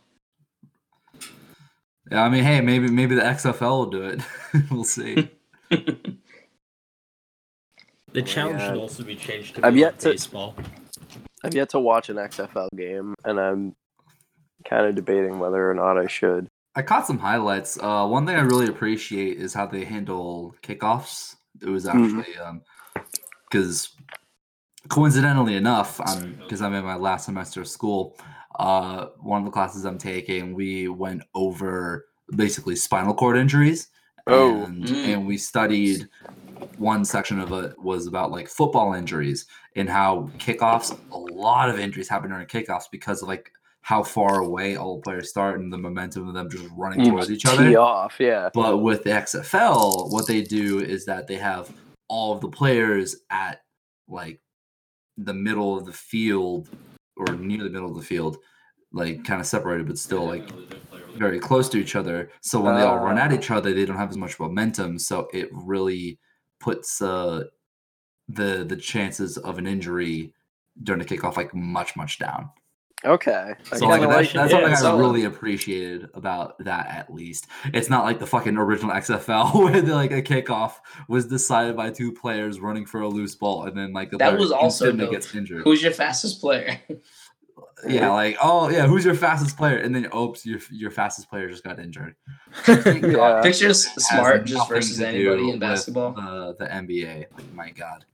Yeah, 2.11 2.23
I 2.25 2.29
mean, 2.29 2.45
hey, 2.45 2.61
maybe 2.61 2.89
maybe 2.89 3.15
the 3.15 3.23
XFL 3.23 3.61
will 3.71 3.87
do 3.87 4.03
it. 4.03 4.21
we'll 4.71 4.85
see. 4.85 5.31
The 8.13 8.23
challenge 8.23 8.61
yeah. 8.61 8.69
should 8.69 8.79
also 8.79 9.03
be 9.03 9.15
changed 9.15 9.57
to 9.57 9.67
I've 9.67 9.75
be 9.75 9.81
yet 9.81 9.99
to- 10.01 10.11
baseball. 10.11 10.55
I've 11.45 11.55
yet 11.55 11.69
to 11.71 11.79
watch 11.81 12.09
an 12.09 12.17
XFL 12.17 12.69
game, 12.75 13.15
and 13.27 13.39
I'm 13.39 13.77
kind 14.67 14.87
of 14.87 14.95
debating 14.95 15.39
whether 15.39 15.71
or 15.71 15.75
not 15.75 15.99
I 15.99 16.07
should. 16.07 16.49
I 16.75 16.81
caught 16.83 17.07
some 17.07 17.19
highlights. 17.19 17.79
Uh, 17.79 18.07
one 18.07 18.25
thing 18.27 18.37
I 18.37 18.41
really 18.41 18.69
appreciate 18.69 19.37
is 19.37 19.53
how 19.53 19.67
they 19.67 19.85
handle 19.85 20.55
kickoffs. 20.63 21.37
It 21.61 21.69
was 21.69 21.85
Mhm. 21.85 22.21
actually 22.21 22.39
um 22.39 22.63
because 23.51 23.91
coincidentally 24.89 25.57
enough, 25.57 26.01
um, 26.01 26.37
because 26.41 26.63
I'm 26.63 26.73
in 26.75 26.85
my 26.85 26.97
last 26.97 27.27
semester 27.27 27.61
of 27.61 27.69
school, 27.69 28.17
uh, 28.59 29.07
one 29.21 29.41
of 29.41 29.45
the 29.45 29.51
classes 29.51 29.85
I'm 29.85 29.99
taking, 29.99 30.55
we 30.55 30.89
went 30.89 31.23
over 31.35 32.07
basically 32.35 32.77
spinal 32.77 33.15
cord 33.15 33.37
injuries. 33.37 33.89
Oh. 34.29 34.65
and, 34.65 34.85
Mm. 34.85 35.07
and 35.15 35.27
we 35.27 35.37
studied 35.39 36.09
one 36.79 37.05
section 37.05 37.39
of 37.39 37.53
it 37.53 37.79
was 37.79 38.07
about 38.09 38.33
like 38.33 38.49
football 38.49 38.93
injuries 38.95 39.47
and 39.77 39.89
how 39.89 40.31
kickoffs 40.39 40.99
a 41.13 41.17
lot 41.19 41.69
of 41.71 41.79
injuries 41.79 42.09
happen 42.09 42.31
during 42.31 42.47
kickoffs 42.47 42.85
because 42.91 43.23
of 43.23 43.29
like 43.29 43.53
how 43.83 44.03
far 44.03 44.41
away 44.41 44.75
all 44.75 44.97
the 44.97 45.03
players 45.03 45.29
start 45.31 45.61
and 45.61 45.73
the 45.73 45.79
momentum 45.79 46.27
of 46.27 46.35
them 46.35 46.51
just 46.51 46.65
running 46.77 47.05
You 47.05 47.13
towards 47.13 47.31
each 47.31 47.47
other 47.47 47.79
off, 47.79 48.17
yeah. 48.19 48.51
but 48.53 48.79
with 48.79 49.05
the 49.05 49.11
xfl 49.11 50.11
what 50.11 50.27
they 50.27 50.43
do 50.43 50.81
is 50.81 51.05
that 51.05 51.29
they 51.29 51.37
have 51.37 51.71
all 52.09 52.33
of 52.33 52.41
the 52.41 52.49
players 52.49 53.15
at 53.31 53.61
like 54.09 54.41
the 55.19 55.35
middle 55.35 55.79
of 55.79 55.87
the 55.87 55.93
field 55.93 56.69
or 57.17 57.27
near 57.35 57.64
the 57.64 57.71
middle 57.71 57.91
of 57.91 57.97
the 57.97 58.03
field 58.03 58.39
like 58.93 59.25
kind 59.25 59.41
of 59.41 59.47
separated 59.47 59.87
but 59.87 59.99
still 59.99 60.25
like 60.27 60.49
very 61.17 61.39
close 61.39 61.69
to 61.71 61.79
each 61.79 61.97
other. 61.97 62.31
So 62.41 62.61
when 62.61 62.75
they 62.77 62.83
all 62.83 62.99
run 62.99 63.19
at 63.19 63.33
Ah. 63.33 63.35
each 63.35 63.51
other, 63.51 63.73
they 63.73 63.85
don't 63.87 63.97
have 63.97 64.11
as 64.11 64.17
much 64.17 64.39
momentum. 64.39 64.99
So 64.99 65.29
it 65.33 65.49
really 65.53 66.19
puts 66.61 67.01
uh, 67.03 67.45
the 68.29 68.64
the 68.69 68.77
chances 68.77 69.39
of 69.39 69.59
an 69.59 69.67
injury 69.67 70.33
during 70.83 71.01
the 71.01 71.07
kickoff 71.09 71.37
like 71.37 71.55
much 71.55 71.97
much 71.97 72.19
down. 72.19 72.51
Okay. 73.05 73.55
So 73.65 73.87
like 73.87 74.01
kinda 74.01 74.15
that's, 74.15 74.27
like 74.29 74.33
that's 74.33 74.51
something 74.51 74.69
Yeah, 74.71 74.75
I 74.75 74.81
solid. 74.81 75.01
really 75.01 75.25
appreciated 75.25 76.09
about 76.15 76.59
that. 76.65 76.89
At 76.89 77.13
least 77.13 77.47
it's 77.75 77.91
not 77.91 78.05
like 78.05 78.19
the 78.19 78.27
fucking 78.27 78.57
original 78.57 78.93
XFL 78.93 79.55
where 79.63 79.83
the, 79.83 79.95
like 79.95 80.13
a 80.13 80.23
kickoff 80.23 80.75
was 81.09 81.27
decided 81.27 81.77
by 81.77 81.91
two 81.91 82.11
players 82.13 82.59
running 82.59 82.87
for 82.87 83.03
a 83.03 83.09
loose 83.09 83.35
ball, 83.35 83.65
and 83.65 83.77
then 83.77 83.93
like 83.93 84.11
the 84.11 84.17
That 84.17 84.39
was 84.39 84.51
also 84.51 84.93
gets 84.93 85.35
injured. 85.35 85.63
Who's 85.63 85.83
your 85.83 85.93
fastest 85.93 86.41
player? 86.41 86.81
Yeah, 87.87 88.11
like 88.11 88.39
oh 88.43 88.71
yeah, 88.71 88.87
who's 88.87 89.05
your 89.05 89.15
fastest 89.15 89.59
player? 89.59 89.77
And 89.77 89.95
then 89.95 90.09
oops, 90.17 90.47
your 90.47 90.59
your 90.71 90.91
fastest 90.91 91.29
player 91.29 91.49
just 91.51 91.63
got 91.63 91.79
injured. 91.79 92.17
Yeah. 92.67 93.43
Pictures 93.43 93.85
smart 94.03 94.47
just 94.47 94.67
versus 94.67 94.99
anybody 95.01 95.37
do 95.37 95.45
in 95.45 95.51
with 95.53 95.61
basketball. 95.61 96.19
Uh, 96.19 96.53
the, 96.53 96.65
the 96.65 96.67
NBA, 96.67 97.27
like, 97.37 97.53
my 97.53 97.71
God. 97.71 98.07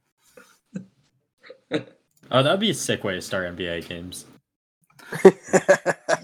Oh, 2.33 2.43
that'd 2.43 2.59
be 2.59 2.71
a 2.71 2.75
sick 2.75 3.05
way 3.05 3.15
to 3.15 3.23
start 3.23 3.57
NBA 3.57 3.89
games. 3.89 4.27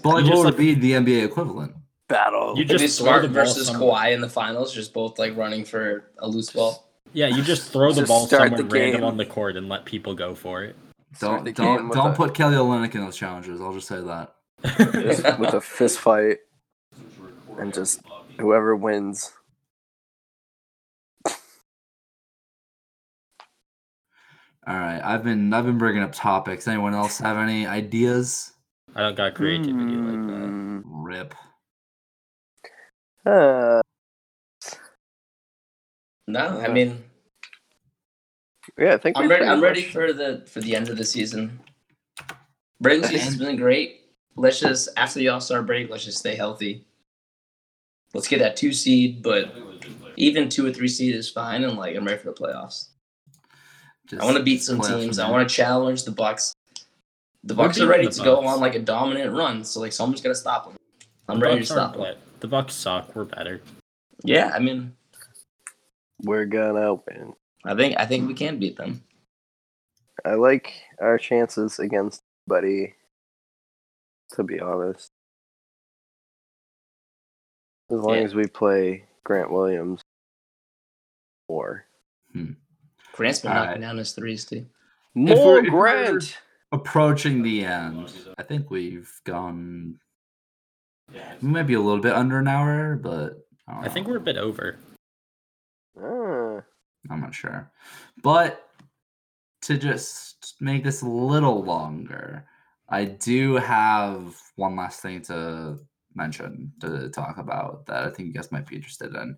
But 0.01 0.13
like, 0.13 0.25
just, 0.25 0.37
would 0.37 0.45
like- 0.45 0.57
be 0.57 0.73
the 0.75 0.93
NBA 0.93 1.25
equivalent? 1.25 1.75
Battle. 2.07 2.55
You 2.55 2.63
It'd 2.63 2.77
be 2.77 2.83
just 2.85 2.97
smart 2.97 3.25
versus 3.29 3.67
somewhere. 3.67 3.91
Kawhi 3.91 4.13
in 4.13 4.21
the 4.21 4.29
finals, 4.29 4.73
just 4.73 4.93
both 4.93 5.19
like 5.19 5.35
running 5.35 5.63
for 5.65 6.09
a 6.19 6.27
loose 6.27 6.49
ball. 6.51 6.89
Yeah, 7.13 7.27
you 7.27 7.43
just 7.43 7.71
throw 7.71 7.91
the 7.91 8.01
Just 8.01 8.07
ball 8.07 8.27
somewhere 8.27 8.57
the 8.57 8.63
random 8.63 9.03
on 9.03 9.17
the 9.17 9.25
court 9.25 9.57
and 9.57 9.67
let 9.67 9.85
people 9.85 10.15
go 10.15 10.33
for 10.33 10.63
it. 10.63 10.75
Don't 11.19 11.43
don't 11.55 11.91
don't 11.91 12.11
a- 12.11 12.15
put 12.15 12.33
Kelly 12.33 12.55
Olynyk 12.55 12.95
in 12.95 13.01
those 13.01 13.17
challenges. 13.17 13.59
I'll 13.61 13.73
just 13.73 13.87
say 13.87 14.01
that. 14.01 14.35
with 15.39 15.53
a 15.53 15.61
fist 15.61 15.99
fight 15.99 16.37
and 17.57 17.73
just 17.73 18.01
whoever 18.39 18.75
wins. 18.75 19.31
All 24.67 24.77
right, 24.77 25.01
I've 25.03 25.23
been 25.23 25.51
I've 25.53 25.65
been 25.65 25.77
bringing 25.77 26.03
up 26.03 26.11
topics. 26.13 26.67
Anyone 26.67 26.93
else 26.93 27.17
have 27.19 27.37
any 27.37 27.65
ideas? 27.65 28.51
I 28.99 29.03
don't 29.03 29.15
got 29.15 29.33
creativity 29.33 29.95
like 29.95 30.27
that. 30.27 30.45
Hmm. 30.45 30.81
Rip. 30.83 31.33
Uh, 33.25 33.81
No, 36.27 36.59
I 36.59 36.67
mean, 36.67 37.01
yeah, 38.77 38.95
I 38.95 38.97
think 38.97 39.17
I'm 39.17 39.29
ready. 39.29 39.45
I'm 39.45 39.61
ready 39.61 39.83
for 39.83 40.11
the 40.11 40.43
for 40.47 40.59
the 40.59 40.75
end 40.75 40.89
of 40.89 40.97
the 40.97 41.05
season. 41.05 41.61
Regular 42.81 43.07
season's 43.07 43.37
been 43.37 43.55
great. 43.55 44.01
Let's 44.35 44.59
just 44.59 44.89
after 44.97 45.19
the 45.19 45.29
All 45.29 45.39
Star 45.39 45.63
break, 45.63 45.89
let's 45.89 46.03
just 46.03 46.17
stay 46.17 46.35
healthy. 46.35 46.85
Let's 48.13 48.27
get 48.27 48.39
that 48.39 48.57
two 48.57 48.73
seed, 48.73 49.23
but 49.23 49.55
even 50.17 50.49
two 50.49 50.67
or 50.67 50.73
three 50.73 50.89
seed 50.89 51.15
is 51.15 51.29
fine. 51.29 51.63
And 51.63 51.77
like, 51.77 51.95
I'm 51.95 52.03
ready 52.03 52.17
for 52.19 52.31
the 52.31 52.33
playoffs. 52.33 52.89
Just 54.07 54.21
I 54.21 54.25
want 54.25 54.35
to 54.35 54.43
beat 54.43 54.61
some 54.61 54.81
teams. 54.81 55.19
I 55.19 55.31
want 55.31 55.47
to 55.47 55.55
challenge 55.55 56.03
the 56.03 56.11
Bucks. 56.11 56.53
The 57.43 57.55
Bucks 57.55 57.79
are 57.79 57.87
ready 57.87 58.05
the 58.05 58.11
to 58.11 58.23
go 58.23 58.45
on 58.45 58.59
like 58.59 58.75
a 58.75 58.79
dominant 58.79 59.33
run. 59.33 59.63
So 59.63 59.79
like, 59.79 59.93
someone's 59.93 60.21
gonna 60.21 60.35
stop 60.35 60.65
them. 60.65 60.75
I'm 61.27 61.39
The 61.39 61.45
ready 61.45 61.55
to 61.55 61.61
Bucks 61.61 61.69
stop 61.71 61.95
them. 61.95 62.17
The 62.41 62.47
Bucks 62.47 62.73
suck. 62.75 63.15
We're 63.15 63.25
better. 63.25 63.61
Yeah, 64.23 64.51
I 64.53 64.59
mean, 64.59 64.95
We're 66.21 66.45
gonna 66.45 66.95
win. 66.95 67.33
I 67.65 67.75
think 67.75 67.95
I 67.97 68.05
think 68.05 68.27
we 68.27 68.33
can 68.33 68.59
beat 68.59 68.75
them. 68.77 69.03
I 70.25 70.33
like 70.33 70.73
our 70.99 71.17
chances 71.17 71.79
against 71.79 72.21
Buddy. 72.47 72.95
To 74.33 74.43
be 74.43 74.59
honest, 74.59 75.09
as 77.89 77.97
long 77.99 78.15
Yeah. 78.17 78.21
as 78.23 78.35
we 78.35 78.45
play 78.45 79.05
Grant 79.23 79.49
Williams, 79.51 80.01
or 81.47 81.85
hmm. 82.33 82.51
Grant's 83.13 83.39
been 83.39 83.51
All 83.51 83.57
knocking 83.57 83.71
right. 83.71 83.81
down 83.81 83.97
his 83.97 84.11
threes 84.13 84.45
too. 84.45 84.67
more 85.15 85.57
if 85.59 85.63
we're- 85.63 85.69
Grant. 85.69 86.37
Approaching 86.71 87.41
the 87.41 87.65
end. 87.65 88.13
I 88.37 88.43
think 88.43 88.69
we've 88.69 89.11
gone. 89.25 89.99
We 91.41 91.47
might 91.47 91.63
be 91.63 91.73
a 91.73 91.79
little 91.79 92.01
bit 92.01 92.13
under 92.13 92.37
an 92.39 92.47
hour, 92.47 92.95
but 92.95 93.37
I, 93.67 93.73
don't 93.73 93.85
I 93.85 93.89
think 93.89 94.07
we're 94.07 94.17
a 94.17 94.21
bit 94.21 94.37
over. 94.37 94.77
Ah, 95.99 96.61
I'm 97.09 97.21
not 97.21 97.33
sure. 97.33 97.71
But 98.21 98.69
to 99.63 99.77
just 99.77 100.55
make 100.59 100.83
this 100.83 101.01
a 101.01 101.07
little 101.07 101.63
longer, 101.63 102.45
I 102.89 103.05
do 103.05 103.55
have 103.55 104.39
one 104.55 104.75
last 104.75 105.01
thing 105.01 105.21
to 105.23 105.79
mention 106.15 106.71
to 106.81 107.09
talk 107.09 107.37
about 107.37 107.85
that 107.87 108.05
I 108.05 108.09
think 108.09 108.27
you 108.27 108.33
guys 108.33 108.51
might 108.51 108.67
be 108.67 108.75
interested 108.75 109.15
in, 109.15 109.37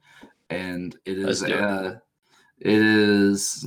and 0.50 0.96
it 1.06 1.18
is 1.18 1.42
Let's 1.42 1.42
do 1.42 1.58
it. 1.58 1.62
uh, 1.62 1.96
it 2.60 2.82
is 2.82 3.66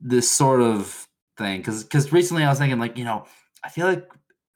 this 0.00 0.30
sort 0.30 0.62
of 0.62 1.06
thing 1.40 1.58
because 1.58 1.82
because 1.82 2.12
recently 2.12 2.44
I 2.44 2.48
was 2.50 2.58
thinking 2.58 2.78
like 2.78 2.96
you 2.96 3.04
know 3.04 3.26
I 3.64 3.68
feel 3.70 3.86
like 3.86 4.06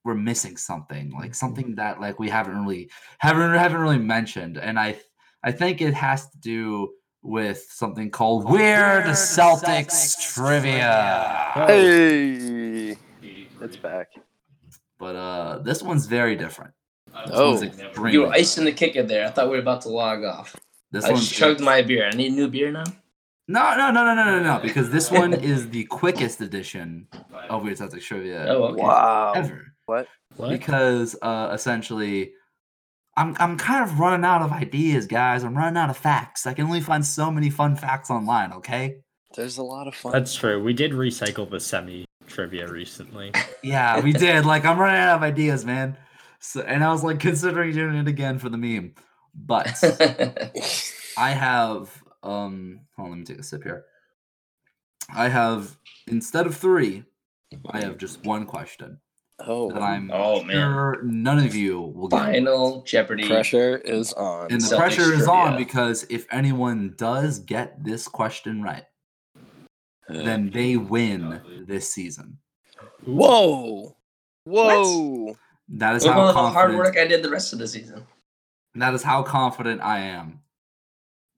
we're 0.05 0.15
missing 0.15 0.57
something 0.57 1.11
like 1.13 1.35
something 1.35 1.75
that 1.77 2.01
like 2.01 2.19
we 2.19 2.29
haven't 2.29 2.63
really 2.63 2.91
haven't 3.19 3.55
haven't 3.55 3.81
really 3.81 3.99
mentioned, 3.99 4.59
and 4.59 4.79
I 4.79 5.01
I 5.43 5.51
think 5.51 5.81
it 5.81 5.95
has 5.95 6.29
to 6.31 6.39
do 6.39 6.91
with 7.23 7.67
something 7.71 8.11
called 8.11 8.49
Weird 8.51 9.05
Celtics 9.05 10.35
Trivia. 10.35 11.51
hey, 11.55 12.97
it's 13.63 13.77
back. 13.77 14.09
But 14.99 15.17
uh, 15.17 15.59
this 15.59 15.83
one's 15.83 16.07
very 16.07 16.37
different. 16.37 16.73
This 17.27 17.35
Oh. 17.35 18.07
You 18.07 18.23
were 18.23 18.33
icing 18.33 18.65
the 18.65 18.73
kicker 18.73 19.03
there. 19.03 19.27
I 19.27 19.31
thought 19.31 19.47
we 19.47 19.57
were 19.57 19.63
about 19.63 19.83
to 19.83 19.89
log 19.89 20.23
off. 20.25 20.55
This 20.93 21.05
I 21.05 21.13
one's 21.13 21.29
just 21.29 21.35
chugged 21.35 21.61
my 21.61 21.83
beer. 21.83 22.07
I 22.07 22.11
need 22.11 22.33
new 22.33 22.49
beer 22.49 22.71
now. 22.71 22.85
No, 23.47 23.77
no, 23.77 23.91
no, 23.91 24.05
no, 24.05 24.15
no, 24.15 24.25
no, 24.25 24.43
no, 24.43 24.59
because 24.63 24.91
this 24.91 25.11
one 25.11 25.35
is 25.35 25.69
the 25.71 25.85
quickest 25.85 26.41
edition 26.41 27.09
of 27.51 27.63
Weird 27.63 27.77
Celtics 27.79 28.03
Trivia 28.03 28.47
Oh, 28.49 28.65
okay. 28.65 28.83
Wow. 28.83 29.33
ever. 29.37 29.67
What? 29.87 30.09
What? 30.37 30.49
Because 30.51 31.15
uh, 31.21 31.51
essentially, 31.53 32.33
I'm 33.17 33.37
I'm 33.39 33.57
kind 33.59 33.85
of 33.89 33.99
running 34.01 34.25
out 34.25 34.43
of 34.43 34.51
ideas, 34.51 35.07
guys. 35.07 35.45
I'm 35.45 35.57
running 35.57 35.77
out 35.77 35.91
of 35.91 35.97
facts. 35.97 36.47
I 36.47 36.55
can 36.55 36.65
only 36.65 36.81
find 36.81 37.05
so 37.05 37.31
many 37.31 37.51
fun 37.51 37.77
facts 37.77 38.11
online. 38.11 38.53
Okay. 38.55 38.97
There's 39.37 39.59
a 39.59 39.63
lot 39.63 39.87
of 39.89 39.95
fun. 39.95 40.13
That's 40.13 40.35
true. 40.35 40.63
We 40.63 40.73
did 40.73 40.93
recycle 40.93 41.49
the 41.49 41.61
semi 41.61 42.07
trivia 42.27 42.67
recently. 42.71 43.33
Yeah, 43.63 44.01
we 44.01 44.13
did. 44.13 44.45
Like 44.45 44.67
I'm 44.67 44.79
running 44.79 45.01
out 45.01 45.17
of 45.17 45.23
ideas, 45.23 45.65
man. 45.65 45.97
So, 46.39 46.61
and 46.61 46.85
I 46.85 46.93
was 46.93 47.03
like 47.03 47.19
considering 47.19 47.73
doing 47.73 47.95
it 47.97 48.07
again 48.09 48.39
for 48.39 48.51
the 48.51 48.59
meme, 48.59 48.95
but 49.35 49.83
I 51.17 51.31
have 51.31 52.03
um. 52.25 52.81
Hold 52.97 53.07
on, 53.07 53.11
let 53.13 53.19
me 53.21 53.25
take 53.25 53.39
a 53.39 53.43
sip 53.43 53.63
here. 53.63 53.85
I 55.15 55.29
have 55.29 55.77
instead 56.07 56.47
of 56.47 56.57
three, 56.57 57.05
I 57.71 57.81
have 57.81 57.99
just 57.99 58.25
one 58.25 58.47
question 58.47 58.99
oh, 59.41 59.71
that 59.73 59.83
I'm 59.83 60.11
Oh, 60.13 60.43
man. 60.43 60.57
sure 60.57 61.03
none 61.03 61.39
of 61.39 61.55
you 61.55 61.81
will 61.81 62.09
get. 62.09 62.19
Final 62.19 62.83
Jeopardy. 62.83 63.27
pressure 63.27 63.79
is 63.79 64.13
on. 64.15 64.51
And 64.51 64.61
the 64.61 64.67
Celtics 64.67 64.79
pressure 64.79 65.13
is 65.13 65.29
on 65.29 65.57
because 65.57 66.07
if 66.11 66.27
anyone 66.31 66.95
does 66.97 67.39
get 67.41 67.83
this 67.85 68.09
question 68.09 68.63
right, 68.63 68.85
then 70.09 70.51
they 70.51 70.77
win 70.77 71.65
this 71.67 71.93
season. 71.93 72.39
Whoa, 73.05 73.97
whoa. 74.45 75.37
That 75.69 75.97
is 75.97 76.05
Look 76.05 76.13
how 76.13 76.21
all 76.21 76.33
the 76.33 76.51
hard 76.51 76.75
work 76.77 76.99
I 76.99 77.07
did 77.07 77.23
the 77.23 77.31
rest 77.31 77.53
of 77.53 77.59
the 77.59 77.67
season. 77.67 78.07
That 78.75 78.93
is 78.93 79.03
how 79.03 79.23
confident 79.23 79.81
I 79.81 80.01
am 80.01 80.41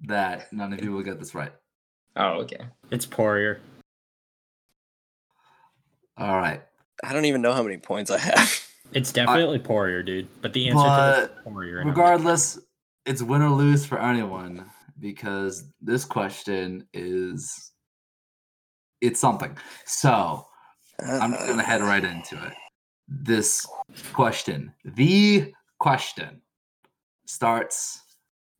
that 0.04 0.52
none 0.52 0.72
of 0.72 0.82
you 0.82 0.92
will 0.92 1.02
get 1.02 1.18
this 1.18 1.34
right. 1.34 1.52
Oh, 2.16 2.40
okay. 2.40 2.66
It's 2.90 3.06
Poirier. 3.06 3.60
All 6.16 6.36
right. 6.36 6.62
I 7.04 7.12
don't 7.12 7.26
even 7.26 7.42
know 7.42 7.52
how 7.52 7.62
many 7.62 7.76
points 7.76 8.10
I 8.10 8.18
have. 8.18 8.66
It's 8.92 9.12
definitely 9.12 9.58
Poirier, 9.58 10.02
dude. 10.02 10.28
But 10.40 10.52
the 10.52 10.68
answer 10.68 10.82
to 10.82 10.88
But 10.88 11.20
this 11.20 11.30
is 11.30 11.36
Poirier. 11.44 11.78
and 11.80 11.90
I'm 11.90 11.96
regardless, 11.96 12.58
it's 13.04 13.22
win 13.22 13.42
or 13.42 13.50
lose 13.50 13.84
for 13.84 14.00
anyone 14.00 14.64
because 15.00 15.64
this 15.80 16.04
question 16.04 16.86
is 16.94 17.72
it's 19.00 19.20
something. 19.20 19.56
So 19.84 20.46
I'm 21.00 21.32
just 21.32 21.46
gonna 21.46 21.62
head 21.62 21.82
right 21.82 22.02
into 22.02 22.36
it. 22.46 22.52
This 23.08 23.66
question, 24.12 24.72
the 24.84 25.52
question, 25.78 26.40
starts 27.26 28.00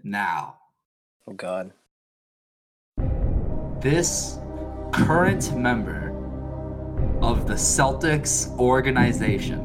now. 0.03 0.59
Oh 1.29 1.33
God. 1.33 1.72
This 3.81 4.39
current 4.93 5.57
member 5.57 6.12
of 7.20 7.49
the 7.49 7.55
Celtics 7.55 8.57
organization, 8.61 9.59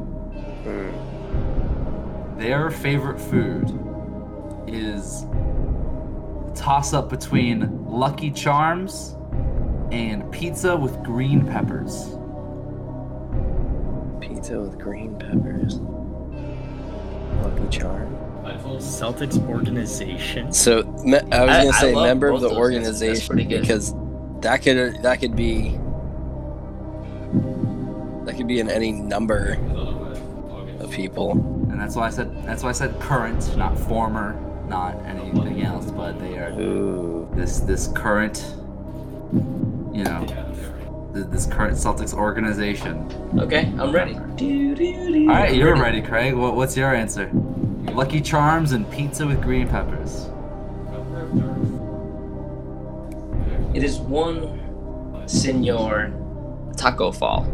hmm. 0.64 2.39
their 2.39 2.72
favorite 2.72 3.20
food 3.20 3.70
is 4.68 5.24
a 5.24 6.51
toss 6.55 6.93
up 6.93 7.09
between 7.09 7.86
Lucky 7.86 8.32
Charms 8.32 9.16
and 9.91 10.32
pizza 10.32 10.76
with 10.76 11.03
green 11.03 11.45
peppers. 11.45 12.18
Pizza 14.20 14.59
with 14.59 14.80
green 14.80 15.16
peppers. 15.20 15.76
Lucky 17.43 17.78
Charm. 17.78 18.20
Celtics 18.44 19.48
organization. 19.48 20.52
So 20.52 20.84
me- 21.04 21.18
I 21.18 21.22
was 21.22 21.32
I- 21.32 21.64
gonna 21.64 21.70
I 21.70 21.80
say 21.80 21.96
love 21.96 22.06
member 22.06 22.30
of 22.30 22.42
the 22.42 22.50
those 22.50 22.58
answers. 22.76 23.00
That's 23.00 23.30
organization 23.30 23.36
because 23.62 23.94
that 24.42 24.62
could 24.62 25.02
that 25.04 25.20
could 25.20 25.36
be 25.36 25.78
that 28.26 28.36
could 28.38 28.48
be 28.48 28.60
in 28.60 28.70
any 28.70 28.92
number 28.92 29.58
of 30.80 30.92
people. 30.92 31.32
And 31.70 31.80
that's 31.80 31.96
why 31.96 32.08
I 32.08 32.10
said 32.10 32.44
that's 32.46 32.64
why 32.64 32.70
I 32.70 32.74
said 32.74 33.00
current, 33.00 33.56
not 33.58 33.78
former, 33.78 34.39
not 34.68 34.96
anything 35.06 35.62
else, 35.64 35.92
but 35.92 36.20
they 36.20 36.38
are 36.38 36.52
Ooh. 36.60 37.30
this 37.34 37.60
this 37.60 37.88
current 37.89 38.56
you 39.94 40.04
know 40.04 40.26
this 41.14 41.46
current 41.46 41.74
Celtics 41.76 42.14
organization. 42.14 43.06
Okay, 43.38 43.72
I'm 43.78 43.92
ready. 43.92 44.16
All 44.16 45.36
right, 45.36 45.54
you're 45.54 45.76
ready, 45.76 46.02
Craig. 46.02 46.34
What, 46.36 46.56
what's 46.56 46.76
your 46.78 46.96
answer? 46.96 47.30
Lucky 47.94 48.22
Charms 48.22 48.72
and 48.72 48.89
pizza 48.92 49.26
with 49.26 49.42
green 49.42 49.68
peppers. 49.68 50.30
It 53.74 53.84
is 53.84 54.00
one 54.00 54.60
Senor 55.28 56.12
Tacko 56.76 57.12
Fall. 57.12 57.48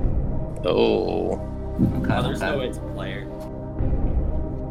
Oh. 0.66 1.34
Okay. 2.00 2.14
Oh, 2.16 2.24
there's 2.24 2.42
no 2.42 2.58
way 2.58 2.70
it's 2.70 2.78
a 2.78 2.82
player. 2.82 3.22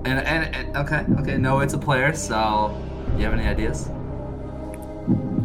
And, 0.04 0.20
and, 0.20 0.54
and 0.54 0.76
okay, 0.76 1.04
okay. 1.20 1.36
No, 1.36 1.60
it's 1.60 1.74
a 1.74 1.78
player. 1.78 2.12
So, 2.14 2.76
you 3.16 3.24
have 3.24 3.32
any 3.32 3.46
ideas? 3.46 3.88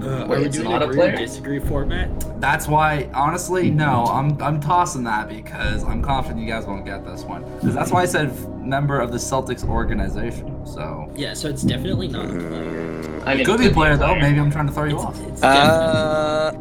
Uh, 0.02 0.26
Wait, 0.28 0.38
are 0.38 0.40
we 0.40 0.46
it's 0.48 0.58
doing 0.58 0.70
not 0.70 0.82
a 0.82 0.86
agree 0.86 0.96
player? 0.98 1.16
disagree 1.16 1.60
format? 1.60 2.10
That's 2.42 2.68
why, 2.68 3.10
honestly, 3.14 3.70
no. 3.70 4.06
I'm 4.06 4.42
I'm 4.42 4.60
tossing 4.60 5.04
that 5.06 5.30
because 5.30 5.84
I'm 5.84 6.02
confident 6.02 6.42
you 6.42 6.48
guys 6.52 6.66
won't 6.66 6.86
get 6.86 7.06
this 7.06 7.24
one. 7.24 7.44
'Cause 7.62 7.74
that's 7.76 7.92
why 7.92 8.02
I 8.02 8.06
said 8.06 8.32
member 8.60 9.00
of 9.00 9.12
the 9.12 9.18
Celtics 9.18 9.68
organization. 9.68 10.66
So 10.66 11.12
Yeah, 11.16 11.34
so 11.34 11.48
it's 11.50 11.62
definitely 11.64 12.08
not 12.08 12.26
a 12.26 12.30
player. 12.30 13.22
I 13.26 13.34
mean, 13.34 13.42
it 13.42 13.46
could 13.46 13.60
be 13.60 13.68
a 13.68 13.72
player 13.72 13.96
though. 13.98 14.16
Maybe 14.16 14.40
I'm 14.40 14.52
trying 14.52 14.68
to 14.68 14.74
throw 14.74 14.86
you 14.86 14.96
It's, 14.96 15.04
off. 15.06 15.20
it's 15.28 15.42
definitely. 15.42 16.00
Uh, 16.00 16.52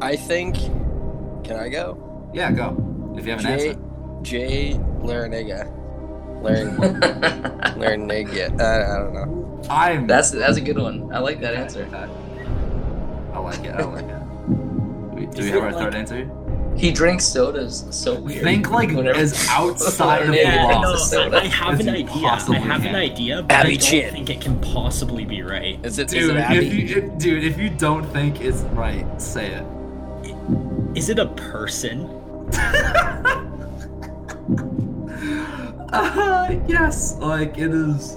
I 0.00 0.16
think. 0.16 0.56
Can 1.44 1.56
I 1.56 1.68
go? 1.68 2.30
Yeah, 2.34 2.52
go. 2.52 3.14
If 3.16 3.24
you 3.24 3.32
have 3.32 3.40
an 3.44 3.58
Jay 3.58 3.68
answer. 3.70 3.80
Jay 4.22 4.80
Larrañaga. 5.00 5.72
Learn, 6.42 6.76
learn 7.80 8.06
Nig 8.06 8.28
yet? 8.28 8.60
I, 8.60 8.82
I 8.82 8.98
don't 8.98 9.14
know. 9.14 9.60
I'm. 9.70 10.06
That's 10.06 10.30
that's 10.30 10.58
a 10.58 10.60
good 10.60 10.78
one. 10.78 11.10
I 11.12 11.18
like 11.18 11.40
that 11.40 11.54
answer. 11.54 11.86
I 13.46 13.50
like 13.50 13.64
it. 13.64 13.74
I 13.74 13.78
don't 13.78 13.94
like 13.94 14.04
it. 14.04 14.22
Wait, 15.14 15.30
do 15.32 15.42
we 15.42 15.48
have 15.50 15.56
it 15.56 15.62
our 15.62 15.72
like- 15.72 15.82
third 15.84 15.94
answer? 15.94 16.30
He 16.76 16.92
drinks 16.92 17.24
sodas. 17.24 17.86
So 17.90 18.20
weird. 18.20 18.42
Think 18.44 18.70
like 18.70 18.90
Whenever- 18.92 19.18
as 19.18 19.48
outside 19.48 20.22
of 20.22 20.28
the 20.32 20.36
Yeah, 20.36 20.54
Yeah, 20.56 20.72
box. 20.74 20.82
no, 20.82 20.96
soda. 20.96 21.36
I, 21.38 21.40
I 21.40 21.46
have 21.46 21.80
an 21.80 21.88
idea. 21.88 22.26
I 22.26 22.36
have 22.58 22.82
can. 22.82 22.86
an 22.90 22.94
idea, 22.96 23.42
but 23.42 23.52
I 23.52 23.60
Abby 23.60 23.76
don't 23.78 23.86
Chin. 23.88 24.12
think 24.12 24.28
it 24.30 24.40
can 24.42 24.60
possibly 24.60 25.24
be 25.24 25.40
right. 25.42 25.78
Is 25.84 25.98
it? 25.98 26.12
Is 26.12 26.26
Dude, 26.28 26.36
it 26.36 26.50
if 26.50 26.74
you, 26.74 26.96
if, 27.02 27.18
dude, 27.18 27.44
if 27.44 27.58
you 27.58 27.70
don't 27.70 28.04
think 28.12 28.42
it's 28.42 28.58
right, 28.74 29.06
say 29.20 29.52
it. 29.54 29.64
Is 30.94 31.08
it 31.08 31.18
a 31.18 31.26
person? 31.28 32.10
Uh, 35.92 36.54
yes, 36.68 37.16
like 37.18 37.56
it 37.58 37.72
is. 37.72 38.16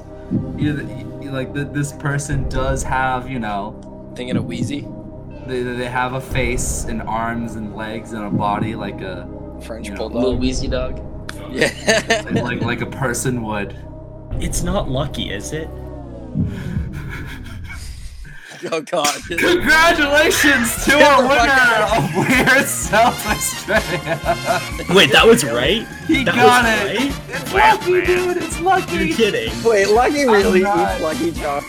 You, 0.58 0.74
you- 1.22 1.32
like 1.32 1.54
th- 1.54 1.68
this 1.72 1.92
person 1.94 2.50
does 2.50 2.82
have, 2.84 3.30
you 3.30 3.40
know, 3.40 4.12
Thinking 4.16 4.36
of 4.36 4.46
Wheezy, 4.46 4.82
they, 5.50 5.64
they 5.64 5.88
have 5.90 6.14
a 6.14 6.22
face 6.22 6.86
and 6.86 7.02
arms 7.02 7.56
and 7.56 7.76
legs 7.76 8.14
and 8.14 8.24
a 8.24 8.30
body 8.30 8.76
like 8.76 9.02
a 9.02 9.28
French 9.66 9.88
You 9.88 9.96
know, 9.96 10.06
Little 10.06 10.22
bulldog. 10.22 10.40
Wheezy 10.42 10.68
dog. 10.68 11.02
Yeah. 11.52 12.24
like 12.32 12.62
like 12.62 12.82
a 12.82 12.86
person 12.86 13.42
would. 13.44 13.76
It's 14.34 14.62
not 14.64 14.90
lucky, 14.90 15.32
is 15.32 15.52
it? 15.54 15.68
oh 18.72 18.82
God. 18.82 19.08
Congratulations 19.28 20.84
to 20.86 20.92
Get 20.92 21.02
our 21.04 21.22
winner 21.24 21.52
out. 21.52 21.98
of 21.98 22.16
Weird 22.16 22.66
Celtics 22.66 23.64
Trivia. 23.66 24.96
Wait, 24.96 25.12
that 25.12 25.26
was 25.26 25.44
right? 25.44 25.88
He 26.08 26.24
That 26.24 26.36
got 26.36 26.64
was 26.64 27.02
it. 27.02 27.14
right? 27.14 27.30
It's 27.30 27.54
lucky, 27.54 28.06
dude. 28.06 28.38
It's 28.38 28.60
lucky. 28.62 28.96
You're 29.08 29.16
kidding. 29.16 29.64
Wait, 29.64 29.88
Lucky 29.90 30.26
really 30.26 30.60
eats 30.60 31.02
Lucky 31.02 31.32
Charms. 31.32 31.66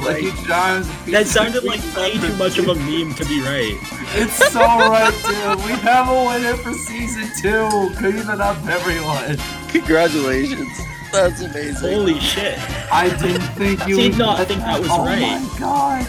Lucky 0.00 0.30
Charms. 0.46 0.88
That 1.06 1.26
sounded 1.36 1.64
like 1.64 1.80
way 1.96 2.12
too 2.18 2.34
much 2.36 2.58
of 2.58 2.68
a 2.68 2.74
meme 2.74 3.14
to 3.14 3.24
be 3.24 3.40
right. 3.42 3.76
It's 4.14 4.36
so 4.52 4.60
right, 4.60 5.12
dude. 5.26 5.64
We 5.66 5.72
have 5.82 6.08
a 6.08 6.24
winner 6.26 6.56
for 6.56 6.72
season 6.72 7.28
two. 7.40 7.94
Cream 7.96 8.16
it 8.16 8.40
up, 8.40 8.56
everyone. 8.66 9.36
Congratulations. 9.68 10.68
That's 11.12 11.40
amazing. 11.40 11.92
Holy 11.92 12.18
shit. 12.20 12.58
I 12.92 13.08
didn't 13.20 13.42
think 13.56 13.86
you 13.86 13.96
Did 13.96 14.12
would 14.12 14.18
not 14.18 14.38
get 14.38 14.48
think 14.48 14.60
that 14.60 14.80
was 14.80 14.90
oh 14.90 15.04
right. 15.04 15.22
Oh 15.22 15.50
my 15.52 15.58
god. 15.58 16.06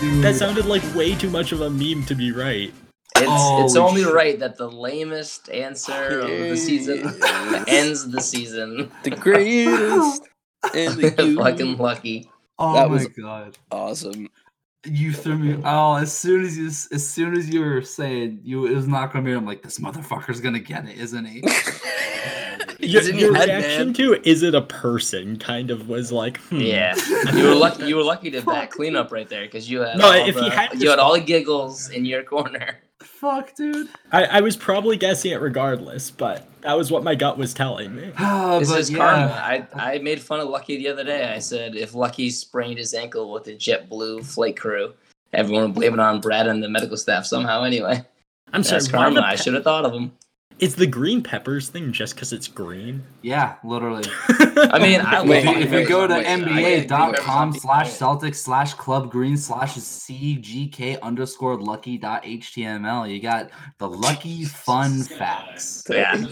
Dude. 0.00 0.24
That 0.24 0.34
sounded 0.34 0.66
like 0.66 0.82
way 0.94 1.14
too 1.14 1.30
much 1.30 1.52
of 1.52 1.60
a 1.60 1.70
meme 1.70 2.04
to 2.06 2.14
be 2.14 2.32
right. 2.32 2.72
It's 3.16 3.64
it's 3.64 3.76
only 3.76 4.02
shit. 4.02 4.14
right 4.14 4.38
that 4.38 4.56
the 4.56 4.70
lamest 4.70 5.50
answer 5.50 6.20
of 6.20 6.28
the 6.28 6.56
season 6.56 7.14
ends 7.68 8.10
the 8.10 8.20
season. 8.20 8.90
The 9.02 9.10
greatest 9.10 10.22
in 10.74 10.96
the 11.00 11.14
universe. 11.18 11.36
Fucking 11.50 11.76
lucky. 11.78 12.30
oh 12.58 12.74
that 12.74 12.88
my 12.88 12.94
was- 12.94 13.08
god. 13.08 13.58
awesome. 13.70 14.28
You 14.84 15.12
threw 15.12 15.36
me. 15.36 15.60
Oh, 15.62 15.96
as 15.96 16.10
soon 16.16 16.42
as 16.42 16.56
you, 16.56 16.68
as 16.68 17.06
soon 17.06 17.36
as 17.36 17.50
you 17.50 17.60
were 17.60 17.82
saying 17.82 18.40
you, 18.42 18.64
it 18.64 18.74
was 18.74 18.88
not 18.88 19.12
gonna 19.12 19.26
be. 19.26 19.32
I'm 19.32 19.44
like, 19.44 19.62
this 19.62 19.78
motherfucker's 19.78 20.40
gonna 20.40 20.58
get 20.58 20.88
it, 20.88 20.96
isn't 20.96 21.24
he? 21.26 21.42
Your, 22.80 23.02
your 23.02 23.14
your 23.14 23.34
head, 23.34 23.48
reaction 23.48 23.86
man. 23.88 23.94
to 23.94 24.26
is 24.26 24.42
it 24.42 24.54
a 24.54 24.62
person 24.62 25.38
kind 25.38 25.70
of 25.70 25.88
was 25.90 26.10
like, 26.12 26.38
hmm. 26.44 26.60
Yeah, 26.60 26.94
you 27.34 27.48
were 27.48 27.54
lucky. 27.54 27.84
You 27.84 27.96
were 27.96 28.02
lucky 28.02 28.30
to 28.30 28.40
back 28.40 28.70
cleanup 28.70 29.12
right 29.12 29.28
there 29.28 29.42
because 29.44 29.70
you 29.70 29.80
had 29.82 29.98
No, 29.98 30.06
all 30.06 30.12
if 30.26 30.34
the, 30.34 30.44
he 30.44 30.48
had 30.48 30.80
you 30.82 30.88
had 30.88 30.98
all 30.98 31.12
the 31.12 31.20
giggles 31.20 31.90
in 31.90 32.06
your 32.06 32.22
corner. 32.22 32.78
Fuck, 33.02 33.54
dude. 33.54 33.88
I, 34.12 34.24
I 34.24 34.40
was 34.40 34.56
probably 34.56 34.96
guessing 34.96 35.32
it 35.32 35.40
regardless, 35.40 36.10
but 36.10 36.46
that 36.62 36.76
was 36.76 36.90
what 36.90 37.02
my 37.02 37.14
gut 37.14 37.38
was 37.38 37.54
telling 37.54 37.94
me. 37.94 38.12
Ah, 38.18 38.58
This 38.58 38.70
is 38.72 38.90
yeah. 38.90 38.98
karma. 38.98 39.32
I, 39.32 39.94
I 39.94 39.98
made 39.98 40.20
fun 40.20 40.40
of 40.40 40.48
Lucky 40.48 40.76
the 40.76 40.88
other 40.88 41.04
day. 41.04 41.32
I 41.32 41.38
said 41.38 41.76
if 41.76 41.94
Lucky 41.94 42.30
sprained 42.30 42.78
his 42.78 42.92
ankle 42.94 43.32
with 43.32 43.46
a 43.48 43.52
JetBlue 43.54 44.24
flight 44.24 44.56
crew, 44.58 44.92
everyone 45.32 45.64
would 45.64 45.74
blame 45.74 45.94
it 45.94 46.00
on 46.00 46.20
Brad 46.20 46.46
and 46.46 46.62
the 46.62 46.68
medical 46.68 46.96
staff 46.96 47.24
somehow. 47.26 47.62
Anyway, 47.64 48.04
I'm 48.52 48.62
sorry, 48.62 48.80
that's 48.80 48.90
karma. 48.90 49.20
the 49.20 49.26
I 49.26 49.34
should 49.36 49.54
have 49.54 49.64
thought 49.64 49.84
of 49.84 49.92
him. 49.94 50.12
Is 50.60 50.74
the 50.76 50.86
green 50.86 51.22
peppers 51.22 51.70
thing 51.70 51.90
just 51.90 52.14
because 52.14 52.34
it's 52.34 52.46
green? 52.46 53.02
Yeah, 53.22 53.54
literally. 53.64 54.04
I 54.28 54.78
mean, 54.78 55.00
I 55.00 55.24
if 55.24 55.44
you, 55.44 55.52
if 55.52 55.72
you 55.72 55.86
go 55.88 56.06
to 56.06 56.14
wait, 56.14 56.26
I 56.26 56.84
gotta 56.84 57.18
nba.com 57.18 57.54
slash 57.54 57.88
celtics 57.90 58.36
slash 58.36 58.74
club 58.74 59.10
green 59.10 59.38
slash 59.38 59.74
cgk 59.76 61.00
underscore 61.00 61.58
lucky 61.58 61.96
dot 61.96 62.24
html 62.24 63.10
you 63.10 63.20
got 63.20 63.50
the 63.78 63.88
lucky 63.88 64.44
fun 64.44 65.02
facts 65.02 65.84
Yeah. 65.88 66.24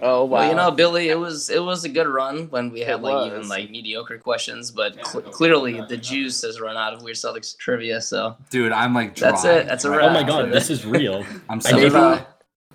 Oh 0.00 0.24
wow. 0.24 0.38
Well, 0.38 0.48
you 0.48 0.54
know, 0.56 0.70
Billy, 0.70 1.10
it 1.10 1.18
was 1.18 1.50
it 1.50 1.62
was 1.62 1.84
a 1.84 1.88
good 1.90 2.08
run 2.08 2.48
when 2.50 2.70
we 2.70 2.80
had 2.80 2.94
It 3.00 3.02
like 3.02 3.26
even 3.26 3.48
like 3.48 3.70
mediocre 3.70 4.18
questions, 4.18 4.70
but 4.70 4.94
cl- 5.06 5.22
clearly 5.22 5.82
the 5.88 5.96
juice 5.98 6.40
has 6.42 6.60
run 6.60 6.76
out 6.76 6.94
of 6.94 7.02
Weird 7.02 7.16
Celtics 7.16 7.56
trivia. 7.56 8.00
So 8.00 8.36
dude 8.50 8.72
i'm 8.72 8.94
like 8.94 9.14
dry 9.14 9.30
That's 9.30 9.44
it. 9.44 9.66
That's 9.66 9.84
a 9.84 9.90
right 9.90 9.98
wrap. 9.98 10.10
Oh 10.10 10.14
my 10.14 10.22
god, 10.22 10.50
this 10.50 10.70
is 10.70 10.86
real. 10.86 11.24
i'm 11.50 11.58
I 11.58 11.60
so 11.60 11.76
maybe- 11.76 11.90
dry. 11.90 12.26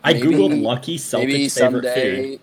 I 0.03 0.13
Maybe- 0.13 0.27
googled 0.27 0.61
Lucky 0.61 0.97
Celtics 0.97 1.19
maybe 1.27 1.49
favorite 1.49 1.93
food. 1.93 2.39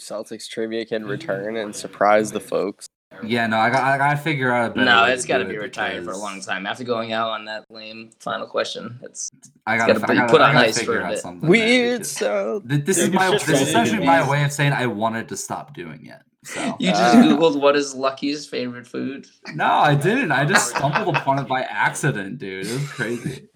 Celtics 0.00 0.48
trivia 0.48 0.84
can 0.86 1.04
return 1.06 1.56
and 1.56 1.74
surprise 1.74 2.30
the 2.30 2.40
folks. 2.40 2.86
yeah 3.24 3.46
no 3.48 3.56
i 3.58 3.68
got 3.70 3.82
i 3.82 3.96
gotta 3.98 4.18
figure 4.18 4.52
out 4.52 4.70
a 4.70 4.74
better 4.74 4.84
no, 4.84 5.02
way 5.04 5.12
it's 5.12 5.22
to 5.22 5.28
got 5.28 5.38
to 5.38 5.44
do 5.44 5.50
be 5.50 5.56
it 5.56 5.60
retired 5.60 6.04
for 6.04 6.12
a 6.12 6.16
long 6.16 6.40
time. 6.40 6.66
After 6.66 6.84
going 6.84 7.12
out 7.12 7.30
on 7.30 7.46
that 7.46 7.64
lame 7.70 8.10
final 8.20 8.46
question, 8.46 8.98
it's 9.02 9.30
i 9.66 9.76
gotta, 9.76 9.94
gotta 9.94 10.04
I 10.04 10.08
be 10.12 10.18
gotta, 10.20 10.32
put 10.32 10.40
I 10.40 10.48
on 10.48 10.54
gotta 10.54 10.66
ice 10.68 10.82
for 10.82 11.00
a 11.00 11.08
bit. 11.10 11.42
Weird 11.48 12.06
so 12.06 12.62
th- 12.68 12.84
this 12.84 12.98
is 12.98 13.10
my 13.10 13.30
this 13.30 13.48
is 13.48 13.58
so 13.58 13.64
essentially 13.64 14.04
my 14.06 14.28
way 14.28 14.44
of 14.44 14.52
saying 14.52 14.72
i 14.72 14.86
wanted 14.86 15.26
to 15.30 15.36
stop 15.36 15.74
doing 15.74 16.06
it 16.06 16.20
so 16.44 16.76
you 16.78 16.90
just 16.90 17.16
Uh, 17.16 17.22
googled 17.22 17.60
what 17.60 17.74
is 17.74 17.94
Lucky's 17.94 18.46
favorite 18.46 18.86
food. 18.86 19.26
no 19.54 19.64
i 19.66 19.94
didn't 19.96 20.30
i 20.30 20.44
just 20.44 20.76
stumbled 20.76 21.16
upon 21.16 21.38
it 21.40 21.48
by 21.48 21.62
accident 21.62 22.38
dude 22.38 22.66
it 22.66 22.72
was 22.72 22.88
crazy 22.90 23.48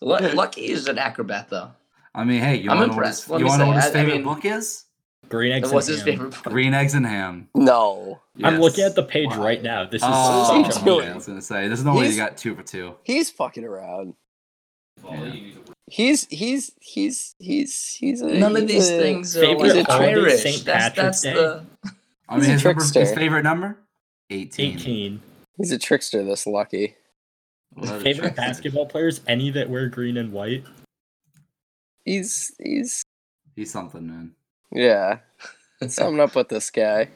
Lu- 0.00 0.16
Lucky 0.32 0.68
is 0.70 0.86
an 0.88 0.96
acrobat 0.96 1.48
though. 1.50 1.70
I 2.14 2.24
mean, 2.24 2.40
hey, 2.40 2.56
you 2.56 2.70
I'm 2.70 2.78
want 2.78 2.90
to 2.92 2.96
know 2.96 3.02
what 3.02 3.06
his, 3.08 3.26
you 3.28 3.32
wanna 3.32 3.44
know 3.46 3.56
say, 3.58 3.66
what 3.66 3.76
his 3.76 3.84
I- 3.84 3.88
I 3.88 3.92
favorite 3.92 4.14
mean- 4.14 4.24
book 4.24 4.44
is? 4.44 4.84
Green 5.28 5.52
eggs. 5.52 5.70
What's 5.70 5.88
and 5.88 5.96
his 5.96 6.04
ham. 6.06 6.12
favorite 6.14 6.30
book? 6.42 6.52
Green 6.52 6.72
eggs 6.72 6.94
and 6.94 7.04
ham. 7.06 7.48
No. 7.54 8.18
I'm 8.42 8.60
looking 8.60 8.84
at 8.84 8.94
the 8.94 9.02
page 9.02 9.28
Wow. 9.30 9.44
right 9.44 9.62
now. 9.62 9.84
This 9.84 10.00
is 10.02 10.08
Oh, 10.10 10.62
he's 10.64 10.72
such 10.74 10.82
a 10.82 10.84
doing? 10.86 11.08
I 11.10 11.14
was 11.14 11.26
gonna 11.26 11.42
say, 11.42 11.68
there's 11.68 11.84
no 11.84 11.94
way 11.94 12.08
you 12.08 12.16
got 12.16 12.38
two 12.38 12.54
for 12.54 12.62
two. 12.62 12.94
He's 13.04 13.28
fucking 13.30 13.64
around. 13.64 14.14
Yeah. 15.04 15.34
He's 15.86 16.26
he's 16.30 16.72
he's 16.80 17.34
he's 17.38 17.94
he's 17.98 18.20
a, 18.22 18.26
None 18.26 18.56
of 18.56 18.66
these 18.68 18.88
a- 18.90 18.98
things 18.98 19.36
are 19.36 19.40
Favorite 19.40 19.76
like 19.76 19.86
holiday, 19.86 20.12
Irish. 20.14 20.42
St. 20.42 20.64
That's 20.64 20.96
that's 20.96 21.20
Day? 21.22 21.34
the 21.34 21.64
I 22.28 22.36
mean, 22.38 22.50
his, 22.50 22.64
number, 22.64 22.82
his 22.82 23.12
favorite 23.12 23.42
number? 23.42 23.78
18. 24.30 24.74
18. 24.78 25.22
He's 25.58 25.72
a 25.72 25.78
trickster. 25.78 26.22
This 26.24 26.46
lucky. 26.46 26.94
What 27.74 27.88
Favorite 27.88 28.02
trickster. 28.18 28.30
basketball 28.34 28.86
players? 28.86 29.20
Any 29.26 29.50
that 29.50 29.68
wear 29.70 29.88
green 29.88 30.16
and 30.16 30.32
white? 30.32 30.64
He's 32.08 32.52
he's 32.62 33.02
He's 33.56 33.70
something, 33.70 34.06
man. 34.06 34.32
yeah. 34.72 35.18
Something 35.88 36.18
up 36.20 36.34
with 36.34 36.48
this 36.48 36.70
guy. 36.70 37.08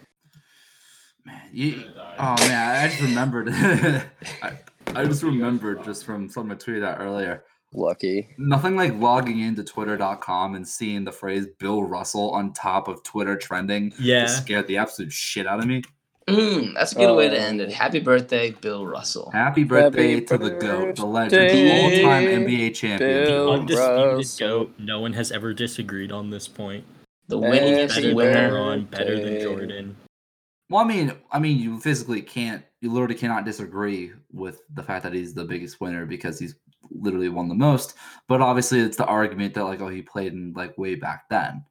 Man, 1.25 1.41
you, 1.53 1.85
oh 2.19 2.35
man, 2.47 2.85
I 2.85 2.89
just 2.89 3.01
remembered. 3.03 3.49
I, 4.43 4.59
I 4.95 5.05
just 5.05 5.23
remembered 5.23 5.83
just 5.85 6.05
from 6.05 6.29
something 6.29 6.53
I 6.53 6.55
tweeted 6.57 6.85
out 6.85 7.01
earlier. 7.01 7.43
Lucky. 7.73 8.29
Nothing 8.39 8.77
like 8.77 8.95
logging 8.95 9.41
into 9.41 9.65
twitter.com 9.65 10.55
and 10.57 10.67
seeing 10.69 11.05
the 11.05 11.11
phrase 11.13 11.47
Bill 11.59 11.83
Russell 11.83 12.31
on 12.31 12.53
top 12.53 12.87
of 12.87 13.03
Twitter 13.03 13.37
trending 13.37 13.93
Yeah. 13.99 14.23
just 14.27 14.43
scared 14.43 14.67
the 14.69 14.77
absolute 14.77 15.13
shit 15.13 15.47
out 15.47 15.59
of 15.61 15.67
me. 15.67 15.83
Mm, 16.29 16.75
that's 16.75 16.93
a 16.93 16.95
good 16.95 17.17
way 17.17 17.29
to 17.29 17.39
end 17.39 17.61
it. 17.61 17.73
Happy 17.73 17.99
birthday, 17.99 18.51
Bill 18.51 18.87
Russell. 18.87 19.31
Happy 19.33 19.65
birthday 19.65 20.15
Happy 20.15 20.27
to 20.27 20.39
the 20.39 20.51
GOAT, 20.51 20.97
the 20.97 21.05
legend, 21.05 21.51
the 21.51 21.73
all-time 21.73 22.25
NBA 22.25 22.75
champion. 22.75 23.25
Bill 23.25 23.53
Undisputed 23.53 24.17
Russell. 24.17 24.49
goat. 24.49 24.75
No 24.79 25.01
one 25.01 25.13
has 25.15 25.33
ever 25.33 25.53
disagreed 25.53 26.13
on 26.13 26.31
this 26.31 26.47
point. 26.47 26.85
The 27.29 27.41
Happy 27.41 27.59
winningest 27.59 27.89
Better 27.89 28.01
than 28.09 28.17
winner. 28.17 28.51
LeBron, 28.51 28.91
better 28.91 29.21
than. 29.21 29.41
Jordan. 29.41 29.97
Well, 30.71 30.83
I 30.83 30.87
mean, 30.87 31.13
I 31.31 31.39
mean, 31.39 31.59
you 31.59 31.81
physically 31.81 32.23
can't, 32.23 32.65
you 32.81 32.93
literally 32.93 33.15
cannot 33.15 33.45
disagree 33.45 34.13
with 34.33 34.63
the 34.75 34.83
fact 34.83 35.03
that 35.03 35.13
he's 35.13 35.35
the 35.35 35.45
biggest 35.45 35.81
winner 35.81 36.07
because 36.07 36.39
he's 36.39 36.55
literally 36.91 37.29
won 37.29 37.49
the 37.49 37.55
most. 37.55 37.95
But 38.29 38.41
obviously, 38.41 38.81
it's 38.81 38.97
the 38.97 39.07
argument 39.07 39.55
that 39.55 39.65
like, 39.65 39.81
oh, 39.81 39.89
he 39.89 40.03
played 40.03 40.33
in 40.33 40.53
like 40.55 40.79
way 40.79 40.95
back 40.95 41.29
then. 41.29 41.65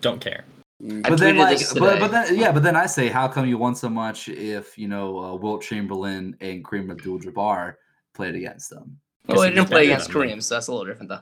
Don't 0.00 0.20
care. 0.20 0.44
I 0.82 1.08
but 1.08 1.18
then, 1.18 1.38
like, 1.38 1.58
this 1.58 1.72
but, 1.72 1.94
today. 1.94 2.00
but 2.00 2.10
then, 2.10 2.38
yeah, 2.38 2.52
but 2.52 2.62
then 2.62 2.76
I 2.76 2.84
say, 2.84 3.08
how 3.08 3.28
come 3.28 3.46
you 3.46 3.56
won 3.56 3.74
so 3.74 3.88
much 3.88 4.28
if 4.28 4.76
you 4.76 4.88
know 4.88 5.18
uh, 5.18 5.34
Wilt 5.34 5.62
Chamberlain 5.62 6.36
and 6.40 6.62
Kareem 6.62 6.90
Abdul-Jabbar 6.90 7.76
played 8.14 8.34
against 8.34 8.68
them? 8.68 8.98
Oh, 9.28 9.40
he 9.42 9.50
didn't 9.50 9.68
play 9.68 9.84
against 9.84 10.08
better 10.08 10.20
Kareem, 10.20 10.42
so 10.42 10.54
that's 10.54 10.66
a 10.68 10.72
little 10.72 10.86
different 10.86 11.08
though. 11.08 11.20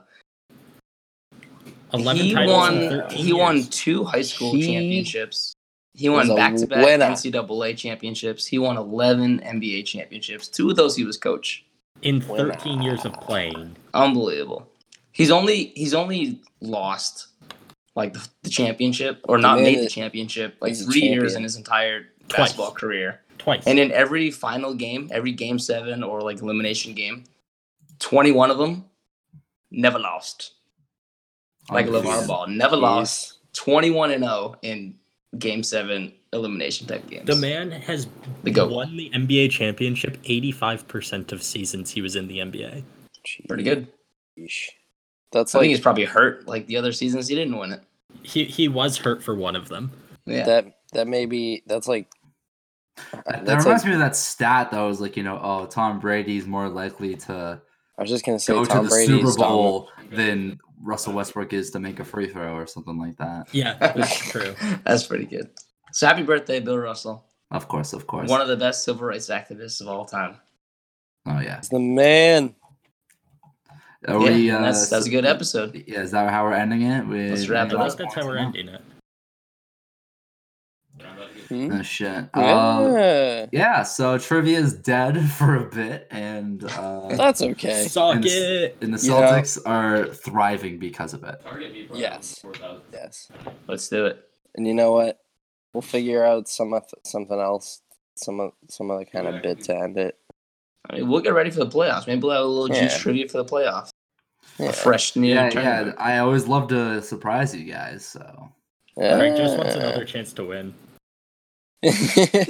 11 1.93 2.21
he 2.21 2.35
won. 2.35 2.89
13 2.89 3.25
He 3.25 3.33
won 3.33 3.63
two 3.63 4.03
high 4.03 4.21
school 4.21 4.53
He 4.53 4.65
championships. 4.65 5.53
He 5.93 6.09
won 6.09 6.35
back-to-back 6.35 6.83
winner. 6.83 7.05
NCAA 7.05 7.77
championships. 7.77 8.45
He 8.45 8.59
won 8.59 8.75
11 8.75 9.39
NBA 9.39 9.85
championships. 9.85 10.49
Two 10.49 10.69
of 10.69 10.75
those 10.75 10.97
he 10.97 11.05
was 11.05 11.17
coach. 11.17 11.65
in 12.01 12.19
13 12.19 12.81
years 12.81 13.05
of 13.05 13.13
playing. 13.13 13.73
Unbelievable. 13.93 14.69
He's 15.13 15.31
only 15.31 15.67
he's 15.75 15.93
only 15.93 16.41
lost 16.59 17.27
like 17.95 18.13
the, 18.13 18.27
the 18.43 18.49
championship, 18.49 19.21
or 19.23 19.37
not 19.37 19.59
made 19.59 19.79
the 19.79 19.89
championship, 19.89 20.55
like 20.61 20.69
he's 20.69 20.81
a 20.81 20.85
three 20.91 21.01
years 21.01 21.35
in 21.35 21.43
his 21.43 21.55
entire 21.55 22.07
Twice. 22.27 22.37
basketball 22.37 22.71
career. 22.71 23.21
Twice. 23.37 23.63
And 23.67 23.79
in 23.79 23.91
every 23.91 24.31
final 24.31 24.73
game, 24.73 25.09
every 25.11 25.31
game 25.31 25.59
seven 25.59 26.03
or 26.03 26.21
like 26.21 26.41
elimination 26.41 26.93
game, 26.93 27.23
21 27.99 28.51
of 28.51 28.57
them 28.57 28.85
never 29.71 29.99
lost. 29.99 30.53
Like 31.71 31.87
LaVar 31.87 32.27
Ball, 32.27 32.47
never 32.47 32.75
lost. 32.75 33.39
21 33.53 34.11
and 34.11 34.23
0 34.23 34.55
in 34.61 34.95
game 35.39 35.63
seven 35.63 36.13
elimination 36.33 36.85
type 36.87 37.07
games. 37.09 37.25
the 37.25 37.35
man 37.35 37.71
has 37.71 38.07
The 38.43 38.51
GOAT. 38.51 38.69
won 38.71 38.97
the 38.97 39.09
NBA 39.11 39.49
championship 39.51 40.21
85% 40.23 41.31
of 41.31 41.41
seasons 41.41 41.91
he 41.91 42.01
was 42.01 42.15
in 42.17 42.27
the 42.27 42.39
NBA. 42.39 42.83
Pretty 43.47 43.63
good. 43.63 43.87
Sheesh. 44.37 44.67
That's 45.35 45.53
I 45.53 45.59
think 45.59 45.71
he's 45.71 45.81
probably 45.81 46.05
hurt 46.05 46.47
like 46.47 46.65
the 46.65 46.77
other 46.77 46.91
seasons 46.91 47.27
he 47.27 47.35
didn't 47.35 47.57
win 47.57 47.73
it. 47.73 47.83
He 48.23 48.45
he 48.45 48.67
was 48.67 48.97
hurt 48.97 49.21
for 49.21 49.35
one 49.35 49.55
of 49.55 49.67
them. 49.67 49.91
Yeah. 50.25 50.45
that. 50.45 50.65
That 50.93 51.07
may 51.07 51.25
be. 51.25 51.61
That's 51.67 51.87
like. 51.87 52.09
That, 53.11 53.45
that 53.45 53.59
reminds 53.59 53.65
like. 53.65 53.85
me 53.85 53.93
of 53.93 53.99
that 53.99 54.15
stat 54.15 54.71
that 54.71 54.79
was 54.79 55.01
like, 55.01 55.17
you 55.17 55.23
know, 55.23 55.37
oh, 55.43 55.65
Tom 55.65 55.99
Brady's 55.99 56.47
more 56.47 56.69
likely 56.69 57.15
to 57.15 57.61
I 57.97 58.01
was 58.01 58.09
just 58.09 58.25
gonna 58.25 58.39
say 58.39 58.53
go 58.53 58.65
Tom 58.65 58.77
to 58.77 58.83
the 58.83 58.89
Brady's 58.89 59.07
Super 59.07 59.37
dominant. 59.37 59.39
Bowl 59.39 59.89
than 60.11 60.59
Russell 60.81 61.13
Westbrook 61.13 61.53
is 61.53 61.71
to 61.71 61.79
make 61.79 61.99
a 61.99 62.05
free 62.05 62.27
throw 62.27 62.53
or 62.53 62.67
something 62.67 62.97
like 62.97 63.17
that. 63.17 63.47
Yeah, 63.53 63.75
that's 63.79 64.17
true. 64.31 64.55
That's 64.85 65.05
pretty 65.05 65.25
good. 65.25 65.49
So 65.91 66.07
happy 66.07 66.23
birthday, 66.23 66.59
Bill 66.59 66.77
Russell. 66.77 67.25
Of 67.51 67.67
course, 67.67 67.93
of 67.93 68.07
course. 68.07 68.29
One 68.29 68.41
of 68.41 68.47
the 68.47 68.57
best 68.57 68.83
civil 68.83 69.07
rights 69.07 69.29
activists 69.29 69.81
of 69.81 69.87
all 69.87 70.05
time. 70.05 70.37
oh 71.25 71.39
yeah. 71.39 71.57
He's 71.57 71.69
the 71.69 71.79
man. 71.79 72.55
Are 74.07 74.19
yeah, 74.21 74.29
we, 74.35 74.51
uh, 74.51 74.61
that's 74.61 74.89
that's 74.89 75.07
a 75.07 75.09
good 75.09 75.25
episode. 75.25 75.83
Yeah, 75.87 76.01
is 76.01 76.11
that 76.11 76.29
how 76.29 76.43
we're 76.45 76.53
ending 76.53 76.83
it? 76.83 77.05
We, 77.07 77.29
Let's 77.29 77.47
wrap 77.49 77.71
it 77.71 77.75
I 77.75 77.81
up. 77.81 77.87
think 77.87 77.99
that's 77.99 78.13
how 78.15 78.25
we're 78.27 78.37
ending 78.37 78.69
it. 78.69 78.81
Hmm? 81.49 81.71
Oh 81.73 81.81
shit. 81.83 82.29
Um, 82.33 82.93
Yeah. 82.95 83.45
yeah, 83.51 83.83
so 83.83 84.17
trivia 84.17 84.57
is 84.59 84.73
dead 84.73 85.29
for 85.37 85.55
a 85.55 85.69
bit, 85.69 86.07
and 86.09 86.63
uh, 86.63 87.07
That's 87.15 87.41
okay. 87.41 87.87
Suck 87.87 88.15
and, 88.15 88.23
the- 88.23 88.65
it. 88.65 88.77
and 88.81 88.93
the 88.93 89.01
You 89.03 89.09
know- 89.11 89.21
Celtics 89.21 89.59
are 89.65 90.05
thriving 90.07 90.79
because 90.79 91.13
of 91.13 91.23
it. 91.23 91.41
Yes. 91.93 92.43
Yes. 92.91 93.29
Let's 93.67 93.87
do 93.89 94.05
it. 94.07 94.27
And 94.55 94.65
you 94.67 94.73
know 94.73 94.93
what? 94.93 95.19
We'll 95.73 95.81
figure 95.81 96.23
out 96.23 96.47
some 96.47 96.73
of 96.73 96.85
something 97.03 97.39
else, 97.39 97.81
some 98.15 98.39
of 98.39 98.53
some 98.69 98.89
other 98.89 99.05
kind 99.05 99.27
of 99.27 99.41
bit 99.43 99.61
to 99.65 99.75
end 99.77 99.97
it. 99.97 100.17
I 100.89 100.95
mean, 100.95 101.09
we'll 101.09 101.21
get 101.21 101.33
ready 101.33 101.49
for 101.51 101.59
the 101.59 101.67
playoffs. 101.69 102.07
Maybe 102.07 102.21
we'll 102.21 102.31
have 102.31 102.43
a 102.43 102.47
little 102.47 102.73
juice 102.75 102.97
trivia 102.97 103.27
for 103.27 103.39
the 103.39 103.45
playoffs. 103.45 103.89
Yeah. 104.57 104.69
A 104.69 104.73
fresh 104.73 105.15
new 105.15 105.33
Yeah, 105.33 105.49
yeah. 105.53 105.91
I 105.97 106.19
always 106.19 106.47
love 106.47 106.69
to 106.69 107.01
surprise 107.01 107.53
you 107.55 107.71
guys. 107.71 108.05
So 108.05 108.49
Craig 108.97 109.35
just 109.35 109.57
wants 109.57 109.75
another 109.75 110.05
chance 110.05 110.33
to 110.33 110.45
win. 110.45 110.73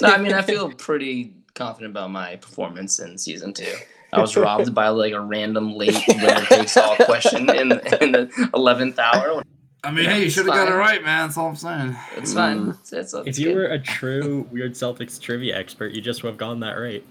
No, 0.02 0.10
I 0.10 0.18
mean, 0.18 0.34
I 0.34 0.42
feel 0.42 0.72
pretty 0.72 1.34
confident 1.56 1.92
about 1.92 2.12
my 2.12 2.36
performance 2.38 3.00
in 3.00 3.18
season 3.18 3.54
two. 3.54 3.74
I 4.14 4.22
was 4.22 4.38
robbed 4.38 4.74
by 4.74 4.88
like 4.90 5.14
a 5.14 5.20
random 5.20 5.74
late 5.74 5.98
winner 6.08 6.42
takes 6.46 6.78
all 6.78 6.96
question 6.98 7.50
in, 7.50 7.72
in 8.02 8.12
the 8.14 8.50
eleventh 8.54 8.98
hour. 9.00 9.44
I 9.84 9.92
mean, 9.92 10.06
Yeah, 10.06 10.14
hey, 10.14 10.24
you 10.24 10.30
should 10.30 10.46
have 10.46 10.56
got 10.56 10.68
it 10.68 10.76
right, 10.76 11.04
man. 11.04 11.28
That's 11.28 11.38
all 11.38 11.48
I'm 11.48 11.56
saying. 11.56 11.96
It's 12.16 12.34
fine. 12.34 12.68
Mm. 12.68 12.80
It's, 12.80 12.94
it's, 12.94 13.14
If 13.14 13.28
it's 13.28 13.40
you 13.40 13.48
good. 13.48 13.56
were 13.56 13.66
a 13.66 13.80
true 14.00 14.48
Weird 14.52 14.74
Celtics 14.74 15.20
trivia 15.22 15.58
expert, 15.58 15.92
you 15.94 16.02
just 16.02 16.24
would 16.24 16.30
have 16.30 16.38
gone 16.38 16.60
that 16.62 16.74
right. 16.74 17.04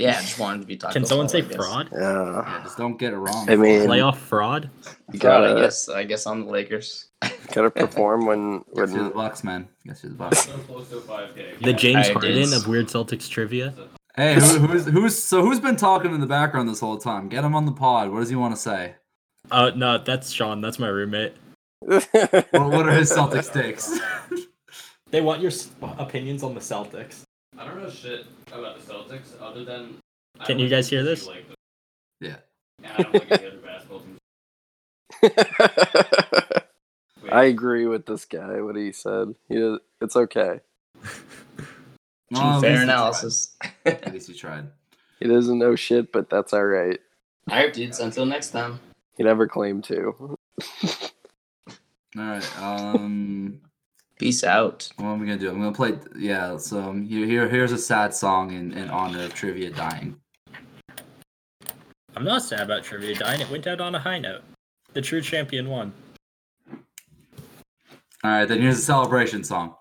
Yeah, 0.00 0.18
I 0.18 0.20
just 0.20 0.38
wanted 0.38 0.60
to 0.62 0.66
be 0.66 0.76
talking. 0.76 0.94
Can 0.94 1.04
someone 1.04 1.28
say 1.28 1.42
fraud? 1.42 1.88
Yeah. 1.92 2.42
Yeah, 2.42 2.60
just 2.64 2.76
don't 2.76 2.98
get 2.98 3.12
it 3.12 3.16
wrong. 3.16 3.48
I 3.48 3.56
mean, 3.56 3.82
Playoff 3.82 4.16
fraud? 4.16 4.70
you 5.12 5.18
God, 5.18 5.44
I 5.44 5.48
gotta 5.48 5.60
guess 5.60 5.88
I 5.88 6.04
guess 6.04 6.26
I'm 6.26 6.46
the 6.46 6.50
Lakers. 6.50 7.06
gotta 7.52 7.70
perform 7.70 8.26
when 8.26 8.58
Guess 8.58 8.66
you're 8.76 8.86
the 8.86 9.02
when 9.04 9.12
Bucks, 9.12 9.44
man. 9.44 9.68
Guess 9.86 10.02
you're 10.02 10.12
the 10.12 10.18
Bucks. 10.18 10.46
The 11.62 11.72
James 11.72 12.08
I 12.08 12.12
Harden 12.12 12.34
did. 12.34 12.52
of 12.54 12.66
Weird 12.66 12.86
Celtics 12.86 13.28
trivia? 13.28 13.74
hey, 14.16 14.34
who, 14.34 14.40
who's 14.40 14.86
who's 14.86 15.22
so 15.22 15.42
who's 15.42 15.60
been 15.60 15.76
talking 15.76 16.14
in 16.14 16.20
the 16.20 16.26
background 16.26 16.68
this 16.68 16.80
whole 16.80 16.98
time? 16.98 17.28
Get 17.28 17.44
him 17.44 17.54
on 17.54 17.66
the 17.66 17.72
pod. 17.72 18.10
What 18.10 18.20
does 18.20 18.30
he 18.30 18.36
want 18.36 18.54
to 18.54 18.60
say? 18.60 18.94
Uh, 19.50 19.70
no, 19.74 19.98
that's 19.98 20.30
Sean. 20.30 20.60
That's 20.60 20.78
my 20.78 20.88
roommate. 20.88 21.34
What, 21.80 22.06
what 22.52 22.88
are 22.88 22.92
his 22.92 23.10
Celtics 23.10 23.52
takes? 23.52 23.98
They 25.10 25.20
want 25.20 25.42
your 25.42 25.50
opinions 25.98 26.42
on 26.42 26.54
the 26.54 26.60
Celtics. 26.60 27.22
I 27.58 27.66
don't 27.66 27.82
know 27.82 27.90
shit 27.90 28.26
about 28.52 28.80
the 28.80 28.92
Celtics 28.92 29.40
other 29.40 29.64
than. 29.64 29.96
Can 30.44 30.58
you 30.58 30.68
guys 30.68 30.88
hear 30.88 31.02
this? 31.02 31.26
like 31.26 31.46
them, 31.46 31.56
yeah. 32.20 32.36
and 32.82 32.86
I 32.86 33.02
don't 33.02 33.14
like 33.14 33.30
any 33.32 33.46
other 33.48 33.58
basketball 33.58 34.00
teams. 34.00 34.18
I 37.32 37.44
agree 37.44 37.86
with 37.86 38.06
this 38.06 38.24
guy. 38.24 38.60
What 38.60 38.76
he 38.76 38.92
said. 38.92 39.34
He, 39.48 39.78
it's 40.00 40.16
okay. 40.16 40.60
Well, 42.30 42.56
at 42.56 42.60
Fair 42.60 42.76
he 42.76 42.82
analysis. 42.84 43.54
tried. 43.60 43.72
At 43.84 44.12
least 44.12 44.28
he 44.28 44.34
tried. 44.34 44.68
He 45.18 45.28
doesn't 45.28 45.58
know 45.58 45.76
shit, 45.76 46.12
but 46.12 46.30
that's 46.30 46.52
all 46.52 46.64
right. 46.64 46.98
All 47.50 47.56
right, 47.56 47.72
dudes. 47.72 48.00
Until 48.00 48.24
next 48.24 48.50
time. 48.50 48.80
He 49.16 49.24
never 49.24 49.46
claimed 49.46 49.84
to. 49.84 50.14
All 52.16 52.16
right. 52.16 52.58
Um, 52.60 53.60
Peace 54.20 54.44
out. 54.44 54.86
what 54.96 55.06
am 55.06 55.22
I 55.22 55.24
gonna 55.24 55.38
do? 55.38 55.48
I'm 55.48 55.60
gonna 55.60 55.72
play. 55.72 55.94
Yeah. 56.14 56.58
So 56.58 56.78
um, 56.78 57.06
here, 57.06 57.24
here, 57.24 57.48
here's 57.48 57.72
a 57.72 57.78
sad 57.78 58.12
song 58.12 58.52
in, 58.52 58.70
in 58.74 58.90
honor 58.90 59.24
of 59.24 59.32
trivia 59.32 59.70
dying. 59.70 60.14
I'm 62.14 62.24
not 62.24 62.42
sad 62.42 62.60
about 62.60 62.84
trivia 62.84 63.14
dying. 63.14 63.40
It 63.40 63.48
went 63.48 63.66
out 63.66 63.80
on 63.80 63.94
a 63.94 63.98
high 63.98 64.18
note. 64.18 64.42
The 64.92 65.00
true 65.00 65.22
champion 65.22 65.70
won. 65.70 65.94
All 66.70 68.30
right. 68.30 68.44
Then 68.44 68.60
here's 68.60 68.78
a 68.78 68.82
celebration 68.82 69.42
song. 69.42 69.74